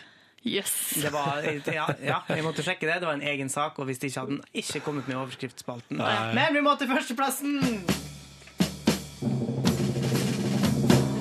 Det 0.47 1.09
var, 1.11 1.43
ja, 1.75 1.85
ja, 2.01 2.17
jeg 2.31 2.43
måtte 2.45 2.63
sjekke 2.63 2.87
det. 2.87 3.01
Det 3.01 3.07
var 3.09 3.17
en 3.19 3.25
egen 3.27 3.49
sak, 3.51 3.77
og 3.81 3.89
hvis 3.89 3.99
det 3.99 4.09
ikke 4.09 4.21
hadde 4.23 4.37
den 4.37 4.61
ikke 4.61 4.79
kommet 4.85 5.07
med 5.09 5.17
i 5.17 5.19
overskriftsspalten. 5.19 5.99
Men 6.37 6.55
vi 6.55 6.63
må 6.65 6.73
til 6.79 6.87
førsteplassen! 6.87 7.83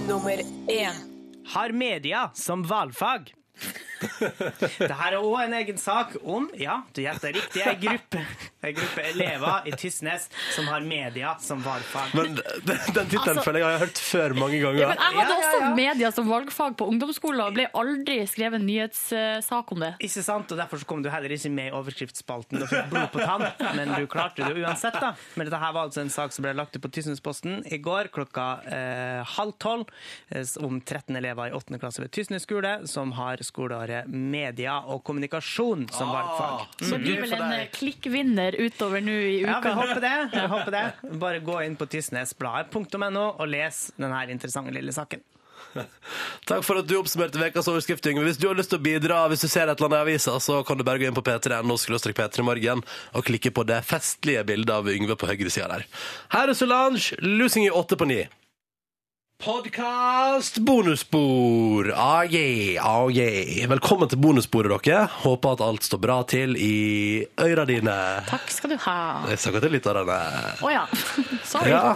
Nummer 0.06 0.40
én. 0.70 1.15
Har 1.46 1.70
media 1.72 2.30
som 2.34 2.62
valgfag. 2.62 3.34
Dette 3.56 4.92
er 4.92 5.14
òg 5.18 5.36
en 5.46 5.54
egen 5.56 5.78
sak 5.80 6.16
om, 6.22 6.48
ja, 6.60 6.80
du 6.94 7.00
gjetter 7.02 7.32
riktig, 7.36 7.62
ei 7.66 7.74
gruppe, 7.80 8.20
gruppe 8.76 9.04
elever 9.12 9.68
i 9.70 9.72
Tysnes 9.78 10.26
som 10.54 10.66
har 10.68 10.84
media 10.84 11.32
som 11.42 11.62
valgfag. 11.64 12.12
Men 12.16 12.34
den, 12.36 13.08
tittelen 13.08 13.38
Altså- 13.40 13.54
jeg 13.56 13.64
har 13.64 13.78
hørt 13.80 14.00
før 14.02 14.34
mange 14.36 14.60
ganger. 14.60 14.80
Ja, 14.82 14.88
men 14.88 14.98
jeg 15.00 15.14
hadde 15.16 15.16
Ja, 15.16 15.38
ja, 15.40 15.48
også 15.48 15.60
ja. 15.62 15.70
media 15.74 16.10
som 16.12 16.28
valgfag 16.28 16.76
på 16.76 16.88
ungdomsskolen 16.92 17.40
og 17.46 17.54
ble 17.56 17.66
aldri 17.72 18.18
skrevet 18.28 18.60
en 18.60 18.66
nyhetssak 18.68 19.72
om 19.72 19.80
det. 19.80 19.92
Ikke 20.00 20.22
sant? 20.22 20.52
Og 20.52 20.58
Derfor 20.60 20.78
så 20.82 20.86
kom 20.86 21.02
du 21.02 21.08
heller 21.10 21.32
ikke 21.32 21.50
med 21.52 21.70
i 21.70 21.74
overskriftsspalten 21.76 22.62
og 22.62 22.68
fikk 22.68 22.90
blod 22.92 23.08
på 23.12 23.24
tann, 23.24 23.46
men 23.76 23.94
du 23.96 24.06
klarte 24.06 24.44
det 24.44 24.60
uansett. 24.64 25.00
da. 25.00 25.14
Men 25.36 25.46
dette 25.48 25.60
her 25.62 25.72
var 25.72 25.88
altså 25.88 26.00
en 26.04 26.10
sak 26.12 26.32
som 26.36 26.42
ble 26.44 26.52
lagt 26.56 26.76
ut 26.76 26.82
på 26.82 26.90
Tysnesposten 26.92 27.62
i 27.72 27.78
går 27.78 28.08
klokka 28.12 28.46
eh, 28.66 29.24
halv 29.36 29.56
tolv 29.62 29.86
eh, 30.30 30.44
om 30.64 30.80
13 30.80 31.16
elever 31.16 31.48
i 31.48 31.56
8. 31.56 31.78
klasse 31.80 32.02
ved 32.04 32.12
Tysnes 32.12 32.42
skole 32.46 32.76
som 32.88 33.12
har 33.16 33.36
skoleåret 33.46 34.10
media 34.10 34.80
og 34.90 35.04
kommunikasjon 35.06 35.86
som 35.94 36.10
valgfag. 36.12 36.66
Så 36.80 36.96
det 36.96 37.02
blir 37.04 37.22
vel 37.22 37.36
en 37.38 37.54
eh, 37.56 37.68
klikkvinner 37.74 38.58
utover 38.66 39.04
nå 39.04 39.14
i 39.14 39.38
Ja, 39.44 39.60
vi 39.62 39.70
uka. 39.70 39.76
håper 39.80 40.02
det. 40.04 40.16
Vi 40.34 40.44
håper 40.56 40.76
det. 40.76 40.84
Bare 41.22 41.40
gå 41.46 41.60
inn 41.66 41.78
på 41.78 41.88
tysnesbladet.no 41.94 43.24
og 43.36 43.48
les 43.50 43.86
denne 43.96 44.26
interessante 44.34 44.74
lille 44.74 44.94
saken. 44.94 45.22
Takk 46.48 46.64
for 46.64 46.80
at 46.80 46.88
du 46.88 46.94
oppsummerte 46.98 47.40
ukas 47.40 47.68
overskrift, 47.68 48.06
Yngve. 48.08 48.24
Hvis 48.28 48.40
du 48.40 48.46
har 48.48 48.56
lyst 48.58 48.72
til 48.72 48.80
å 48.80 48.84
bidra, 48.84 49.22
hvis 49.30 49.44
du 49.44 49.48
ser 49.50 49.68
et 49.68 49.76
eller 49.76 49.90
annet 49.90 49.98
i 49.98 50.14
avisa, 50.14 50.36
så 50.42 50.60
kan 50.66 50.78
du 50.78 50.84
bare 50.86 51.00
gå 51.02 51.08
inn 51.08 51.16
på 51.16 51.24
p3.no 51.26 51.76
p3morgen 51.76 52.82
og 53.16 53.26
klikke 53.26 53.52
på 53.54 53.64
det 53.68 53.82
festlige 53.88 54.44
bildet 54.48 54.72
av 54.76 54.88
Yngve 54.92 55.18
på 55.20 55.28
høyresida 55.30 55.68
der. 55.74 55.86
Her 56.32 56.52
er 56.52 56.58
Solange, 56.58 57.18
losing 57.24 57.66
i 57.68 57.72
åtte 57.72 57.98
på 58.00 58.08
ni. 58.08 58.22
Podkast 59.36 60.58
bonusspor. 60.64 61.92
Ah, 61.94 62.24
yeah, 62.24 62.80
ah, 62.80 63.04
yeah. 63.12 63.68
Velkommen 63.68 64.08
til 64.08 64.16
bonussporet, 64.18 64.72
dere. 64.86 65.02
Håper 65.26 65.58
at 65.58 65.60
alt 65.66 65.84
står 65.84 66.00
bra 66.00 66.16
til 66.24 66.56
i 66.56 67.20
øyra 67.44 67.66
dine. 67.68 67.96
Takk 68.30 68.48
skal 68.48 68.72
du 68.72 68.78
ha. 68.86 68.96
Jeg 69.28 69.42
snakker 69.44 69.66
til 69.66 69.76
litt 69.76 69.88
av 69.92 69.98
denne. 70.00 70.16
Ja. 70.72 70.86
Sorry. 71.44 71.68
Ja. 71.76 71.92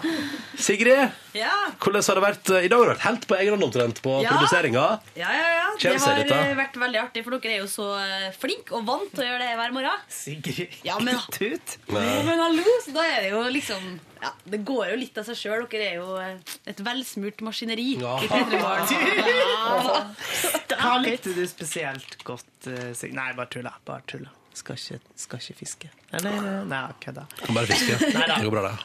Sigrid, 0.61 1.17
Ja, 1.37 1.53
hvordan 1.79 2.03
har 2.07 2.15
det 2.19 2.23
vært? 2.25 2.51
I 2.65 2.69
dag 2.73 2.79
har 2.81 2.87
du 2.89 2.93
vært 2.95 3.05
helt 3.07 3.25
på 3.31 3.35
egen 3.39 3.53
hånd 3.55 3.65
omtrent 3.69 4.01
på 4.03 4.13
Ja. 4.25 4.31
produseringa. 4.35 4.87
ja, 5.15 5.29
ja. 5.31 5.49
ja. 5.57 5.67
Det 5.81 5.95
har 6.03 6.17
litt, 6.19 6.31
eh, 6.35 6.55
vært 6.59 6.75
veldig 6.77 6.99
artig, 7.01 7.23
for 7.25 7.31
dere 7.39 7.53
er 7.55 7.59
jo 7.63 7.69
så 7.71 7.87
eh, 8.03 8.33
flinke 8.37 8.75
og 8.77 8.83
vant 8.89 9.13
til 9.15 9.23
å 9.25 9.27
gjøre 9.29 9.39
det 9.47 9.55
hver 9.61 9.73
morgen. 9.73 9.99
Sigrid, 10.13 10.69
Ja, 10.85 10.99
men- 10.99 11.17
kutt 11.31 11.39
ut. 11.41 11.77
Ja, 11.89 12.23
Men 12.27 12.39
hallo, 12.43 12.63
så 12.85 12.93
da 12.97 13.03
er 13.07 13.21
det 13.23 13.31
jo 13.31 13.41
liksom 13.55 13.83
ja, 14.21 14.31
Det 14.45 14.61
går 14.69 14.91
jo 14.91 14.97
litt 15.01 15.17
av 15.17 15.25
seg 15.31 15.37
sjøl. 15.41 15.65
Dere 15.73 15.87
er 15.87 15.95
jo 16.03 16.19
eh, 16.21 16.37
et 16.67 16.77
velsmurt 16.85 17.41
maskineri. 17.47 17.95
Ja. 18.03 18.19
i 18.21 18.29
P3 18.29 18.61
Hva 20.81 20.97
likte 21.05 21.33
du 21.37 21.45
spesielt 21.49 22.19
godt, 22.27 22.67
eh, 22.67 22.93
Nei, 23.15 23.31
bare 23.39 23.47
tulla. 23.53 23.73
Bare 23.87 24.03
tulla. 24.07 24.29
Skal 24.55 24.75
ikke, 24.77 24.99
skal 25.17 25.39
ikke 25.41 25.55
fiske. 25.63 25.89
Eller? 26.13 26.31
eh, 26.37 26.65
Nei, 26.69 26.85
kødda. 27.01 27.25
Kan 27.47 27.55
bare 27.55 27.67
fiske. 27.71 27.97
Det 28.03 28.45
går 28.45 28.51
bra, 28.51 28.63
det. 28.69 28.77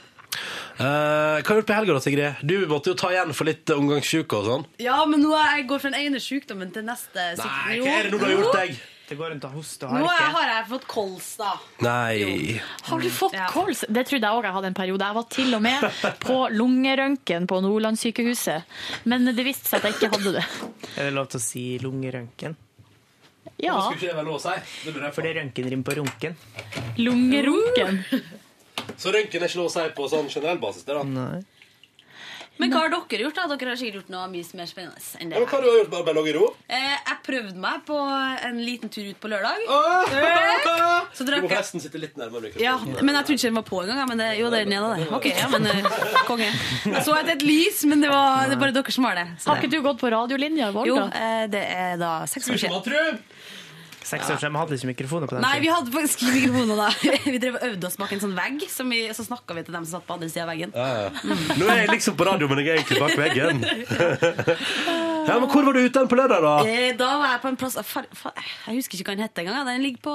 Eh, 0.76 0.84
hva 0.84 1.40
har 1.40 1.56
du 1.56 1.62
gjort 1.62 1.70
på 1.70 1.76
helga, 1.78 1.94
da, 1.96 2.02
Sigrid? 2.04 2.42
Du 2.44 2.56
måtte 2.68 2.92
jo 2.92 2.98
ta 3.00 3.08
igjen 3.14 3.32
for 3.34 3.48
litt 3.48 3.70
omgangssjuke 3.72 4.36
og 4.42 4.50
sånn. 4.50 4.66
Ja, 4.84 4.98
men 5.08 5.22
nå 5.24 5.32
er 5.40 5.62
jeg 5.62 5.70
går 5.70 5.80
fra 5.86 5.92
den 5.94 6.02
ene 6.10 6.20
sykdommen 6.20 6.74
til 6.76 6.84
neste. 6.84 7.30
Nei, 7.40 7.78
hva 7.80 7.94
er 8.02 8.04
det 8.10 8.12
nå 8.12 8.20
du 8.20 8.26
har 8.26 8.34
gjort 8.36 8.58
deg? 8.60 8.76
Det 9.06 9.16
går 9.20 9.30
rundt 9.36 9.44
og 9.46 9.52
hoste 9.54 9.86
og 9.86 9.92
Nå 9.94 10.08
harke. 10.10 10.30
har 10.34 10.48
jeg 10.50 10.66
fått 10.72 10.86
kols, 10.90 11.26
da. 11.38 11.52
Nei. 11.86 12.60
Har 12.88 13.00
du 13.00 13.10
fått 13.14 13.34
Ja. 13.38 13.46
kols? 13.54 13.84
Det 13.88 14.04
trodde 14.10 14.26
jeg 14.26 14.34
òg 14.40 14.44
jeg 14.48 14.54
hadde 14.56 14.66
en 14.72 14.74
periode. 14.74 15.06
Jeg 15.06 15.14
var 15.14 15.28
til 15.30 15.54
og 15.54 15.62
med 15.62 15.82
på 16.26 16.38
lungerøntgen 16.50 17.46
på 17.48 17.62
Nordlandssykehuset. 17.62 18.64
Men 19.06 19.26
det 19.30 19.46
viste 19.46 19.70
seg 19.70 19.86
at 19.86 19.92
jeg 19.92 19.94
ikke 20.00 20.10
hadde 20.18 20.34
det. 20.40 20.46
Er 20.98 21.04
det 21.06 21.14
lov 21.14 21.28
til 21.30 21.38
å 21.40 21.44
si 21.46 21.66
lungerøntgen? 21.86 22.56
Ja, 23.62 23.78
Skulle 23.80 23.96
ikke 24.02 24.10
det 24.10 24.16
være 24.18 24.26
lov 24.26 24.40
å 24.40 24.42
si? 24.42 24.90
Det. 24.92 25.14
For 25.14 25.22
det 25.22 25.36
røntgen 25.38 25.70
rimer 25.70 25.84
på 25.86 25.96
runken. 26.02 26.36
lungerunken. 26.98 28.04
Så 28.98 29.12
røntgen 29.16 29.44
er 29.44 29.50
ikke 29.52 29.62
lov 29.62 29.70
å 29.72 29.76
si 29.76 29.90
på 29.98 30.10
sånn 30.12 30.30
generell 30.32 30.62
basis? 30.62 30.84
Det, 30.88 30.96
da. 30.96 31.04
Nei. 31.04 31.44
Men 32.56 32.72
hva 32.72 32.86
har 32.86 32.92
dere 32.94 33.26
gjort? 33.26 33.36
da? 33.36 33.46
Dere 33.52 33.74
har 33.74 33.80
sikkert 33.80 33.98
gjort 34.00 34.12
noe 34.14 34.28
mye 34.32 34.46
mer 34.56 34.68
spennende 34.70 35.02
enn 35.20 35.34
Ja, 35.34 35.40
men 35.42 35.44
det. 35.44 35.50
hva 35.52 35.58
har 35.58 35.66
du 35.66 35.70
gjort? 35.76 35.90
Bare, 36.08 36.22
i 36.30 36.34
ro? 36.38 36.46
Eh, 36.72 36.94
jeg 37.10 37.18
prøvde 37.26 37.60
meg 37.60 37.82
på 37.88 37.98
en 38.48 38.62
liten 38.64 38.92
tur 38.96 39.10
ut 39.10 39.20
på 39.20 39.32
lørdag. 39.32 39.66
Ah! 39.68 41.10
Så 41.16 41.26
Du 41.28 41.32
må 41.34 41.42
jeg 41.42 41.50
forresten 41.50 41.84
sitte 41.84 42.00
litt 42.00 42.16
nærmere 42.16 42.48
mikrofonen. 42.48 42.64
Ja, 42.64 43.04
men 43.04 43.16
jeg 43.20 43.28
trodde 43.28 43.40
ikke 43.42 43.50
den 43.52 43.60
var 43.60 43.68
på 43.68 43.82
engang. 43.84 44.00
ja, 44.00 44.06
Men 44.08 44.22
det, 44.24 44.30
jo, 44.40 44.50
det 44.54 44.62
er 44.62 44.70
den 44.70 44.78
ene 44.78 44.94
der. 44.96 45.14
Ok, 45.20 45.28
ja, 45.34 45.50
men 45.52 45.68
eh, 45.68 45.92
konge. 46.30 46.48
Jeg 46.96 47.04
så 47.10 47.18
etter 47.20 47.36
et 47.36 47.44
lys, 47.46 47.84
men 47.92 48.06
det, 48.06 48.10
var, 48.14 48.48
det 48.48 48.56
er 48.56 48.64
bare 48.64 48.76
dere 48.80 48.96
som 48.96 49.10
har 49.10 49.20
det. 49.20 49.28
Så 49.44 49.52
Har 49.52 49.60
det. 49.60 49.68
ikke 49.68 49.76
du 49.76 49.88
gått 49.90 50.00
på 50.00 50.12
radiolinja 50.16 50.72
i 50.72 50.88
Jo, 50.88 50.98
eh, 51.10 51.46
det 51.52 51.66
er 51.76 51.98
da 52.00 52.14
seks 52.30 52.48
år 52.56 52.62
siden. 52.64 52.78
man 52.80 52.88
tro? 52.88 53.04
Seks 54.06 54.30
år 54.30 54.38
siden 54.38 54.53
vi 54.53 54.60
hadde 54.62 54.78
ikke 54.78 54.89
mikrofoner 54.91 55.30
på 55.30 55.34
den 55.36 55.41
Nei, 55.41 55.56
vi 55.60 55.66
tiden. 55.66 55.76
hadde 55.80 55.93
faktisk 55.95 56.22
ikke 56.22 56.34
mikrofoner 56.36 56.78
da. 56.78 56.89
Vi 57.34 57.39
drev 57.41 57.56
og 57.58 57.64
øvde 57.72 57.88
oss 57.89 57.95
bak 57.97 58.12
en 58.14 58.22
sånn 58.22 58.36
vegg, 58.38 58.66
som 58.70 58.91
vi, 58.93 58.99
så 59.18 59.26
snakka 59.26 59.56
vi 59.58 59.64
til 59.66 59.74
dem 59.74 59.88
som 59.88 59.97
satt 59.97 60.06
på 60.06 60.14
andre 60.20 60.30
sida 60.30 60.43
av 60.45 60.51
veggen. 60.53 60.76
Ja, 60.78 61.08
ja. 61.08 61.38
Nå 61.58 61.66
er 61.74 61.80
jeg 61.82 61.89
liksom 61.95 62.18
på 62.20 62.28
radio, 62.30 62.47
men 62.51 62.62
jeg 62.62 62.70
er 62.70 62.84
egentlig 62.84 63.01
bak 63.01 63.18
veggen. 63.18 63.66
Ja, 65.26 65.39
men 65.41 65.49
Hvor 65.49 65.64
var 65.66 65.74
du 65.74 65.80
ute 65.82 66.03
på 66.06 66.18
lørdag, 66.20 66.43
da? 66.45 66.51
Eh, 66.70 66.91
Da 66.99 67.08
var 67.18 67.32
jeg 67.32 67.39
på 67.41 67.49
en 67.49 67.56
plass 67.58 67.78
Jeg 67.82 68.76
husker 68.78 68.99
ikke 68.99 69.08
hva 69.10 69.16
den 69.18 69.26
het 69.26 69.39
engang. 69.41 69.66
Den 69.66 69.82
ligger, 69.82 70.01
på, 70.06 70.14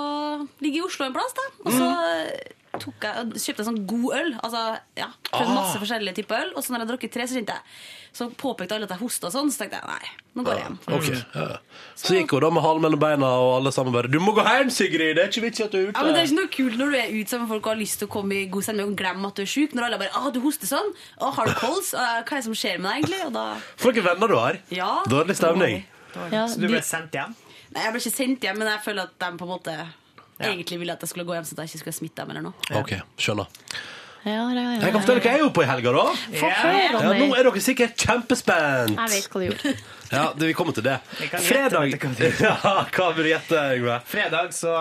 ligger 0.62 0.84
i 0.84 0.86
Oslo 0.86 1.08
en 1.08 1.16
plass. 1.16 1.34
da 1.34 1.46
Og 1.64 1.72
så 1.74 1.88
eh, 1.90 2.59
tok 2.82 3.06
jeg, 3.06 3.30
kjøpte 3.44 3.62
jeg 3.62 3.68
sånn 3.68 3.80
god 3.90 4.14
øl. 4.18 4.30
Altså, 4.40 4.60
ja, 4.98 5.08
Prøvde 5.30 5.54
masse 5.56 5.80
forskjellige 5.82 6.16
typer 6.20 6.44
øl. 6.44 6.52
Og 6.56 6.64
så 6.64 6.72
når 6.74 6.84
jeg 6.84 6.90
drukket 6.90 7.12
tre, 7.14 7.26
så 7.30 7.36
kjente 7.38 7.56
jeg 7.58 7.62
Så 8.16 8.26
påpekte 8.34 8.74
alle 8.74 8.88
at 8.88 8.94
jeg 8.96 9.02
hosta 9.04 9.30
sånn. 9.30 9.52
Så 9.54 9.62
tenkte 9.62 9.78
jeg 9.78 9.86
nei, 9.86 10.10
nå 10.34 10.44
går 10.46 10.56
jeg 10.58 10.64
hjem. 10.64 10.78
Okay, 10.96 11.20
ja. 11.36 11.58
Så 11.94 12.16
gikk 12.16 12.34
hun 12.34 12.42
da 12.42 12.50
med 12.56 12.64
halen 12.64 12.82
mellom 12.82 13.02
beina, 13.02 13.28
og 13.38 13.50
alle 13.60 13.72
sammen 13.76 13.94
bare 13.94 14.10
'Du 14.10 14.18
må 14.18 14.34
gå 14.34 14.42
hjem, 14.42 14.70
Sigrid! 14.74 15.14
Det 15.16 15.22
er 15.22 15.28
ikke 15.30 15.44
vits 15.46 15.60
i 15.60 15.64
at 15.64 15.70
du 15.70 15.78
er 15.78 15.86
ute!' 15.90 15.98
Ja, 15.98 16.02
men 16.04 16.14
Det 16.14 16.20
er 16.22 16.26
ikke 16.26 16.40
noe 16.40 16.50
kult 16.56 16.76
når 16.80 16.90
du 16.90 16.96
er 16.98 17.12
ute 17.14 17.30
sammen 17.30 17.46
med 17.46 17.52
folk 17.54 17.66
og 17.66 17.72
har 17.74 17.80
lyst 17.80 17.98
til 18.00 18.08
å 18.08 18.10
komme 18.10 18.34
i 18.34 18.46
god 18.50 18.62
stemning 18.66 18.90
og 18.90 18.96
glemme 18.98 19.26
at 19.30 19.36
du 19.36 19.42
er 19.42 19.52
sjuk. 19.54 19.70
Når 19.78 19.84
alle 19.86 19.98
bare 20.02 20.16
ah, 20.18 20.30
'Du 20.30 20.40
hoster 20.40 20.66
sånn'. 20.66 20.90
Å, 21.20 21.30
'Har 21.30 21.46
du 21.46 21.54
kols?' 21.54 21.94
Ah, 21.94 22.22
'Hva 22.26 22.32
er 22.32 22.42
det 22.42 22.44
som 22.50 22.54
skjer 22.58 22.78
med 22.82 22.90
deg?' 22.90 22.98
egentlig? 23.04 23.26
Og 23.26 23.32
da 23.32 23.46
For 23.76 23.92
noen 23.92 24.04
venner 24.10 24.28
du 24.28 24.36
har. 24.36 24.58
Ja. 24.70 25.02
Dårlig 25.06 25.36
stemning. 25.36 25.86
Ja, 26.32 26.46
Så 26.46 26.58
du 26.58 26.66
ble 26.66 26.82
sendt 26.82 27.12
hjem? 27.14 27.34
Nei, 27.70 27.84
Jeg 27.84 27.92
ble 27.92 28.00
ikke 28.02 28.16
sendt 28.16 28.42
hjem, 28.42 28.58
men 28.58 28.66
jeg 28.66 28.82
føler 28.82 29.02
at 29.06 29.14
de 29.18 29.38
på 29.38 29.46
en 29.46 29.52
måte 29.54 29.74
egentlig 30.48 30.78
ville 30.80 30.92
at 30.96 31.02
jeg 31.04 31.08
skulle 31.12 31.26
gå 31.28 31.36
hjem, 31.36 31.44
så 31.44 31.56
jeg 31.58 31.70
ikke 31.72 31.82
skulle 31.84 31.96
smitte 32.00 32.22
dem 32.24 32.30
eller 32.34 32.44
noe. 32.48 32.54
Ok, 32.80 32.94
skjønner. 33.20 33.46
ja, 34.24 34.32
ja, 34.32 34.50
ja, 34.56 34.80
Jeg 34.80 34.92
kan 34.92 35.00
fortelle 35.00 35.20
hva 35.24 35.30
jeg 35.34 35.42
gjorde 35.44 35.54
på 35.58 35.62
i 35.64 35.70
helga, 35.70 35.92
da. 35.92 36.04
Ja, 36.40 37.00
nå 37.20 37.30
er 37.36 37.42
dere 37.48 37.60
sikkert 37.64 37.96
kjempespent. 38.00 38.96
Jeg 38.96 39.14
vet 39.16 39.28
hva 39.32 39.40
du 39.40 39.46
gjorde. 39.50 39.74
Ja, 40.10 40.32
det, 40.36 40.46
Vi 40.50 40.54
kommer 40.58 40.74
til 40.74 40.82
det. 40.82 40.96
Fredag. 41.38 41.92
Ja, 42.40 42.86
Hva 42.90 43.06
vil 43.14 43.28
du 43.28 43.30
gjette, 43.30 43.60
Yngve? 43.76 43.98
Fredag 44.10 44.50
så 44.56 44.72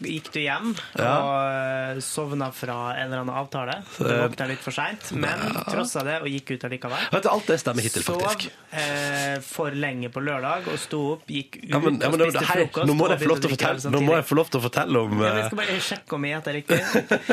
gikk 0.00 0.30
du 0.32 0.38
hjem 0.40 0.70
og 0.72 1.32
eh, 1.44 2.00
sovna 2.04 2.48
fra 2.56 2.76
en 2.96 3.08
eller 3.10 3.22
annen 3.24 3.34
avtale. 3.36 3.74
Du 3.98 4.06
våkna 4.08 4.46
litt 4.48 4.62
for 4.64 4.72
seint, 4.74 5.10
men 5.20 5.42
trossa 5.68 6.04
det 6.06 6.16
og 6.22 6.28
gikk 6.32 6.54
ut 6.56 6.64
allikevel. 6.68 7.04
Vet 7.12 7.26
du, 7.26 7.30
Alt 7.34 7.50
det 7.52 7.58
stemmer 7.60 7.84
hittil, 7.84 8.04
Sov 8.06 8.22
faktisk. 8.24 8.56
eh, 8.72 9.36
for 9.44 9.76
lenge 9.76 10.08
på 10.14 10.22
lørdag 10.24 10.70
og 10.72 10.80
sto 10.80 11.02
opp, 11.18 11.28
gikk 11.28 11.60
ut 11.60 11.68
Ja, 11.68 11.82
men, 11.84 12.00
ja, 12.00 12.08
men, 12.14 12.24
og 12.24 12.32
spiste 12.32 12.48
hei, 12.48 12.60
frokost. 12.64 12.88
nå, 12.88 12.96
må 12.98 13.10
jeg 13.12 13.20
få 13.22 13.30
lov 13.32 13.42
til 13.44 13.50
å 13.50 13.54
fortelle, 13.56 13.92
nå 13.94 14.02
må 14.08 14.16
jeg 14.18 14.28
få 14.32 14.38
lov 14.40 14.52
til 14.54 14.60
å 14.60 14.66
fortelle 14.68 15.04
om 15.04 15.12
Ja, 15.12 15.18
men 15.18 15.28
jeg 15.28 15.44
eh, 15.44 15.48
skal 15.50 15.62
bare 15.62 15.80
sjekke 15.90 16.16
om 16.18 16.28
jeg 16.28 16.36
gjetter 16.38 16.58
riktig. 16.62 16.80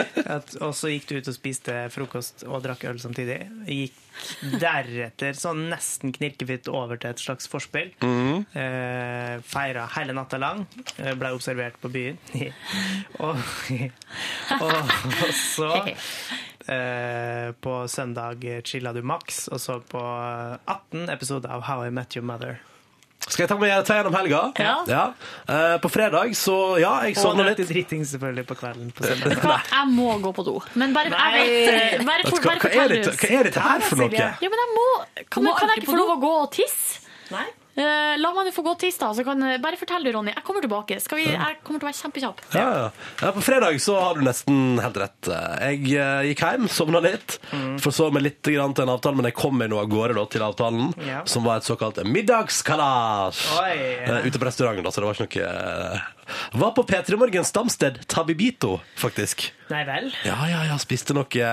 Og 0.65 0.73
så 0.75 0.91
gikk 0.91 1.07
du 1.09 1.17
ut 1.19 1.29
og 1.31 1.35
spiste 1.35 1.77
frokost 1.93 2.43
og 2.47 2.59
drakk 2.65 2.83
øl 2.91 2.99
samtidig. 3.01 3.39
Gikk 3.69 4.01
deretter 4.63 5.35
sånn 5.37 5.65
nesten 5.71 6.13
knirkefritt 6.15 6.69
over 6.71 6.99
til 7.01 7.13
et 7.13 7.21
slags 7.21 7.49
forspill. 7.51 7.91
Mm. 8.03 8.45
Eh, 8.57 9.33
feira 9.45 9.87
hele 9.97 10.15
natta 10.17 10.39
lang. 10.41 10.65
Eh, 10.97 11.13
Ble 11.19 11.33
observert 11.35 11.79
på 11.81 11.91
byen. 11.93 12.19
og, 13.25 13.41
og, 14.59 14.77
og 14.77 15.33
så 15.37 15.71
eh, 16.75 17.49
På 17.61 17.75
søndag 17.91 18.45
chilla 18.67 18.93
du 18.95 19.01
maks 19.05 19.45
og 19.51 19.61
så 19.61 19.79
på 19.89 20.01
18 20.01 21.09
episoder 21.13 21.53
av 21.55 21.67
How 21.69 21.87
I 21.87 21.91
Met 21.93 22.15
Your 22.17 22.25
Mother. 22.27 22.61
Skal 23.25 23.43
jeg 23.43 23.49
ta, 23.49 23.55
med, 23.57 23.71
ta 23.87 23.95
gjennom 23.97 24.13
helga? 24.13 24.39
Ja. 24.61 25.03
Eh, 25.49 25.75
på 25.81 25.89
fredag 25.89 26.35
så 26.37 26.77
Ja, 26.77 26.91
jeg 27.07 27.15
Og 27.17 27.23
sovna 27.23 27.47
litt. 27.47 27.57
litt. 27.63 27.71
dritting 27.73 28.03
selvfølgelig 28.05 28.45
på 28.51 28.57
kvelden. 28.59 28.91
På. 28.93 29.01
Hva? 29.45 29.57
Jeg 29.71 29.87
må 29.95 30.11
gå 30.21 30.33
på 30.37 30.45
do. 30.45 30.59
Men 30.77 30.93
bare, 30.93 31.09
jeg 31.09 31.47
vet, 31.49 32.05
bare, 32.05 32.27
for, 32.29 32.37
Hva, 32.37 32.53
bare 32.53 32.59
hva, 32.61 32.69
er 32.69 32.75
fortell 32.85 32.93
dette, 32.93 33.15
hva 33.17 33.39
er 33.39 33.49
dette 33.49 33.65
her 33.65 33.85
for 33.89 34.03
noe? 34.03 34.11
Ja, 34.13 34.29
men 34.53 34.61
jeg 34.61 34.71
må, 34.77 34.87
kan, 35.25 35.47
må 35.47 35.55
kan 35.57 35.73
jeg 35.73 35.81
ikke 35.81 35.91
få 35.95 35.97
lov 36.03 36.13
å 36.13 36.19
gå 36.21 36.33
og 36.43 36.51
tisse? 36.53 37.01
Nei, 37.33 37.47
Eh, 37.75 38.13
la 38.21 38.29
meg 38.31 38.45
nå 38.47 38.51
få 38.55 38.63
gå 38.63 38.71
tirsdag, 38.79 39.17
så 39.17 39.23
kan 39.27 39.41
bare 39.59 39.75
fortell 39.75 40.05
du, 40.07 40.11
Ronny. 40.15 40.31
Jeg 40.31 40.43
kommer 40.47 40.63
tilbake. 40.63 40.95
Skal 41.03 41.19
vi, 41.19 41.25
jeg 41.27 41.57
kommer 41.65 41.81
til 41.81 41.87
å 41.87 41.89
være 41.89 41.97
kjempekjapp. 41.99 42.43
Ja, 42.55 42.67
ja. 42.79 42.85
ja, 43.19 43.31
På 43.35 43.41
fredag 43.43 43.79
så 43.83 43.97
har 43.99 44.15
du 44.15 44.21
nesten 44.23 44.79
helt 44.79 44.99
rett. 45.01 45.27
Jeg 45.59 45.81
uh, 45.99 46.21
gikk 46.29 46.43
hjem, 46.45 46.69
sovna 46.71 47.01
litt, 47.03 47.35
forså 47.83 48.07
meg 48.15 48.23
litt 48.29 48.47
grann 48.47 48.71
til 48.77 48.85
en 48.87 48.93
avtale, 48.95 49.19
men 49.19 49.27
jeg 49.27 49.35
kom 49.41 49.57
meg 49.59 49.73
nå 49.73 49.81
av 49.81 49.89
gårde 49.91 50.15
da, 50.15 50.23
til 50.31 50.45
avtalen, 50.47 50.93
Ja. 51.03 51.23
som 51.27 51.43
var 51.43 51.59
et 51.59 51.67
såkalt 51.67 51.99
middagskalas. 52.07 53.43
uh. 53.59 53.67
Eh, 53.67 54.27
Ute 54.29 54.39
på 54.39 54.47
restauranten, 54.47 54.83
da, 54.85 54.91
så 54.95 55.03
det 55.03 55.09
var 55.09 55.19
ikke 55.19 55.43
noe 55.43 55.95
eh, 55.95 56.05
Var 56.63 56.71
på 56.79 56.83
P3 56.89 57.17
Morgens 57.21 57.51
stamsted 57.51 57.99
Tabibito, 58.09 58.77
faktisk. 58.97 59.49
Nei 59.69 59.83
vel? 59.87 60.07
Ja, 60.25 60.37
ja, 60.49 60.63
ja, 60.71 60.77
spiste 60.81 61.13
noe 61.17 61.51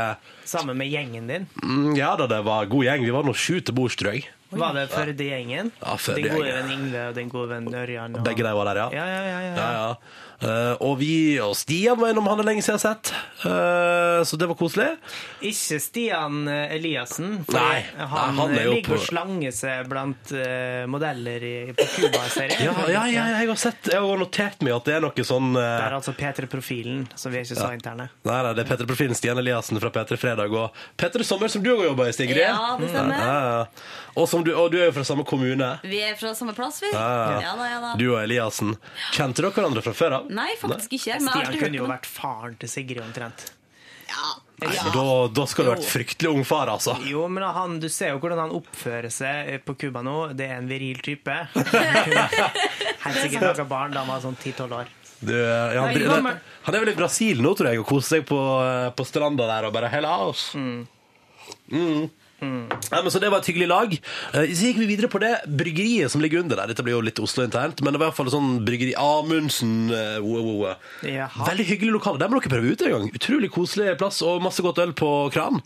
Sammen 0.48 0.78
med 0.78 0.88
gjengen 0.92 1.26
din. 1.28 1.48
mm, 1.62 1.96
Ja 1.98 2.14
da, 2.16 2.26
det 2.30 2.40
var 2.46 2.66
god 2.70 2.84
gjeng. 2.86 3.04
Vi 3.04 3.12
var 3.14 3.26
nå 3.26 3.34
sju 3.34 3.58
til 3.60 3.74
bords, 3.76 3.96
tror 3.98 4.14
jeg. 4.14 4.28
Var 4.52 4.74
det 4.76 4.84
Førde-gjengen? 4.92 5.70
Ja, 5.80 5.94
Førde-gjengen. 5.96 6.36
gode 6.36 6.52
venn 6.58 6.72
Ingve 6.74 7.06
og 7.08 7.14
den 7.16 7.30
gode 7.32 7.48
venn 7.54 7.70
Ørjan? 7.72 8.18
Og... 8.18 8.24
Begge 8.26 8.44
de 8.44 8.52
var 8.58 8.68
der, 8.68 8.80
ja. 8.82 8.88
Ja, 8.92 9.06
ja, 9.08 9.22
ja, 9.24 9.38
ja. 9.40 9.54
Ja, 9.56 9.70
ja. 9.78 9.94
Eh, 10.42 10.74
og 10.82 10.96
vi 10.98 11.38
og 11.42 11.54
Stian 11.58 12.00
var 12.00 12.10
innom 12.10 12.26
han 12.30 12.42
er 12.42 12.48
lenge 12.50 12.64
siden 12.64 12.78
jeg 12.78 12.82
har 12.82 12.96
sett, 12.96 13.14
Eh, 13.42 14.24
så 14.24 14.36
det 14.36 14.46
var 14.46 14.54
koselig. 14.54 14.86
Ikke 15.40 15.78
Stian 15.82 16.48
eh, 16.48 16.74
Eliassen. 16.76 17.40
for 17.44 17.58
Nei, 17.58 17.80
han, 17.98 18.12
nei, 18.12 18.36
han 18.38 18.54
er 18.54 18.66
jo 18.68 18.74
ligger 18.76 18.94
og 18.94 19.02
slanger 19.02 19.54
seg 19.56 19.88
blant 19.90 20.30
eh, 20.36 20.84
modeller 20.90 21.46
i, 21.46 21.54
på 21.74 21.86
Cuba-serien. 21.96 22.62
Ja, 22.62 22.74
ja, 22.86 23.02
ja, 23.10 23.24
jeg 23.40 23.50
har 23.50 23.58
sett 23.58 23.90
Jeg 23.90 24.02
har 24.04 24.20
notert 24.22 24.62
meg 24.62 24.76
at 24.76 24.86
det 24.86 24.94
er 24.94 25.02
noe 25.02 25.26
sånn 25.26 25.56
Det 25.56 25.64
eh, 25.64 25.86
er 25.88 25.96
altså 25.98 26.14
P3-profilen, 26.18 27.02
så 27.18 27.32
vi 27.32 27.40
er 27.40 27.48
ikke 27.48 27.58
så 27.58 27.72
interne. 27.74 28.08
Nei, 28.28 28.38
nei, 28.46 28.52
det 28.54 28.64
er 28.64 28.70
Petter 28.70 28.88
Profilen, 28.88 29.18
Stian 29.18 29.42
Eliassen 29.42 29.80
fra 29.82 29.90
P3 29.94 30.20
Fredag 30.22 30.54
og 30.54 30.84
Petter 31.00 31.26
Sommer, 31.26 31.50
som 31.52 31.64
du 31.64 31.72
òg 31.74 31.84
jobber 31.88 32.12
i, 32.12 32.14
Sigrid. 32.14 32.44
Ja, 32.44 32.76
det 32.78 32.92
stemmer. 32.92 33.18
Ja, 33.18 33.34
ja. 33.42 34.00
Og, 34.12 34.28
som 34.28 34.44
du, 34.44 34.52
og 34.54 34.70
du 34.72 34.78
er 34.78 34.90
jo 34.90 34.94
fra 34.94 35.06
samme 35.08 35.24
kommune. 35.26 35.72
Vi 35.88 35.98
er 36.04 36.14
fra 36.20 36.34
samme 36.36 36.52
plass, 36.56 36.82
vi. 36.84 36.90
Ja, 36.92 37.02
ja. 37.32 37.38
Ja 37.48 37.52
da, 37.58 37.68
ja 37.70 37.78
da. 37.82 37.92
Du 37.98 38.06
og 38.12 38.18
Eliassen. 38.20 38.74
Kjente 39.16 39.40
dere 39.40 39.54
hverandre 39.56 39.82
fra 39.84 39.94
før 39.96 40.18
av? 40.18 40.31
Nei, 40.32 40.52
faktisk 40.60 40.94
ikke. 40.98 41.18
Men 41.18 41.28
jeg 41.28 41.32
har 41.32 41.44
Stian 41.44 41.52
hørt 41.52 41.66
kunne 41.66 41.80
jo 41.80 41.88
om 41.88 41.92
vært 41.92 42.08
faren 42.08 42.56
til 42.60 42.72
Sigrid 42.72 43.02
omtrent. 43.04 43.50
Nei, 44.62 44.76
da, 44.94 45.04
da 45.34 45.44
skal 45.50 45.66
du 45.66 45.70
ha 45.72 45.74
vært 45.74 45.88
fryktelig 45.88 46.30
ung 46.30 46.44
far, 46.46 46.70
altså. 46.70 46.94
Jo, 47.08 47.24
men 47.32 47.42
han, 47.56 47.78
du 47.82 47.88
ser 47.90 48.12
jo 48.12 48.20
hvordan 48.22 48.44
han 48.44 48.54
oppfører 48.54 49.10
seg 49.10 49.56
på 49.66 49.74
Cuba 49.80 50.04
nå. 50.06 50.16
Det 50.38 50.46
er 50.46 50.60
en 50.60 50.68
viril 50.70 51.00
type. 51.02 51.34
Helt 53.04 53.18
sikkert 53.18 53.48
noen 53.48 53.70
barn 53.70 53.94
da 53.94 54.04
han 54.04 54.12
var 54.12 54.22
sånn 54.22 54.38
10-12 54.38 54.76
år. 54.78 54.92
Du, 55.22 55.34
ja, 55.34 55.82
han, 55.82 55.94
Nei, 55.94 56.06
han, 56.10 56.40
han 56.66 56.74
er 56.74 56.82
vel 56.82 56.92
i 56.92 56.98
Brasil 56.98 57.42
nå, 57.42 57.54
tror 57.58 57.70
jeg, 57.70 57.82
og 57.82 57.86
koser 57.86 58.18
seg 58.18 58.26
på, 58.26 58.38
eh, 58.66 58.88
på 58.94 59.06
stranda 59.06 59.46
der 59.50 59.68
og 59.68 59.74
bare 59.74 59.90
Hella 59.90 60.16
oss. 60.26 60.48
Mm. 60.58 60.82
Ja, 62.42 62.98
men 63.02 63.10
så 63.14 63.20
Det 63.22 63.30
var 63.30 63.38
et 63.38 63.46
hyggelig 63.46 63.68
lag. 63.70 63.92
Eh, 64.34 64.50
Så 64.52 64.66
gikk 64.66 64.78
vi 64.82 64.86
videre 64.90 65.08
på 65.08 65.20
det 65.22 65.30
bryggeriet 65.46 66.10
som 66.10 66.20
ligger 66.20 66.40
under 66.42 66.56
der. 66.58 66.66
Dette 66.72 66.82
blir 66.82 66.96
jo 66.96 67.00
litt 67.06 67.20
Oslo-internt, 67.22 67.80
men 67.82 67.92
det 67.94 68.00
var 68.02 68.08
i 68.08 68.10
hvert 68.10 68.16
fall 68.18 68.30
sånn 68.34 68.64
bryggeri 68.66 68.94
Amundsen. 68.98 69.90
eh, 69.94 70.18
wow. 70.20 70.74
Jaha. 71.06 71.46
Veldig 71.46 71.66
hyggelig 71.68 71.92
lokale. 71.94 72.18
Der 72.18 72.28
må 72.28 72.40
dere 72.40 72.50
prøve 72.50 72.72
ut 72.72 72.82
en 72.82 72.90
gang. 72.96 73.06
Utrolig 73.14 73.50
koselig 73.54 73.96
plass 73.98 74.20
og 74.26 74.42
masse 74.42 74.60
godt 74.62 74.78
øl 74.82 74.92
på 74.92 75.12
kran. 75.32 75.62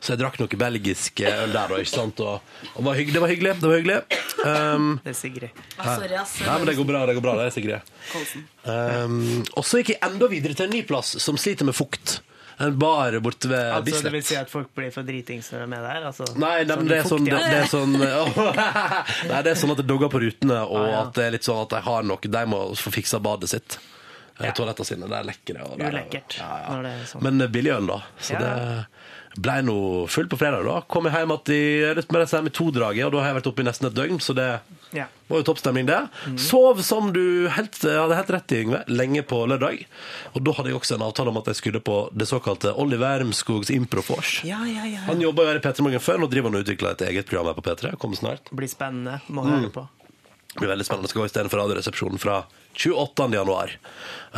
Så 0.00 0.12
jeg 0.14 0.18
drakk 0.20 0.38
noe 0.40 0.48
belgisk 0.60 1.20
eh, 1.24 1.44
øl 1.44 1.52
der, 1.56 1.68
da, 1.72 1.80
ikke 1.80 1.94
sant? 1.96 2.20
Og, 2.20 2.40
og 2.76 2.84
var 2.84 2.94
hygg- 3.00 3.12
det 3.12 3.20
var 3.24 3.28
hyggelig. 3.32 3.56
Det 3.60 3.68
var 3.72 3.78
hyggelig. 3.80 3.98
Um, 4.44 5.00
Det 5.04 5.10
er 5.14 5.18
Sigrid. 5.18 5.50
Ah, 5.78 5.96
sorry, 5.96 6.14
ass. 6.14 6.36
Nei, 6.44 6.58
men 6.58 6.66
det 6.66 6.76
går 6.76 6.84
bra, 6.92 7.06
det 7.08 7.14
går 7.16 7.24
bra, 7.24 7.36
det 7.40 7.46
er 7.48 7.56
Sigrid. 7.56 7.92
Kolsen. 8.12 8.44
Um, 8.68 9.44
og 9.56 9.64
så 9.64 9.80
gikk 9.80 9.94
jeg 9.96 10.02
enda 10.04 10.28
videre 10.28 10.54
til 10.54 10.68
en 10.68 10.74
ny 10.76 10.82
plass 10.84 11.16
som 11.22 11.36
sliter 11.40 11.64
med 11.64 11.74
fukt. 11.78 12.18
En 12.60 12.78
bar 12.78 13.14
borte 13.22 13.46
ved 13.48 13.72
Altså, 13.72 14.02
det 14.02 14.12
vil 14.12 14.22
si 14.26 14.34
at 14.36 14.50
folk 14.50 14.72
blir 14.74 14.90
for 14.90 15.06
dritings 15.06 15.50
når 15.52 15.58
de 15.60 15.62
er 15.62 15.70
med 15.74 15.84
der? 15.86 16.06
Altså, 16.08 16.24
Nei, 16.36 16.64
nei, 16.66 16.76
men 16.80 16.88
det 16.90 16.96
er 16.98 17.06
sånn, 17.06 17.24
det, 17.28 17.38
det 17.38 17.60
er 17.60 17.68
sånn 17.70 17.92
Nei, 19.30 19.42
det 19.46 19.52
er 19.52 19.60
sånn 19.60 19.74
at 19.76 19.78
det 19.82 19.86
dogger 19.86 20.10
på 20.10 20.20
rutene, 20.24 20.58
og 20.66 20.80
Ah, 20.82 20.88
ja. 20.90 21.02
at 21.06 21.14
det 21.14 21.26
er 21.28 21.36
litt 21.36 21.46
sånn 21.46 21.62
at 21.62 21.70
de 21.76 21.80
har 21.86 22.02
noe 22.08 22.32
De 22.38 22.42
må 22.50 22.62
få 22.78 22.90
fiksa 22.94 23.20
badet 23.22 23.50
sitt. 23.52 23.78
Ja. 24.38 24.52
Toalettene 24.54 24.86
sine. 24.86 25.06
Det. 25.10 25.18
Og 25.64 25.80
er- 25.82 25.90
Ulekkert 25.90 26.36
når 26.38 26.82
det 26.86 26.90
er 26.94 27.06
sånn. 27.10 27.22
Men 27.26 27.40
er 27.42 27.48
billig 27.50 27.72
øl, 27.74 27.86
da. 27.90 27.96
Så 28.22 28.34
Ja. 28.34 28.38
det 28.38 28.52
ble 29.38 29.54
nå 29.62 29.76
fullt 30.10 30.30
på 30.32 30.38
fredag. 30.40 30.64
da 30.66 30.80
Kom 30.90 31.04
jeg 31.06 31.14
hjem 31.14 31.30
igjen 31.30 32.04
med 32.10 32.26
det 32.26 32.50
i 32.50 32.54
to-draget, 32.58 33.06
og 33.06 33.12
da 33.14 33.18
har 33.22 33.28
jeg 33.32 33.36
vært 33.42 33.50
oppe 33.52 33.62
i 33.62 33.66
nesten 33.68 33.86
et 33.88 33.94
døgn, 33.94 34.18
så 34.20 34.34
det 34.34 34.60
Ja. 34.92 35.04
var 35.28 35.42
jo 35.42 35.44
toppstemning, 35.52 35.86
det. 35.86 36.08
Mm. 36.26 36.38
Sov, 36.38 36.80
som 36.82 37.12
du 37.12 37.48
helt, 37.48 37.76
hadde 37.82 38.16
helt 38.16 38.30
rett 38.30 38.52
i, 38.52 38.62
Yngve, 38.64 38.84
lenge 38.88 39.22
på 39.22 39.46
lørdag. 39.46 39.84
Og 40.34 40.42
da 40.44 40.52
hadde 40.52 40.70
jeg 40.72 40.78
også 40.80 40.94
en 40.96 41.02
avtale 41.06 41.28
om 41.28 41.36
at 41.36 41.44
jeg 41.52 41.56
skulle 41.60 41.80
på 41.84 42.10
det 42.16 42.26
såkalte 42.26 42.72
Oliver 42.76 43.18
Wermskogs 43.20 43.70
Improfors. 43.70 44.42
Ja, 44.44 44.64
ja, 44.64 44.84
ja. 44.84 45.00
Han 45.06 45.20
jobba 45.20 45.42
jo 45.44 45.48
her 45.52 45.60
i 45.60 45.60
P3 45.60 45.80
Morgen 45.84 46.00
før, 46.00 46.18
nå 46.18 46.30
driver 46.30 46.50
han 46.50 46.56
og 46.60 46.64
utvikler 46.66 46.90
et 46.96 47.06
eget 47.10 47.26
program 47.28 47.46
her 47.52 47.54
på 47.54 47.62
P3. 47.68 47.96
Kommer 47.98 48.16
snart. 48.16 48.48
Blir 48.50 48.68
spennende. 48.68 49.20
Må 49.28 49.44
Mm. 49.44 49.50
høre 49.60 49.70
på. 49.70 49.88
Det 50.48 50.60
blir 50.64 50.68
veldig 50.74 50.86
spennende. 50.88 51.08
Skal 51.08 51.22
gå 51.22 51.28
istedenfor 51.28 51.60
Radioresepsjonen 51.60 52.18
fra 52.18 52.44
28. 52.78 53.32
januar. 53.34 53.74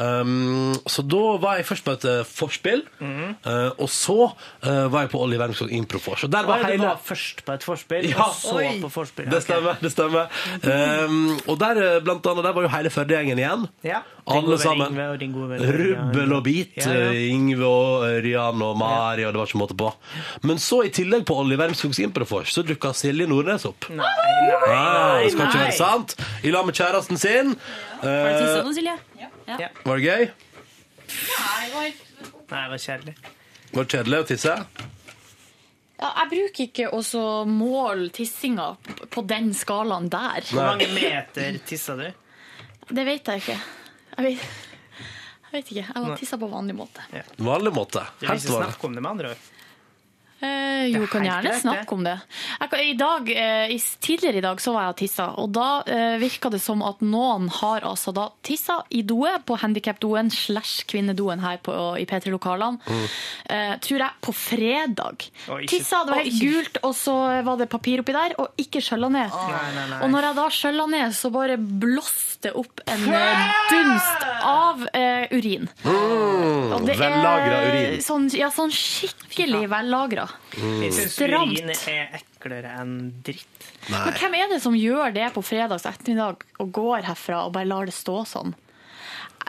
Um, 0.00 0.72
så 0.86 1.02
da 1.02 1.20
var 1.42 1.56
jeg 1.58 1.66
først 1.66 1.84
på 1.84 1.92
et 1.96 2.04
eh, 2.06 2.20
forspill, 2.24 2.84
Mhm. 3.02 3.32
eh, 3.44 3.70
og 3.82 3.88
så 3.90 4.30
eh, 4.62 4.86
var 4.88 5.02
jeg 5.02 5.10
på 5.10 5.18
Olli 5.20 5.36
Wermskog 5.36 5.72
Improfors. 5.74 6.22
Og 6.24 6.30
der 6.30 6.46
var 6.46 6.62
Oi, 6.62 6.70
hele 6.70 6.84
var 6.86 7.00
først 7.04 7.42
på 7.44 7.52
et 7.56 7.64
forspill, 7.66 8.06
Ja. 8.08 8.22
og 8.22 8.34
så 8.38 8.54
Oi. 8.60 8.78
på 8.80 8.88
forspill? 8.94 9.28
Det 9.30 9.42
stemmer. 9.42 9.76
det 9.82 9.90
stemmer 9.92 10.28
um, 10.64 11.40
Og 11.48 11.58
der 11.58 11.82
eh, 11.82 12.00
blant 12.06 12.24
annet, 12.30 12.44
der 12.46 12.52
var 12.56 12.62
jo 12.62 12.68
hele 12.72 12.90
Førde-gjengen 12.94 13.38
igjen. 13.42 13.66
Ja. 13.84 14.00
Din 14.30 14.36
Alle 14.36 14.54
venn 14.54 14.62
sammen. 14.62 14.92
Yngve 14.94 15.08
og 15.10 15.18
din 15.18 15.32
gode 15.34 15.48
venn 15.50 15.66
Rubbel 15.80 16.32
og 16.38 16.44
bit. 16.44 16.76
Ja, 16.78 16.92
ja. 16.94 17.10
eh, 17.10 17.34
Yngve 17.34 17.66
og 17.66 18.06
Ørjan 18.06 18.62
og 18.62 18.78
Mari, 18.78 19.24
og 19.26 19.34
det 19.34 19.40
var 19.42 19.50
ikke 19.50 19.58
måte 19.64 19.76
på. 19.76 19.90
Men 20.46 20.56
så, 20.62 20.84
i 20.86 20.90
tillegg 20.94 21.26
på 21.26 21.34
Olli 21.42 21.58
Wermskogs 21.58 21.98
Improfors, 21.98 22.54
så 22.54 22.62
dukka 22.62 22.94
Silje 22.94 23.26
Nordnes 23.26 23.66
opp. 23.66 23.90
Nei, 23.90 23.96
nei, 23.98 24.56
Ah, 24.70 25.16
nei, 25.16 25.24
det 25.24 25.32
skal 25.34 25.46
ikke 25.48 25.58
nei. 25.58 25.66
være 25.66 25.76
sant. 25.76 26.14
I 26.46 26.50
lag 26.54 26.66
med 26.68 26.74
kjæresten 26.78 27.18
sin. 27.18 27.56
Har 28.00 28.30
du 28.30 28.38
tissa 28.40 28.62
nå, 28.64 28.72
Silje? 28.76 28.96
Ja. 29.46 29.68
var 29.84 30.00
det 30.00 30.06
gøy? 30.06 30.30
Nei, 31.40 32.62
det 32.64 32.70
var 32.72 32.78
kjedelig. 32.78 33.14
Var 33.70 33.84
det 33.84 33.96
kjedelig 33.96 34.22
å 34.22 34.26
tisse? 34.30 34.54
Ja, 36.00 36.08
jeg 36.22 36.30
bruker 36.30 36.64
ikke 36.64 36.88
å 36.96 37.24
måle 37.44 38.08
tissinga 38.16 38.70
på 39.12 39.24
den 39.28 39.52
skalaen 39.56 40.08
der. 40.12 40.40
Hvor 40.48 40.72
mange 40.72 40.88
meter 40.94 41.60
tissa 41.68 41.96
du? 41.98 42.06
Det 42.90 43.04
vet 43.06 43.28
jeg 43.28 43.42
ikke. 43.44 43.58
Jeg 44.16 44.26
vet, 44.26 44.46
jeg 45.44 45.52
vet 45.52 45.72
ikke. 45.74 45.84
Jeg 45.84 46.04
var 46.06 46.16
tissa 46.18 46.38
på 46.40 46.48
vanlig 46.50 46.74
måte. 46.78 47.04
Vanlig 47.36 47.74
måte. 47.76 48.06
Helt 48.24 48.40
ikke 48.40 48.54
vanlig. 48.56 48.70
snakke 48.70 48.88
om 48.88 48.96
det, 48.96 49.04
med 49.04 49.10
andre 49.12 49.34
ord. 49.34 49.50
Eh, 50.40 50.86
jo, 50.88 51.02
kan 51.12 51.20
gjerne 51.26 51.42
greit, 51.44 51.60
snakke 51.60 51.92
om 51.92 52.04
det. 52.06 52.14
Jeg, 52.62 52.84
i 52.88 52.94
dag, 52.96 53.28
eh, 53.28 53.74
tidligere 54.00 54.38
i 54.40 54.44
dag 54.44 54.60
så 54.64 54.72
var 54.72 54.86
jeg 54.86 54.94
og 54.94 54.96
tissa, 55.02 55.26
og 55.36 55.50
da 55.52 55.66
eh, 55.84 56.14
virka 56.22 56.48
det 56.54 56.62
som 56.64 56.80
at 56.86 57.02
noen 57.04 57.50
har 57.60 57.84
altså 57.84 58.14
da 58.16 58.30
tissa 58.46 58.78
i 58.96 59.02
doet, 59.04 59.44
på 59.44 59.58
handikapdoen 59.60 60.30
slash 60.32 60.86
kvinnedoen 60.88 61.42
her 61.44 61.58
på, 61.60 61.74
i 62.00 62.06
P3-lokalene, 62.08 62.80
eh, 63.52 63.74
tror 63.84 63.98
jeg, 64.06 64.16
på 64.24 64.32
fredag. 64.32 65.26
Ikke- 65.44 65.68
Tissa, 65.74 66.00
det 66.08 66.14
var 66.16 66.24
helt 66.24 66.40
gult, 66.40 66.80
og 66.88 66.94
så 66.96 67.18
var 67.44 67.60
det 67.60 67.68
papir 67.68 68.00
oppi 68.00 68.16
der, 68.16 68.34
og 68.40 68.56
ikke 68.56 68.80
skjølla 68.80 69.12
ned. 69.12 69.36
Nei, 69.36 69.60
nei, 69.76 69.86
nei. 69.92 70.00
Og 70.06 70.10
når 70.16 70.28
jeg 70.30 70.38
da 70.40 70.48
skjølla 70.56 70.88
ned, 70.96 71.12
så 71.20 71.30
bare 71.36 71.58
blåste 71.60 72.54
opp 72.56 72.80
en 72.88 73.04
eh, 73.12 73.52
dunst 73.74 74.24
av 74.40 74.86
eh, 74.94 75.28
urin. 75.36 75.68
Mm, 75.84 76.88
Vellagra 76.88 77.60
urin. 77.68 78.00
Sånn, 78.00 78.30
ja, 78.32 78.48
sånn 78.54 78.72
skikkelig 78.72 79.66
vellagra. 79.68 80.29
Syns 80.54 81.14
Stramt. 81.14 81.60
er 81.90 82.16
eklere 82.20 82.72
enn 82.80 82.96
dritt. 83.26 83.68
Men 83.90 84.16
hvem 84.18 84.36
er 84.40 84.50
det 84.54 84.60
som 84.64 84.76
gjør 84.76 85.14
det 85.14 85.28
på 85.34 85.44
fredags 85.44 85.86
ettermiddag 85.88 86.44
og 86.60 86.72
går 86.72 87.06
herfra 87.08 87.44
og 87.46 87.54
bare 87.56 87.68
lar 87.70 87.90
det 87.90 87.94
stå 87.96 88.22
sånn? 88.28 88.54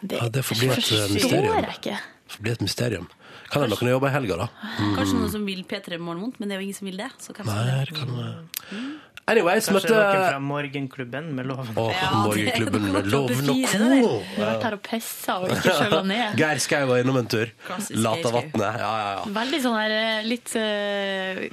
Det, 0.01 0.17
Ja, 0.17 0.29
det 0.29 0.43
får 0.45 0.59
bli 0.59 0.69
et, 0.69 0.77
eh, 0.77 1.07
mysterium. 1.13 1.99
Det 2.31 2.39
blir 2.41 2.53
et 2.53 2.61
mysterium. 2.63 3.09
Kan 3.51 3.65
hende 3.65 3.75
noen 3.75 3.91
jobber 3.91 4.07
i 4.07 4.15
helga, 4.15 4.37
da. 4.37 4.47
Kanskje 4.95 5.17
noen 5.17 5.31
som 5.33 5.45
vil 5.45 5.65
P3 5.67 5.97
Morgen 5.99 6.21
vondt, 6.23 6.39
men 6.39 6.47
det 6.47 6.55
er 6.55 6.61
jo 6.61 6.67
ingen 6.69 6.77
som 6.77 6.87
vil 6.87 6.97
det. 7.01 7.09
Så 7.19 7.35
Nei, 7.43 7.85
det 7.85 7.95
kan... 7.97 8.07
kan 8.07 8.85
Anyways, 9.29 9.67
Kanskje 9.69 9.73
møtte 9.75 9.91
noen 9.93 10.23
fra 10.25 10.39
morgenklubben 10.43 11.27
med 11.37 11.45
loven. 11.47 11.67
Åh, 11.77 11.91
Ja, 11.93 12.07
det 12.09 12.21
Morgenklubben 12.25 12.87
med 12.91 13.05
lov 13.13 13.29
Loven 13.29 13.49
og 13.53 13.59
fire, 13.69 13.79
det 13.79 13.99
der. 14.01 14.07
Har 14.35 14.47
vært 14.49 14.63
her 14.65 14.75
og 14.75 14.81
pissa 14.87 15.35
og 15.37 15.51
ikke 15.53 15.75
kjøla 15.77 15.99
ned. 16.09 16.39
Geir 16.41 16.61
Skau 16.63 16.87
var 16.89 17.03
innom 17.03 17.19
en 17.21 17.29
tur. 17.31 17.51
Klassisk 17.67 18.01
Latavatnet. 18.01 18.79
Ja, 18.81 18.89
ja, 19.03 19.11
ja. 19.19 19.21
Veldig 19.37 19.59
sånn 19.63 19.77
her 19.77 19.93
eh, 19.99 20.25
litt 20.27 20.55
eh, 20.59 21.43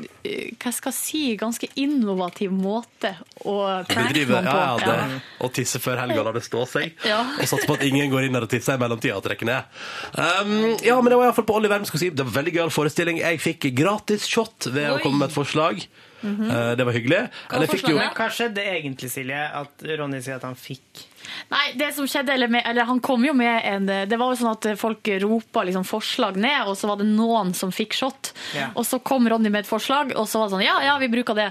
Hva 0.59 0.73
skal 0.75 0.91
jeg 0.95 0.99
si 0.99 1.23
ganske 1.39 1.69
innovativ 1.85 2.57
måte 2.57 3.12
å 3.45 3.59
pranke 3.87 4.16
driver, 4.16 4.41
noen 4.41 4.49
ja, 4.49 4.57
på. 4.57 4.89
ja, 4.89 4.97
det, 5.05 5.23
og 5.47 5.55
tisse 5.61 5.83
før 5.85 6.01
helga, 6.03 6.25
la 6.27 6.35
det 6.39 6.45
stå 6.49 6.64
seg. 6.73 6.97
Ja. 7.07 7.21
Og 7.37 7.47
satse 7.53 7.69
på 7.69 7.77
at 7.79 7.85
ingen 7.87 8.11
går 8.11 8.27
inn 8.27 8.35
der 8.41 8.49
og 8.49 8.51
tisser 8.51 8.81
i 8.81 8.83
mellomtida 8.83 9.21
og 9.21 9.25
trekker 9.29 9.47
ned. 9.53 9.79
Um, 10.16 10.57
ja, 10.83 10.97
men 10.99 11.12
det 11.12 11.21
var 11.21 11.29
iallfall 11.29 11.47
på 11.53 11.61
Olli 11.61 11.71
Wermskog 11.71 12.01
si. 12.01 12.11
Det 12.11 12.27
var 12.27 12.41
veldig 12.41 12.57
gøyal 12.59 12.73
forestilling. 12.75 13.21
Jeg 13.23 13.45
fikk 13.45 13.71
gratis 13.79 14.27
shot 14.27 14.71
ved 14.73 14.89
å 14.91 14.97
Oi. 14.99 15.03
komme 15.05 15.23
med 15.23 15.31
et 15.31 15.37
forslag. 15.37 15.85
Uh, 16.23 16.75
det 16.79 16.85
var 16.87 16.93
hyggelig. 16.97 17.21
Eller 17.53 17.71
fikk 17.71 17.85
jo 17.87 17.97
forslaget? 17.97 18.19
Hva 18.19 18.29
skjedde 18.35 18.64
egentlig, 18.73 19.11
Silje? 19.12 19.43
At 19.61 19.85
Ronny 20.01 20.21
sier 20.25 20.39
at 20.41 20.47
han 20.49 20.59
fikk 20.59 21.05
Nei, 21.53 21.64
det 21.77 21.91
som 21.93 22.07
skjedde, 22.09 22.33
eller, 22.33 22.49
med, 22.49 22.62
eller 22.66 22.87
han 22.89 23.01
kom 23.05 23.25
jo 23.27 23.35
med 23.37 23.61
en 23.69 23.87
Det 24.09 24.16
var 24.16 24.33
jo 24.33 24.39
sånn 24.41 24.55
at 24.55 24.64
folk 24.81 25.11
ropa 25.21 25.64
liksom 25.69 25.85
forslag 25.87 26.39
ned, 26.41 26.71
og 26.71 26.79
så 26.79 26.89
var 26.89 26.97
det 27.03 27.09
noen 27.11 27.53
som 27.57 27.71
fikk 27.75 27.93
shot. 27.99 28.33
Ja. 28.57 28.71
Og 28.79 28.87
så 28.89 28.99
kom 29.05 29.29
Ronny 29.29 29.51
med 29.53 29.66
et 29.66 29.71
forslag, 29.71 30.14
og 30.16 30.29
så 30.31 30.41
var 30.41 30.49
det 30.49 30.57
sånn 30.57 30.66
Ja, 30.66 30.79
ja, 30.87 30.95
vi 31.03 31.11
bruker 31.12 31.35
det. 31.39 31.51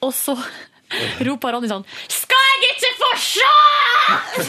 Og 0.00 0.12
så 0.16 0.34
ropa 1.28 1.52
Ronny 1.52 1.68
sånn 1.70 1.86
Skal 2.08 2.64
jeg 2.64 2.94
fortsatt! 3.02 4.42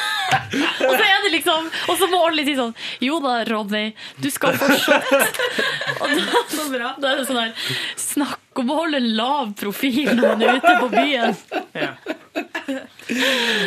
og 0.88 0.94
så 0.94 1.04
er 1.04 1.24
det 1.24 1.32
liksom 1.34 1.66
Og 1.90 1.98
så 1.98 2.08
må 2.10 2.20
Olli 2.26 2.44
si 2.46 2.54
sånn 2.58 2.72
Jo 3.04 3.18
da, 3.24 3.40
Ronny, 3.48 3.90
du 4.20 4.30
skal 4.32 4.56
fortsatt. 4.60 5.40
og 6.02 6.14
da, 6.16 6.44
så 6.50 6.68
bra. 6.72 6.94
da 7.00 7.12
er 7.12 7.22
det 7.22 7.26
sånn 7.28 7.40
her 7.40 7.76
Snakk 8.00 8.60
om 8.60 8.72
å 8.74 8.80
holde 8.82 9.00
lav 9.04 9.52
profil 9.58 10.10
når 10.10 10.24
man 10.26 10.42
er 10.42 10.58
ute 10.58 10.72
på 10.82 10.88
byen. 10.92 11.36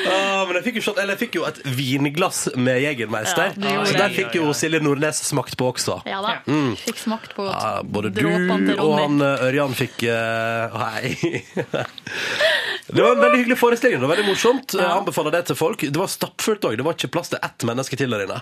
Ah, 0.08 0.44
men 0.48 0.58
jeg 0.60 0.64
fikk, 0.68 0.78
jo 0.80 0.84
shot, 0.86 1.00
eller 1.02 1.16
jeg 1.16 1.22
fikk 1.26 1.38
jo 1.40 1.46
et 1.48 1.60
vinglass 1.78 2.46
med 2.56 2.80
Jegermeister. 2.84 3.56
Ja, 3.60 3.84
så 3.88 3.96
der 3.98 4.14
fikk 4.16 4.38
jo 4.38 4.52
Silje 4.56 4.80
Nordnes 4.84 5.20
smakt 5.28 5.58
på 5.60 5.72
også. 5.74 6.00
Ja 6.08 6.22
da. 6.24 6.36
Mm. 6.48 6.76
Fikk 6.80 7.02
smakt 7.04 7.36
på 7.38 7.48
ah, 7.50 7.82
både 7.84 8.14
du 8.16 8.24
og 8.28 8.94
han 9.00 9.24
eh, 9.24 9.48
Ørjan 9.50 9.76
fikk 9.78 10.06
uh, 10.12 10.78
Hei. 10.84 11.16
Det 12.88 13.02
var 13.02 13.16
en 13.16 13.22
veldig 13.22 13.40
hyggelig 13.40 13.58
forestilling. 13.60 14.02
Det 14.02 14.08
var 14.08 14.16
veldig 14.16 14.32
morsomt. 14.32 14.76
Jeg 14.76 14.90
anbefaler 14.90 15.38
det 15.38 15.46
til 15.50 15.58
folk. 15.60 15.86
Det 15.86 16.00
var 16.00 16.12
stappfullt 16.12 16.68
òg. 16.68 16.76
Det 16.80 16.86
var 16.86 16.98
ikke 16.98 17.14
plass 17.16 17.32
til 17.32 17.40
ett 17.44 17.66
menneske 17.68 18.00
til 18.00 18.12
der 18.12 18.26
inne. 18.26 18.42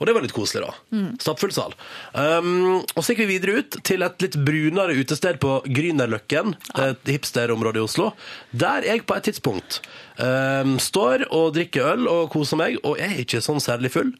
Og 0.00 0.08
det 0.08 0.14
var 0.16 0.24
litt 0.24 0.34
koselig, 0.34 0.64
da. 0.64 0.72
Mm. 0.96 1.10
Stappfull 1.22 1.52
sal. 1.54 1.74
Um, 2.16 2.80
og 2.82 2.98
så 2.98 3.12
gikk 3.12 3.22
vi 3.24 3.36
videre 3.36 3.60
ut 3.60 3.78
til 3.86 4.02
et 4.06 4.24
litt 4.24 4.38
brunere 4.46 4.96
utested 4.98 5.38
på 5.42 5.60
Grünerløkken, 5.68 6.56
et 6.82 7.12
hipsterområde 7.12 7.78
i 7.78 7.84
Oslo, 7.84 8.10
der 8.50 8.88
jeg 8.88 9.04
på 9.06 9.16
et 9.18 9.28
tidspunkt 9.30 9.80
um, 10.18 10.76
står 10.82 11.28
og 11.30 11.54
drikker 11.54 11.92
øl 11.94 12.10
og 12.10 12.32
koser 12.34 12.58
meg, 12.60 12.80
og 12.82 12.98
jeg 12.98 13.12
er 13.12 13.22
ikke 13.22 13.44
sånn 13.44 13.62
særlig 13.62 13.94
full. 13.94 14.14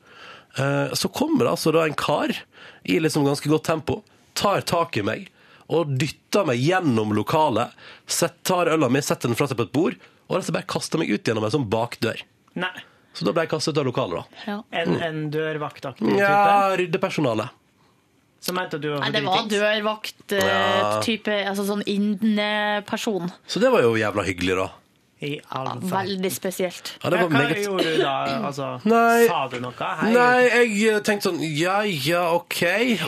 Uh, 0.54 0.94
så 0.94 1.10
kommer 1.10 1.42
det 1.48 1.54
altså 1.56 1.74
da 1.74 1.88
en 1.88 1.98
kar 1.98 2.30
i 2.86 3.00
liksom 3.02 3.26
ganske 3.26 3.50
godt 3.50 3.66
tempo, 3.66 4.02
tar 4.38 4.62
tak 4.66 5.00
i 5.00 5.06
meg 5.06 5.30
og 5.72 5.94
dytter 6.00 6.48
meg 6.48 6.60
gjennom 6.60 7.14
lokalet, 7.16 7.72
set, 8.06 8.40
tar 8.46 8.70
øla 8.72 8.90
mi, 8.92 9.02
setter 9.04 9.30
den 9.30 9.38
fra 9.38 9.48
seg 9.50 9.58
på 9.60 9.68
et 9.68 9.74
bord, 9.74 9.96
og 10.28 10.36
rett 10.36 10.42
og 10.42 10.48
slett 10.48 10.58
bare 10.58 10.70
kaster 10.74 11.00
meg 11.00 11.12
ut 11.12 11.24
gjennom 11.28 11.46
en 11.46 11.54
sånn 11.54 11.68
bakdør. 11.72 12.20
Nei. 12.60 12.74
Så 13.14 13.26
da 13.26 13.34
ble 13.34 13.44
jeg 13.44 13.52
kastet 13.52 13.76
ut 13.76 13.82
av 13.82 13.86
lokalet, 13.86 14.38
da. 14.44 14.56
En, 14.74 14.96
en 14.98 15.20
dørvaktaktig 15.32 16.08
type? 16.08 16.18
Ja, 16.18 16.72
ryddepersonale. 16.76 17.48
Som 18.44 18.58
mente 18.58 18.76
du 18.76 18.90
var 18.90 19.00
Nei, 19.00 19.12
det 19.14 19.22
var? 19.24 19.46
Dørvakt-type, 19.48 21.36
altså 21.48 21.64
sånn 21.64 21.84
inneperson. 21.88 23.30
Så 23.48 23.62
det 23.62 23.70
var 23.72 23.86
jo 23.86 23.94
jævla 23.96 24.24
hyggelig, 24.26 24.58
da. 24.58 24.66
I 25.24 25.40
all 25.56 25.66
verden. 25.70 25.90
Veldig 25.90 26.30
spesielt. 26.34 26.92
Ja, 27.02 27.10
det 27.10 27.18
var 27.20 27.28
Hva 27.28 27.38
meget- 27.38 27.62
gjorde 27.64 27.84
du 27.84 28.02
da? 28.02 28.14
Altså, 28.50 28.68
Nei. 28.92 29.26
Sa 29.30 29.40
du 29.48 29.58
noe? 29.64 29.72
Hei, 30.00 30.12
Nei, 30.12 30.64
jeg 30.82 31.02
tenkte 31.06 31.30
sånn 31.30 31.40
Ja, 31.56 31.78
ja, 31.86 32.22
OK. 32.36 32.60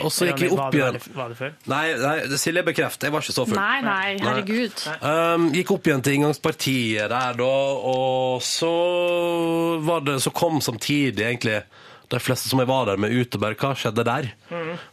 Og 0.03 0.11
så 0.11 0.29
gikk 0.31 0.45
jeg 0.47 0.55
opp 0.57 0.73
igjen. 0.77 0.99
Var 1.15 1.29
du 1.33 1.35
full? 1.39 1.53
Nei, 1.71 1.83
nei 2.01 2.37
Silje 2.41 2.63
bekrefter. 2.67 3.07
Jeg 3.09 3.13
var 3.17 3.25
ikke 3.25 3.37
så 3.37 3.45
full. 3.47 3.57
Nei, 3.59 3.81
nei, 3.85 4.17
herregud. 4.23 4.85
Um, 5.01 5.49
gikk 5.55 5.71
opp 5.77 5.87
igjen 5.91 6.03
til 6.05 6.17
inngangspartiet 6.19 7.09
der, 7.13 7.37
da, 7.39 7.53
og 7.93 8.41
så 8.45 8.73
var 9.85 10.01
det 10.07 10.19
Så 10.23 10.31
kom 10.35 10.61
samtidig 10.61 11.23
egentlig 11.27 11.61
de 12.11 12.19
fleste 12.23 12.47
som 12.47 12.61
jeg 12.61 12.69
var 12.69 12.87
der 12.87 12.99
med, 13.01 13.11
ut 13.11 13.35
og 13.35 13.43
bare 13.43 13.57
Hva 13.59 13.73
skjedde 13.75 14.05
der? 14.07 14.29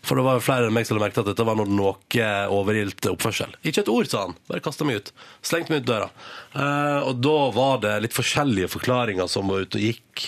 For 0.02 0.18
det 0.18 0.24
var 0.26 0.38
jo 0.38 0.44
flere 0.44 0.68
enn 0.68 0.74
meg 0.74 0.86
som 0.86 0.96
hadde 0.96 1.06
merket 1.06 1.22
at 1.22 1.30
dette 1.30 1.46
var 1.46 1.58
noe, 1.58 1.70
noe 1.70 2.30
overilt 2.54 3.06
oppførsel. 3.10 3.54
Ikke 3.62 3.84
et 3.84 3.90
ord, 3.92 4.08
sa 4.10 4.26
han. 4.26 4.38
Bare 4.50 4.64
kasta 4.64 4.86
meg 4.86 5.02
ut. 5.02 5.12
Slengte 5.44 5.74
meg 5.74 5.84
ut 5.84 5.90
døra. 5.90 6.08
Uh, 6.56 7.10
og 7.10 7.20
da 7.22 7.36
var 7.54 7.84
det 7.84 7.94
litt 8.06 8.16
forskjellige 8.16 8.72
forklaringer 8.72 9.30
som 9.30 9.52
var 9.52 9.66
ute 9.66 9.78
og 9.78 9.86
gikk. 9.86 10.26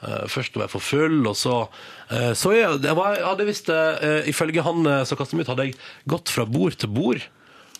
Uh, 0.00 0.24
først 0.30 0.56
var 0.56 0.66
jeg 0.66 0.74
for 0.76 0.84
full, 0.84 1.18
og 1.28 1.36
så 1.40 1.54
uh, 1.64 2.32
Så 2.36 2.52
jeg, 2.52 2.80
jeg, 2.84 2.96
var, 2.96 3.16
jeg 3.16 3.24
hadde 3.24 3.46
visst 3.48 3.70
Ifølge 4.28 4.64
han 4.64 4.92
som 5.08 5.20
kastet 5.20 5.38
meg 5.38 5.46
ut, 5.46 5.52
hadde 5.54 5.68
jeg 5.68 5.78
gått 6.08 6.32
fra 6.32 6.46
bord 6.48 6.78
til 6.80 6.92
bord. 6.96 7.24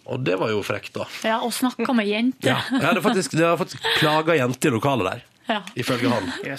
Og 0.07 0.20
det 0.22 0.37
var 0.39 0.53
jo 0.53 0.61
frekt, 0.62 0.93
da. 0.95 1.07
Ja, 1.26 1.41
og 1.43 1.51
snakka 1.55 1.95
med 1.97 2.07
jenter. 2.07 2.53
Ja, 2.53 2.61
det 2.70 2.84
hadde 2.84 3.03
faktisk, 3.03 3.32
det 3.34 3.43
var 3.43 3.57
faktisk 3.59 3.89
plaga 3.99 4.37
jente 4.39 4.68
i 4.68 4.74
lokalet 4.76 5.09
der. 5.09 5.24
Ja. 5.47 5.61
Ifølge 5.78 6.09
han. 6.11 6.24
Det, 6.42 6.57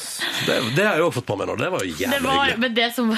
det 0.77 0.85
har 0.87 0.95
jeg 0.95 1.03
òg 1.03 1.13
fått 1.17 1.25
på 1.27 1.35
meg 1.35 1.49
nå. 1.49 1.55
Det 1.59 1.67
var 1.73 1.83
jo 1.83 1.91
Det 1.91 2.05
jævlig 2.05 2.21
var, 2.23 2.45
hyggelig. 2.45 2.59
men 2.63 2.75
det 2.77 2.85
som, 2.95 3.09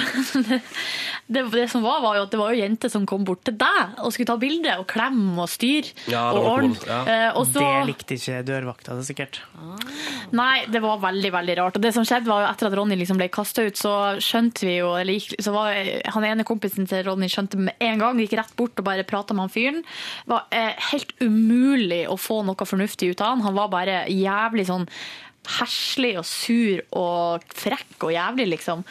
det, 1.36 1.44
det 1.54 1.66
som 1.70 1.84
var, 1.86 2.00
var 2.02 2.16
jo 2.18 2.24
at 2.26 2.32
det 2.34 2.40
var 2.42 2.54
jo 2.56 2.62
jenter 2.64 2.90
som 2.90 3.06
kom 3.10 3.26
bort 3.28 3.44
til 3.46 3.54
deg 3.60 4.00
og 4.02 4.14
skulle 4.16 4.30
ta 4.32 4.38
bilde 4.42 4.74
og 4.82 4.88
klemme 4.90 5.36
og 5.44 5.50
styre 5.52 5.92
Ja, 6.10 6.24
det 6.34 6.42
og 6.42 6.48
ordne. 6.56 6.80
ja. 6.88 7.30
Eh, 7.30 7.54
Det 7.54 7.68
likte 7.92 8.18
ikke 8.18 8.40
dørvakta, 8.48 8.96
det 8.98 9.04
er 9.06 9.10
sikkert. 9.12 9.40
nei, 10.34 10.66
det 10.74 10.82
var 10.82 10.98
veldig 11.06 11.32
veldig 11.38 11.58
rart. 11.62 11.78
Og 11.78 11.86
det 11.86 11.94
som 11.96 12.06
skjedde 12.08 12.30
var 12.32 12.44
jo 12.48 12.50
etter 12.52 12.70
at 12.72 12.78
Ronny 12.80 12.98
liksom 13.00 13.22
ble 13.22 13.30
kasta 13.34 13.68
ut, 13.70 13.78
så 13.78 13.94
skjønte 14.24 14.66
vi 14.66 14.80
jo 14.80 14.96
eller 14.98 15.20
gikk, 15.20 15.38
så 15.44 15.54
var 15.54 15.78
Han 16.16 16.26
ene 16.26 16.44
kompisen 16.48 16.88
til 16.90 17.04
Ronny 17.06 17.30
skjønte 17.30 17.58
med 17.62 17.78
en 17.80 18.02
gang, 18.02 18.20
gikk 18.26 18.34
rett 18.42 18.56
bort 18.58 18.80
og 18.82 18.86
bare 18.90 19.06
prata 19.08 19.34
med 19.38 19.46
han 19.48 19.54
fyren. 19.54 19.82
Det 20.26 20.34
var 20.34 20.46
eh, 20.52 20.74
helt 20.92 21.14
umulig 21.22 22.08
å 22.10 22.18
få 22.20 22.42
noe 22.48 22.66
fornuftig 22.66 23.14
ut 23.14 23.22
av 23.22 23.36
han. 23.38 23.46
Han 23.46 23.58
var 23.58 23.70
bare 23.74 24.02
jævlig 24.10 24.66
sånn 24.70 24.90
herselig 25.58 26.14
og 26.20 26.26
sur 26.28 26.82
og 27.00 27.46
frekk 27.58 28.06
og 28.08 28.14
jævlig, 28.14 28.46
liksom. 28.54 28.84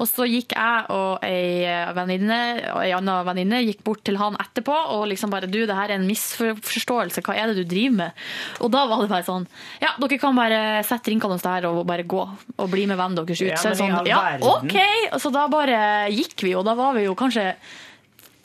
Og 0.00 0.08
så 0.08 0.26
gikk 0.30 0.54
jeg 0.56 0.86
og 0.94 1.24
ei 1.26 1.66
venninne, 1.96 2.40
og 2.72 2.82
ei 2.84 2.92
anna 2.96 3.18
venninne 3.26 3.62
gikk 3.66 3.82
bort 3.86 4.02
til 4.06 4.18
han 4.20 4.38
etterpå 4.40 4.76
og 4.96 5.06
liksom 5.12 5.32
bare 5.32 5.50
Du, 5.50 5.60
det 5.68 5.76
her 5.76 5.92
er 5.92 6.00
en 6.00 6.08
misforståelse, 6.08 7.22
hva 7.26 7.36
er 7.36 7.52
det 7.52 7.62
du 7.62 7.70
driver 7.70 7.98
med? 8.00 8.24
Og 8.64 8.72
da 8.74 8.86
var 8.90 9.04
det 9.04 9.12
bare 9.12 9.26
sånn 9.26 9.46
Ja, 9.82 9.94
dere 10.00 10.20
kan 10.22 10.36
bare 10.38 10.60
sette 10.86 11.10
drinkene 11.10 11.36
hos 11.36 11.44
der 11.46 11.68
og 11.70 11.84
bare 11.88 12.06
gå 12.08 12.22
og 12.26 12.70
bli 12.72 12.86
med 12.88 12.98
vennen 12.98 13.18
deres 13.20 13.42
ut. 13.42 13.50
Ja, 13.52 13.60
så 13.60 13.72
det 13.74 13.80
sånn 13.80 14.08
Ja. 14.08 14.22
OK! 14.42 14.76
Så 15.22 15.32
da 15.34 15.46
bare 15.52 16.08
gikk 16.12 16.46
vi, 16.46 16.54
og 16.58 16.64
da 16.66 16.74
var 16.78 16.96
vi 16.96 17.06
jo 17.06 17.14
kanskje 17.18 17.52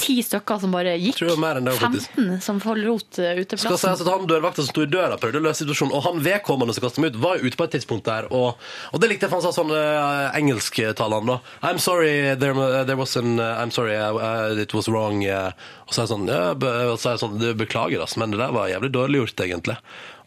ti 0.02 0.16
stykker 0.26 0.60
som 0.64 0.74
bare 0.76 0.96
gikk. 1.00 1.16
Tror 1.20 1.30
det 1.32 1.36
var 1.36 1.42
mer 1.44 1.60
enn 1.62 1.70
det, 1.70 1.76
faktisk. 1.80 2.12
15 2.18 2.42
som 2.46 2.60
forlot 2.64 3.08
Skal 3.20 3.42
uteplassen. 3.42 3.78
sies 3.84 4.04
at 4.06 4.10
han 4.12 4.28
dørvakta 4.30 4.64
som 4.66 4.70
sto 4.74 4.86
i 4.86 4.90
døra, 4.92 5.18
prøvde 5.22 5.40
å 5.42 5.46
løse 5.46 5.64
situasjonen. 5.64 5.94
Og 5.98 6.06
han 6.08 6.22
vedkommende 6.26 6.76
som 6.76 6.86
kastet 6.86 7.04
meg 7.06 7.14
ut, 7.16 7.22
var 7.24 7.38
jo 7.40 7.48
ute 7.52 7.60
på 7.60 7.68
et 7.70 7.76
tidspunkt 7.78 8.06
der. 8.10 8.28
Og, 8.34 8.58
og 8.92 9.04
det 9.04 9.12
likte 9.12 9.28
jeg, 9.28 9.32
for 9.34 9.40
han 9.40 9.46
sa 9.48 9.54
sånn 9.56 9.74
uh, 9.74 10.32
engelsktalende, 10.38 11.38
da. 11.38 11.68
I'm 11.70 11.80
sorry, 11.80 12.36
there, 12.36 12.54
there 12.86 12.98
was 13.00 13.16
an 13.20 13.40
uh, 13.40 13.62
I'm 13.62 13.72
sorry, 13.72 13.96
uh, 13.96 14.56
it 14.60 14.74
was 14.74 14.90
wrong. 14.92 15.24
Uh, 15.26 15.52
og 15.88 15.94
så 15.94 16.02
er 16.02 16.08
jeg 16.08 16.14
sånn, 16.14 16.28
ja, 16.32 16.42
be, 16.56 16.72
så 16.98 17.12
er 17.12 17.16
jeg 17.18 17.24
sånn 17.26 17.38
«Du, 17.42 17.48
Beklager, 17.62 18.02
ass, 18.04 18.18
men 18.20 18.32
det 18.34 18.40
der 18.42 18.54
var 18.56 18.70
jævlig 18.72 18.92
dårlig 18.96 19.22
gjort, 19.26 19.46
egentlig. 19.46 19.78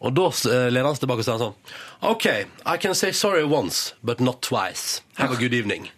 Og 0.05 0.13
da 0.13 0.29
lener 0.69 0.85
han 0.85 0.95
seg 0.97 1.05
tilbake 1.05 1.23
og 1.23 1.27
sier 1.27 1.39
sånn 1.41 1.55
OK, 2.05 2.25
I 2.69 2.77
can 2.77 2.93
say 2.93 3.11
sorry 3.15 3.43
once, 3.47 3.93
but 4.03 4.19
not 4.21 4.41
twice. 4.45 5.01
Have 5.17 5.33
a 5.33 5.39
good 5.39 5.53
evening. 5.57 5.89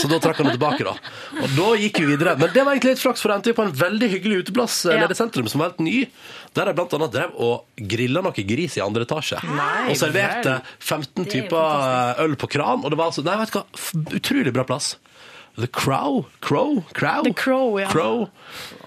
Så 0.00 0.08
da 0.10 0.18
trakk 0.20 0.36
han 0.42 0.46
det 0.50 0.56
tilbake, 0.58 0.84
da. 0.84 0.94
Og 1.42 1.54
da 1.56 1.68
gikk 1.80 2.00
vi 2.02 2.06
videre. 2.12 2.34
Men 2.40 2.52
det 2.52 2.64
var 2.66 2.74
egentlig 2.74 2.94
litt 2.96 3.02
flaks, 3.04 3.22
for 3.22 3.32
da 3.32 3.38
endte 3.40 3.52
vi 3.52 3.56
på 3.56 3.64
en 3.66 3.72
veldig 3.80 4.08
hyggelig 4.14 4.42
uteplass 4.44 4.84
eh, 4.86 4.94
Ja. 4.96 5.00
nede 5.04 5.16
i 5.16 5.20
sentrum, 5.20 5.48
som 5.48 5.62
var 5.62 5.70
helt 5.72 5.80
ny. 5.84 6.06
Der 6.54 6.66
jeg 6.70 6.76
blant 6.80 6.92
annet 6.98 7.12
drev 7.14 7.36
og 7.40 7.64
grilla 7.76 8.20
noe 8.26 8.32
gris 8.54 8.76
i 8.76 8.82
andre 8.84 9.06
etasje. 9.06 9.38
Nei, 9.46 9.90
og 9.92 9.96
serverte 10.00 10.58
15 10.80 11.24
er 11.24 11.30
typer 11.36 12.24
øl 12.26 12.34
på 12.36 12.48
kran. 12.50 12.82
Og 12.84 12.90
det 12.90 12.98
var 13.00 13.12
altså 13.12 13.24
Nei, 13.24 13.36
vet 13.40 13.52
du 13.54 13.60
hva. 13.60 13.66
Utrolig 14.20 14.52
bra 14.52 14.64
plass. 14.68 14.96
The 15.60 15.66
Crow? 15.66 16.24
Crow? 16.40 16.84
Crow? 16.94 17.22
The 17.26 17.32
Crow, 17.34 17.74
ja. 17.80 17.88
Crow. 17.90 18.28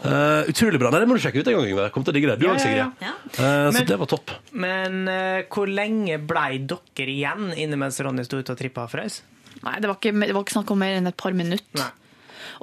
Uh, 0.03 0.43
utrolig 0.49 0.79
bra. 0.79 0.89
Nei, 0.93 1.01
Det 1.03 1.07
må 1.09 1.17
du 1.17 1.21
sjekke 1.21 1.41
ut 1.43 1.47
en 1.51 1.57
gang. 1.57 1.67
Yngve. 1.69 1.89
Kom 1.93 2.05
til 2.07 2.13
å 2.13 2.15
digge 2.15 2.31
det. 2.31 2.37
Du 2.39 2.47
Ja, 2.47 2.53
òg, 2.53 2.57
ja, 2.57 2.63
Sigrid. 2.63 3.03
ja. 3.03 3.13
Eh, 3.35 3.71
så 3.75 3.83
det 3.85 3.97
var 3.99 4.09
topp. 4.09 4.31
Men 4.51 5.03
uh, 5.07 5.43
hvor 5.53 5.67
lenge 5.69 6.17
blei 6.23 6.57
dere 6.63 7.11
igjen 7.13 7.51
inne 7.59 7.77
mens 7.77 7.99
Ronny 8.03 8.23
sto 8.25 8.39
ute 8.39 8.55
og 8.55 8.59
trippa 8.59 8.87
og 8.87 8.91
frøs? 8.95 9.21
Nei, 9.63 9.75
det 9.79 9.89
var, 9.89 9.99
ikke, 9.99 10.15
det 10.19 10.33
var 10.33 10.45
ikke 10.45 10.57
snakk 10.57 10.73
om 10.73 10.81
mer 10.81 10.97
enn 10.97 11.11
et 11.11 11.19
par 11.19 11.35
minutter. 11.37 11.79
Nei. 11.79 11.91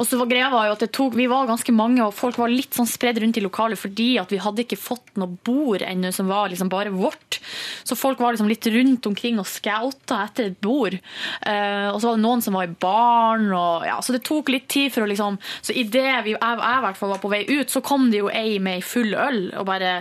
Og 0.00 0.06
så 0.08 0.18
var 0.20 0.30
greia 0.30 0.48
var 0.52 0.68
jo 0.68 0.74
at 0.76 0.82
det 0.84 0.90
tok, 0.96 1.16
Vi 1.18 1.26
var 1.30 1.48
ganske 1.48 1.72
mange, 1.76 2.02
og 2.04 2.16
folk 2.16 2.38
var 2.40 2.52
litt 2.52 2.76
sånn 2.76 2.88
spredd 2.88 3.20
rundt 3.20 3.40
i 3.40 3.44
lokalet 3.44 3.80
fordi 3.80 4.10
at 4.20 4.32
vi 4.32 4.40
hadde 4.40 4.64
ikke 4.64 4.78
fått 4.80 5.12
noe 5.20 5.38
bord 5.46 5.84
ennå 5.84 6.12
som 6.14 6.30
var 6.30 6.50
liksom 6.52 6.70
bare 6.72 6.92
vårt. 6.94 7.40
Så 7.84 7.98
folk 7.98 8.20
var 8.22 8.34
liksom 8.34 8.50
litt 8.50 8.66
rundt 8.70 9.06
omkring 9.10 9.40
og 9.40 9.48
scouta 9.50 10.22
etter 10.24 10.50
et 10.50 10.58
bord. 10.62 10.96
Uh, 11.44 11.90
og 11.92 12.00
så 12.00 12.10
var 12.10 12.18
det 12.18 12.24
noen 12.24 12.44
som 12.44 12.56
var 12.56 12.68
i 12.68 12.74
baren. 12.86 13.50
Og, 13.52 13.86
ja, 13.88 13.98
så 14.04 14.16
det 14.16 14.24
tok 14.28 14.52
litt 14.52 14.68
tid 14.70 14.94
for 14.94 15.04
å 15.04 15.10
liksom 15.10 15.38
Så 15.64 15.74
idet 15.76 16.06
jeg, 16.06 16.34
jeg 16.34 16.36
i 16.40 16.82
hvert 16.84 16.98
fall 16.98 17.14
var 17.14 17.22
på 17.22 17.30
vei 17.32 17.44
ut, 17.48 17.70
så 17.70 17.82
kom 17.84 18.10
det 18.12 18.22
jo 18.22 18.32
ei 18.32 18.58
med 18.62 18.80
ei 18.80 18.84
full 18.84 19.14
øl 19.14 19.42
og 19.58 19.66
bare 19.68 20.00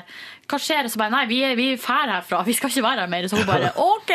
hva 0.50 0.60
skjer? 0.62 0.88
Så 0.90 1.00
bare, 1.02 1.14
nei, 1.14 1.24
vi 1.30 1.38
er, 1.46 1.54
vi 1.60 1.68
er 1.76 1.84
herfra, 1.84 2.42
vi 2.48 2.56
skal 2.58 2.72
ikke 2.74 2.84
være 2.86 3.04
her 3.06 3.12
mer. 3.12 3.28
Så 3.30 3.38
hun 3.40 3.48
bare, 3.50 3.70
ok! 3.78 4.14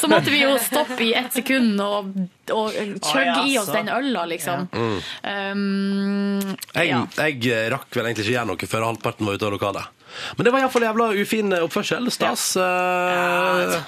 Så 0.00 0.10
måtte 0.12 0.32
vi 0.34 0.42
jo 0.42 0.52
stoppe 0.60 1.00
i 1.06 1.12
ett 1.18 1.32
sekund 1.38 1.80
og, 1.80 2.12
og 2.52 2.76
kjøgge 2.76 3.32
ah, 3.32 3.40
ja, 3.40 3.46
i 3.48 3.56
oss 3.60 3.70
den 3.72 3.88
øla, 3.92 4.26
liksom. 4.30 4.68
Um, 4.72 6.52
Jeg, 6.74 6.90
ja. 6.90 7.00
jeg 7.24 7.40
eh, 7.52 7.66
rakk 7.72 7.88
vel 7.96 8.08
egentlig 8.10 8.26
ikke 8.28 8.36
gjøre 8.36 8.50
noe 8.52 8.70
før 8.74 8.86
halvparten 8.90 9.28
var 9.28 9.38
ute 9.40 9.48
av 9.48 9.54
lokalet. 9.56 9.98
Men 10.36 10.44
det 10.44 10.52
var 10.52 10.60
iallfall 10.64 10.84
jævla 10.84 11.08
ufin 11.22 11.54
oppførsel. 11.62 12.10
Stas. 12.12 12.50
eh, 12.60 13.78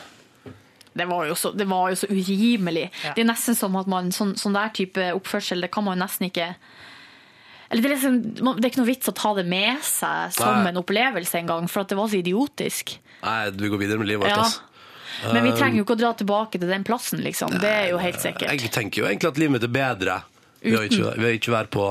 Det 0.94 1.06
var 1.10 1.26
jo 1.26 1.34
så, 1.34 1.50
det 1.52 1.66
var 1.68 1.90
jo 1.90 1.96
så 1.98 2.06
urimelig. 2.08 2.86
Det 3.16 3.24
er 3.24 3.28
nesten 3.28 3.56
som 3.58 3.74
at 3.80 3.88
man, 3.90 4.12
sånn, 4.14 4.36
sånn 4.38 4.54
der 4.54 4.70
type 4.76 5.08
oppførsel, 5.18 5.60
det 5.66 5.72
kan 5.74 5.84
man 5.84 5.98
jo 5.98 6.04
nesten 6.04 6.28
ikke 6.30 6.52
eller 7.74 7.82
det, 7.82 7.88
er 7.88 7.94
liksom, 7.96 8.18
det 8.54 8.68
er 8.68 8.70
ikke 8.70 8.78
noe 8.78 8.86
vits 8.86 9.10
å 9.10 9.14
ta 9.18 9.32
det 9.34 9.42
med 9.50 9.80
seg 9.82 10.36
som 10.36 10.60
Nei. 10.62 10.68
en 10.70 10.78
opplevelse 10.78 11.40
engang, 11.40 11.66
for 11.66 11.82
at 11.82 11.90
det 11.90 11.96
var 11.98 12.06
så 12.12 12.20
idiotisk. 12.20 12.92
Nei, 13.24 13.38
vi 13.50 13.70
går 13.72 13.80
videre 13.80 13.98
med 13.98 14.12
livet 14.12 14.22
vårt. 14.22 14.30
Ja. 14.30 14.44
ass. 14.46 14.60
Men 15.32 15.42
vi 15.48 15.56
trenger 15.58 15.80
jo 15.80 15.84
ikke 15.86 15.96
å 15.96 16.00
dra 16.04 16.12
tilbake 16.14 16.60
til 16.62 16.70
den 16.70 16.86
plassen, 16.86 17.18
liksom. 17.24 17.58
Det 17.58 17.70
er 17.70 17.90
jo 17.90 17.98
helt 17.98 18.22
sikkert. 18.22 18.54
Jeg 18.54 18.70
tenker 18.74 19.02
jo 19.02 19.08
egentlig 19.10 19.32
at 19.32 19.40
livet 19.42 19.56
mitt 19.56 19.66
er 19.66 19.74
bedre 19.74 20.20
ved 20.62 20.78
å 20.78 20.84
ikke, 20.86 21.14
ved 21.18 21.28
å 21.28 21.34
ikke 21.40 21.54
være 21.54 21.72
på 21.74 21.88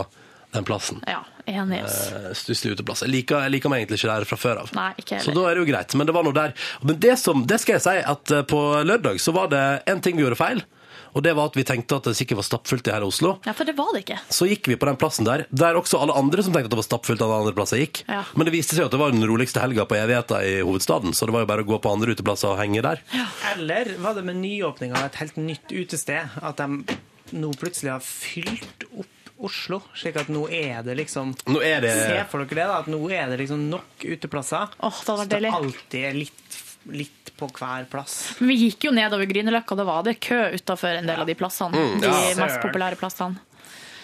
den 0.53 0.67
plassen. 0.67 1.01
Ja, 1.09 1.19
enig. 1.49 1.81
Eh, 1.84 2.29
Stusslig 2.38 2.77
uteplass. 2.77 3.03
Jeg 3.03 3.11
liker, 3.13 3.43
jeg 3.43 3.55
liker 3.57 3.73
meg 3.73 3.84
egentlig 3.84 3.99
ikke 3.99 4.11
der 4.13 4.27
fra 4.29 4.39
før 4.39 4.63
av. 4.63 4.71
Nei, 4.77 4.89
ikke 5.01 5.17
heller. 5.17 5.27
Så 5.27 5.36
da 5.36 5.47
er 5.49 5.57
det 5.57 5.65
jo 5.65 5.69
greit. 5.71 5.97
Men 5.99 6.09
det 6.09 6.15
var 6.15 6.27
noe 6.27 6.38
der. 6.38 6.55
Men 6.86 7.01
det, 7.03 7.17
som, 7.19 7.43
det 7.49 7.59
skal 7.63 7.79
jeg 7.79 7.86
si, 7.88 7.97
at 8.13 8.36
eh, 8.38 8.45
på 8.53 8.61
lørdag 8.88 9.19
så 9.23 9.36
var 9.36 9.51
det 9.51 9.65
en 9.89 10.03
ting 10.03 10.15
vi 10.19 10.25
gjorde 10.25 10.39
feil. 10.39 10.63
Og 11.14 11.24
det 11.26 11.34
var 11.38 11.51
at 11.51 11.57
vi 11.57 11.64
tenkte 11.68 11.97
at 11.99 12.07
det 12.09 12.16
sikkert 12.18 12.41
var 12.41 12.47
stappfullt 12.47 12.89
i 12.89 12.93
hele 12.95 13.07
Oslo. 13.09 13.36
Ja, 13.45 13.53
for 13.57 13.70
det 13.70 13.76
var 13.78 13.91
det 13.95 14.03
ikke. 14.05 14.20
Så 14.34 14.47
gikk 14.49 14.68
vi 14.72 14.78
på 14.80 14.89
den 14.89 14.99
plassen 15.01 15.28
der, 15.28 15.45
der 15.53 15.80
også 15.80 16.01
alle 16.01 16.16
andre 16.18 16.43
som 16.45 16.53
tenkte 16.55 16.72
at 16.72 16.76
det 16.76 16.82
var 16.82 16.88
stappfullt 16.89 17.22
den 17.22 17.34
andre 17.38 17.55
plasser 17.57 17.82
gikk. 17.82 18.03
Ja. 18.09 18.24
Men 18.36 18.49
det 18.49 18.55
viste 18.55 18.78
seg 18.78 18.88
at 18.88 18.95
det 18.95 19.01
var 19.01 19.14
den 19.16 19.26
roligste 19.30 19.61
helga 19.64 19.86
på 19.89 19.97
evigheta 19.99 20.41
i 20.45 20.59
hovedstaden, 20.61 21.14
så 21.14 21.30
det 21.30 21.36
var 21.38 21.45
jo 21.45 21.51
bare 21.53 21.66
å 21.66 21.70
gå 21.74 21.80
på 21.84 21.93
andre 21.93 22.16
uteplasser 22.18 22.53
og 22.53 22.59
henge 22.61 22.84
der. 22.86 23.01
Eller 23.53 23.93
var 24.03 24.18
det 24.18 24.26
med 24.28 24.41
nyåpning 24.41 24.95
av 24.97 25.07
et 25.07 25.20
helt 25.22 25.38
nytt 25.41 25.74
utested 25.74 26.38
at 26.41 26.61
de 26.61 26.97
nå 27.34 27.49
plutselig 27.57 27.93
har 27.95 28.03
fylt 28.05 28.88
opp 28.93 29.09
Oslo, 29.43 29.80
slik 29.97 30.16
at 30.22 30.30
nå 30.32 30.45
er 30.53 30.84
det 30.86 30.93
liksom 30.95 31.34
Nå 31.49 31.59
er 31.66 31.82
det 31.84 31.89
Se 31.97 32.20
for 32.32 32.45
dere 32.45 32.53
det, 32.61 32.68
da, 32.70 32.76
at 32.84 32.88
nå 32.88 32.99
er 33.11 33.32
det 33.32 33.41
liksom 33.41 33.66
nok 33.72 34.05
uteplasser. 34.05 34.70
Åh, 34.78 34.99
det 35.01 35.03
så 35.07 35.16
det 35.20 35.26
deilig. 35.34 35.51
alltid 35.57 36.05
er 36.07 36.16
litt, 36.16 36.57
litt 36.91 37.31
på 37.38 37.47
hver 37.47 37.88
plass. 37.91 38.36
Men 38.39 38.51
vi 38.51 38.59
gikk 38.67 38.89
jo 38.89 38.91
nedover 38.95 39.25
Grünerløkka, 39.29 39.77
da 39.79 39.86
var 39.88 40.03
det 40.05 40.19
kø 40.23 40.41
utafor 40.53 40.99
en 40.99 41.07
del 41.09 41.23
av 41.23 41.29
de 41.29 41.36
plassene. 41.38 41.73
Mm, 41.73 42.03
de 42.03 42.11
ja. 42.11 42.38
mest 42.41 42.61
populære 42.63 42.99
plassene. 42.99 43.41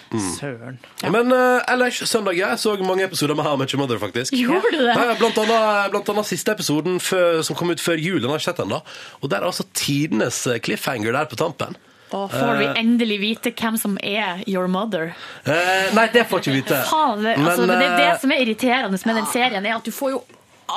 Søren. 0.09 0.79
Men 1.13 1.29
uh, 1.29 1.61
ellers, 1.69 1.99
søndag 2.09 2.33
jeg 2.33 2.57
så 2.57 2.73
mange 2.81 3.03
episoder 3.05 3.35
med 3.37 3.45
How 3.45 3.59
Much 3.61 3.75
Your 3.75 3.83
Mother, 3.83 3.99
faktisk. 4.01 4.33
Gjorde 4.33 4.71
du 4.73 4.79
det? 4.81 4.95
Ja, 4.97 5.13
blant, 5.19 5.37
annet, 5.37 5.91
blant 5.93 6.09
annet 6.09 6.25
siste 6.25 6.55
episoden 6.55 6.97
før, 7.03 7.43
som 7.45 7.57
kom 7.59 7.69
ut 7.69 7.83
før 7.83 8.01
jul. 8.01 8.17
Den 8.17 8.31
har 8.31 8.39
jeg 8.39 8.47
ikke 8.47 8.55
sett 8.55 8.63
ennå. 8.65 8.81
Og 9.21 9.29
der 9.29 9.43
er 9.43 9.51
altså 9.51 9.67
tidenes 9.77 10.41
eh, 10.49 10.57
cliffhanger 10.65 11.13
der 11.13 11.29
på 11.29 11.37
tampen. 11.37 11.77
Og 12.09 12.31
får 12.31 12.55
vi 12.57 12.65
Eh. 12.65 12.79
endelig 12.81 13.19
vite 13.21 13.51
hvem 13.53 13.77
som 13.77 13.97
er 14.01 14.41
your 14.47 14.65
mother. 14.67 15.13
Eh, 15.45 15.93
nei, 15.93 16.07
det 16.09 16.25
får 16.25 16.41
ikke 16.41 16.55
vi 16.55 16.61
vite. 16.63 16.81
Faen, 16.89 17.21
det, 17.21 17.35
altså, 17.37 17.67
Men, 17.67 17.77
det 17.77 17.85
er 17.85 17.97
det 17.97 18.09
eh, 18.09 18.19
som 18.23 18.31
er 18.33 18.41
irriterende 18.41 18.99
med 19.05 19.15
den 19.21 19.29
serien, 19.29 19.65
er 19.65 19.75
at 19.77 19.85
du 19.85 19.91
får 19.93 20.15
jo 20.15 20.23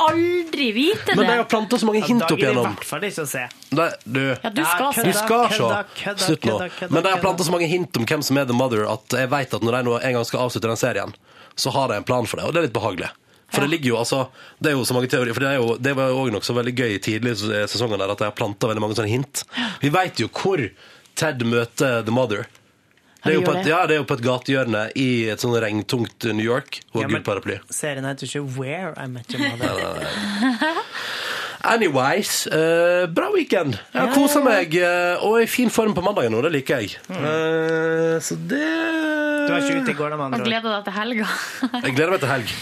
aldri 0.06 0.68
vite 0.76 1.06
det. 1.10 1.16
Men 1.16 1.26
de 1.30 1.36
har 1.40 1.48
planta 1.50 1.78
så 1.78 1.86
mange 1.88 2.02
hint 2.06 2.24
opp 2.26 2.38
i 2.38 2.42
igjennom. 2.42 2.68
hvert 2.74 2.84
fall 2.88 3.06
ikke 3.08 3.24
å 3.24 3.30
se. 3.30 3.42
Nei, 3.78 3.88
du, 4.04 4.20
Ja, 4.42 4.50
du 4.50 4.62
skal 4.64 4.86
Ja, 4.86 4.92
se 4.92 5.06
du 5.06 5.22
kødda, 6.02 6.26
Slutt 6.26 6.44
nå. 6.48 6.58
Men 6.90 7.02
de 7.02 7.12
har 7.14 7.22
planta 7.24 7.44
så 7.46 7.54
mange 7.54 7.68
hint 7.70 7.96
om 7.96 8.06
hvem 8.08 8.22
som 8.26 8.38
er 8.40 8.46
The 8.48 8.56
Mother, 8.56 8.86
at 8.92 9.16
jeg 9.22 9.30
vet 9.32 9.54
at 9.58 9.62
når 9.66 9.78
de 9.82 9.96
en 10.00 10.16
gang 10.18 10.24
skal 10.28 10.46
avslutte 10.46 10.68
den 10.70 10.80
serien, 10.80 11.14
så 11.54 11.70
har 11.74 11.88
de 11.92 12.00
en 12.00 12.06
plan 12.08 12.26
for 12.26 12.40
det, 12.40 12.46
og 12.48 12.54
det 12.54 12.62
er 12.62 12.68
litt 12.70 12.76
behagelig. 12.76 13.10
For 13.52 13.60
det 13.60 13.68
ligger 13.68 13.90
jo, 13.90 13.96
altså, 14.00 14.18
det 14.64 14.70
er 14.70 14.78
jo 14.78 14.84
så 14.88 14.94
mange 14.96 15.10
teorier, 15.12 15.34
for 15.36 15.44
det, 15.44 15.50
er 15.50 15.58
jo, 15.60 15.74
det 15.76 15.92
var 15.98 16.08
jo 16.08 16.22
også 16.22 16.32
nokså 16.38 16.54
veldig 16.56 16.72
gøy 16.72 16.94
tidlig 17.04 17.34
i 17.36 17.66
sesongen 17.68 18.00
der, 18.00 18.08
at 18.14 18.22
de 18.22 18.24
har 18.30 18.32
planta 18.32 18.70
veldig 18.70 18.80
mange 18.80 18.96
sånne 18.96 19.12
hint. 19.12 19.42
Vi 19.82 19.90
vet 19.92 20.22
jo 20.22 20.30
hvor 20.32 20.62
Ted 21.20 21.44
møter 21.44 22.00
The 22.06 22.14
Mother. 22.16 22.46
Det 23.22 23.30
er, 23.30 23.34
jo 23.38 23.42
på 23.46 23.52
et, 23.54 23.66
ja, 23.70 23.80
det 23.86 23.94
er 23.94 24.00
jo 24.00 24.06
på 24.10 24.16
et 24.18 24.22
gatehjørne 24.24 24.80
i 24.98 25.08
et 25.30 25.38
sånn 25.42 25.52
regntungt 25.62 26.24
New 26.34 26.42
York. 26.44 26.80
Og 26.92 27.02
Ja, 27.04 27.06
men- 27.08 27.20
gul 27.22 27.26
paraply. 27.28 27.60
Serien 27.70 28.04
heter 28.08 28.26
ikke 28.26 28.42
Where 28.58 28.94
I 28.98 29.06
Met 29.06 29.30
Your 29.30 29.46
Mother. 29.62 30.08
Anyways, 31.62 32.46
uh, 32.50 33.06
bra 33.14 33.28
weekend. 33.30 33.76
Jeg 33.94 34.00
har 34.02 34.10
kosa 34.16 34.40
meg 34.42 34.74
uh, 34.82 35.22
og 35.22 35.36
er 35.38 35.44
i 35.44 35.50
fin 35.50 35.70
form 35.70 35.94
på 35.94 36.02
mandagen 36.02 36.34
nå. 36.34 36.40
Det 36.42 36.50
liker 36.56 36.82
jeg. 36.82 36.96
Eh, 37.06 38.16
så 38.18 38.34
det 38.50 38.58
Du 39.46 39.52
var 39.52 39.62
ikke 39.62 39.78
ute 39.84 39.94
i 39.94 39.98
går, 40.00 40.10
da, 40.10 40.16
med 40.18 40.24
Og 40.24 40.26
andre 40.26 40.40
ord. 40.42 40.48
gleder 40.50 40.74
deg 40.74 40.84
til 40.88 40.96
helga. 40.98 41.28
Jeg 41.86 41.94
gleder 41.94 42.10
meg 42.16 42.20
til 42.24 42.32
helg. 42.32 42.52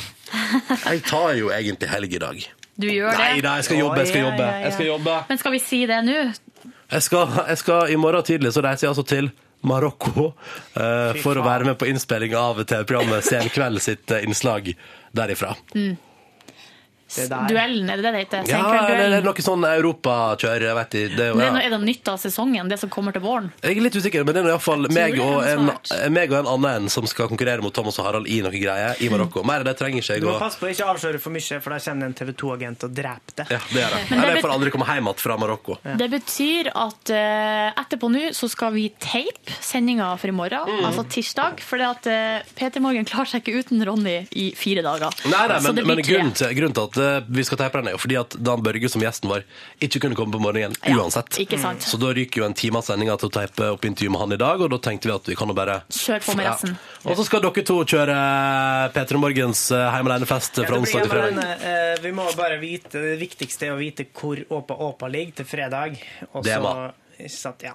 Jeg 0.91 1.03
tar 1.09 1.33
jo 1.41 1.49
egentlig 1.57 1.89
helg 1.95 2.13
i 2.19 2.21
dag. 2.27 2.45
Du 2.81 2.87
gjør 2.89 3.17
Nei 3.17 3.33
det. 3.37 3.43
da, 3.45 3.55
jeg 3.59 3.65
skal 3.67 3.77
jobbe. 3.81 3.97
Jeg 4.01 4.09
skal 4.09 4.21
ja, 4.21 4.29
jobbe. 4.29 4.45
ja, 4.45 4.53
ja. 4.53 4.61
Jeg 4.65 4.73
skal 4.77 4.87
jobbe. 4.89 5.17
Men 5.29 5.39
skal 5.41 5.53
vi 5.53 5.59
si 5.61 5.81
det 5.89 5.99
nå? 6.07 6.15
Jeg 6.91 7.03
skal, 7.05 7.35
jeg 7.51 7.59
skal 7.61 7.91
I 7.93 7.97
morgen 8.01 8.25
tidlig 8.25 8.53
så 8.57 8.63
reiser 8.65 8.87
jeg 8.87 8.93
altså 8.95 9.05
til 9.11 9.29
Marokko 9.67 10.31
eh, 10.75 11.17
for 11.21 11.39
å 11.39 11.45
være 11.45 11.69
med 11.69 11.79
på 11.81 11.89
innspilling 11.91 12.37
av 12.39 12.63
TV-programmet 12.63 13.27
Senkveld 13.27 13.83
sitt 13.85 14.15
eh, 14.15 14.25
innslag 14.25 14.73
derifra. 15.17 15.57
Der. 15.75 15.99
Duellen, 17.11 17.91
er 17.91 17.97
det 18.01 18.05
det 18.05 18.13
det 18.15 18.21
heter? 18.25 18.49
Ja, 18.51 18.87
eller 18.87 19.17
er 19.19 19.25
noe 19.27 19.43
sånn 19.45 19.65
europakjør. 19.67 20.65
Jeg 20.69 20.77
vet 20.79 20.95
ikke. 21.01 21.17
Det, 21.17 21.27
er 21.27 21.35
det 21.35 21.47
er 21.47 21.53
noe- 21.55 21.65
er 21.65 21.71
det 21.75 21.81
nytt 21.85 22.09
av 22.13 22.19
sesongen, 22.23 22.69
det 22.71 22.79
som 22.81 22.91
kommer 22.93 23.13
til 23.13 23.23
våren? 23.25 23.51
Jeg 23.63 23.77
er 23.77 23.83
litt 23.83 23.97
usikker, 23.99 24.25
men 24.25 24.35
det 24.37 24.45
er 24.45 24.51
iallfall 24.53 24.87
meg, 24.95 25.19
og 25.21 25.43
en- 25.47 26.13
meg 26.15 26.31
og 26.33 26.39
en 26.41 26.51
annen 26.55 26.83
en 26.85 26.89
som 26.89 27.07
skal 27.11 27.29
konkurrere 27.29 27.63
mot 27.63 27.75
Thomas 27.75 27.99
og 27.99 28.07
Harald 28.07 28.29
i 28.31 28.41
noe 28.45 28.53
greier 28.53 28.95
i 29.03 29.09
Marokko. 29.13 29.43
Mer 29.45 29.61
av 29.65 29.65
det 29.71 29.77
trenger 29.79 29.99
ikke 30.03 30.15
jeg 30.15 30.21
Du 30.23 30.27
må 30.31 30.37
å 30.37 30.39
passe 30.41 30.59
på 30.61 30.67
å 30.69 30.71
ikke 30.71 30.87
avsløre 30.87 31.21
for 31.21 31.31
mye, 31.35 31.61
for 31.61 31.71
da 31.71 31.79
kommer 31.79 32.07
en 32.07 32.15
TV 32.15 32.33
2-agent 32.33 32.85
og 32.85 32.95
dreper 32.95 33.37
deg. 33.43 33.51
Ja, 33.51 33.61
det 33.73 33.83
er 33.83 33.91
det. 33.97 34.03
Eller 34.17 34.35
jeg 34.37 34.45
får 34.45 34.55
aldri 34.55 34.71
komme 34.71 34.87
hjem 34.87 35.05
igjen 35.11 35.21
fra 35.25 35.37
Marokko. 35.41 35.79
Det 35.97 36.11
betyr 36.11 36.71
at 36.75 37.11
uh, 37.11 37.83
etterpå 37.83 38.11
nå 38.11 38.31
så 38.37 38.49
skal 38.51 38.73
vi 38.73 38.89
tape 39.01 39.59
sendinga 39.61 40.13
for 40.19 40.29
i 40.29 40.33
morgen, 40.33 40.69
Mm. 40.71 40.85
altså 40.87 41.03
tirsdag. 41.09 41.61
For 41.65 41.81
at 41.83 42.07
uh, 42.07 42.41
Peter 42.55 42.81
Morgen 42.81 43.05
klarer 43.05 43.27
seg 43.27 43.43
ikke 43.43 43.59
uten 43.65 43.83
Ronny 43.87 44.27
i 44.37 44.51
fire 44.55 44.83
dager. 44.85 45.11
Nei, 45.27 45.47
nei, 45.49 45.59
Så 45.59 45.67
men, 45.73 45.75
det 45.77 45.85
blir 45.85 45.97
men 45.97 46.05
tre. 46.05 46.15
grunnen, 46.15 46.33
til, 46.37 46.55
grunnen 46.55 46.75
til 46.75 46.83
at 46.85 46.99
eh, 47.01 47.21
vi 47.29 47.45
skal 47.45 47.59
teipe 47.59 47.81
den, 47.81 47.89
er 47.91 47.97
jo 47.97 48.01
fordi 48.03 48.17
at 48.21 48.37
Dan 48.39 48.63
Børge, 48.63 48.89
som 48.93 49.03
gjesten 49.03 49.31
vår, 49.31 49.43
ikke 49.81 50.01
kunne 50.05 50.15
komme 50.19 50.33
på 50.33 50.41
morgenen 50.43 50.77
Ja, 50.87 50.95
uansett. 51.01 51.39
ikke 51.43 51.59
sant. 51.61 51.83
Så 51.83 51.99
da 52.01 52.13
ryker 52.17 52.43
jo 52.43 52.47
en 52.47 52.55
time 52.55 52.79
av 52.79 52.85
sendinga 52.87 53.17
til 53.21 53.29
å 53.31 53.35
teipe 53.41 53.71
opp 53.75 53.85
intervju 53.89 54.11
med 54.15 54.21
han 54.21 54.33
i 54.33 54.41
dag, 54.41 54.61
og 54.61 54.71
da 54.71 54.79
tenkte 54.79 55.09
vi 55.11 55.15
at 55.17 55.29
vi 55.33 55.37
kan 55.41 55.49
jo 55.49 55.55
bare 55.59 55.81
Kjør 55.91 56.25
på 56.29 56.37
med 56.37 56.47
resten. 56.47 56.77
Og 57.05 57.17
så 57.17 57.25
skal 57.27 57.41
dere 57.45 57.65
to 57.65 57.79
kjøre 57.85 58.17
P3 58.95 59.21
Morgens 59.21 59.63
eh, 59.73 59.87
Heim 59.95 60.07
alene-fest 60.11 60.61
Ja, 60.61 60.67
fra 60.69 60.79
onsdag 60.81 61.07
til 61.07 61.13
fredag. 61.13 61.61
eh, 61.65 61.95
vi 62.05 62.13
må 62.13 62.27
bare 62.37 62.59
vite 62.61 63.01
Det 63.01 63.17
viktigste 63.21 63.67
er 63.71 63.75
å 63.75 63.81
vite 63.81 64.07
hvor 64.15 64.37
Åpa 64.51 64.77
Åpa 64.91 65.09
ligger 65.11 65.41
til 65.41 65.49
fredag. 65.49 65.97
Og 66.35 66.45
Det 66.45 66.57
så 66.57 66.93
sant, 67.29 67.65
ja. 67.67 67.75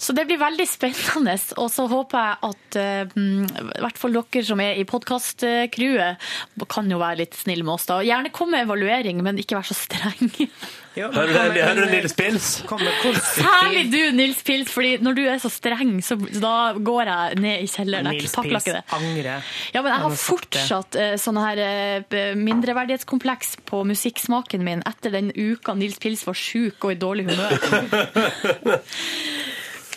Så 0.00 0.14
det 0.16 0.24
blir 0.28 0.40
veldig 0.40 0.66
spennende. 0.68 1.36
Og 1.60 1.68
så 1.72 1.86
håper 1.90 2.24
jeg 2.24 2.50
at 2.50 2.78
mm, 3.16 3.42
i 3.76 3.82
hvert 3.84 4.00
fall 4.00 4.16
dere 4.16 4.44
som 4.46 4.62
er 4.64 4.80
i 4.80 4.86
podkast-crewet, 4.88 6.30
kan 6.70 6.90
jo 6.90 7.00
være 7.02 7.22
litt 7.24 7.36
snille 7.38 7.66
med 7.66 7.76
oss. 7.76 7.88
da. 7.90 8.00
Gjerne 8.06 8.32
kom 8.34 8.54
med 8.54 8.66
evaluering, 8.66 9.20
men 9.24 9.40
ikke 9.42 9.58
vær 9.58 9.68
så 9.68 9.76
streng. 9.78 10.32
Jo, 10.94 11.08
men 11.10 11.26
Hører 11.34 11.50
du 11.50 11.56
hører 11.58 11.78
du 11.80 11.90
Nils 11.90 12.12
Pils? 12.14 12.44
Kom 12.70 12.78
med 12.78 12.92
konstruktiv- 13.02 13.42
Særlig 13.48 13.80
du, 13.90 13.96
Nils 14.14 14.42
Pils, 14.46 14.68
fordi 14.70 14.92
når 15.02 15.16
du 15.18 15.22
er 15.26 15.40
så 15.42 15.50
streng, 15.50 15.96
så 16.06 16.14
da 16.38 16.52
går 16.78 17.08
jeg 17.10 17.40
ned 17.42 17.64
i 17.64 17.66
kjelleren. 17.72 18.06
Jeg 18.12 18.20
Nils 18.22 18.34
takler 18.36 18.54
Pils 18.60 18.68
ikke 18.68 18.76
det. 18.76 18.82
angrer. 18.98 19.48
Ja, 19.74 19.82
men 19.82 19.90
jeg 19.90 20.00
har 20.04 20.14
fortsatt 20.22 20.98
eh, 21.02 21.16
sånne 21.18 21.42
her 21.48 21.62
eh, 21.64 22.36
mindreverdighetskompleks 22.38 23.56
på 23.66 23.82
musikksmaken 23.90 24.62
min 24.64 24.86
etter 24.86 25.10
den 25.18 25.32
uka 25.34 25.74
Nils 25.74 25.98
Pils 25.98 26.22
var 26.28 26.38
sjuk 26.38 26.78
og 26.86 26.94
i 26.94 27.00
dårlig 27.02 27.26
humør. 27.32 27.58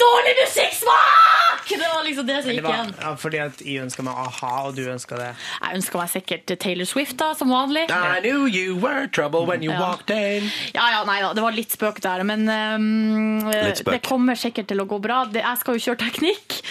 dårlig 0.02 0.34
musikksmak! 0.42 1.64
Det 1.68 1.78
var 1.94 2.04
liksom 2.06 2.28
det 2.28 2.36
som 2.44 2.52
gikk 2.54 2.68
igjen. 2.70 2.92
ja, 3.02 3.10
fordi 3.20 3.40
at 3.44 3.62
jeg 3.66 3.82
ønska 3.84 4.04
meg 4.08 4.20
a-ha, 4.24 4.52
og 4.70 4.76
du 4.78 4.84
ønska 4.88 5.18
det. 5.20 5.30
Jeg 5.62 5.80
ønska 5.82 6.00
meg 6.00 6.12
sikkert 6.14 6.54
Taylor 6.64 6.88
Swift, 6.88 7.18
da, 7.20 7.32
som 7.36 7.52
vanlig. 7.52 7.88
I 7.92 8.22
knew 8.24 8.46
you 8.48 8.78
were 8.80 9.08
trouble 9.08 9.46
when 9.50 9.64
you 9.66 9.72
Ja. 9.74 9.80
walked 9.82 10.10
in. 10.16 10.48
Ja, 10.74 10.86
ja, 10.96 11.02
nei 11.10 11.20
da, 11.22 11.34
det 11.36 11.44
var 11.44 11.52
litt 11.58 11.72
spøk 11.76 12.00
der, 12.06 12.24
men 12.24 12.48
um, 12.48 13.52
spøk. 13.76 13.92
det 13.98 14.02
kommer 14.08 14.36
sikkert 14.40 14.68
til 14.72 14.80
å 14.82 14.88
gå 14.88 15.02
bra. 15.04 15.26
Jeg 15.34 15.58
skal 15.64 15.76
jo 15.78 15.84
kjøre 15.90 16.06
teknikk. 16.08 16.62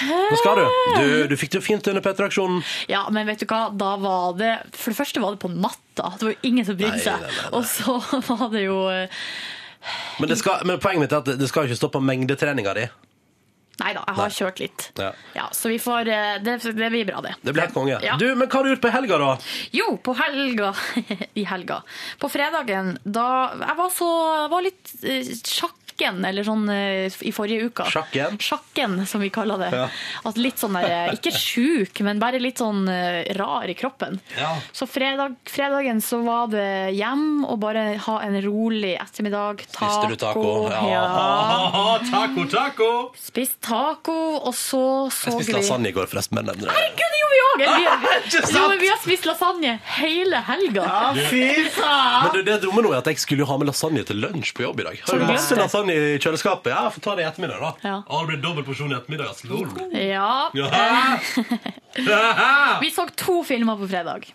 Nå 0.00 0.36
skal 0.38 0.60
du. 0.60 0.66
Du, 1.00 1.06
du 1.32 1.36
fikk 1.36 1.56
det 1.56 1.62
fint 1.66 1.88
under 1.90 2.00
P3-aksjonen. 2.04 2.60
Ja, 2.88 3.02
men 3.12 3.26
vet 3.26 3.40
du 3.42 3.46
hva, 3.50 3.66
da 3.74 3.96
var 4.00 4.36
det 4.38 4.52
For 4.72 4.92
det 4.94 5.00
første 5.00 5.20
var 5.20 5.34
det 5.34 5.40
på 5.42 5.50
natta. 5.50 6.12
Det 6.16 6.28
var 6.28 6.36
jo 6.36 6.38
ingen 6.52 6.64
som 6.68 6.78
brydde 6.78 7.00
seg. 7.02 7.24
Og 7.50 7.64
så 7.68 7.96
var 8.30 8.46
det 8.54 8.62
jo 8.68 8.76
eh, 8.92 9.10
Men, 10.20 10.28
det 10.28 10.36
skal, 10.40 10.66
men 10.68 10.80
poenget 10.82 11.06
mitt 11.06 11.14
er 11.14 11.22
at 11.24 11.38
det 11.40 11.48
skal 11.48 11.68
ikke 11.68 11.78
stoppe 11.78 12.02
mengdetreninga 12.04 12.74
di. 12.76 12.88
Nei 13.80 13.94
da, 13.96 14.02
jeg 14.04 14.16
har 14.18 14.34
kjørt 14.34 14.58
litt. 14.60 14.86
Ja. 15.00 15.10
Ja, 15.32 15.46
så 15.56 15.70
vi 15.72 15.78
får 15.80 16.08
eh, 16.12 16.34
Det, 16.44 16.58
det 16.76 16.90
blir 16.92 17.06
bra, 17.08 17.22
det. 17.24 17.32
Det 17.40 17.54
blir 17.54 17.64
helt 17.64 17.76
konge. 17.76 17.96
Ja. 18.04 18.18
Du, 18.20 18.26
men 18.36 18.44
hva 18.44 18.58
har 18.60 18.66
du 18.66 18.74
gjort 18.74 18.82
på 18.84 18.92
helga, 18.92 19.18
da? 19.22 19.30
Jo, 19.72 19.86
på 20.04 20.12
helga 20.18 20.74
I 21.40 21.46
helga. 21.48 21.80
På 22.20 22.28
fredagen, 22.32 22.98
da 23.04 23.28
Jeg 23.56 23.78
var 23.80 23.94
så 23.94 24.10
var 24.52 24.66
litt 24.66 24.92
eh, 25.00 25.32
sjakken, 26.00 26.24
eller 26.24 26.44
sånn 26.44 26.68
eh, 26.68 27.12
i 27.20 27.32
forrige 27.32 27.68
uke. 27.70 27.84
Sjakken? 27.90 28.38
Sjakken, 28.40 29.06
som 29.06 29.20
vi 29.20 29.30
kaller 29.30 29.58
det. 29.60 29.70
Ja. 29.74 29.88
At 30.24 30.36
litt 30.40 30.58
sånn 30.58 30.76
der, 30.78 31.10
eh, 31.10 31.14
Ikke 31.14 31.32
sjuk, 31.34 32.00
men 32.06 32.18
bare 32.20 32.40
litt 32.40 32.58
sånn 32.58 32.88
eh, 32.88 33.24
rar 33.36 33.68
i 33.68 33.74
kroppen. 33.74 34.20
Ja. 34.38 34.56
Så 34.72 34.86
fredag, 34.88 35.36
fredagen 35.48 36.00
så 36.00 36.22
var 36.24 36.48
det 36.52 36.94
hjem 36.96 37.44
og 37.44 37.60
bare 37.60 37.96
ha 37.98 38.20
en 38.24 38.40
rolig 38.42 38.96
ettermiddag. 39.00 39.64
Spiste 39.68 40.08
du 40.08 40.16
taco? 40.16 40.70
Ja. 40.70 41.98
taco, 42.10 42.46
taco! 42.50 42.90
Spist 43.18 43.60
taco, 43.60 44.16
og 44.40 44.54
så 44.54 45.10
så 45.10 45.30
vi 45.30 45.40
Jeg 45.40 45.44
spiste 45.44 45.58
lasagne 45.58 45.90
i 45.90 45.96
går, 45.96 46.08
forresten. 46.10 46.40
Men. 46.40 46.48
Herregud, 46.50 47.10
det 47.10 47.20
gjorde 47.20 47.36
vi 47.36 47.42
òg! 47.46 47.58
Vi, 47.60 48.78
vi 48.84 48.88
har 48.88 49.00
spist 49.02 49.26
lasagne 49.28 49.76
hele 50.00 50.40
helga. 50.48 50.86
fy 51.28 51.44
faen! 51.76 52.24
Men 52.24 52.36
det, 52.38 52.44
det 52.48 52.58
dumme 52.64 52.84
nå 52.84 52.94
er 52.94 53.02
at 53.02 53.10
jeg 53.12 53.20
skulle 53.22 53.44
jo 53.44 53.50
ha 53.50 53.58
med 53.60 53.70
lasagne 53.70 54.04
til 54.08 54.20
lunsj 54.22 54.54
på 54.56 54.64
jobb 54.64 54.80
i 54.84 54.88
dag. 54.90 55.02
Har 55.06 55.20
du 55.20 55.26
masse 55.28 55.56
glemt 55.56 55.89
i 55.90 56.18
kjøleskapet? 56.22 56.70
Ja, 56.72 56.88
Få 56.94 57.00
ta 57.04 57.14
det 57.18 57.24
i 57.24 57.28
ettermiddag, 57.28 57.60
da. 57.60 57.70
Ja. 57.84 57.96
Å, 58.06 58.20
det 58.22 58.32
blir 58.32 58.42
dobbel 58.44 58.66
porsjon 58.66 58.92
i 58.92 58.96
ettermiddag. 58.98 59.30
ass. 59.30 59.44
Lol. 59.44 59.68
Ja. 59.94 60.50
Ja. 60.54 60.68
Vi 62.82 62.90
så 62.94 63.06
to 63.18 63.42
filmer 63.46 63.76
på 63.80 63.88
fredag. 63.90 64.28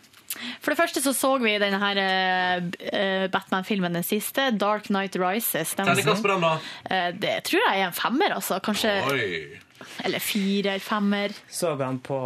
For 0.60 0.74
det 0.74 0.78
første 0.80 1.00
så 1.00 1.14
så 1.16 1.30
vi 1.40 1.54
denne 1.62 1.78
her 1.80 2.00
uh, 2.02 3.28
Batman-filmen, 3.32 3.94
den 3.96 4.04
siste, 4.04 4.50
Dark 4.60 4.90
Night 4.92 5.16
Rises. 5.16 5.72
Den, 5.78 5.88
Terningkast 5.88 6.26
på 6.26 6.32
den, 6.34 6.44
da. 6.44 6.58
Uh, 6.90 7.14
det 7.16 7.38
tror 7.48 7.62
jeg 7.64 7.80
er 7.86 7.88
en 7.88 7.96
femmer, 7.96 8.36
altså. 8.36 8.60
Kanskje 8.64 8.98
Oi. 9.14 9.30
Eller 10.04 10.20
firer, 10.24 10.80
femmer. 10.84 11.32
Så 11.52 11.72
vi 11.80 11.88
han 11.88 12.02
på 12.04 12.20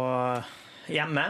Hjemme? 0.90 1.28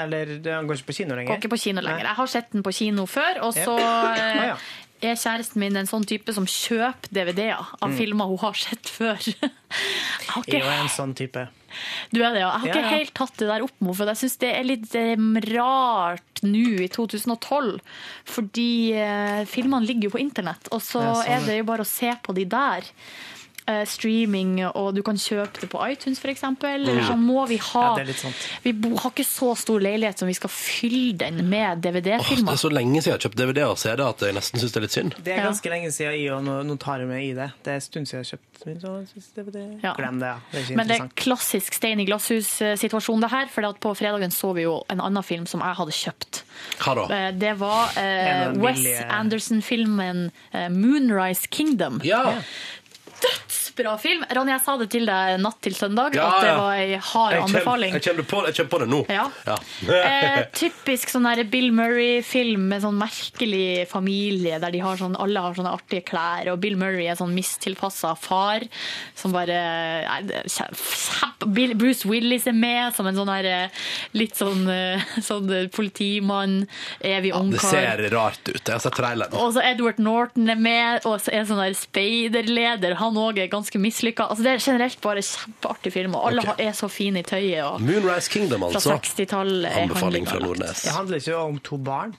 Eller 0.00 0.30
han 0.44 0.68
går 0.68 0.78
ikke 0.80 0.90
på 0.92 0.96
kino 1.00 1.16
lenger? 1.16 1.32
Går 1.32 1.40
ikke 1.42 1.52
på 1.52 1.60
kino 1.60 1.82
lenger. 1.84 2.04
Jeg 2.06 2.16
har 2.20 2.28
sett 2.30 2.52
den 2.54 2.62
på 2.64 2.72
kino 2.72 3.06
før, 3.10 3.40
og 3.46 3.56
Ja. 3.56 3.64
så 3.64 3.74
Ah, 3.80 4.16
eh, 4.16 4.46
ja. 4.52 4.56
Er 5.02 5.16
kjæresten 5.16 5.56
min 5.62 5.76
en 5.80 5.86
sånn 5.88 6.04
type 6.06 6.32
som 6.36 6.44
kjøper 6.46 7.08
DVD-er 7.14 7.70
av 7.80 7.88
Mm. 7.90 7.96
filmer 7.98 8.26
hun 8.30 8.38
har 8.42 8.52
sett 8.54 8.84
før. 8.90 9.16
Jeg 9.30 10.30
har 10.34 10.44
Jeg 10.46 10.60
er 10.60 10.66
jo 10.66 10.82
en 10.82 10.88
sånn 10.92 11.14
type. 11.16 11.46
du 12.12 12.18
er 12.22 12.32
det, 12.34 12.40
ja. 12.42 12.50
Jeg 12.50 12.60
har 12.60 12.66
Ja, 12.66 12.74
ikke 12.74 12.82
ja. 12.90 12.96
helt 12.98 13.14
tatt 13.14 13.36
det 13.38 13.48
der 13.48 13.62
opp 13.62 13.76
med 13.80 13.94
for 13.96 14.06
jeg 14.10 14.16
syns 14.18 14.36
det 14.42 14.50
er 14.56 14.64
litt 14.66 14.94
eh, 14.98 15.16
rart 15.54 16.42
nå 16.42 16.64
i 16.82 16.88
2012. 16.88 17.80
Fordi 18.26 18.68
eh, 18.98 19.44
filmene 19.46 19.86
ligger 19.86 20.08
jo 20.10 20.14
på 20.16 20.22
internett, 20.24 20.68
og 20.72 20.80
så 20.82 21.00
Ja, 21.02 21.14
sånn, 21.14 21.28
er 21.36 21.46
det 21.46 21.58
jo 21.60 21.64
bare 21.70 21.86
å 21.86 21.90
se 21.90 22.10
på 22.22 22.34
de 22.34 22.44
der. 22.50 22.82
Eh, 23.70 23.84
streaming, 23.86 24.56
og 24.74 24.94
du 24.96 25.02
kan 25.06 25.14
kjøpe 25.20 25.60
det 25.62 25.68
på 25.70 25.78
iTunes 25.92 26.18
f.eks. 26.18 26.42
Eller 26.66 26.96
Ja. 26.96 27.04
så 27.06 27.14
må 27.20 27.44
vi 27.46 27.56
ha 27.62 27.82
Ja, 27.90 27.94
det 27.94 28.02
er 28.02 28.06
litt 28.10 28.18
sant. 28.18 28.34
Vi 28.64 28.72
bo, 28.72 28.96
har 28.96 29.10
ikke 29.12 29.22
så 29.28 29.52
stor 29.56 29.78
leilighet 29.84 30.18
som 30.18 30.26
vi 30.26 30.34
skal 30.34 30.50
fylle 30.50 31.12
den 31.20 31.36
med 31.48 31.78
DVD-filmer. 31.84 32.00
DVD-filmer. 32.02 32.52
er 32.52 32.56
så 32.64 32.70
lenge 32.72 32.98
siden 32.98 33.12
jeg 33.12 33.18
har 33.20 33.24
kjøpt 33.28 33.36
DVD 33.38 33.62
og 33.68 33.78
CD 33.78 34.00
at 34.08 34.18
jeg 34.26 34.34
nesten 34.34 34.58
syns 34.64 34.72
det 34.72 34.80
er 34.80 34.86
litt 34.86 34.96
synd. 34.96 35.14
Det 35.22 35.34
er 35.36 35.44
ganske 35.46 35.70
lenge 35.70 35.92
siden 35.94 36.16
jeg, 36.18 36.32
og 36.34 36.42
nå, 36.66 36.78
tar 36.82 36.98
jeg 37.04 37.08
med 37.12 37.22
i 37.22 37.32
det. 37.38 37.50
Det 37.62 37.70
er 37.70 37.74
en 37.78 37.80
stund 37.86 38.06
siden 38.10 38.24
jeg 38.24 38.26
har 38.26 38.30
kjøpt 38.32 38.66
min 38.66 38.80
så- 38.80 39.06
så 39.06 39.30
DVD. 39.38 39.80
Ja. 39.84 39.94
Glem 39.94 40.18
det, 40.18 40.26
ja. 40.32 40.38
Det 40.50 40.58
er 40.58 40.64
ikke 40.66 40.76
Men 40.76 40.86
det 40.88 41.00
er 41.00 41.08
klassisk 41.16 41.72
stein 41.74 42.00
i 42.00 42.04
glasshus-situasjon, 42.06 43.20
det 43.20 43.30
her. 43.30 43.46
For 43.46 43.62
på 43.74 43.94
fredagen 43.96 44.30
så 44.34 44.54
vi 44.54 44.62
jo 44.66 44.82
en 44.90 45.00
annen 45.00 45.22
film 45.22 45.46
som 45.46 45.60
jeg 45.60 45.76
hadde 45.76 45.92
kjøpt. 45.94 46.42
Hva 46.80 46.94
da? 46.96 47.04
Eh, 47.14 47.30
Det 47.38 47.54
var 47.58 47.92
eh, 47.96 48.50
Wes 48.58 48.78
billige- 48.78 49.06
Anderson-filmen 49.10 50.30
eh, 50.52 50.68
'Moonrise 50.68 51.46
Kingdom'. 51.48 52.02
Ja 52.04 52.40
dødsfett! 53.22 53.69
Dødsbra 53.70 53.98
film! 54.00 54.24
Ronny, 54.34 54.50
jeg 54.52 54.62
sa 54.64 54.74
det 54.80 54.88
til 54.92 55.06
deg 55.06 55.36
natt 55.40 55.58
til 55.62 55.74
søndag, 55.74 56.14
Ja, 56.16 56.26
at 56.26 56.42
det 56.44 56.54
var 56.58 56.72
ei 56.74 56.96
hard 56.98 57.32
Jeg 57.32 57.40
kjem- 57.40 57.46
anbefaling. 57.54 57.92
Jeg 57.94 58.02
kommer 58.02 58.26
på, 58.30 58.42
jeg 58.46 58.54
kommer 58.56 58.70
på 58.70 58.78
det 58.80 58.88
nå. 58.90 59.00
Ja. 59.08 59.26
eh, 59.94 60.44
typisk 60.60 61.08
sånn 61.12 61.28
der 61.28 61.44
Bill 61.44 61.70
Murray-film 61.72 62.68
med 62.68 62.82
sånn 62.82 62.98
merkelig 62.98 63.86
familie, 63.90 64.58
der 64.60 64.70
de 64.74 64.80
har 64.82 64.96
sånn, 64.96 65.16
alle 65.18 65.40
har 65.40 65.54
sånne 65.54 65.72
artige 65.76 66.04
klær, 66.10 66.50
og 66.52 66.60
Bill 66.60 66.76
Murray 66.80 67.06
er 67.10 67.16
sånn 67.18 67.34
mistilpassa 67.34 68.16
far 68.18 68.66
som 69.14 69.32
bare 69.32 69.60
nei, 70.04 71.70
Bruce 71.78 72.04
Willis 72.08 72.46
er 72.46 72.52
med 72.56 72.94
som 72.94 73.06
en 73.06 73.16
sånn 73.16 73.30
her 73.30 73.44
eh, 73.48 73.68
litt 74.16 74.34
sånn, 74.38 74.66
eh, 74.68 75.00
sånn 75.28 75.48
politimann, 75.74 76.66
evig 77.00 77.32
Det 77.54 77.60
ser 77.62 78.04
rart 78.10 78.42
ut. 78.48 78.60
Jeg 78.60 78.74
har 78.74 78.82
sett 78.82 78.96
traileren. 78.98 79.34
Og 79.38 79.54
så 79.54 79.62
Edward 79.64 79.98
Norton 80.02 80.48
er 80.50 80.58
med, 80.60 81.06
og 81.06 81.20
så 81.22 81.32
er 81.34 81.46
sånn 81.48 81.60
der 81.62 81.76
speiderleder. 81.78 82.96
Han 83.00 83.14
òg 83.20 83.38
er 83.38 83.46
ganske 83.48 83.59
mislykka. 83.82 84.26
Altså, 84.30 84.46
det 84.46 84.52
er 84.52 84.64
generelt 84.64 85.00
bare 85.04 85.22
kjempeartig 85.24 85.92
film, 85.92 86.16
og 86.18 86.30
alle 86.30 86.46
okay. 86.46 86.66
er 86.70 86.72
så 86.76 86.88
fine 86.92 87.22
i 87.22 87.26
tøyet. 87.26 87.60
Og 87.66 87.84
Moonrise 87.84 88.32
Kingdom, 88.32 88.66
fra 88.66 88.80
altså. 88.80 88.96
60-tallet 88.96 89.70
er 89.70 89.84
Anbefaling 89.84 90.28
fra. 90.28 90.40
Nordnes. 90.42 90.82
Det 90.86 90.96
handler 90.96 91.22
ikke 91.22 91.36
om 91.36 91.62
to 91.64 91.80
barn. 91.90 92.16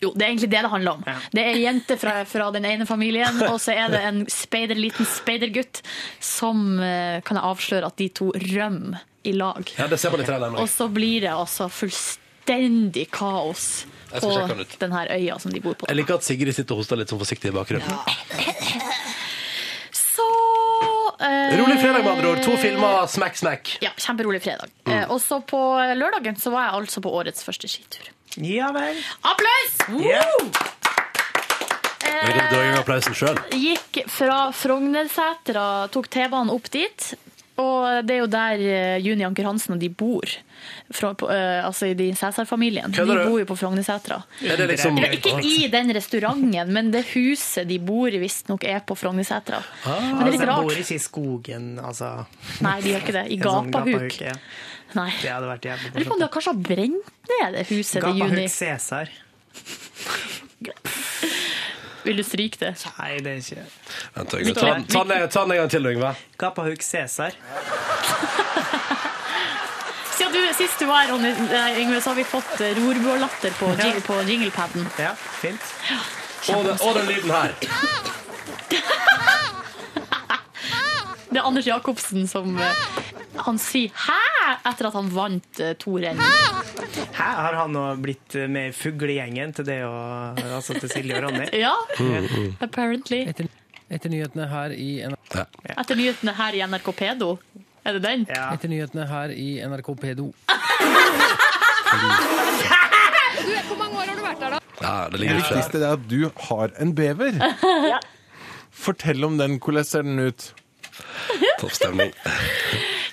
Jo, 0.00 0.14
det 0.16 0.24
er 0.24 0.30
egentlig 0.30 0.48
det 0.48 0.62
det 0.64 0.70
handler 0.72 0.96
om. 0.96 1.02
Det 1.34 1.42
er 1.42 1.50
ei 1.52 1.64
jente 1.66 1.96
fra, 2.00 2.14
fra 2.24 2.48
den 2.54 2.64
ene 2.64 2.86
familien, 2.88 3.42
og 3.50 3.58
så 3.60 3.74
er 3.76 3.92
det 3.92 4.00
en 4.08 4.22
speider, 4.32 4.78
liten 4.80 5.08
speidergutt 5.08 5.82
som 6.24 6.80
eh, 6.80 7.20
kan 7.26 7.36
jeg 7.36 7.44
avsløre 7.50 7.90
at 7.90 8.00
de 8.00 8.08
to 8.16 8.30
rømmer 8.32 9.04
i 9.28 9.34
lag. 9.36 9.60
Ja, 9.76 9.90
det 9.90 10.00
ser 10.00 10.14
man 10.14 10.24
i 10.24 10.28
traileren. 10.28 10.56
Og 10.56 10.68
så 10.72 10.88
blir 10.88 11.26
det 11.26 11.34
altså 11.34 11.68
fullstendig 11.68 13.10
kaos 13.12 13.84
på 14.10 14.32
den 14.80 14.96
her 14.96 15.12
øya 15.12 15.36
som 15.38 15.52
de 15.52 15.60
bor 15.60 15.76
på. 15.76 15.90
Jeg 15.90 16.00
liker 16.00 16.16
at 16.16 16.24
Sigrid 16.24 16.56
sitter 16.56 16.74
og 16.74 16.82
hoster 16.82 16.98
litt 16.98 17.12
sånn 17.12 17.20
forsiktig 17.20 17.52
i 17.52 17.54
bakgrunnen. 17.54 17.84
Så 17.84 18.89
eh, 21.20 21.58
Rolig 21.60 21.78
fredag, 21.80 22.04
med 22.04 22.12
andre 22.12 22.32
ord. 22.32 22.42
To 22.44 22.56
filmer, 22.60 23.06
smekk, 23.10 23.38
smekk. 23.42 23.74
Ja, 23.84 23.92
kjemperolig 23.96 24.42
fredag. 24.44 24.72
Mm. 24.86 24.94
Eh, 24.98 25.04
og 25.10 25.20
så 25.24 25.40
på 25.44 25.60
lørdagen 25.96 26.38
så 26.40 26.52
var 26.54 26.68
jeg 26.68 26.80
altså 26.82 27.04
på 27.04 27.12
årets 27.20 27.46
første 27.46 27.70
skitur. 27.70 28.10
Ja 28.40 28.70
vel. 28.74 29.00
Applaus! 29.26 29.80
Ja. 30.04 30.24
Jeg 32.10 32.36
drar 32.50 32.64
i 32.64 32.76
applausen 32.78 33.14
sjøl. 33.16 33.38
Gikk 33.54 34.02
fra 34.10 34.50
Frognersetra, 34.56 35.66
tok 35.94 36.08
T-banen 36.12 36.52
opp 36.52 36.68
dit. 36.72 37.12
Og 37.60 38.06
det 38.06 38.16
er 38.16 38.20
jo 38.22 38.28
der 38.30 38.62
eh, 38.64 38.96
Juni 39.04 39.26
Anker 39.26 39.46
Hansen 39.48 39.76
og 39.76 39.82
de 39.82 39.90
bor. 39.92 40.32
Fra, 40.92 41.12
på, 41.16 41.28
uh, 41.30 41.64
altså 41.64 41.86
i 41.88 41.94
de 41.96 42.10
Cæsar-familien. 42.16 42.92
De 42.92 43.04
bor 43.06 43.38
jo 43.40 43.46
på 43.48 43.56
Frognersetra. 43.56 44.18
Er 44.44 44.60
liksom 44.68 44.98
ikke 45.00 45.36
i 45.46 45.68
den 45.72 45.92
restauranten, 45.96 46.72
men 46.74 46.90
det 46.92 47.04
huset 47.14 47.68
de 47.70 47.78
bor 47.80 48.10
i, 48.12 48.20
visstnok 48.20 48.66
er 48.68 48.82
på 48.84 48.96
Frognersetra. 48.98 49.62
Ah. 49.84 50.10
Men 50.10 50.26
det 50.26 50.32
er 50.32 50.34
litt 50.34 50.44
Altså, 50.50 50.50
de 50.50 50.66
bor 50.66 50.82
ikke 50.82 50.96
i 50.96 51.04
skogen, 51.04 51.70
altså. 51.78 52.10
Nei, 52.66 52.76
de 52.82 52.92
gjør 52.92 53.06
ikke 53.06 53.16
det. 53.16 53.24
I 53.30 53.40
gapahuk. 53.46 53.70
sånn 53.70 53.72
Gapahuk. 53.78 54.20
ja. 54.26 54.36
Nei. 54.98 55.10
Det 55.22 55.30
hadde 55.30 55.46
vært 55.52 55.66
jævlig 55.68 55.92
lurer 55.94 56.08
på 56.08 56.14
om 56.16 56.22
det 56.24 56.30
kanskje 56.34 56.50
har 56.50 56.62
brent 56.66 57.12
ned 57.30 57.54
det 57.54 57.66
huset 57.70 58.00
til 58.02 58.20
Juni. 58.20 58.46
Gapahuk 58.46 58.56
Cæsar. 58.58 59.06
Vil 62.04 62.16
du 62.16 62.22
stryke 62.24 62.56
det? 62.60 62.72
Nei, 62.98 63.18
det 63.24 63.32
er 63.32 63.36
ikke 63.42 63.64
Vent, 64.14 64.32
jeg, 64.32 64.54
Ta, 64.54 64.60
ta, 64.60 65.04
den- 65.04 65.28
ta 65.28 65.42
den 65.44 65.50
en 65.52 65.58
gang 65.58 65.70
til, 65.70 65.86
Yngve. 65.86 66.14
Gapahuk 66.38 66.82
Cæsar. 66.82 67.30
Siden 70.16 70.32
du, 70.32 70.40
sist 70.56 70.80
du 70.80 70.86
var 70.86 71.06
her, 71.08 71.14
eh, 71.24 71.80
Yngve, 71.82 72.00
så 72.00 72.10
har 72.10 72.16
vi 72.16 72.24
fått 72.24 72.60
eh, 72.60 72.76
på, 73.58 73.66
ja. 73.78 73.92
på 74.06 74.14
jinglepaden. 74.28 74.88
Ja, 74.98 75.14
fint. 75.40 75.60
Og 76.48 76.64
den, 76.64 76.78
og 76.80 76.94
den 76.94 77.06
lyden 77.06 77.30
her. 77.30 77.54
Det 81.30 81.38
er 81.38 81.46
Anders 81.46 81.66
Jacobsen 81.66 82.26
som 82.26 82.56
eh, 82.58 82.74
Han 83.36 83.58
sier 83.58 83.88
'hæ?' 83.94 84.56
etter 84.70 84.86
at 84.88 84.94
han 84.94 85.08
vant 85.14 85.60
eh, 85.60 85.72
to 85.78 85.96
renn. 86.02 86.18
Hæ, 86.18 87.22
har 87.22 87.54
han 87.54 87.72
nå 87.72 87.84
blitt 88.02 88.34
med 88.50 88.68
i 88.68 88.72
fuglegjengen 88.74 89.52
til 89.54 89.64
det 89.64 89.82
og 89.86 90.38
altså 90.56 90.74
til 90.80 90.88
Silje 90.90 91.16
og 91.16 91.22
Ronny? 91.28 91.46
Ja, 91.64 91.74
Mm. 91.98 92.56
apparently. 92.60 93.22
Etter, 93.30 93.46
etter 93.90 94.10
nyhetene 94.10 94.48
her 94.50 94.70
i 94.74 94.90
NRK 95.06 95.46
Etter 95.78 95.94
nyhetene 95.96 96.32
her 96.34 96.52
i 96.58 96.60
NRK 96.66 96.92
Pedo. 96.96 97.38
Er 97.84 97.92
det 97.96 98.02
den? 98.02 98.26
Etter 98.28 98.68
nyhetene 98.68 99.06
her 99.08 99.28
i 99.32 99.60
NRK 99.64 99.94
Pedo. 100.00 100.32
du, 103.40 103.52
Hvor 103.68 103.76
mange 103.78 103.96
år 103.96 104.06
har 104.10 104.16
du 104.16 104.22
vært 104.24 104.40
der, 104.40 104.50
da? 104.50 104.58
Ja, 104.82 105.08
det 105.12 105.20
Det 105.20 105.36
viktigste 105.36 105.78
er 105.84 105.92
at 105.92 106.08
du 106.10 106.30
har 106.48 106.70
en 106.80 106.94
bever. 106.94 107.38
Fortell 108.84 109.24
om 109.24 109.38
den. 109.38 109.58
Hvordan 109.60 109.84
ser 109.84 110.02
den 110.02 110.18
ut? 110.18 110.52
Topp 111.60 111.72
stemning. 111.76 112.12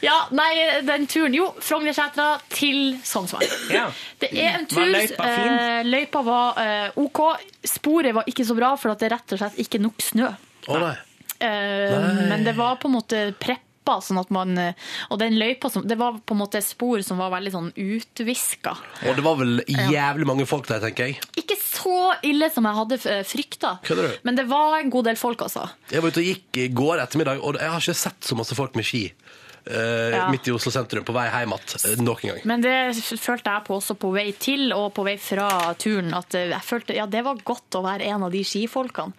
Ja, 0.04 0.18
nei, 0.36 0.52
den 0.86 1.08
turen 1.10 1.34
Jo, 1.34 1.48
Frognersetra 1.64 2.28
til 2.54 2.98
Sognsvann. 3.08 3.46
Ja. 3.74 3.88
Det 4.22 4.30
er 4.34 4.60
en 4.60 4.68
tur. 4.70 4.82
Var 4.84 4.92
løypa 4.94 5.30
fin? 5.34 5.54
eh, 5.58 5.84
løypa 5.88 6.22
var 6.28 6.60
eh, 6.62 7.00
OK. 7.02 7.22
Sporet 7.68 8.14
var 8.18 8.28
ikke 8.30 8.46
så 8.48 8.56
bra, 8.58 8.74
for 8.78 8.94
at 8.94 9.00
det 9.02 9.10
er 9.12 9.16
rett 9.18 9.34
og 9.38 9.42
slett 9.42 9.58
ikke 9.66 9.82
nok 9.82 10.02
snø. 10.06 10.30
Å 10.68 10.82
nei. 10.84 10.96
Eh, 11.38 11.94
Nei. 11.94 12.28
men 12.32 12.44
det 12.48 12.56
var 12.58 12.80
på 12.82 12.90
en 12.90 12.96
måte 12.98 13.20
preppa, 13.38 13.64
sånn 14.04 14.18
at 14.20 14.32
man 14.34 14.58
eh, 14.58 14.74
Og 15.14 15.20
den 15.22 15.36
løypa 15.38 15.70
som 15.72 15.84
Det 15.88 15.96
var 16.00 16.16
på 16.26 16.34
en 16.34 16.40
måte 16.42 16.60
spor 16.66 17.00
som 17.06 17.20
var 17.22 17.30
veldig 17.36 17.52
sånn 17.54 17.68
utviska. 17.78 18.74
Og 19.08 19.16
det 19.16 19.24
var 19.24 19.38
vel 19.40 19.62
jævlig 19.70 20.26
mange 20.28 20.48
folk 20.50 20.66
der, 20.68 20.82
tenker 20.84 21.12
jeg. 21.12 21.20
Ikke 21.40 21.56
så 21.62 21.94
ille 22.26 22.50
som 22.52 22.66
jeg 22.68 22.78
hadde 22.82 22.98
eh, 23.14 23.22
frykta, 23.28 23.76
Kødder 23.86 24.10
du? 24.10 24.18
men 24.28 24.36
det 24.42 24.48
var 24.50 24.80
en 24.82 24.90
god 24.92 25.08
del 25.12 25.20
folk, 25.22 25.46
altså. 25.46 25.68
Jeg 25.94 26.02
var 26.04 26.12
ute 26.12 26.24
og 26.24 26.28
gikk 26.32 26.60
i 26.66 26.68
går 26.82 27.04
ettermiddag, 27.06 27.40
og 27.46 27.62
jeg 27.62 27.72
har 27.76 27.86
ikke 27.86 27.96
sett 28.02 28.28
så 28.28 28.36
masse 28.40 28.58
folk 28.58 28.76
med 28.76 28.88
ski 28.90 29.06
Ja. 29.68 30.28
midt 30.32 30.48
i 30.48 30.54
Oslo 30.56 30.72
sentrum 30.72 31.04
på 31.08 31.14
vei 31.16 31.26
hjem 31.30 31.54
igjen 31.58 32.04
noen 32.06 32.22
gang. 32.30 32.42
Men 32.48 32.62
det 32.64 32.76
følte 33.20 33.52
jeg 33.54 33.66
på 33.68 33.76
også 33.78 33.96
på 34.00 34.12
vei 34.16 34.32
til 34.40 34.72
og 34.76 34.94
på 34.96 35.04
vei 35.08 35.16
fra 35.22 35.48
turen. 35.80 36.14
At 36.18 36.36
eh, 36.38 36.48
jeg 36.54 36.64
følte, 36.66 36.96
ja, 36.98 37.06
det 37.10 37.24
var 37.26 37.40
godt 37.46 37.78
å 37.80 37.84
være 37.86 38.08
en 38.12 38.24
av 38.28 38.32
de 38.34 38.44
skifolkene. 38.48 39.14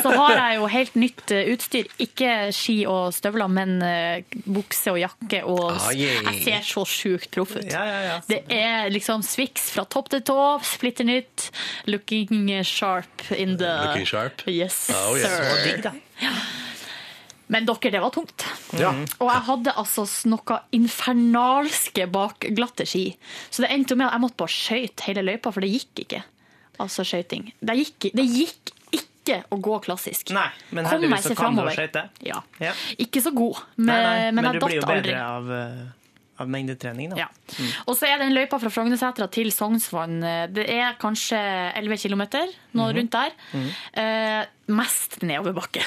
Så 0.00 0.12
har 0.14 0.36
jeg 0.38 0.58
jo 0.60 0.70
helt 0.72 0.96
nytt 1.00 1.34
eh, 1.36 1.50
utstyr. 1.54 1.90
Ikke 2.02 2.32
ski 2.56 2.78
og 2.90 3.12
støvler, 3.16 3.50
men 3.52 3.76
eh, 3.84 4.38
bukse 4.46 4.94
og 4.94 5.00
jakke. 5.02 5.42
Og 5.48 5.66
Ah, 5.70 5.90
jeg 5.96 6.42
ser 6.44 6.64
så 6.66 6.84
sjukt 6.88 7.30
proff 7.34 7.56
ut. 7.58 7.66
Ja, 7.70 7.84
ja, 7.86 8.00
ja. 8.08 8.16
Det 8.30 8.42
er 8.54 8.90
liksom 8.92 9.22
Swix 9.26 9.70
fra 9.74 9.84
topp 9.90 10.10
til 10.14 10.24
tå, 10.26 10.38
splitter 10.66 11.06
nytt. 11.08 11.50
Looking 11.90 12.48
sharp 12.64 13.30
in 13.36 13.56
the 13.60 13.70
Looking 13.86 14.06
sharp? 14.06 14.42
Yes, 14.48 14.88
Oh, 14.94 15.14
yes. 15.16 15.26
sir. 15.28 15.44
Så 15.50 15.62
digg, 15.66 15.82
da. 15.86 15.94
Men 17.50 17.66
dere, 17.66 17.90
det 17.90 18.00
var 18.02 18.12
tungt. 18.14 18.44
Ja. 18.78 18.92
Og 19.18 19.26
jeg 19.30 19.42
hadde 19.48 19.72
altså 19.80 20.04
noe 20.30 20.60
infernalske 20.76 22.06
bak 22.10 22.46
glatte 22.54 22.86
ski. 22.86 23.08
Så 23.50 23.64
det 23.64 23.72
endte 23.74 23.94
jo 23.96 23.98
med 24.00 24.06
at 24.08 24.14
jeg 24.16 24.24
måtte 24.24 24.38
bare 24.42 24.54
skøyte 24.54 25.08
hele 25.08 25.24
løypa, 25.26 25.50
for 25.54 25.64
det 25.66 25.72
gikk 25.72 26.04
ikke. 26.04 26.20
Altså 26.80 27.04
skøyting. 27.04 27.50
Det 27.60 27.76
gikk, 27.80 28.10
det 28.16 28.26
gikk 28.30 28.74
ikke 29.00 29.40
å 29.52 29.58
gå 29.62 29.78
klassisk. 29.84 30.30
Nei, 30.34 30.46
men 30.74 30.86
Kom 30.88 31.04
meg 31.10 31.26
fremover. 31.26 31.74
skøyte. 31.76 32.06
Ja. 32.26 32.38
Ja. 32.62 32.72
Ikke 33.02 33.20
så 33.22 33.34
god, 33.36 33.58
men, 33.76 33.90
Nei, 33.90 33.98
nei, 34.00 34.20
men, 34.30 34.34
men 34.40 34.48
jeg 34.48 34.60
du 34.60 34.66
blir 34.66 34.78
jo 34.78 34.84
datt 34.86 34.94
aldri. 34.96 35.10
bedre 35.10 35.26
av, 35.26 35.50
eh, 35.58 35.88
av 36.40 36.48
mengdetrening. 36.50 37.10
Da. 37.12 37.16
Ja. 37.26 37.28
Og 37.86 37.96
så 37.98 38.08
er 38.08 38.18
den 38.22 38.32
løypa 38.34 38.58
fra 38.62 38.70
Frognersetra 38.72 39.26
til 39.30 39.50
Sognsvann 39.52 40.22
eh, 40.24 40.46
Det 40.48 40.64
er 40.72 40.96
kanskje 41.00 41.38
11 41.76 41.98
km, 42.02 42.22
noe 42.72 42.88
Mhm. 42.90 42.96
rundt 42.96 43.10
der. 43.12 43.30
Mm. 43.52 43.68
Eh, 44.00 44.44
mest 44.70 45.16
nedoverbakke 45.26 45.82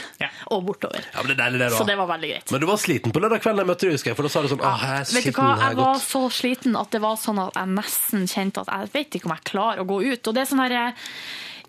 og 0.52 0.66
bortover. 0.68 1.00
Ja, 1.14 1.22
men 1.24 1.32
det 1.32 1.38
er 1.38 1.44
deilig, 1.46 1.60
det, 1.62 1.70
da. 1.72 1.78
Så 1.80 1.86
det 1.88 1.96
var 1.98 2.08
veldig 2.12 2.30
greit. 2.34 2.52
Men 2.52 2.60
du 2.60 2.66
var 2.68 2.78
sliten 2.82 3.14
på 3.16 3.22
lørdag 3.24 3.40
kveld, 3.46 3.62
jeg 3.64 3.70
møtte 3.70 3.88
deg, 3.88 3.94
husker 3.96 4.12
jeg, 4.12 4.18
for 4.20 4.28
da 4.28 4.32
sa 4.34 4.42
du 4.44 4.50
sånn 4.52 4.66
ah, 4.68 4.84
jeg 4.84 5.00
er 5.00 5.14
Vet 5.14 5.24
du 5.24 5.32
hva, 5.40 5.48
jeg 5.56 5.64
jeg 5.70 5.78
var 5.80 5.94
gått. 5.94 6.04
så 6.04 6.22
sliten 6.40 6.76
at 6.82 6.92
det 6.92 7.02
var 7.02 7.16
sånn 7.16 7.40
at 7.48 7.54
jeg 7.62 7.68
nesten 7.78 8.28
kjente 8.28 8.66
at 8.66 8.74
jeg 8.76 8.92
vet 8.98 9.16
ikke 9.20 9.30
om 9.32 9.36
jeg 9.38 9.48
klarer 9.54 9.80
å 9.80 9.88
gå 9.88 10.02
ut. 10.12 10.28
Og 10.28 10.34
det 10.36 10.42
er 10.44 10.52
sånn 10.52 10.64
her 10.68 10.94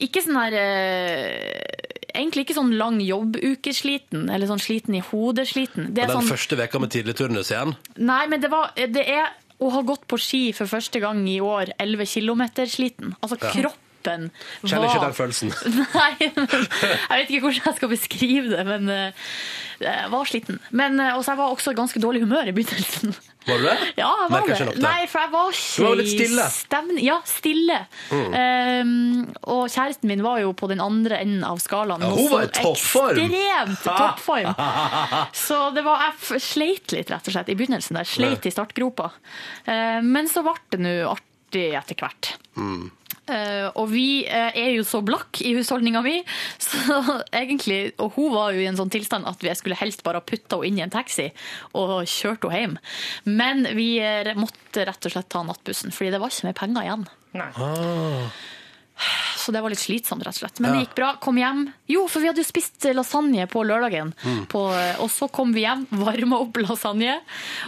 Ikke 0.02 0.22
sånn 0.24 0.38
her 0.40 0.56
eh, 0.58 1.60
Egentlig 2.14 2.44
ikke 2.44 2.54
sånn 2.54 2.74
lang 2.78 3.00
jobbukesliten, 3.02 4.28
eller 4.30 4.46
sånn 4.46 4.62
sliten 4.62 4.94
i 4.94 5.00
hodet 5.02 5.48
sliten. 5.50 5.88
Det 5.90 6.04
er 6.04 6.12
den 6.12 6.20
sånn, 6.20 6.28
første 6.30 6.58
veka 6.60 6.78
med 6.78 6.92
tidlig 6.94 7.16
turnus 7.18 7.50
igjen. 7.50 7.72
Nei, 7.98 8.20
men 8.30 8.42
det, 8.42 8.52
var, 8.52 8.70
det 8.78 9.02
er 9.02 9.32
å 9.58 9.72
ha 9.74 9.80
gått 9.82 10.06
på 10.06 10.18
ski 10.22 10.44
for 10.54 10.70
første 10.70 11.02
gang 11.02 11.24
i 11.26 11.40
år 11.42 11.72
11 11.82 12.06
km 12.14 12.44
sliten. 12.70 13.16
Altså 13.18 13.40
Ja. 13.42 13.74
Kroppen 14.04 14.30
Kjenner 14.64 14.88
ikke 14.88 15.04
den 15.04 15.16
følelsen. 15.16 15.52
Nei, 16.00 16.30
men 16.36 16.48
jeg 16.48 17.18
vet 17.18 17.30
ikke 17.30 17.44
hvordan 17.48 17.68
jeg 17.68 17.78
skal 17.78 17.92
beskrive 17.92 18.50
det, 18.52 18.64
men 18.68 18.90
eh, 18.92 19.28
jeg 19.82 20.10
var 20.12 20.28
sliten. 20.28 20.60
Men 20.70 20.98
eh, 21.00 21.14
også, 21.16 21.32
jeg 21.34 21.40
var 21.40 21.54
også 21.54 21.74
i 21.74 21.78
ganske 21.78 22.02
dårlig 22.02 22.24
humør 22.24 22.50
i 22.50 22.54
begynnelsen. 22.56 23.14
Var 23.44 23.60
du 23.60 23.66
det? 23.66 23.74
Ja, 24.00 24.08
jeg 24.08 24.30
var 24.30 24.46
Merker 24.46 24.70
det. 24.70 24.78
Nei, 24.80 25.04
for 25.10 25.20
jeg 25.20 25.32
var 25.34 25.58
Du 25.58 25.84
var 25.84 25.98
litt 26.00 26.12
stille. 26.14 26.46
Stemn, 26.54 27.00
Ja, 27.04 27.18
stille. 27.28 27.80
Mm. 28.08 28.38
Um, 28.38 29.34
og 29.52 29.66
kjæresten 29.72 30.08
min 30.08 30.24
var 30.24 30.40
jo 30.40 30.54
på 30.56 30.70
den 30.72 30.80
andre 30.84 31.20
enden 31.24 31.44
av 31.44 31.60
skalaen. 31.62 32.04
Ja, 32.04 32.14
hun 32.14 32.30
var 32.32 32.46
i 32.46 32.52
toppform. 32.54 33.20
Ekstremt 33.20 33.84
toppform. 33.84 34.64
Så 35.44 35.60
det 35.76 35.84
var, 35.86 36.08
jeg 36.08 36.40
sleit 36.44 36.96
litt, 36.96 37.12
rett 37.12 37.28
og 37.28 37.36
slett, 37.36 37.52
i 37.52 37.58
begynnelsen. 37.58 38.00
der. 38.00 38.08
Sleit 38.08 38.48
i 38.48 38.54
startgropa. 38.54 39.12
Uh, 39.68 40.00
men 40.04 40.30
så 40.30 40.44
ble 40.46 40.56
det 40.72 40.80
nå 40.80 40.96
artig 41.12 41.33
etter 41.54 41.98
hvert. 42.00 42.34
Mm. 42.58 42.90
Uh, 43.24 43.70
og 43.80 43.86
vi 43.88 44.26
uh, 44.28 44.50
er 44.52 44.74
jo 44.74 44.82
så 44.84 44.98
blakk 45.00 45.40
i 45.40 45.54
husholdninga 45.56 46.02
mi, 46.04 46.18
så 46.60 46.98
egentlig 47.32 47.94
Og 47.96 48.18
hun 48.18 48.34
var 48.34 48.50
jo 48.52 48.60
i 48.60 48.66
en 48.68 48.76
sånn 48.76 48.92
tilstand 48.92 49.24
at 49.30 49.40
vi 49.40 49.54
skulle 49.56 49.78
helst 49.80 50.04
bare 50.04 50.20
ha 50.20 50.26
putta 50.28 50.58
henne 50.58 50.68
inn 50.68 50.82
i 50.82 50.84
en 50.84 50.92
taxi 50.92 51.30
og 51.72 52.04
kjørt 52.10 52.44
henne 52.52 52.60
hjem. 52.60 52.76
Men 53.40 53.64
vi 53.78 53.88
uh, 54.04 54.34
måtte 54.36 54.84
rett 54.84 55.08
og 55.08 55.16
slett 55.16 55.30
ta 55.32 55.40
nattbussen, 55.46 55.94
fordi 55.94 56.12
det 56.12 56.20
var 56.20 56.34
ikke 56.34 56.50
mer 56.50 56.58
penger 56.58 56.84
igjen. 56.84 57.08
Ah. 57.40 58.28
Så 59.44 59.52
det 59.52 59.60
var 59.60 59.68
litt 59.72 59.80
slitsomt, 59.82 60.22
rett 60.24 60.32
og 60.36 60.40
slett. 60.40 60.60
Men 60.62 60.70
Ja. 60.72 60.78
det 60.78 60.86
gikk 60.86 60.94
bra. 60.96 61.08
Kom 61.20 61.36
hjem. 61.36 61.72
Jo, 61.90 62.06
for 62.08 62.20
vi 62.22 62.28
hadde 62.30 62.40
jo 62.40 62.46
spist 62.48 62.80
lasagne 62.96 63.44
på 63.50 63.60
lørdagen. 63.66 64.14
Mm. 64.24 64.46
På, 64.48 64.62
og 65.02 65.10
så 65.12 65.28
kom 65.30 65.52
vi 65.52 65.60
hjem, 65.66 65.82
varma 65.90 66.38
opp 66.40 66.56
lasagne. 66.62 67.18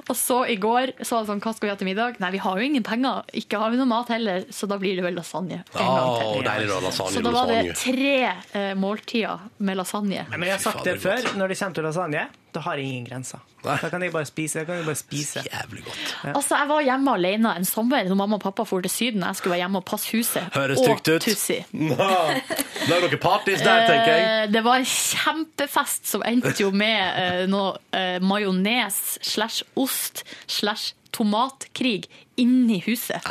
Og 0.09 0.15
så 0.16 0.39
i 0.48 0.57
går 0.57 0.94
så 1.05 1.19
var 1.19 1.27
det 1.27 1.31
sånn, 1.35 1.43
hva 1.44 1.53
skal 1.57 1.66
vi 1.66 1.73
ha 1.74 1.77
til 1.77 1.89
middag? 1.90 2.20
Nei, 2.23 2.31
vi 2.31 2.39
har 2.39 2.57
jo 2.57 2.65
ingen 2.65 2.82
penger. 2.86 3.24
Ikke 3.35 3.59
har 3.61 3.70
vi 3.74 3.77
noe 3.77 3.90
mat 3.90 4.09
heller, 4.15 4.47
så 4.51 4.66
da 4.70 4.78
blir 4.78 4.97
det 4.97 5.05
vel 5.05 5.15
lasagne. 5.19 5.62
en 5.74 5.85
gang 5.85 6.16
til. 6.23 6.43
Deilig 6.48 6.69
da, 6.73 6.81
lasagne. 6.86 7.12
Så 7.12 7.23
da 7.27 7.31
var 7.35 7.47
det 7.53 7.77
tre 7.77 8.16
eh, 8.55 8.74
måltider 8.74 9.39
med 9.59 9.77
lasagne. 9.77 10.27
Men 10.31 10.43
jeg 10.48 10.57
har 10.57 10.65
sagt 10.73 10.85
det 10.85 10.97
før, 11.03 11.20
når 11.36 11.48
det 11.53 11.59
kommer 11.59 11.74
til 11.74 11.85
lasagne, 11.90 12.27
da 12.57 12.62
har 12.65 12.81
ingen 12.81 13.05
grenser. 13.05 13.43
Da 13.66 13.77
kan 13.91 14.03
jeg 14.03 14.12
bare 14.15 14.27
spise. 14.28 14.62
Kan 14.65 14.78
jeg 14.81 14.87
bare 14.87 14.99
spise. 14.99 15.43
Jævlig 15.45 15.83
godt. 15.85 16.12
Altså, 16.33 16.57
Jeg 16.57 16.69
var 16.70 16.85
hjemme 16.87 17.15
alene 17.19 17.53
en 17.59 17.65
sommer 17.69 18.09
når 18.09 18.16
mamma 18.16 18.39
og 18.39 18.43
pappa 18.45 18.65
dro 18.65 18.81
til 18.81 18.91
Syden. 18.93 19.24
Jeg 19.27 19.37
skulle 19.37 19.53
være 19.57 19.65
hjemme 19.65 19.83
og 19.83 19.85
passe 19.85 20.11
huset. 20.15 20.47
Høres 20.55 20.81
og 20.81 20.87
trygt 20.87 21.09
ut. 21.09 21.27
Tussi. 21.27 21.59
Det 22.87 22.95
er 22.95 23.03
noen 23.03 23.19
parties 23.20 23.65
der, 23.65 23.87
tenker 23.89 24.12
jeg. 24.12 24.27
Eh, 24.45 24.53
Det 24.55 24.62
var 24.65 24.81
en 24.81 24.89
kjempefest 24.89 26.07
som 26.12 26.23
endte 26.28 26.55
jo 26.62 26.70
med 26.70 27.19
uh, 27.19 27.43
noe 27.51 27.74
uh, 27.97 28.16
majones 28.23 29.01
slash 29.27 29.65
ost 29.77 30.23
slash 30.47 30.95
tomatkrig 31.16 32.07
inni 32.37 32.79
huset. 32.85 33.25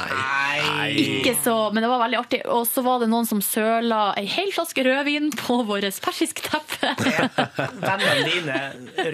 Ikke 0.95 1.35
så, 1.43 1.55
men 1.73 1.83
det 1.85 1.89
var 1.91 1.99
veldig 2.01 2.17
artig. 2.19 2.39
Og 2.49 2.63
så 2.69 2.81
var 2.85 2.99
det 3.03 3.09
noen 3.11 3.27
som 3.29 3.41
søla 3.45 4.13
ei 4.17 4.25
hel 4.29 4.49
flaske 4.55 4.81
rødvin 4.85 5.31
på 5.37 5.59
vårt 5.67 5.85
persisk 6.01 6.41
teppe. 6.45 6.93
Vennene 7.85 8.25
dine, 8.29 8.59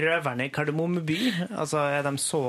røverne 0.01 0.47
i 0.47 0.51
Kardemommeby, 0.53 1.17
altså 1.57 1.81
er 1.91 2.05
de 2.07 2.13
så 2.21 2.41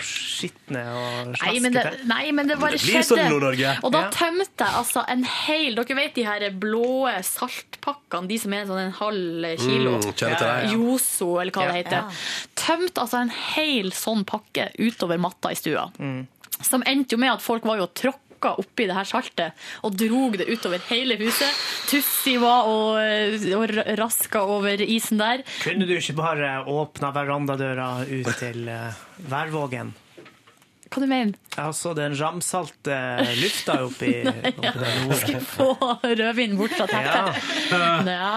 skitne 0.00 0.82
og 0.94 1.32
Nei 1.34 1.54
men, 1.64 1.72
det, 1.74 1.84
slaskete? 1.84 2.08
nei, 2.10 2.24
men 2.36 2.50
det 2.50 2.58
bare 2.60 2.76
Det 2.76 2.82
blir 2.84 3.00
skjedde. 3.00 3.08
sånn 3.10 3.32
Nord-Norge. 3.32 3.74
Og 3.84 3.94
da 3.94 4.02
tømte 4.14 4.66
jeg 4.68 4.78
altså 4.82 5.04
en 5.14 5.24
hel 5.28 5.78
Dere 5.80 5.98
vet 5.98 6.14
de 6.16 6.24
her 6.26 6.46
blå 6.60 7.08
saltpakkene, 7.24 8.28
de 8.30 8.38
som 8.40 8.52
er 8.56 8.68
sånn 8.68 8.82
en 8.86 8.94
halv 9.00 9.48
kilo? 9.60 9.96
Mm, 10.00 10.12
ja. 10.20 10.52
Joso, 10.74 11.32
eller 11.40 11.52
hva 11.54 11.66
det 11.68 11.74
Ja. 11.74 11.80
heter. 11.80 12.22
Tømte 12.58 13.02
altså 13.04 13.20
en 13.24 13.32
hel 13.54 13.90
sånn 13.96 14.24
pakke 14.28 14.70
utover 14.78 15.18
matta 15.20 15.52
i 15.52 15.58
stua. 15.58 15.88
Som 16.62 16.84
endte 16.86 17.16
jo 17.16 17.22
med 17.22 17.34
at 17.34 17.42
folk 17.44 17.66
var 17.66 17.80
jo 17.80 17.88
tråkka 17.90 18.54
oppi 18.60 18.86
det 18.88 18.96
her 18.96 19.08
saltet 19.08 19.66
og 19.86 19.96
drog 19.96 20.36
det 20.38 20.46
utover 20.52 20.82
hele 20.90 21.16
huset. 21.20 21.64
Tussi 21.88 22.36
var 22.42 22.68
og, 22.68 23.00
og 23.56 23.74
raska 23.98 24.44
over 24.44 24.84
isen 24.84 25.22
der. 25.22 25.44
Kunne 25.64 25.88
du 25.88 25.96
ikke 25.96 26.16
bare 26.18 26.54
åpna 26.68 27.12
verandadøra 27.16 27.90
ut 28.04 28.32
til 28.40 28.68
uh, 28.68 29.04
Værvågen? 29.30 29.94
Hva 30.94 31.02
du 31.02 31.08
mener 31.10 31.34
Altså, 31.58 31.90
så 31.90 31.92
den 31.94 32.14
ramsalte 32.18 32.96
lufta 33.38 33.76
oppi, 33.84 34.10
oppi 34.58 34.70
der 34.80 34.96
nord. 35.04 35.34
Få 35.46 35.68
rødvin 36.02 36.56
bort 36.58 36.74
fra 36.74 36.86
teppet. 36.90 38.08
Ja. 38.10 38.30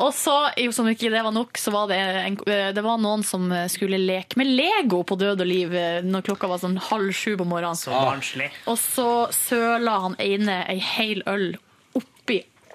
Og 0.00 0.14
så, 0.16 0.36
som 0.72 0.88
ikke 0.88 1.10
det 1.12 1.20
var 1.26 1.34
nok, 1.36 1.60
så 1.60 1.74
var 1.74 1.90
det, 1.92 1.98
en, 2.22 2.38
det 2.46 2.84
var 2.84 3.00
noen 3.02 3.24
som 3.26 3.52
skulle 3.72 4.00
leke 4.00 4.40
med 4.40 4.52
Lego 4.54 5.02
på 5.04 5.18
død 5.20 5.44
og 5.44 5.48
liv 5.50 5.76
eh, 5.76 6.00
når 6.04 6.24
klokka 6.30 6.48
var 6.48 6.62
sånn 6.62 6.78
halv 6.88 7.12
sju 7.16 7.34
på 7.40 7.48
morgenen. 7.48 7.76
Så 7.76 7.92
barnslig. 7.92 8.48
Og 8.70 8.80
så 8.80 9.10
søla 9.34 9.98
han 10.06 10.16
ene 10.22 10.62
ei 10.72 10.80
hel 10.80 11.24
øl 11.28 11.52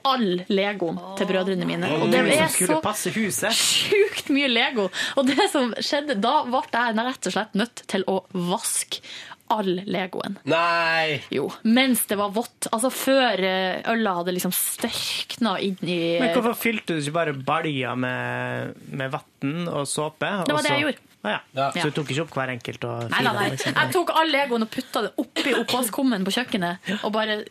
all 0.07 0.43
legoen 0.51 0.99
til 1.19 1.29
brødrene 1.29 1.67
mine. 1.67 1.89
Og 1.99 2.11
det 2.13 2.21
er 2.35 2.51
så 2.51 3.51
sjukt 3.55 4.29
mye 4.33 4.49
Lego. 4.51 4.89
Og 5.19 5.27
det 5.29 5.49
som 5.51 5.73
skjedde, 5.77 6.19
da 6.21 6.43
ble 6.47 6.63
jeg 6.69 6.97
rett 6.99 7.29
og 7.29 7.35
slett 7.35 7.59
nødt 7.59 7.83
til 7.89 8.05
å 8.09 8.21
vaske 8.33 9.03
all 9.49 9.79
Legoen. 9.89 10.37
Nei! 10.49 11.19
Jo, 11.33 11.47
mens 11.65 12.05
det 12.09 12.19
var 12.19 12.33
vått. 12.35 12.69
Altså 12.69 12.91
før 12.93 13.41
eh, 13.41 13.81
øla 13.89 14.13
hadde 14.19 14.35
liksom 14.35 14.53
størkna 14.53 15.55
inn 15.65 15.79
i 15.81 15.99
Men 16.21 16.35
hvorfor 16.35 16.57
fylte 16.59 16.95
du 16.97 17.01
ikke 17.01 17.17
bare 17.17 17.33
balja 17.33 17.95
med, 17.97 18.77
med 18.93 19.15
vann 19.15 19.65
og 19.67 19.87
såpe? 19.89 20.29
Det 20.45 20.53
var 20.53 20.67
det 20.67 20.75
jeg 20.75 20.85
gjorde. 20.85 21.08
Ah, 21.21 21.33
ja. 21.33 21.39
Ja. 21.51 21.65
Så 21.75 21.89
du 21.89 21.97
tok 21.97 22.11
ikke 22.13 22.23
opp 22.23 22.35
hver 22.37 22.51
enkelt 22.53 22.85
og 22.87 23.09
Nei, 23.11 23.19
nei, 23.25 23.33
nei. 23.35 23.47
liksom? 23.51 23.73
Jeg 23.75 23.91
tok 23.91 24.11
all 24.15 24.29
Legoen 24.31 24.63
og 24.63 24.69
putta 24.71 25.01
det 25.03 25.09
oppi 25.19 25.51
oppvaskkummen 25.57 26.23
på 26.23 26.31
kjøkkenet. 26.37 26.91
Og 27.03 27.11
bare 27.11 27.41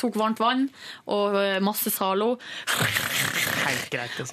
tok 0.00 0.18
varmt 0.18 0.42
vann 0.42 0.64
og 1.06 1.36
eh, 1.38 1.60
masse 1.62 1.92
Zalo. 1.94 2.32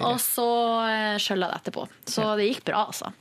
Og 0.02 0.18
så 0.24 0.48
eh, 0.88 1.14
skjølla 1.22 1.52
jeg 1.52 1.54
det 1.54 1.60
etterpå. 1.60 1.86
Så 2.10 2.26
det 2.40 2.48
gikk 2.50 2.64
bra, 2.72 2.82
altså. 2.90 3.12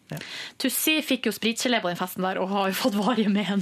Tussi 0.57 0.97
fikk 1.05 1.29
jo 1.29 1.35
spritgelé 1.37 1.83
på 1.83 1.91
den 1.91 1.99
festen 2.01 2.25
der 2.25 2.41
og 2.41 2.49
har 2.55 2.71
jo 2.73 2.79
fått 2.79 2.97
varige 2.97 3.29
men. 3.29 3.61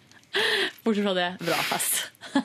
Bortsett 0.82 1.06
fra 1.06 1.14
det, 1.16 1.30
bra 1.46 1.62
fest. 1.70 2.08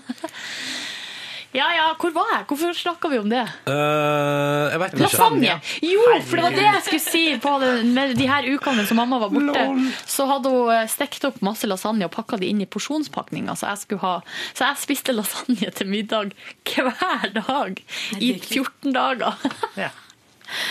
Ja 1.53 1.65
ja, 1.76 1.86
hvor 1.99 2.14
var 2.15 2.30
jeg? 2.32 2.45
Hvorfor 2.48 2.72
snakka 2.80 3.10
vi 3.11 3.18
om 3.19 3.28
det? 3.32 3.41
Uh, 3.68 4.72
jeg 4.72 4.80
vet 4.80 4.94
ikke. 4.95 5.02
Lasagne! 5.03 5.56
Jo, 5.84 6.03
for 6.30 6.40
det 6.40 6.44
var 6.45 6.53
det 6.56 6.64
jeg 6.64 6.84
skulle 6.86 7.03
si 7.03 7.23
på 7.44 7.56
det, 7.60 7.72
med 7.91 8.14
de 8.15 8.28
her 8.30 8.45
ukene 8.53 8.86
som 8.88 8.95
mamma 9.02 9.19
var 9.19 9.34
borte. 9.34 9.65
Så 10.07 10.28
hadde 10.30 10.52
hun 10.53 10.69
eh, 10.72 10.86
stekt 10.91 11.26
opp 11.28 11.41
masse 11.44 11.68
lasagne 11.68 12.07
og 12.07 12.14
pakka 12.15 12.40
det 12.40 12.48
inn 12.53 12.61
i 12.64 12.68
porsjonspakninger. 12.72 13.57
Så 13.60 13.68
jeg, 13.68 13.99
ha, 13.99 14.14
så 14.56 14.69
jeg 14.69 14.80
spiste 14.86 15.15
lasagne 15.18 15.73
til 15.76 15.91
middag 15.91 16.32
hver 16.72 17.28
dag 17.36 17.84
i 18.15 18.32
14 18.40 18.95
dager. 18.95 19.36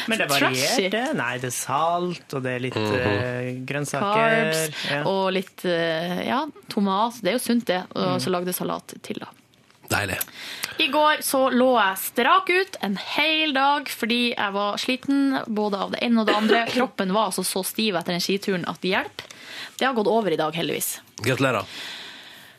Men 0.08 0.20
det 0.22 0.30
varierte. 0.32 1.02
Nei, 1.20 1.34
det 1.44 1.50
er 1.50 1.56
salt, 1.58 2.24
og 2.36 2.46
det 2.48 2.54
er 2.56 2.64
litt 2.70 2.80
Mhm. 2.80 2.96
eh, 3.04 3.50
grønnsaker. 3.68 4.16
Carbs 4.16 4.88
Ja. 4.88 5.02
og 5.12 5.28
litt 5.36 5.64
ja, 5.68 6.40
tomat. 6.72 7.20
Det 7.20 7.34
er 7.34 7.36
jo 7.36 7.44
sunt, 7.50 7.68
det. 7.68 7.82
Og 7.92 8.14
Mm. 8.16 8.24
så 8.24 8.32
lagde 8.32 8.56
salat 8.56 8.96
til, 9.04 9.20
da. 9.20 9.28
Deilig. 9.90 10.16
I 10.80 10.86
går 10.88 11.20
så 11.20 11.42
lå 11.52 11.74
jeg 11.76 12.00
strak 12.00 12.48
ut 12.48 12.76
en 12.80 12.94
hel 12.96 13.50
dag 13.52 13.88
fordi 13.92 14.30
jeg 14.30 14.52
var 14.54 14.78
sliten 14.80 15.34
både 15.44 15.80
av 15.84 15.90
det 15.92 16.00
ene 16.06 16.22
og 16.22 16.30
det 16.30 16.36
andre. 16.38 16.62
Kroppen 16.74 17.12
var 17.12 17.28
altså 17.28 17.44
så 17.44 17.60
stiv 17.68 17.98
etter 18.00 18.16
den 18.16 18.24
skituren 18.24 18.64
at 18.70 18.80
det 18.80 18.94
hjelper. 18.94 19.34
Det 19.76 19.84
har 19.84 19.96
gått 19.96 20.08
over 20.08 20.32
i 20.32 20.38
dag, 20.40 20.56
heldigvis. 20.56 20.94
Gratulerer. 21.20 21.68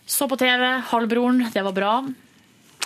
Så 0.05 0.27
på 0.29 0.37
TV, 0.37 0.67
Halvbroren, 0.91 1.47
det 1.53 1.63
var 1.65 1.73
bra. 1.73 1.93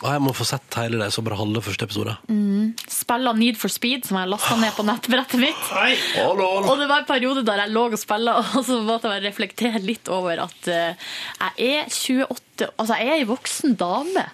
Og 0.03 0.07
jeg 0.11 0.23
må 0.23 0.31
få 0.35 0.47
sett 0.47 0.75
hele 0.79 0.99
det, 0.99 1.07
så 1.15 1.23
bare 1.23 1.39
halve 1.39 1.61
første 1.63 1.87
episode. 1.87 2.15
Mm. 2.27 2.73
Spilla 2.91 3.31
Need 3.35 3.59
for 3.59 3.71
Speed, 3.71 4.03
som 4.07 4.19
jeg 4.19 4.31
lasta 4.31 4.55
ned 4.59 4.75
på 4.75 4.83
nettbrettet 4.87 5.39
mitt. 5.41 5.67
Å, 6.23 6.31
lol. 6.35 6.67
Og 6.67 6.79
det 6.79 6.87
var 6.91 7.03
en 7.03 7.09
periode 7.11 7.43
der 7.47 7.63
jeg 7.63 7.75
lå 7.75 7.85
og 7.89 7.99
spilla, 7.99 8.37
og 8.55 8.63
så 8.67 8.79
måtte 8.87 9.11
jeg 9.15 9.27
reflektere 9.27 9.83
litt 9.83 10.11
over 10.11 10.45
at 10.47 10.71
eh, 10.71 11.11
jeg 11.59 11.83
er 11.83 11.91
28 11.91 12.71
Altså, 12.71 12.95
jeg 12.95 13.09
er 13.11 13.17
ei 13.19 13.27
voksen 13.27 13.73
dame. 13.79 14.29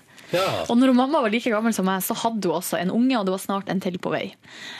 Og 0.72 0.78
når 0.80 0.94
mamma 0.96 1.22
var 1.24 1.34
like 1.34 1.52
gammel 1.52 1.74
som 1.76 1.88
meg, 1.88 2.04
så 2.06 2.16
hadde 2.24 2.48
hun 2.48 2.58
også 2.60 2.80
en 2.80 2.92
unge, 2.96 3.16
og 3.20 3.28
det 3.28 3.34
var 3.36 3.42
snart 3.44 3.72
en 3.72 3.82
til 3.84 3.98
på 4.02 4.14
vei. 4.14 4.26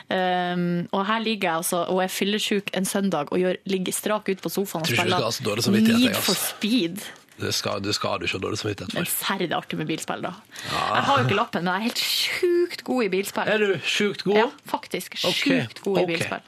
Um, 0.08 0.86
og 0.92 1.06
her 1.10 1.24
ligger 1.24 1.50
jeg 1.50 1.64
altså, 1.64 1.82
og 1.92 2.04
er 2.04 2.12
fyllesyk 2.12 2.72
en 2.78 2.88
søndag 2.88 3.32
og 3.32 3.42
gjør, 3.42 3.60
ligger 3.72 3.96
strak 3.96 4.30
ut 4.32 4.44
på 4.44 4.52
sofaen 4.54 4.86
og 4.86 4.92
spiller 4.92 5.28
altså 5.32 5.74
Need 5.76 6.16
for. 6.16 6.38
Speed. 6.38 7.04
Det 7.42 7.54
skal, 7.58 7.82
det 7.82 7.96
skal 7.98 8.20
du 8.22 8.28
ikke 8.28 8.38
ha 8.38 8.44
dårlig 8.44 8.60
samvittighet 8.62 8.94
Men 8.94 9.08
for. 9.08 9.14
serr, 9.26 9.42
det 9.42 9.50
er 9.50 9.58
artig 9.58 9.80
med 9.80 9.88
bilspill, 9.90 10.22
da. 10.22 10.34
Jeg 10.70 11.06
har 11.08 11.22
jo 11.22 11.26
ikke 11.26 11.38
lappen, 11.40 11.66
men 11.66 11.74
jeg 11.74 11.80
er 11.80 11.88
helt 11.88 12.02
sjukt 12.06 12.84
god 12.86 13.04
i 13.04 13.10
bilspill. 13.16 13.50
Er 13.50 13.64
du 13.64 13.72
sjukt 13.82 14.26
god? 14.28 14.38
Ja, 14.38 14.48
faktisk. 14.70 15.18
Sjukt 15.18 15.82
god 15.82 16.04
i 16.04 16.06
bilspill. 16.12 16.44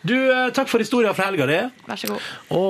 Du, 0.00 0.16
eh, 0.16 0.48
takk 0.56 0.70
for 0.70 0.80
historien 0.80 1.12
fra 1.16 1.28
helga 1.28 1.44
di. 1.50 1.58
Vær 1.84 2.00
så 2.00 2.08
god. 2.14 2.28
Å, 2.56 2.60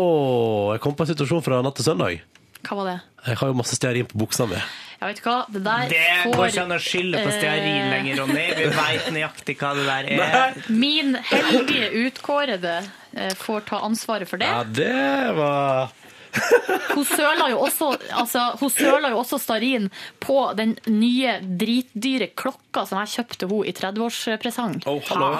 jeg 0.74 0.82
kom 0.82 0.96
på 0.98 1.06
en 1.06 1.12
situasjon 1.12 1.44
fra 1.46 1.60
natt 1.62 1.78
til 1.78 1.86
søndag. 1.86 2.24
Hva 2.66 2.80
var 2.80 2.88
det? 2.90 2.96
Jeg 3.28 3.38
har 3.40 3.52
jo 3.52 3.58
masse 3.60 3.78
stearin 3.78 4.08
på 4.10 4.18
buksa 4.24 4.48
mi. 4.50 4.58
Jeg 5.00 5.14
vet 5.14 5.20
hva, 5.24 5.34
det 5.48 5.60
der 5.64 5.86
Det 5.88 6.00
får 6.26 6.34
går 6.36 6.50
ikke 6.50 6.62
an 6.66 6.74
å 6.74 6.80
skylde 6.84 7.20
på 7.24 7.30
stearin 7.32 7.78
eh, 7.78 7.92
lenger, 7.94 8.18
Ronny. 8.20 8.42
Vi 8.58 8.66
veit 8.82 9.06
nøyaktig 9.14 9.54
hva 9.62 9.70
det 9.78 9.86
der 9.88 10.10
er. 10.12 10.58
Min 10.68 11.16
heldige 11.30 11.88
utkårede 12.02 12.74
eh, 13.16 13.32
får 13.40 13.64
ta 13.70 13.80
ansvaret 13.86 14.28
for 14.28 14.42
det. 14.42 14.50
Ja, 14.52 14.60
det 14.64 15.32
var 15.38 15.96
Hun 16.94 17.04
søla 17.08 17.48
jo 17.50 17.62
også, 17.64 17.94
altså, 18.14 18.44
hun 18.60 18.70
søla 18.70 19.10
jo 19.10 19.18
også 19.22 19.40
starin 19.42 19.88
på 20.22 20.36
den 20.58 20.76
nye 20.86 21.38
dritdyre 21.42 22.30
klokka 22.38 22.84
som 22.86 23.00
jeg 23.02 23.14
kjøpte 23.16 23.48
henne 23.50 23.66
i 23.66 23.74
30-årspresang. 23.80 24.82
Oh, 24.86 25.00
hallo. 25.08 25.32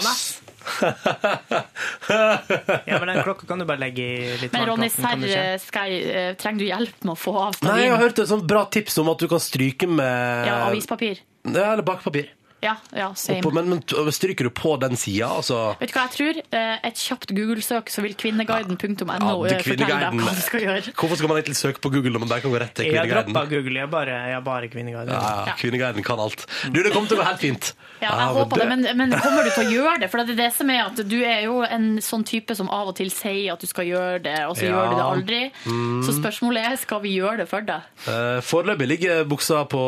Ja, 2.87 2.99
men 2.99 3.07
den 3.11 3.23
klokka 3.23 3.47
kan 3.47 3.59
du 3.61 3.65
bare 3.69 3.79
legge 3.83 4.03
i 4.03 4.37
litt 4.41 4.53
Men 4.55 4.67
Ronny, 4.71 4.89
serr, 4.91 5.25
eh, 5.29 6.35
trenger 6.41 6.59
du 6.59 6.65
hjelp 6.69 7.05
med 7.07 7.13
å 7.15 7.19
få 7.19 7.35
av 7.47 7.53
Nei, 7.67 7.79
jeg 7.85 7.93
har 7.95 8.01
hørt 8.03 8.19
et 8.23 8.31
sånt 8.31 8.47
bra 8.51 8.63
tips 8.73 8.95
om 9.03 9.09
at 9.13 9.19
du 9.23 9.27
kan 9.31 9.43
stryke 9.43 9.87
med 9.91 10.47
Ja, 10.49 10.55
avispapir. 10.71 11.17
Ja, 11.47 11.73
eller 11.73 11.85
bakpapir. 11.87 12.27
Ja, 12.63 12.75
ja, 12.93 13.07
same. 13.17 13.39
Oppå, 13.41 13.53
men, 13.57 13.71
men 13.73 14.13
stryker 14.13 14.45
du 14.45 14.51
på 14.53 14.75
den 14.83 14.97
sida, 15.01 15.31
altså 15.41 15.61
Vet 15.81 15.93
du 15.93 15.95
hva 15.97 16.03
jeg 16.09 16.13
tror? 16.17 16.41
Eh, 16.53 16.77
Et 16.91 16.99
kjapt 17.01 17.31
Google-søk, 17.33 17.89
så 17.89 18.03
vil 18.05 18.13
kvinneguiden.no 18.21 19.07
Ja, 19.09 19.31
eh, 19.49 19.63
fortelle 19.65 19.87
deg 19.89 20.19
hva 20.21 20.35
du 20.37 20.43
skal 20.45 20.65
gjøre. 20.67 20.93
Hvorfor 20.93 21.17
skal 21.21 21.31
man 21.33 21.41
egentlig 21.41 21.57
søke 21.57 21.81
på 21.81 21.93
Google 21.95 22.13
når 22.17 22.25
man 22.27 22.33
der 22.35 22.43
kan 22.45 22.53
gå 22.53 22.61
rett 22.61 22.75
til 22.77 22.91
Kvinneguiden? 22.91 23.09
Jeg 23.09 23.17
har 23.17 23.29
droppa 23.31 23.45
Google, 23.55 23.77
jeg 23.81 23.87
er 23.87 23.93
bare, 23.95 24.19
jeg 24.35 24.45
bare 24.51 24.69
Kvinneguiden. 24.75 25.15
Ja, 25.15 25.33
ja, 25.49 25.55
Kvinneguiden 25.61 26.05
kan 26.05 26.21
alt. 26.27 26.45
Du, 26.69 26.83
det 26.85 26.93
kommer 26.93 27.09
til 27.09 27.17
å 27.17 27.23
gå 27.23 27.29
helt 27.31 27.41
fint. 27.47 27.71
Ja, 28.01 28.13
jeg 28.17 28.37
håper 28.37 28.63
det, 28.63 28.69
men, 28.71 28.85
men 28.97 29.13
kommer 29.21 29.45
du 29.45 29.51
til 29.53 29.67
å 29.67 29.73
gjøre 29.79 29.97
det? 30.05 30.11
For 30.13 30.21
det 30.25 30.37
er 30.37 30.43
det 30.45 30.51
som 30.57 30.71
er 30.73 30.83
at 30.87 31.01
du 31.11 31.17
er 31.21 31.43
jo 31.47 31.59
en 31.67 31.89
sånn 32.05 32.25
type 32.29 32.55
som 32.57 32.69
av 32.73 32.93
og 32.93 32.97
til 33.01 33.11
sier 33.13 33.53
at 33.55 33.61
du 33.61 33.69
skal 33.69 33.89
gjøre 33.89 34.21
det, 34.25 34.37
og 34.49 34.57
så 34.57 34.69
Ja. 34.69 34.77
gjør 34.77 34.93
du 34.93 34.97
det 34.97 35.05
aldri. 35.09 35.41
Mm. 35.65 36.01
Så 36.07 36.15
spørsmålet 36.21 36.71
er, 36.71 36.77
skal 36.81 37.01
vi 37.05 37.17
gjøre 37.19 37.43
det 37.43 37.49
for 37.51 37.65
deg? 37.65 37.89
Eh, 38.09 38.41
Foreløpig 38.45 38.89
ligger 38.89 39.25
buksa 39.29 39.65
på 39.69 39.83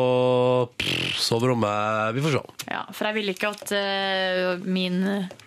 pff, 0.77 1.17
soverommet. 1.21 2.13
Vi 2.17 2.21
får 2.25 2.37
se. 2.37 2.43
Ja, 2.69 2.83
for 2.95 3.09
jeg 3.09 3.17
vil 3.17 3.31
ikke 3.33 3.51
at 3.51 3.73
uh, 3.75 4.63
min 4.63 5.01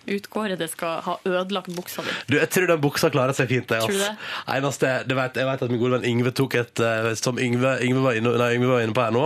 utkårede 0.07 0.67
skal 0.69 1.01
ha 1.05 1.15
ødelagt 1.25 1.71
buksa 1.75 2.05
di. 2.05 2.13
Du, 2.29 2.37
jeg 2.37 2.49
tror 2.53 2.69
den 2.69 2.83
buksa 2.83 3.09
klarer 3.13 3.35
seg 3.37 3.49
fint. 3.51 3.73
Jeg, 3.73 3.83
Tror 3.83 3.95
du 3.95 4.03
det? 4.03 4.13
Eneste, 4.57 4.93
du 5.09 5.15
vet, 5.17 5.39
jeg 5.41 5.49
vet 5.49 5.65
at 5.65 5.73
min 5.73 5.81
gode 5.81 5.97
venn 5.97 6.07
Yngve 6.11 6.33
tok 6.37 6.57
et 6.61 6.83
uh, 6.83 7.11
Som 7.19 7.41
Yngve, 7.41 7.77
Yngve, 7.85 8.03
var, 8.05 8.19
inne, 8.19 8.35
nei, 8.39 8.51
Yngve 8.59 8.73
var 8.75 8.85
inne 8.85 8.97
på 8.97 9.05
her 9.05 9.15
nå. 9.15 9.25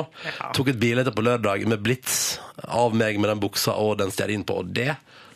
Tok 0.58 0.74
et 0.74 0.82
bilde 0.82 1.16
på 1.16 1.26
lørdag 1.26 1.68
med 1.70 1.84
blits 1.84 2.22
av 2.68 2.96
meg 2.96 3.20
med 3.20 3.34
den 3.34 3.42
buksa 3.44 3.76
og 3.82 3.98
den 4.02 4.14
stearin 4.14 4.46
på, 4.48 4.62
og 4.62 4.72
det 4.76 4.94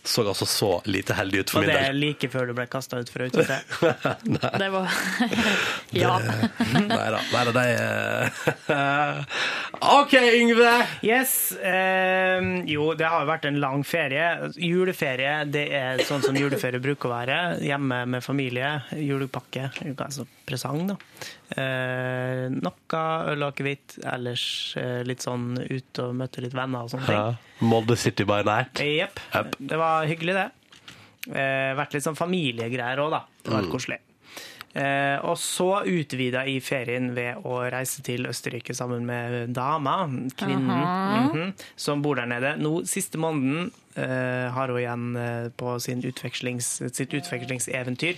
så 0.07 0.23
altså 0.27 0.45
så 0.49 0.69
lite 0.85 1.15
heldig 1.17 1.39
ut 1.43 1.53
for 1.53 1.59
Og 1.59 1.65
min 1.65 1.73
det 1.73 1.81
er 1.89 1.95
like 1.97 2.29
før 2.31 2.49
du 2.49 2.53
ble 2.57 2.65
kasta 2.71 2.99
ut 3.01 3.09
fra 3.11 3.27
utestedet. 3.29 3.63
Det 4.61 4.69
var 4.73 4.91
Ja. 6.01 6.15
Nei 6.89 7.07
da. 7.15 7.19
Nei 7.33 7.43
da, 7.47 7.53
det 7.55 7.65
er 7.73 9.25
OK, 9.81 10.13
Yngve! 10.39 10.73
Yes. 11.05 11.53
Um, 11.59 12.51
jo, 12.69 12.91
det 12.97 13.07
har 13.09 13.23
jo 13.23 13.29
vært 13.29 13.47
en 13.49 13.59
lang 13.61 13.83
ferie. 13.87 14.27
Juleferie 14.59 15.37
det 15.51 15.65
er 15.75 16.03
sånn 16.07 16.23
som 16.25 16.37
juleferie 16.37 16.81
bruker 16.83 17.09
å 17.09 17.15
være. 17.15 17.39
Hjemme 17.65 18.03
med 18.15 18.25
familie. 18.25 18.77
Julepakke. 18.97 19.69
Altså 19.95 20.27
presang, 20.47 20.85
da. 20.89 20.97
Eh, 21.53 22.47
noe 22.49 23.01
øl 23.31 23.43
og 23.45 23.51
akevitt. 23.53 23.99
Ellers 24.09 24.45
eh, 24.81 25.03
litt 25.05 25.21
sånn 25.25 25.53
ut 25.61 26.01
og 26.01 26.15
møte 26.17 26.41
litt 26.41 26.55
venner 26.57 26.87
og 26.87 26.89
sånne 26.93 27.05
ting. 27.05 27.19
Ja. 27.19 27.67
Molde 27.69 27.97
City 27.99 28.25
by 28.27 28.41
night. 28.47 28.81
Jepp. 28.81 29.19
Det 29.59 29.77
var 29.79 30.07
hyggelig, 30.09 30.33
det. 30.39 30.49
Eh, 31.35 31.71
vært 31.77 31.93
litt 31.95 32.05
sånn 32.05 32.17
familiegreier 32.17 33.01
òg, 33.05 33.11
da. 33.13 33.23
Det 33.45 33.53
var 33.53 33.61
Mm. 33.65 33.71
koselig. 33.71 33.99
Eh, 34.75 35.17
og 35.23 35.37
så 35.39 35.85
utvida 35.87 36.41
i 36.51 36.59
ferien 36.59 37.13
ved 37.15 37.37
å 37.47 37.61
reise 37.71 38.01
til 38.03 38.25
Østerrike 38.27 38.75
sammen 38.75 39.05
med 39.07 39.53
dama, 39.55 40.03
kvinnen, 40.35 40.67
mm 40.67 41.29
-hmm, 41.31 41.53
som 41.77 42.01
bor 42.01 42.15
der 42.15 42.25
nede. 42.25 42.57
Nå, 42.59 42.83
siste 42.85 43.17
måneden 43.17 43.71
har 44.01 44.67
hun 44.67 44.77
igjen 44.81 45.05
eh, 45.15 45.47
på 45.55 45.75
sin 45.79 46.01
utvekslings, 46.03 46.67
sitt 46.91 47.13
utvekslingseventyr. 47.15 48.17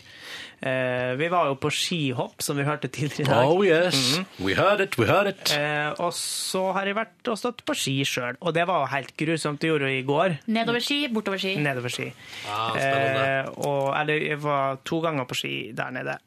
Eh, 0.66 1.12
vi 1.20 1.28
var 1.30 1.52
jo 1.52 1.56
på 1.62 1.70
skihopp, 1.70 2.42
som 2.42 2.58
vi 2.58 2.64
hørte 2.66 2.90
tidligere 2.90 3.22
i 3.22 3.30
dag. 3.30 3.48
Oh 3.52 3.62
yes, 3.66 4.18
Mhm. 4.18 4.26
we 4.46 4.56
heard 4.58 4.82
it, 4.82 4.98
we 4.98 5.06
heard 5.06 5.28
it. 5.28 5.52
Eh, 5.54 5.92
og 6.02 6.12
så 6.18 6.72
har 6.74 6.86
jeg 6.90 6.96
vært 6.98 7.28
og 7.30 7.38
stått 7.38 7.64
på 7.66 7.76
ski 7.78 8.00
sjøl, 8.04 8.36
og 8.42 8.54
det 8.58 8.66
var 8.68 8.82
jo 8.86 8.92
helt 8.96 9.14
grusomt. 9.18 9.60
Det 9.60 9.70
gjorde 9.70 9.86
hun 9.86 9.98
i 10.00 10.04
går. 10.08 10.38
Nedover 10.48 10.80
ski, 10.82 11.08
bortover 11.14 11.38
ski. 11.38 11.56
Nedover 11.62 11.90
ski. 11.94 12.12
Ah. 12.50 12.74
Eh, 12.78 13.46
og, 13.58 13.94
eller 14.02 14.18
jeg 14.32 14.40
var 14.42 14.78
to 14.84 15.02
ganger 15.02 15.26
på 15.30 15.36
ski 15.38 15.72
der 15.78 15.92
nede. 15.92 16.18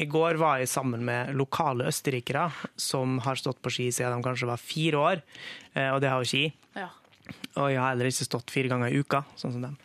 I 0.00 0.06
går 0.08 0.38
var 0.40 0.56
jeg 0.62 0.68
sammen 0.72 1.02
med 1.04 1.34
lokale 1.36 1.84
østerrikere 1.90 2.46
som 2.80 3.18
har 3.20 3.36
stått 3.36 3.60
på 3.60 3.68
ski 3.70 3.90
siden 3.92 4.16
de 4.22 4.24
kanskje 4.24 4.48
var 4.48 4.56
fire 4.56 4.96
år, 4.96 5.20
eh, 5.76 5.90
og 5.92 6.00
det 6.00 6.08
har 6.08 6.24
jo 6.24 6.30
ski. 6.30 6.46
Ja. 6.74 6.86
Og 7.60 7.70
jeg 7.74 7.80
har 7.82 7.92
heller 7.94 8.10
ikke 8.10 8.26
stått 8.28 8.50
fire 8.52 8.70
ganger 8.72 8.90
i 8.92 9.00
uka, 9.04 9.22
sånn 9.38 9.52
som 9.54 9.62
dem. 9.68 9.76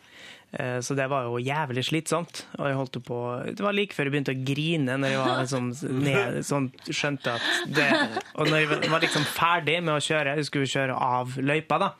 Eh, 0.56 0.78
Så 0.80 0.94
det 0.96 1.08
var 1.10 1.26
jo 1.26 1.38
jævlig 1.42 1.82
slitsomt. 1.84 2.44
Og 2.58 2.66
jeg 2.70 2.76
holdt 2.78 2.98
på 3.04 3.18
Det 3.56 3.64
var 3.64 3.74
like 3.76 3.92
før 3.96 4.08
jeg 4.08 4.14
begynte 4.14 4.34
å 4.34 4.44
grine, 4.46 4.96
når 5.02 5.12
jeg 5.12 5.20
var 5.20 5.40
liksom 5.42 5.70
ned, 6.06 6.38
sånn, 6.46 6.68
skjønte 6.88 7.34
at 7.34 7.74
det 7.76 7.88
Og 8.36 8.48
når 8.48 8.62
jeg 8.64 8.90
var 8.94 9.00
liksom 9.04 9.26
ferdig 9.36 9.82
med 9.82 9.94
å 9.98 10.02
kjøre, 10.02 10.36
jeg 10.38 10.48
skulle 10.48 10.70
kjøre 10.70 10.94
av 10.96 11.36
løypa, 11.42 11.78
da. 11.82 11.90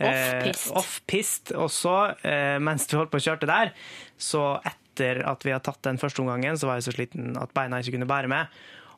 Eh, 0.00 0.08
Off-pist. 0.10 0.72
Off-pist. 0.80 1.52
Og 1.54 1.68
så, 1.70 1.96
eh, 2.24 2.58
mens 2.58 2.88
vi 2.90 2.96
holdt 2.98 3.12
på 3.12 3.20
å 3.20 3.26
kjørte 3.28 3.46
der, 3.46 3.70
så 4.18 4.58
etter 4.64 5.22
at 5.26 5.44
vi 5.44 5.50
hadde 5.54 5.64
tatt 5.68 5.82
den 5.86 5.98
første 5.98 6.22
omgangen, 6.24 6.56
så 6.58 6.66
var 6.66 6.80
jeg 6.80 6.88
så 6.88 6.94
sliten 6.96 7.36
at 7.40 7.52
beina 7.54 7.78
ikke 7.82 7.94
kunne 7.98 8.08
bære 8.10 8.28
med. 8.32 8.46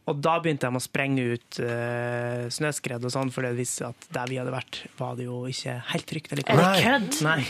Og 0.07 0.21
da 0.23 0.37
begynte 0.39 0.69
de 0.71 0.79
å 0.79 0.83
sprenge 0.83 1.23
ut 1.35 1.57
uh, 1.67 2.47
snøskred 2.53 3.03
og 3.09 3.11
sånn, 3.11 3.33
for 3.35 3.43
det 3.43 3.57
viste 3.59 3.89
at 3.89 4.07
der 4.15 4.31
vi 4.31 4.39
hadde 4.39 4.53
vært, 4.55 4.85
var 5.01 5.17
det 5.19 5.27
jo 5.27 5.41
ikke 5.51 5.75
helt 5.91 6.07
trygt. 6.07 6.31
eller 6.33 6.47
Er 6.47 6.61
Nei. 6.63 6.77
kødd? 6.85 7.19
Nei. 7.27 7.41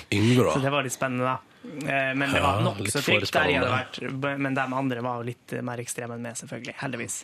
Så 0.55 0.62
det 0.65 0.73
var 0.73 0.87
litt 0.87 0.97
spennende, 0.97 1.35
da. 1.35 1.57
Eh, 1.66 2.12
Men 2.15 2.31
det 2.33 2.41
var 2.41 2.62
nok 2.62 2.78
så 2.89 3.03
trygt 3.03 3.33
der 3.35 3.51
jeg 3.51 3.61
hadde 3.61 3.73
vært. 3.74 4.39
Men 4.39 4.55
de 4.57 4.65
andre 4.81 5.03
var 5.05 5.20
jo 5.20 5.28
litt 5.33 5.57
mer 5.66 5.83
ekstreme 5.83 6.16
enn 6.16 6.24
meg, 6.24 6.39
selvfølgelig. 6.41 6.77
Heldigvis. 6.81 7.19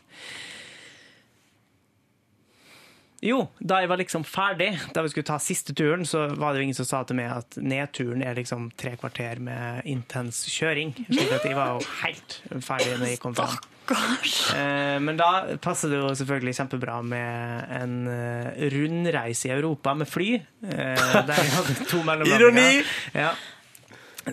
Jo, 3.23 3.45
da 3.63 3.77
jeg 3.79 3.89
var 3.93 4.01
liksom 4.01 4.25
ferdig, 4.27 4.73
da 4.97 5.03
vi 5.05 5.11
skulle 5.13 5.29
ta 5.29 5.37
siste 5.39 5.75
turen, 5.79 6.03
så 6.09 6.25
var 6.35 6.53
det 6.57 6.59
jo 6.63 6.67
ingen 6.67 6.75
som 6.81 6.89
sa 6.89 7.03
til 7.07 7.15
meg 7.21 7.31
at 7.31 7.55
nedturen 7.63 8.25
er 8.27 8.35
liksom 8.35 8.65
tre 8.77 8.97
kvarter 8.99 9.39
med 9.39 9.87
intens 9.87 10.41
kjøring. 10.51 10.91
Slik 11.07 11.31
at 11.37 11.47
jeg 11.47 11.55
var 11.55 11.77
jo 11.77 11.85
helt 12.03 12.41
ferdig 12.67 12.97
når 12.99 13.13
jeg 13.13 13.21
kom 13.23 13.37
fram. 13.39 13.55
Eh, 13.93 14.99
Men 15.03 15.17
da 15.19 15.57
passer 15.63 15.91
det 15.91 15.99
jo 16.01 16.11
selvfølgelig 16.19 16.55
kjempebra 16.59 16.99
med 17.07 17.73
en 17.79 17.95
eh, 18.11 18.69
rundreise 18.75 19.51
i 19.51 19.55
Europa 19.55 19.95
med 19.99 20.09
fly. 20.11 20.29
eh, 20.67 21.17
Der 21.27 21.35
jeg 21.43 21.51
hadde 21.57 21.79
to 21.91 22.03
mellomlandinger. 22.03 22.39
Ironi! 22.39 22.85
Ja. 23.15 23.33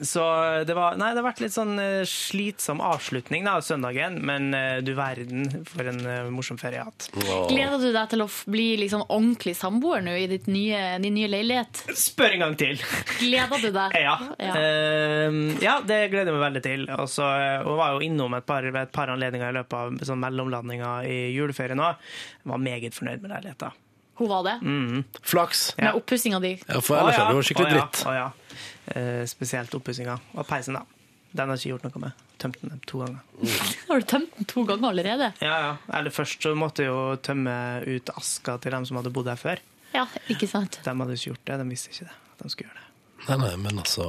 Så 0.05 0.23
det 0.67 0.75
var 0.77 0.97
Nei, 0.99 1.11
det 1.15 1.21
har 1.21 1.25
vært 1.25 1.41
litt 1.43 1.53
sånn 1.55 1.73
eh, 1.81 2.03
slitsom 2.07 2.81
avslutning 2.83 3.47
da, 3.47 3.55
søndagen, 3.63 4.19
men 4.25 4.53
eh, 4.53 4.79
du 4.85 4.91
verden 4.97 5.47
for 5.67 5.87
en 5.89 5.99
eh, 6.05 6.27
morsom 6.33 6.59
ferie 6.61 6.79
jeg 6.79 6.85
har 6.85 6.91
hatt. 6.91 7.07
Gleder 7.49 7.81
du 7.81 7.89
deg 7.95 8.11
til 8.11 8.23
å 8.25 8.27
bli 8.53 8.67
liksom 8.83 9.05
ordentlig 9.07 9.55
samboer 9.57 10.03
nå 10.05 10.13
i 10.19 10.27
ditt 10.31 10.47
nye, 10.51 10.99
din 11.01 11.17
nye 11.17 11.29
leilighet? 11.31 11.83
Spør 11.97 12.37
en 12.37 12.45
gang 12.45 12.57
til! 12.59 12.83
Gleder 13.21 13.65
du 13.65 13.69
deg? 13.75 13.97
Ja. 14.09 14.15
Ja. 14.39 14.53
Uh, 14.55 15.51
ja, 15.61 15.73
det 15.85 15.97
gleder 16.11 16.31
jeg 16.31 16.37
meg 16.37 16.43
veldig 16.45 16.61
til. 16.63 16.85
Og 16.95 17.09
så 17.11 17.25
eh, 17.35 17.65
hun 17.65 17.77
var 17.79 17.95
jo 17.95 18.05
innom 18.05 18.33
et 18.37 18.45
par, 18.47 18.65
et 18.65 18.93
par 18.95 19.11
anledninger 19.13 19.51
i 19.51 19.57
løpet 19.59 19.75
av 19.75 19.99
sånn 20.07 20.21
mellomlandinger 20.23 21.07
i 21.09 21.19
juleferien 21.35 21.81
òg. 21.83 21.99
Var 22.49 22.61
meget 22.63 22.95
fornøyd 22.97 23.23
med 23.23 23.33
leiligheta. 23.33 23.73
Hun 24.19 24.27
var 24.27 24.43
det? 24.43 24.55
Mm. 24.63 25.03
Flaks. 25.23 25.77
Med 25.77 25.95
oppussinga 25.95 26.39
di? 26.43 26.57
Ja, 26.67 26.81
for 26.83 26.99
ellers 26.99 27.15
er 27.19 27.29
det 27.29 27.39
jo 27.39 27.43
skikkelig 27.47 27.69
Å 27.69 27.71
ja, 27.71 27.83
dritt. 27.85 28.01
å 28.03 28.15
ja. 28.17 28.25
Eh, 28.27 28.38
spesielt 29.29 29.73
oppussinga. 29.77 30.15
Og 30.35 30.47
peisen, 30.49 30.77
da. 30.79 30.85
Den 31.31 31.45
har 31.51 31.59
jeg 31.59 31.69
ikke 31.69 31.75
gjort 31.75 31.85
noe 31.95 32.01
med. 32.07 32.21
Tømt 32.41 32.61
den 32.63 32.79
to 32.89 33.01
ganger. 33.03 33.19
Har 33.89 33.99
du 34.01 34.05
tømt 34.09 34.37
den 34.37 34.47
to 34.49 34.63
ganger 34.65 34.89
allerede? 34.89 35.27
Ja, 35.43 35.57
ja. 35.61 35.73
Eller 35.99 36.13
først 36.15 36.41
så 36.41 36.55
måtte 36.57 36.85
jeg 36.85 36.89
jo 36.89 37.15
tømme 37.21 37.53
ut 37.85 38.09
aska 38.17 38.55
til 38.63 38.73
dem 38.73 38.87
som 38.89 38.97
hadde 38.97 39.11
bodd 39.13 39.29
her 39.29 39.37
før. 39.37 39.61
Ja, 39.93 40.07
ikke 40.31 40.49
sant? 40.49 40.79
De 40.85 40.89
hadde 40.93 41.17
ikke 41.17 41.31
gjort 41.33 41.43
det. 41.51 41.57
De 41.61 41.67
visste 41.69 41.93
ikke 41.93 42.07
det. 42.09 42.15
at 42.33 42.41
De 42.45 42.49
skulle 42.53 42.71
gjøre 42.71 42.79
det. 42.81 42.87
Nei, 43.27 43.37
nei, 43.43 43.53
men 43.61 43.81
altså 43.83 44.05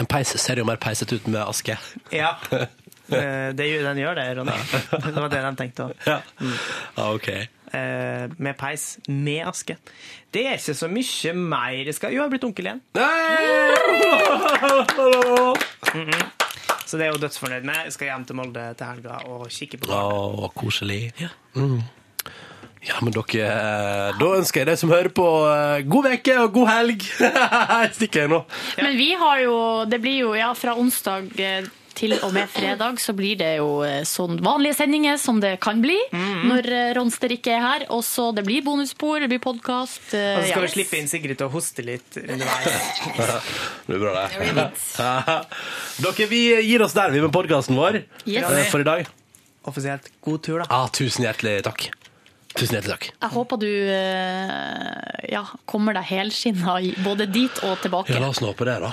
En 0.00 0.06
peis 0.10 0.32
ser 0.42 0.58
jo 0.60 0.64
mer 0.68 0.76
peiset 0.82 1.12
ut 1.16 1.26
med 1.30 1.40
aske. 1.46 1.78
Ja. 2.12 2.34
Eh, 2.52 3.52
det, 3.54 3.66
den 3.86 4.00
gjør 4.02 4.16
det, 4.18 4.26
Ronny. 4.36 4.54
Det 5.06 5.14
var 5.16 5.30
det 5.30 5.40
de 5.44 5.52
tenkte 5.60 5.84
òg. 5.88 5.92
Ja. 6.08 6.18
Ah, 6.98 7.12
OK. 7.14 7.28
Eh, 7.72 8.26
med 8.38 8.56
peis, 8.58 8.98
med 9.08 9.46
aske. 9.48 9.76
Det 10.32 10.44
er 10.46 10.58
ikke 10.58 10.74
så 10.76 10.88
mye 10.92 11.32
mer 11.34 11.76
jeg 11.86 11.94
skal 11.96 12.12
Jo, 12.12 12.20
jeg 12.20 12.24
har 12.26 12.32
blitt 12.34 12.44
onkel 12.48 12.70
igjen. 12.70 12.82
Mhm. 15.96 16.32
Så 16.86 16.94
det 16.96 17.02
er 17.02 17.08
jeg 17.10 17.16
jo 17.16 17.22
dødsfornøyd 17.24 17.64
med. 17.66 17.78
Jeg 17.88 17.92
skal 17.96 18.06
hjem 18.12 18.24
til 18.28 18.36
Molde 18.38 18.64
til 18.78 18.86
helga 18.86 19.16
og 19.26 19.48
kikke 19.50 19.80
på 19.82 19.88
barnet. 19.90 20.44
Å, 20.46 20.50
koselig. 20.54 21.00
Mm. 21.56 21.80
Ja, 22.86 23.00
men 23.02 23.10
dere 23.10 23.46
eh, 23.46 24.12
Da 24.20 24.28
ønsker 24.36 24.62
jeg 24.62 24.68
deg 24.68 24.78
som 24.78 24.92
hører 24.94 25.10
på, 25.14 25.26
eh, 25.50 25.80
god 25.90 26.06
uke 26.14 26.36
og 26.44 26.52
god 26.54 26.70
helg. 26.70 27.02
Stikker 27.96 28.26
jeg 28.26 28.30
nå. 28.30 28.38
Men 28.78 28.94
vi 29.00 29.08
har 29.18 29.42
jo 29.42 29.56
Det 29.90 29.98
blir 30.04 30.20
jo 30.28 30.36
ja, 30.38 30.52
fra 30.54 30.76
onsdag 30.78 31.32
til 31.96 32.12
og 32.18 32.32
med 32.36 32.48
fredag 32.52 32.98
så 33.02 33.14
blir 33.16 33.38
det 33.40 33.50
jo 33.58 33.80
eh, 33.86 34.02
sånn 34.08 34.38
vanlige 34.44 34.76
sendinger 34.78 35.16
som 35.20 35.40
det 35.42 35.54
kan 35.64 35.80
bli 35.82 35.96
når 36.12 36.68
eh, 36.68 36.90
Ronster 36.98 37.32
ikke 37.34 37.54
er 37.56 37.62
her. 37.64 37.86
Og 37.96 38.02
så 38.06 38.28
det 38.36 38.44
blir 38.46 38.64
bonusspor, 38.66 39.20
det 39.24 39.30
blir 39.32 39.40
podkast. 39.42 40.12
Og 40.12 40.42
så 40.42 40.48
skal 40.52 40.66
vi 40.66 40.72
slippe 40.76 41.00
inn 41.00 41.08
Sigrid 41.10 41.40
til 41.40 41.48
å 41.48 41.52
hoste 41.56 41.84
litt 41.86 42.18
underveis. 42.20 43.02
Det 43.86 43.94
blir 43.94 44.02
bra, 44.02 44.26
det. 44.26 44.66
Dere, 46.02 46.26
vi 46.28 46.40
gir 46.66 46.82
oss 46.84 46.94
der, 46.96 47.12
vi, 47.14 47.20
med 47.22 47.32
podkasten 47.34 47.76
vår 47.78 48.00
Yes. 48.26 48.44
eh, 48.50 48.64
for 48.72 48.82
i 48.82 48.86
dag. 48.88 49.06
Offisielt 49.66 50.10
god 50.22 50.42
tur, 50.46 50.58
da. 50.62 50.66
Ah, 50.70 50.88
tusen 50.94 51.24
hjertelig 51.26 51.60
takk. 51.66 51.88
Tusen 52.56 52.76
hjertelig 52.78 52.94
takk. 52.96 53.06
Jeg 53.22 53.32
håper 53.34 53.60
du 53.62 53.68
eh, 53.92 55.30
ja, 55.32 55.42
kommer 55.68 55.96
deg 55.96 56.06
helskinna 56.10 56.78
både 57.04 57.26
dit 57.30 57.62
og 57.66 57.78
tilbake. 57.82 58.14
Ja, 58.14 58.20
la 58.22 58.30
oss 58.32 58.42
nå 58.44 58.52
på 58.56 58.66
det, 58.68 58.78
da. 58.84 58.92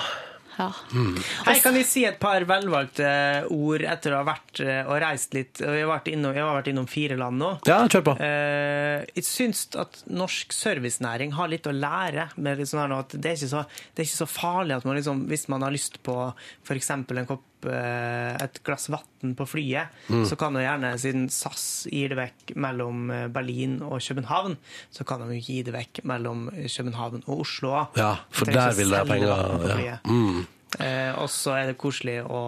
Ja. 0.57 0.69
Mm. 0.93 1.15
Hei, 1.47 1.55
kan 1.63 1.75
vi 1.75 1.83
si 1.87 2.03
et 2.07 2.19
par 2.21 2.45
velvalgte 2.47 3.07
ord 3.53 3.85
etter 3.87 4.13
å 4.13 4.21
ha 4.21 4.27
vært 4.27 4.61
eh, 4.63 4.81
og 4.83 4.99
reist 5.03 5.33
litt? 5.37 5.61
Jeg 5.63 5.85
har 5.85 5.89
vært 5.89 6.11
innom, 6.13 6.35
jeg 6.35 6.45
har 6.45 6.57
vært 6.59 6.71
innom 6.73 6.89
fire 6.89 7.17
land 7.19 7.41
nå. 7.41 7.51
Ja, 7.69 7.79
kjør 7.89 8.05
på. 8.09 8.17
Eh, 8.23 9.05
jeg 9.15 9.27
syns 9.27 9.65
at 9.79 10.03
norsk 10.11 10.53
servicenæring 10.55 11.33
har 11.37 11.49
litt 11.51 11.69
å 11.69 11.75
lære. 11.75 12.29
Med 12.37 12.61
litt 12.61 12.71
sånn 12.71 12.83
her 12.83 12.93
nå, 12.93 13.01
at 13.05 13.15
det, 13.15 13.33
er 13.33 13.39
ikke 13.39 13.53
så, 13.55 13.63
det 13.93 14.03
er 14.03 14.09
ikke 14.09 14.21
så 14.25 14.29
farlig 14.29 14.77
at 14.77 14.85
man 14.89 14.99
liksom, 14.99 15.25
hvis 15.31 15.49
man 15.53 15.65
har 15.65 15.73
lyst 15.73 16.01
på 16.05 16.19
f.eks. 16.67 16.93
en 16.93 17.27
kopp 17.29 17.49
eh, 17.65 18.35
et 18.43 18.59
glass 18.63 18.89
vann 18.89 19.35
på 19.35 19.45
flyet, 19.47 19.87
Mm. 20.09 20.25
så 20.25 20.35
kan 20.37 20.53
jo 20.53 20.59
gjerne, 20.63 20.93
siden 20.99 21.29
SAS 21.29 21.87
gir 21.91 22.09
det 22.09 22.17
vekk 22.17 22.55
mellom 22.55 23.09
eh, 23.11 23.27
Berlin 23.27 23.81
og 23.81 24.01
København, 24.01 24.57
så 24.91 25.03
kan 25.05 25.19
de 25.23 25.35
jo 25.35 25.41
gi 25.41 25.61
det 25.63 25.73
vekk 25.73 26.03
mellom 26.03 26.49
København 26.51 27.23
og 27.27 27.39
Oslo 27.45 27.69
òg. 27.71 27.97
Ja, 27.97 28.15
for 28.31 28.45
der 28.45 28.73
vil 28.75 28.89
det 28.89 28.99
være 28.99 29.05
penger. 29.07 29.79
Ja. 29.85 29.97
Mm. 30.05 30.45
Eh, 30.81 31.11
og 31.21 31.27
så 31.29 31.53
er 31.57 31.67
det 31.69 31.75
koselig 31.81 32.15
å 32.25 32.39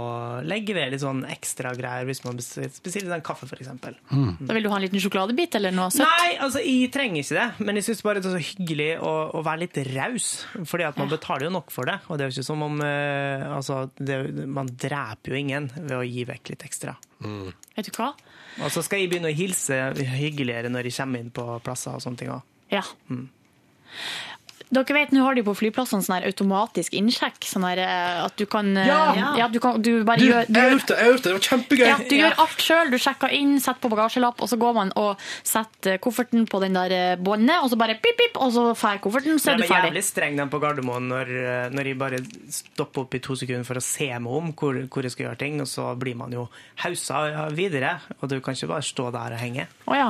legge 0.45 0.73
ved 0.73 0.93
litt 0.93 1.03
sånn 1.03 1.22
ekstra 1.30 1.76
greier 1.77 2.07
hvis 2.07 2.23
man 2.26 2.39
bestiller 2.39 3.14
en 3.18 3.26
kaffe, 3.26 3.45
f.eks. 3.45 3.69
Da 3.76 4.56
vil 4.57 4.65
du 4.65 4.69
ha 4.72 4.80
en 4.80 4.85
liten 4.85 5.02
sjokoladebit 5.03 5.57
eller 5.60 5.76
noe 5.76 5.91
søtt? 5.93 6.07
Nei, 6.07 6.31
altså, 6.41 6.64
jeg 6.65 6.89
trenger 6.95 7.22
ikke 7.22 7.38
det, 7.38 7.68
men 7.68 7.80
jeg 7.80 7.88
syns 7.89 8.03
bare 8.07 8.23
det 8.23 8.31
er 8.31 8.38
så 8.39 8.47
hyggelig 8.56 8.89
å, 9.06 9.14
å 9.38 9.43
være 9.45 9.65
litt 9.65 9.80
raus. 9.91 10.30
Fordi 10.65 10.88
at 10.88 10.97
man 11.02 11.11
betaler 11.11 11.49
jo 11.49 11.53
nok 11.57 11.73
for 11.76 11.91
det, 11.91 11.99
og 12.10 12.18
det 12.18 12.26
er 12.26 12.31
jo 12.31 12.38
ikke 12.39 12.49
som 12.49 12.65
om 12.65 12.81
eh, 12.85 13.45
Altså, 13.56 13.85
det, 13.99 14.18
man 14.52 14.68
dreper 14.68 15.31
jo 15.31 15.38
ingen 15.39 15.69
ved 15.76 15.95
å 15.99 16.03
gi 16.06 16.26
vekk 16.27 16.53
litt 16.53 16.65
ekstra. 16.68 16.95
Vet 17.22 17.88
du 17.89 17.95
hva? 17.99 18.11
Og 18.64 18.72
så 18.72 18.81
skal 18.85 19.02
jeg 19.02 19.11
begynne 19.11 19.31
å 19.31 19.35
hilse 19.35 19.77
hyggeligere 20.15 20.72
når 20.72 20.89
jeg 20.89 20.97
kommer 20.99 21.22
inn 21.23 21.31
på 21.35 21.45
plasser 21.65 21.95
og 21.97 22.03
sånne 22.03 22.22
ting 22.22 22.31
òg. 22.34 22.43
Ja. 22.73 22.84
Dere 24.74 24.94
vet, 24.98 25.12
Nå 25.12 25.22
har 25.24 25.36
de 25.36 25.44
på 25.46 25.54
flyplassene 25.56 26.02
sånn 26.04 26.16
her 26.18 26.26
automatisk 26.30 26.94
innsjekk. 26.98 27.38
Sånn 27.46 27.64
her, 27.68 27.78
eh, 27.84 28.24
at 28.26 28.36
du 28.38 28.46
kan 28.50 28.72
eh, 28.78 28.88
Ja! 28.88 29.36
ja 29.38 29.48
du, 29.48 29.60
kan, 29.60 29.82
du 29.82 30.04
bare 30.04 30.18
Du, 30.20 30.26
gjør 30.32 30.46
du 30.48 30.54
det, 30.54 30.62
jeg 30.64 30.72
hørte 30.74 30.96
det. 30.96 31.22
det 31.24 31.34
var 31.36 31.44
kjempegøy. 31.50 31.86
Ja, 31.88 31.98
du 32.10 32.16
gjør 32.18 32.40
alt 32.46 32.60
sjøl. 32.66 32.90
Du 32.92 32.98
sjekker 32.98 33.32
inn, 33.38 33.60
setter 33.60 33.82
på 33.86 33.92
bagasjelapp, 33.94 34.42
og 34.42 34.50
så 34.50 34.58
går 34.58 34.74
man 34.74 34.92
og 34.98 35.22
setter 35.46 35.98
kofferten 36.02 36.48
på 36.50 36.60
den 36.64 36.74
der 36.78 36.92
eh, 36.96 37.16
båndet, 37.22 37.60
og 37.62 37.70
så 37.72 37.78
bare 37.80 37.96
pip, 38.02 38.18
pip, 38.18 38.40
og 38.42 38.52
så 38.56 38.66
drar 38.74 39.00
kofferten, 39.04 39.38
så 39.40 39.52
er 39.54 39.60
du 39.60 39.64
De 39.64 39.68
Det 39.68 39.70
er 39.70 39.76
ferdig. 39.76 39.92
jævlig 39.94 40.04
streng 40.10 40.38
dem 40.42 40.50
på 40.50 40.60
Gardermoen 40.64 41.08
når, 41.12 41.30
eh, 41.30 41.70
når 41.76 41.92
jeg 41.92 41.98
bare 42.02 42.20
stopper 42.50 43.06
opp 43.06 43.16
i 43.16 43.20
to 43.20 43.36
sekunder 43.36 43.66
for 43.68 43.76
å 43.80 43.84
se 43.86 44.10
meg 44.18 44.32
om 44.40 44.52
hvor, 44.54 44.82
hvor 44.90 45.04
jeg 45.06 45.12
skal 45.16 45.28
gjøre 45.30 45.40
ting, 45.46 45.62
og 45.62 45.68
så 45.70 45.92
blir 46.00 46.16
man 46.18 46.32
jo 46.34 46.48
hausa 46.84 47.48
videre, 47.56 48.00
og 48.22 48.30
du 48.30 48.40
kan 48.42 48.54
ikke 48.58 48.70
bare 48.74 48.86
stå 48.86 49.12
der 49.16 49.36
og 49.38 49.42
henge. 49.42 49.68
Å 49.88 49.96
ja. 49.98 50.10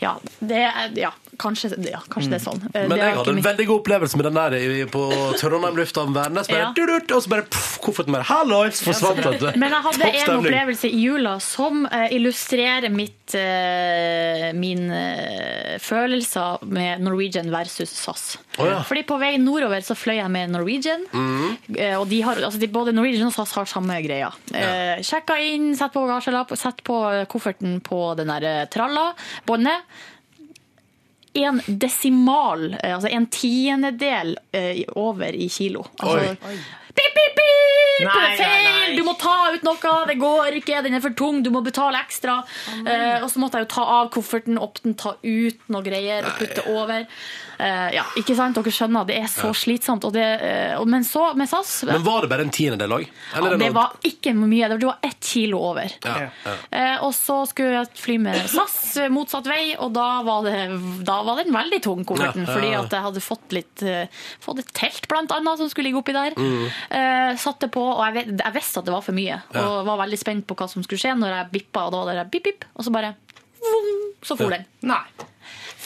Ja, 0.00 0.16
det 0.40 0.64
ja, 1.00 1.12
kanskje, 1.40 1.72
ja, 1.90 2.00
kanskje 2.10 2.32
det 2.32 2.40
er 2.40 2.44
sånn. 2.46 2.62
Eh, 2.72 2.86
Men 2.88 2.96
det 2.98 3.04
jeg 3.04 3.16
hadde 3.20 3.28
en 3.34 3.38
mitt- 3.40 3.44
veldig 3.66 3.72
god 3.72 3.80
opplevelse 3.82 4.16
med 4.16 4.26
den 4.28 4.36
der 4.36 4.86
på 4.90 5.02
Trondheim 5.40 5.76
lufthavn 5.76 6.14
Værnes. 6.14 6.48
Bare, 6.48 6.72
Ja. 6.76 7.06
Og 7.16 7.22
så 7.22 7.28
bare 7.28 7.42
pff, 7.42 7.78
kofferten 7.82 8.12
bare 8.12 8.24
Hallois! 8.24 8.82
Forsvant. 8.82 9.18
vet 9.24 9.40
du. 9.40 9.58
Men 9.58 9.70
jeg 9.72 9.82
hadde 9.82 9.98
Topp 9.98 10.14
en 10.14 10.20
stemning. 10.20 10.46
opplevelse 10.46 10.88
i 10.90 11.00
jula 11.02 11.38
som 11.40 11.86
eh, 11.86 12.12
illustrerer 12.16 12.90
mitt, 12.90 13.34
eh, 13.34 14.52
min 14.54 14.90
eh, 14.90 15.78
følelser 15.78 16.64
med 16.66 17.00
Norwegian 17.00 17.50
versus 17.50 17.90
SAS. 17.90 18.38
Å 18.58 18.66
ja. 18.66 18.82
Fordi 18.86 19.02
på 19.06 19.18
vei 19.20 19.36
nordover 19.38 19.80
så 19.84 19.94
fløy 19.96 20.16
jeg 20.20 20.30
med 20.30 20.50
Norwegian. 20.50 21.06
Mm. 21.12 21.56
eh, 21.76 21.96
Og 21.98 22.08
de 22.08 22.20
har, 22.22 22.36
altså 22.36 22.58
de, 22.60 22.66
både 22.68 22.92
Norwegian 22.92 23.26
og 23.28 23.34
SAS 23.34 23.52
har 23.56 23.66
samme 23.70 24.00
greia. 24.02 24.30
Eh, 24.52 25.02
sjekka 25.02 25.38
inn, 25.40 25.74
sett 25.76 25.92
på 25.92 26.04
bagasjelapp, 26.06 26.54
sett 26.56 26.82
på 26.86 27.00
kofferten 27.28 27.80
på 27.80 28.14
den 28.18 28.28
der 28.28 28.42
eh, 28.44 28.66
tralla, 28.70 29.12
båndet. 29.46 29.82
En 31.36 31.60
desimal, 31.66 32.70
eh, 32.80 32.94
altså 32.94 33.10
en 33.12 33.26
tiendedel 33.32 34.36
eh, 34.56 34.82
over 34.96 35.36
i 35.36 35.48
kilo. 35.52 35.84
Altså, 36.00 36.34
Oi. 36.48 36.58
Pip, 36.96 37.12
pip, 37.12 37.34
pip! 37.36 38.06
Nei, 38.06 38.22
er 38.30 38.38
Feil! 38.38 38.64
nei. 38.64 38.96
Du 38.96 39.02
må 39.04 39.12
ta 39.20 39.34
ut 39.52 39.66
noe! 39.66 39.92
Det 40.08 40.16
går 40.20 40.60
ikke! 40.62 40.80
Den 40.86 40.96
er 40.96 41.04
for 41.04 41.16
tung! 41.16 41.42
Du 41.44 41.50
må 41.52 41.60
betale 41.64 42.00
ekstra. 42.00 42.38
Eh, 42.80 43.18
og 43.20 43.28
så 43.32 43.42
måtte 43.42 43.60
jeg 43.60 43.66
jo 43.66 43.72
ta 43.76 43.84
av 43.98 44.08
kofferten, 44.14 44.56
åpne 44.60 44.92
den, 44.92 44.96
ta 45.00 45.16
ut 45.20 45.68
noe 45.72 45.84
greier 45.84 46.24
og 46.24 46.40
putte 46.40 46.64
over. 46.72 47.04
Eh, 47.58 47.94
ja, 47.96 48.04
ikke 48.20 48.34
sant? 48.36 48.56
Dere 48.58 48.72
skjønner, 48.74 49.06
det 49.08 49.16
er 49.22 49.28
så 49.32 49.50
slitsomt. 49.56 50.04
Og 50.04 50.12
det, 50.12 50.24
eh, 50.44 50.84
men 50.84 51.04
så, 51.04 51.30
med 51.36 51.48
SAS 51.48 51.84
Men 51.88 52.02
var 52.04 52.22
det 52.22 52.30
bare 52.32 52.44
en 52.46 52.50
tiendedel 52.52 52.92
òg? 52.98 53.06
ja, 53.34 53.56
Det 53.56 53.70
var 53.74 53.94
ikke 54.04 54.34
mye. 54.36 54.68
Det 54.76 54.84
var 54.86 54.98
ett 55.02 55.20
kilo 55.24 55.58
over. 55.70 55.90
ja, 56.04 56.16
ja. 56.44 56.54
Eh, 56.70 57.04
og 57.04 57.12
så 57.16 57.46
skulle 57.48 57.72
jeg 57.80 57.88
fly 57.96 58.18
med 58.18 58.48
SAS 58.48 58.96
motsatt 59.10 59.46
vei, 59.46 59.74
og 59.78 59.92
da 59.96 60.22
var, 60.26 60.42
det, 60.44 61.04
da 61.04 61.22
var 61.22 61.42
den 61.42 61.52
veldig 61.54 61.82
tung, 61.82 62.04
kofferten. 62.04 62.44
Ja, 62.44 62.50
ja, 62.50 62.54
Fordi 62.56 62.74
at 62.84 62.90
jeg 62.98 63.06
hadde 63.08 63.20
fått 63.24 63.52
litt 63.56 63.84
Fått 64.40 64.58
et 64.60 64.72
telt, 64.76 65.06
blant 65.08 65.30
annet, 65.32 65.58
som 65.58 65.68
skulle 65.70 65.88
ligge 65.90 66.00
oppi 66.00 66.12
der. 66.16 66.34
Mm. 66.36 66.66
Eh, 66.90 67.36
satte 67.40 67.68
på, 67.72 67.82
og 67.82 68.02
jeg, 68.16 68.32
jeg 68.38 68.52
visste 68.54 68.80
at 68.80 68.86
det 68.88 68.92
var 68.94 69.02
for 69.04 69.16
mye. 69.16 69.40
Ja. 69.54 69.62
Og 69.66 69.86
var 69.86 70.00
veldig 70.04 70.18
spent 70.20 70.46
på 70.46 70.56
hva 70.58 70.68
som 70.70 70.82
skulle 70.84 71.00
skje 71.00 71.14
når 71.18 71.32
jeg 71.34 71.50
bippa, 71.52 71.86
og 71.86 71.92
da 71.94 72.00
var 72.02 72.10
det 72.12 72.18
der 72.20 72.30
bip, 72.32 72.44
bip, 72.46 72.64
og 72.76 72.84
så 72.86 72.92
bare 72.94 73.14
vum, 73.60 73.88
Så 74.22 74.36
for 74.36 74.50
Ja. 74.50 74.56
den. 74.58 74.66
Nei. 74.82 75.00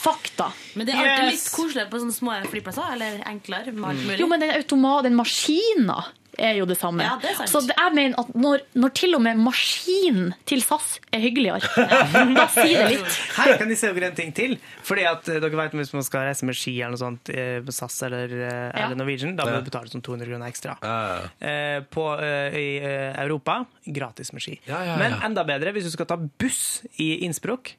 Fakta. 0.01 0.51
Men 0.75 0.87
det 0.87 0.95
er 0.95 1.03
alltid 1.03 1.27
Yes. 1.31 1.43
litt 1.45 1.51
koseligere 1.57 1.89
på 1.91 1.99
sånne 2.01 2.15
små 2.15 2.39
flyplasser. 2.49 2.93
Eller 2.95 3.21
enklere 3.29 3.71
mulig. 3.75 4.17
Jo, 4.19 4.27
men 4.27 4.39
den 4.41 4.55
automa, 4.57 5.01
den 5.05 5.13
maskina 5.15 5.99
er 6.39 6.55
jo 6.55 6.65
det 6.65 6.77
samme. 6.79 7.03
Ja, 7.03 7.17
det. 7.21 7.33
Så 7.51 7.59
jeg 7.67 7.93
mener 7.93 8.15
at 8.17 8.29
når, 8.33 8.61
når 8.79 8.93
til 8.97 9.13
og 9.17 9.21
med 9.21 9.37
maskinen 9.37 10.31
til 10.47 10.61
SAS 10.63 10.95
er 11.13 11.19
hyggeligere, 11.21 11.59
da 12.39 12.45
sier 12.49 12.87
det 12.87 12.95
litt. 12.95 13.17
Her 13.35 13.57
kan 13.59 13.69
de 13.69 13.75
se 13.77 13.91
dere 13.93 14.07
en 14.09 14.15
ting 14.17 14.31
til. 14.33 14.55
Fordi 14.87 15.03
at 15.09 15.27
eh, 15.29 15.41
dere 15.43 15.59
vet 15.59 15.75
Hvis 15.77 15.93
man 15.93 16.03
skal 16.07 16.25
reise 16.29 16.47
med 16.47 16.55
ski 16.57 16.73
eller 16.79 16.95
noe 16.95 17.01
sånt, 17.03 17.29
eh, 17.35 17.59
på 17.67 17.75
SAS 17.75 17.99
eller, 18.07 18.31
eh, 18.31 18.47
Ja. 18.71 18.85
eller 18.87 18.95
Norwegian, 19.03 19.35
da 19.37 19.45
må 19.45 19.51
Ja. 19.57 19.59
du 19.61 19.69
betale 19.69 19.91
sånn 19.91 20.01
200 20.01 20.25
kroner 20.31 20.47
ekstra. 20.49 20.77
Ja, 20.81 21.27
Eh, 21.41 21.81
På, 21.91 22.15
eh, 22.17 22.55
I 22.57 22.79
Europa 23.21 23.65
gratis 23.85 24.31
med 24.33 24.41
ski. 24.41 24.59
Ja, 24.65 24.81
ja, 24.83 24.97
Men 24.97 25.13
enda 25.21 25.43
bedre, 25.43 25.73
hvis 25.75 25.83
du 25.83 25.91
skal 25.91 26.05
ta 26.07 26.15
buss 26.17 26.81
i 26.97 27.19
Innsbruck, 27.25 27.75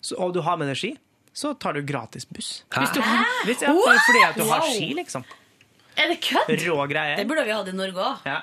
så, 0.00 0.14
og 0.18 0.32
du 0.34 0.40
har 0.40 0.56
med 0.56 0.68
deg 0.68 0.76
ski, 0.76 0.96
så 1.38 1.52
tar 1.54 1.76
du 1.78 1.82
gratis 1.86 2.26
buss. 2.26 2.64
Hvis 2.74 2.90
du, 2.96 3.02
hvis, 3.46 3.60
ja, 3.62 3.74
fordi 4.06 4.22
at 4.26 4.40
du 4.40 4.42
har 4.48 4.64
ski, 4.66 4.88
liksom. 4.98 5.26
Er 5.98 6.12
det 6.12 6.18
kødd? 6.22 6.50
Rå 6.62 6.76
Det 6.88 7.24
burde 7.26 7.44
vi 7.44 7.52
hatt 7.54 7.68
i 7.68 7.74
Norge 7.74 7.98
òg. 7.98 8.26
Ja. 8.28 8.38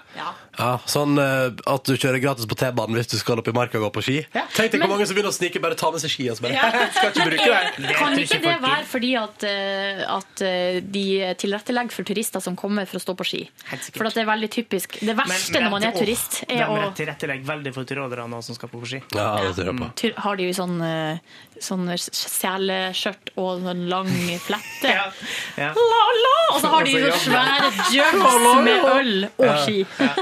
Ja, 0.58 0.70
sånn 0.90 1.16
eh, 1.20 1.52
at 1.72 1.88
du 1.88 1.94
kjører 1.96 2.20
gratis 2.24 2.48
på 2.50 2.58
T-banen 2.60 2.98
hvis 2.98 3.10
du 3.12 3.16
skal 3.20 3.40
opp 3.40 3.48
i 3.48 3.54
marka 3.56 3.80
og 3.80 3.86
gå 3.88 3.92
på 3.98 4.04
ski. 4.04 4.18
Ja. 4.36 4.44
Tenk 4.56 4.74
deg 4.74 4.84
hvor 4.84 4.92
mange 4.92 5.08
som 5.08 5.16
begynner 5.18 5.32
å 5.32 5.36
snike 5.36 5.62
bare 5.64 5.78
ta 5.80 5.92
med 5.94 6.04
seg 6.04 6.12
ski 6.14 6.28
så 6.32 6.44
bare 6.44 6.56
Ja. 6.58 6.68
Skal 6.96 7.12
ikke 7.14 7.28
bruke 7.32 7.48
det. 7.48 7.88
Det 7.88 7.96
Kan 8.00 8.20
ikke 8.20 8.40
det 8.44 8.56
være 8.64 8.88
fordi 8.90 9.12
at, 9.20 9.46
eh, 9.48 10.04
at 10.18 10.44
eh, 10.46 10.80
de 10.84 11.06
tilrettelegger 11.42 11.96
for 11.96 12.08
turister 12.08 12.44
som 12.44 12.58
kommer 12.60 12.88
for 12.90 13.00
å 13.00 13.04
stå 13.06 13.16
på 13.20 13.28
ski? 13.28 13.42
Helt 13.72 13.88
sikkert. 13.88 14.02
For 14.02 14.12
at 14.12 14.20
det 14.20 14.26
er 14.26 14.30
veldig 14.32 14.52
typisk. 14.58 15.00
Det 15.00 15.18
verste 15.18 15.64
når 15.64 15.76
man 15.78 15.88
er 15.88 15.96
turist, 15.96 16.42
De 16.50 16.60
er 16.60 16.72
å 16.72 16.92
tilrettelegger 16.98 17.48
veldig 17.54 17.76
for 17.76 17.96
råderne 18.02 18.42
som 18.46 18.58
skal 18.60 18.72
på 18.72 18.84
ski. 18.88 19.02
Ja, 19.16 19.30
det 19.44 19.56
tror 19.58 19.72
jeg 19.72 19.80
på. 19.80 19.92
Tur- 20.04 20.20
har 20.26 20.40
de 20.40 20.48
jo 20.50 20.56
sånn, 20.56 20.78
eh, 20.84 21.18
sånn 21.64 21.88
seleskjørt 21.96 23.34
og 23.40 23.64
sånn 23.66 23.86
lang 23.92 24.12
flette. 24.44 24.92
Ja. 24.92 25.08
Ja. 25.60 25.72
La, 25.76 26.04
la! 26.26 26.36
Og 26.56 26.62
så 26.64 26.72
har 26.72 26.86
de 26.88 26.96
jo 26.96 27.04
Altså, 27.06 27.32
svære 27.46 27.70
jugs 27.96 28.36
med 28.66 28.88
øl 28.92 29.30
og 29.38 29.58
ski. 29.64 29.78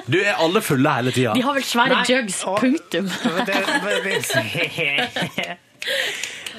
Du 0.07 0.17
er 0.21 0.33
alle 0.43 0.61
fulle 0.61 0.95
hele 0.99 1.11
tida. 1.15 1.33
De 1.37 1.41
har 1.47 1.53
vel 1.57 1.63
svære 1.67 1.95
Nei, 1.95 2.05
jugs, 2.11 2.43
punktum. 2.59 3.09
Det, 3.47 3.55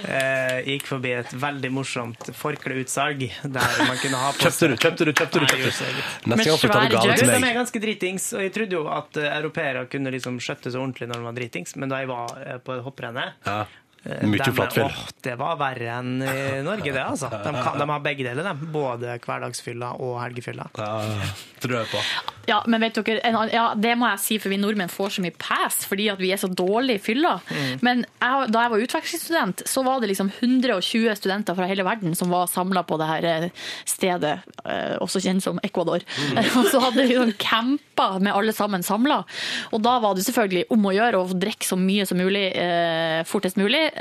Eh, 0.04 0.58
gikk 0.66 0.82
forbi 0.84 1.14
et 1.16 1.30
veldig 1.40 1.70
morsomt 1.72 2.26
forkleutsalg 2.36 3.22
der 3.24 3.76
man 3.88 3.96
kunne 4.02 4.18
ha 4.20 4.32
på 4.36 4.42
Kjøpte 4.42 4.68
du, 4.68 4.74
kjøpte 4.82 5.06
du, 5.08 5.12
kjøpte 5.16 5.40
du? 5.40 5.46
Nei, 5.46 5.54
kjøpte 5.64 5.86
jeg 5.86 5.94
du. 5.94 6.02
gjorde 6.26 6.34
ikke 6.34 6.34
Neste 6.34 6.50
gang 6.50 6.58
får 6.60 6.68
du 6.68 6.96
gave 6.98 7.14
De 7.22 7.28
meg. 7.40 7.46
er 7.48 7.56
ganske 7.56 7.80
dritings, 7.86 8.26
og 8.36 8.42
jeg 8.44 8.52
trodde 8.58 8.76
jo 8.76 8.82
at 8.92 9.16
uh, 9.22 9.28
europeere 9.38 9.86
kunne 9.94 10.12
liksom 10.12 10.36
skjøtte 10.44 10.74
seg 10.74 10.82
ordentlig 10.82 11.08
når 11.08 11.22
de 11.22 11.28
var 11.30 11.38
dritings, 11.38 11.72
men 11.80 11.94
da 11.94 12.02
jeg 12.02 12.10
var 12.12 12.36
eh, 12.42 12.58
på 12.66 12.76
hopprennet, 12.84 13.38
Ja. 13.48 13.56
Eh, 13.64 13.80
Mye 14.04 14.52
flatfjell. 14.52 14.92
det 15.24 15.34
var 15.40 15.56
verre 15.60 15.98
enn 15.98 16.18
i 16.20 16.60
Norge, 16.64 16.92
det, 16.92 17.00
altså. 17.00 17.30
De, 17.32 17.52
kan, 17.56 17.78
de 17.80 17.88
har 17.88 18.04
begge 18.04 18.26
deler, 18.26 18.44
de. 18.44 18.70
Både 18.74 19.16
hverdagsfylla 19.24 19.94
og 20.04 20.18
helgefylla. 20.20 20.68
tror 21.64 21.78
jeg 21.78 21.90
på. 21.92 22.02
Ja, 22.48 22.58
men 22.68 22.82
vet 22.84 22.98
dere, 22.98 23.22
en, 23.24 23.38
ja, 23.52 23.64
det 23.78 23.94
må 23.96 24.08
jeg 24.12 24.20
si, 24.20 24.38
for 24.42 24.52
vi 24.52 24.58
nordmenn 24.60 24.92
får 24.92 25.16
så 25.16 25.24
mye 25.24 25.34
pass 25.40 25.84
fordi 25.88 26.10
at 26.12 26.20
vi 26.20 26.30
er 26.34 26.40
så 26.40 26.50
dårlige 26.50 27.00
i 27.00 27.02
fylla. 27.02 27.38
Mm. 27.48 27.84
Men 27.86 28.04
jeg, 28.04 28.50
da 28.52 28.64
jeg 28.64 28.72
var 28.72 28.84
utvekslingsstudent, 28.84 29.64
så 29.70 29.84
var 29.86 30.02
det 30.02 30.10
liksom 30.12 30.30
120 30.34 31.14
studenter 31.18 31.56
fra 31.56 31.68
hele 31.70 31.86
verden 31.86 32.16
som 32.18 32.32
var 32.32 32.50
samla 32.52 32.84
på 32.86 32.98
det 33.00 33.08
her 33.08 33.28
eh, 33.30 33.48
stedet, 33.88 34.34
eh, 34.64 34.96
også 35.00 35.22
kjent 35.24 35.44
som 35.44 35.60
Ecuador. 35.64 36.04
Mm. 36.20 36.42
Og 36.60 36.68
så 36.72 36.82
hadde 36.84 37.06
vi 37.06 37.16
sånn 37.16 37.34
campa 37.40 38.10
med 38.20 38.34
alle 38.34 38.54
sammen 38.56 38.84
samla. 38.84 39.22
Og 39.72 39.84
da 39.84 39.96
var 40.04 40.16
det 40.16 40.26
selvfølgelig 40.28 40.66
om 40.74 40.88
å 40.88 40.94
gjøre 40.94 41.22
å 41.22 41.38
drikke 41.46 41.68
så 41.68 41.78
mye 41.80 42.06
som 42.08 42.20
mulig 42.20 42.46
eh, 42.52 43.22
fortest 43.28 43.58
mulig, 43.60 43.86
eh, 43.88 43.93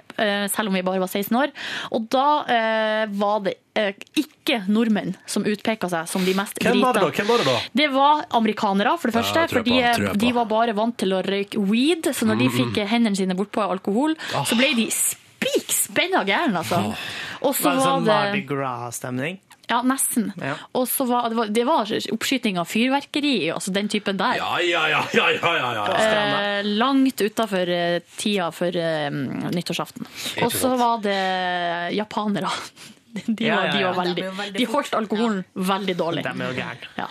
selv 0.50 0.70
om 0.70 0.74
vi 0.78 0.82
bare 0.86 1.00
var 1.02 1.08
16 1.12 1.36
år. 1.38 1.52
Og 1.92 2.08
da 2.14 2.26
eh, 2.50 3.06
var 3.20 3.40
det 3.46 3.54
eh, 3.76 3.94
ikke 4.20 4.62
nordmenn 4.68 5.16
som 5.30 5.46
utpeka 5.50 5.90
seg 5.90 6.08
som 6.10 6.26
de 6.26 6.34
mest 6.38 6.60
Hvem 6.62 6.82
var 6.84 6.94
det 6.98 7.02
da? 7.06 7.10
Hvem 7.18 7.28
var 7.32 7.38
det 7.44 7.48
da? 7.50 7.56
Det 7.82 7.88
var 7.94 8.26
amerikanere, 8.40 8.98
for 9.00 9.10
det 9.12 9.18
første. 9.20 9.46
Ja, 9.74 9.94
for 9.98 10.18
de 10.26 10.32
var 10.34 10.46
bare 10.52 10.76
vant 10.78 10.98
til 10.98 11.14
å 11.18 11.22
røyke 11.26 11.62
weed, 11.70 12.12
så 12.14 12.26
når 12.30 12.40
de 12.44 12.50
Mm. 12.50 12.58
fikk 12.60 12.88
hendene 12.88 13.16
sine 13.18 13.36
bortpå 13.36 13.62
alkohol, 13.70 14.16
Ah. 14.36 14.44
så 14.44 14.56
ble 14.58 14.74
de 14.76 14.88
spik 14.92 15.70
spenna 15.72 16.24
gærne, 16.26 16.56
altså. 16.62 16.96
Og 17.42 17.54
så 17.56 17.64
Var 17.64 17.76
det 17.76 17.84
sånn 17.84 18.06
Mardi 18.06 18.42
Gras-stemning? 18.48 19.40
Ja, 19.68 19.80
nesten. 19.88 20.32
Ja. 20.42 20.56
Og 20.76 20.88
så 20.92 21.06
var 21.08 21.30
det, 21.30 21.38
var 21.38 21.52
det 21.56 21.64
var 21.68 21.92
oppskyting 22.12 22.60
av 22.60 22.68
fyrverkeri, 22.68 23.36
altså 23.54 23.72
den 23.76 23.88
typen 23.92 24.20
der. 24.20 24.36
Ja, 24.42 24.58
ja, 24.60 24.84
ja, 24.92 25.04
ja, 25.16 25.30
ja, 25.38 25.54
ja, 25.58 25.70
ja. 25.80 25.86
Eh, 26.00 26.66
langt 26.66 27.22
utafor 27.22 27.70
eh, 27.72 28.00
tida 28.20 28.52
for 28.52 28.76
eh, 28.76 29.08
nyttårsaften. 29.56 30.10
Og 30.44 30.52
så 30.52 30.74
var 30.80 31.00
det 31.06 31.22
japanere. 31.96 32.52
De, 33.28 33.46
Ja, 33.46 33.56
var, 33.60 33.66
ja, 33.66 33.72
de, 33.74 33.80
ja. 33.80 33.92
var 33.94 34.06
veldig, 34.06 34.58
De 34.58 34.66
holdt 34.72 34.94
alkoholen 34.98 35.44
veldig 35.54 35.96
dårlig. 36.00 36.24
De 36.26 36.32
er 36.34 36.50
jo 36.50 36.56
gærne. 36.58 36.88
Ja. 36.98 37.08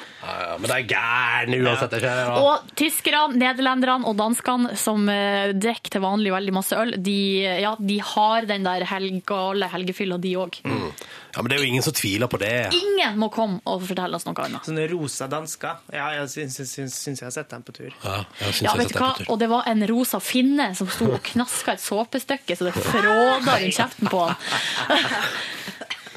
Men 0.59 0.67
de 0.69 0.75
er 0.77 0.87
gærne 0.91 1.59
uansett. 1.63 1.95
Ja. 2.03 2.37
Og 2.43 2.73
tyskerne, 2.79 3.39
nederlenderne 3.39 4.07
og 4.11 4.17
danskene 4.19 4.75
som 4.79 5.07
uh, 5.09 5.53
drikker 5.55 5.95
til 5.97 6.03
vanlig 6.05 6.33
veldig 6.35 6.55
masse 6.57 6.79
øl, 6.79 6.97
de, 7.03 7.17
ja, 7.63 7.75
de 7.79 7.99
har 8.13 8.49
den 8.51 8.67
der 8.67 8.85
helgale 8.91 9.69
helgefylla, 9.73 10.19
de 10.23 10.35
òg. 10.43 10.59
Mm. 10.67 10.89
ja, 10.91 11.43
Men 11.43 11.51
det 11.53 11.57
er 11.57 11.63
jo 11.65 11.71
ingen 11.71 11.87
som 11.87 11.95
tviler 11.97 12.31
på 12.31 12.41
det. 12.43 12.53
Ingen 12.77 13.19
må 13.23 13.31
komme 13.35 13.61
og 13.71 13.83
fortelle 13.87 14.19
oss 14.19 14.27
noe 14.29 14.47
annet. 14.47 14.67
Sånne 14.69 14.89
rosa 14.91 15.31
dansker. 15.33 15.83
Ja, 15.95 16.11
jeg 16.19 16.31
syns, 16.35 16.59
syns, 16.75 16.99
syns 16.99 17.23
jeg 17.23 17.29
har 17.31 17.35
sett 17.39 17.51
dem 17.55 17.63
på 17.67 17.75
tur. 17.79 17.91
Ja, 18.03 18.19
jeg 18.43 18.59
synes 18.59 18.63
Ja, 18.67 18.75
jeg 18.75 18.83
vet 18.83 18.91
du 18.91 18.95
setter 18.95 19.07
hva? 19.07 19.13
på 19.15 19.23
tur. 19.23 19.33
Og 19.35 19.41
det 19.43 19.51
var 19.55 19.71
en 19.71 19.87
rosa 19.91 20.23
finne 20.23 20.71
som 20.79 20.91
sto 20.91 21.11
og 21.15 21.23
knaska 21.33 21.77
et 21.79 21.83
såpestykke 21.87 22.59
så 22.59 22.69
det 22.71 22.75
fråda 22.91 23.59
rundt 23.63 23.79
kjeften 23.79 24.11
på 24.13 24.27
han. 24.27 24.37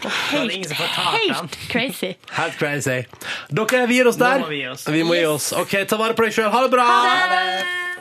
Helt 0.10 1.58
crazy. 1.72 2.16
Helt 2.40 2.58
crazy. 2.60 3.06
Dere, 3.50 3.86
vi 3.88 4.00
gir 4.00 4.08
oss 4.12 4.20
der. 4.22 4.40
Nå 4.44 4.48
må 4.48 4.54
vi 4.54 4.62
gi 4.64 4.68
oss. 4.72 4.88
Vi 4.88 5.04
må 5.08 5.18
gi 5.18 5.26
oss. 5.30 5.52
OK, 5.58 5.76
ta 5.90 6.00
vare 6.02 6.18
på 6.18 6.28
deg 6.28 6.36
sjøl. 6.38 6.52
Ha 6.54 6.64
det 6.66 6.72
bra! 6.74 6.86
Ha 6.86 7.26
det! 7.34 7.95